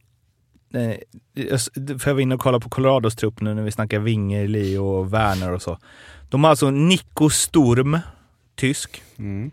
Jag 1.34 1.62
Får 2.02 2.08
jag 2.10 2.14
vara 2.14 2.22
inne 2.22 2.36
och 2.36 2.42
kolla 2.42 2.60
på 2.60 2.70
Colorados 2.70 3.16
trupp 3.16 3.42
nu 3.42 3.54
när 3.54 3.64
vi 3.64 3.72
snackar 3.72 4.00
Wingerli 4.00 4.78
och 4.78 5.14
Werner 5.14 5.52
och 5.52 5.62
så. 5.62 5.78
De 6.30 6.44
har 6.44 6.50
alltså 6.52 6.72
Nico 6.72 7.30
Sturm, 7.30 8.00
tysk, 8.56 9.04
Mm. 9.18 9.52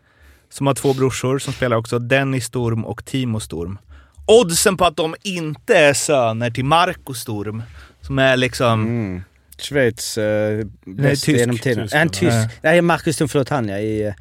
som 0.51 0.67
har 0.67 0.75
två 0.75 0.95
brorsor 0.95 1.39
som 1.39 1.53
spelar 1.53 1.77
också. 1.77 1.99
Dennis 1.99 2.45
Sturm 2.45 2.85
och 2.85 3.05
Timo 3.05 3.41
Sturm. 3.41 3.79
Oddsen 4.27 4.77
på 4.77 4.85
att 4.85 4.97
de 4.97 5.15
inte 5.23 5.77
är 5.79 5.95
söner 5.95 6.51
till 6.51 6.65
Marco 6.65 7.15
Sturm, 7.15 7.63
som 8.01 8.19
är 8.19 8.37
liksom... 8.37 8.83
Mm. 8.83 9.23
Schweiz 9.59 10.19
uh, 10.19 10.67
bäst 10.87 11.25
tysk. 11.25 11.39
genom 11.39 11.59
tiden. 11.59 11.85
Tysk, 11.85 11.95
en 11.95 12.09
tysk. 12.09 12.37
Nej, 12.63 12.83
Marcus 12.83 13.15
Sturm, 13.15 13.29
förlåt 13.29 13.49
han 13.49 13.69
ja. 13.69 13.79
I, 13.79 14.07
eh, 14.07 14.15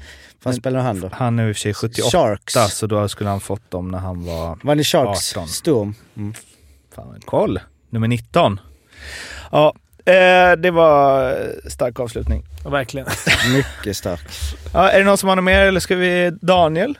vad 0.44 0.56
spelar 0.56 0.80
han 0.80 1.00
då? 1.00 1.10
Han 1.14 1.40
är 1.40 1.48
i 1.48 1.52
och 1.52 1.56
för 1.56 1.62
sig 1.62 1.74
78, 1.74 2.10
Sharks. 2.10 2.78
så 2.78 2.88
då 2.88 3.08
skulle 3.08 3.30
han 3.30 3.40
fått 3.40 3.72
dem 3.72 3.92
när 3.92 3.98
han 3.98 4.26
var... 4.26 4.60
Var 4.64 4.76
det 4.76 4.84
Sharks? 4.84 5.38
18. 5.38 5.48
Sturm? 5.48 5.96
Mm. 6.18 6.34
Fan, 6.96 7.22
koll! 7.26 7.60
Nummer 7.90 8.08
19. 8.08 8.60
Ja, 9.52 9.74
eh, 10.06 10.52
det 10.58 10.72
var 10.72 11.30
eh, 11.32 11.70
stark 11.70 12.00
avslutning. 12.00 12.44
Ja, 12.64 12.70
verkligen. 12.70 13.08
Mycket 13.56 13.98
stark. 13.98 14.20
Ja, 14.74 14.90
är 14.90 15.00
det 15.00 15.06
någon 15.06 15.18
som 15.18 15.30
har 15.30 15.36
något 15.36 15.46
mer 15.46 15.62
eller 15.62 15.80
ska 15.80 15.96
vi... 15.96 16.32
Daniel? 16.42 16.98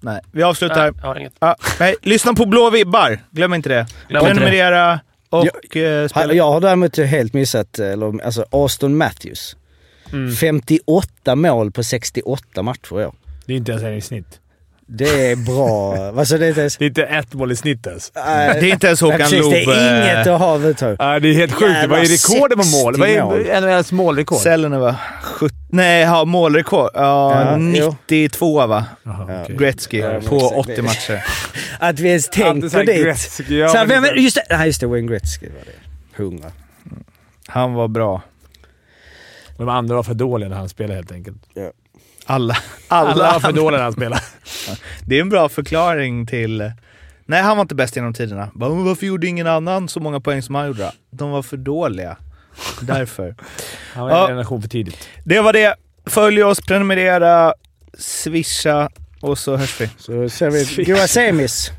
Nej, 0.00 0.20
vi 0.32 0.42
avslutar. 0.42 0.82
Nej, 0.82 1.00
jag 1.00 1.08
har 1.08 1.16
inget. 1.16 1.34
Ja, 1.40 1.56
nej, 1.80 1.94
lyssna 2.02 2.34
på 2.34 2.46
Blå 2.46 2.70
vibbar. 2.70 3.18
Glöm 3.30 3.54
inte 3.54 3.68
det. 3.68 3.86
Glöm 4.08 4.26
inte 4.26 4.34
det. 4.34 4.40
Prenumerera 4.40 5.00
och 5.30 5.76
eh, 5.76 6.00
Ha- 6.02 6.08
spela. 6.08 6.32
Jag 6.34 6.50
har 6.52 6.60
däremot 6.60 6.96
helt 6.96 7.32
missat, 7.34 7.78
eller, 7.78 8.24
alltså 8.24 8.44
Aston 8.50 8.96
Matthews. 8.96 9.56
Mm. 10.12 10.32
58 10.34 11.36
mål 11.36 11.70
på 11.70 11.84
68 11.84 12.62
matcher 12.62 13.00
i 13.00 13.04
år. 13.04 13.14
Det 13.46 13.52
är 13.52 13.56
inte 13.56 13.72
ens 13.72 13.84
en 13.84 13.94
i 13.94 14.00
snitt. 14.00 14.40
Det 14.90 15.30
är 15.30 15.36
bra. 15.36 15.96
alltså 16.18 16.38
det 16.38 16.46
är 16.46 16.48
inte 16.48 16.60
ens... 16.60 16.76
Det 16.76 16.84
är 16.84 16.86
inte 16.88 17.02
ett 17.02 17.34
mål 17.34 17.52
i 17.52 17.56
snitt 17.56 17.86
ens. 17.86 18.10
Det 18.10 18.20
är 18.20 18.64
inte 18.64 18.86
ens 18.86 19.00
Håkan 19.00 19.18
precis, 19.18 19.38
Loob. 19.40 19.52
det 19.52 19.74
är 19.74 20.02
inget 20.14 20.26
att 20.26 20.40
ha 20.40 20.54
överhuvudtaget. 20.54 20.96
Ja, 20.98 21.20
det 21.20 21.28
är 21.28 21.32
helt 21.34 21.52
sjukt. 21.52 21.88
Vad 21.88 21.98
är 21.98 22.04
rekordet 22.04 22.58
på 22.58 22.64
mål? 22.64 22.94
60 22.94 23.00
Vad 23.00 23.08
är 23.08 23.22
mål. 23.22 23.62
NHLs 23.70 23.92
målrekord? 23.92 24.38
Sällen 24.38 24.80
va? 24.80 24.96
70, 25.22 25.54
nej, 25.70 26.02
ja, 26.02 26.24
målrekord. 26.24 26.90
Ja, 26.94 27.42
Ja, 27.50 27.58
jo. 27.58 27.96
92 28.08 28.66
va? 28.66 28.84
Jaha, 29.02 29.42
okej. 29.44 29.56
Gretzky 29.56 29.98
Ja, 29.98 30.20
på 30.28 30.36
exakt. 30.36 30.56
80 30.56 30.82
matcher. 30.82 31.24
Att 31.78 32.00
vi 32.00 32.08
ens 32.08 32.36
här 32.36 32.84
dit. 32.84 33.04
Gretzky, 33.04 33.58
ja, 33.58 33.68
så 33.68 33.84
men 33.86 34.22
just 34.22 34.36
det, 34.36 34.56
nej 34.56 34.66
just 34.66 34.80
det, 34.80 34.86
Wayne 34.86 35.08
Gretzky 35.08 35.46
var 35.46 35.64
det. 35.64 36.22
100. 36.22 36.48
Han 37.46 37.74
var 37.74 37.88
bra. 37.88 38.22
De 39.56 39.68
andra 39.68 39.96
var 39.96 40.02
för 40.02 40.14
dåliga 40.14 40.48
när 40.48 40.56
han 40.56 40.68
spelade 40.68 40.94
helt 40.94 41.12
enkelt. 41.12 41.36
Alla. 42.30 42.56
Alla. 42.88 43.10
Alla 43.10 43.32
var 43.32 43.40
för 43.40 43.52
dåliga 43.52 43.78
när 43.78 43.84
han 43.84 43.92
spelade. 43.92 44.22
Det 45.06 45.16
är 45.16 45.20
en 45.20 45.28
bra 45.28 45.48
förklaring 45.48 46.26
till... 46.26 46.72
Nej, 47.26 47.42
han 47.42 47.56
var 47.56 47.62
inte 47.62 47.74
bäst 47.74 47.96
genom 47.96 48.14
tiderna. 48.14 48.50
"Men 48.54 48.84
Varför 48.84 49.06
gjorde 49.06 49.26
ingen 49.26 49.46
annan 49.46 49.88
så 49.88 50.00
många 50.00 50.20
poäng 50.20 50.42
som 50.42 50.54
han 50.54 50.66
gjorde? 50.66 50.82
då?" 50.82 50.90
De 51.10 51.30
var 51.30 51.42
för 51.42 51.56
dåliga. 51.56 52.16
Därför. 52.80 53.34
Han 53.94 54.04
var 54.04 54.10
Ja. 54.10 54.20
en 54.22 54.26
generation 54.28 54.62
för 54.62 54.68
tidigt. 54.68 55.08
Det 55.24 55.40
var 55.40 55.52
det. 55.52 55.74
Följ 56.06 56.42
oss, 56.42 56.60
prenumerera, 56.60 57.54
swisha 57.98 58.88
och 59.20 59.38
så 59.38 59.56
hörs 59.56 59.80
vi. 59.80 59.90
Så 59.98 60.28
ser 60.28 60.50
vi 60.76 60.84
goa 60.84 61.06
semis. 61.08 61.70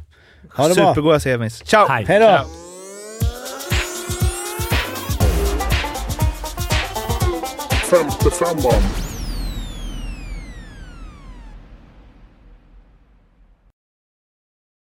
Ha 0.55 0.67
det 0.67 0.75
bra. 0.75 0.87
Supergoda 0.93 1.19
semis. 1.19 1.61
Ciao! 1.65 1.87
Hej 1.89 2.19
då! 2.19 2.45
Femte 7.89 8.29
femman. 8.31 9.08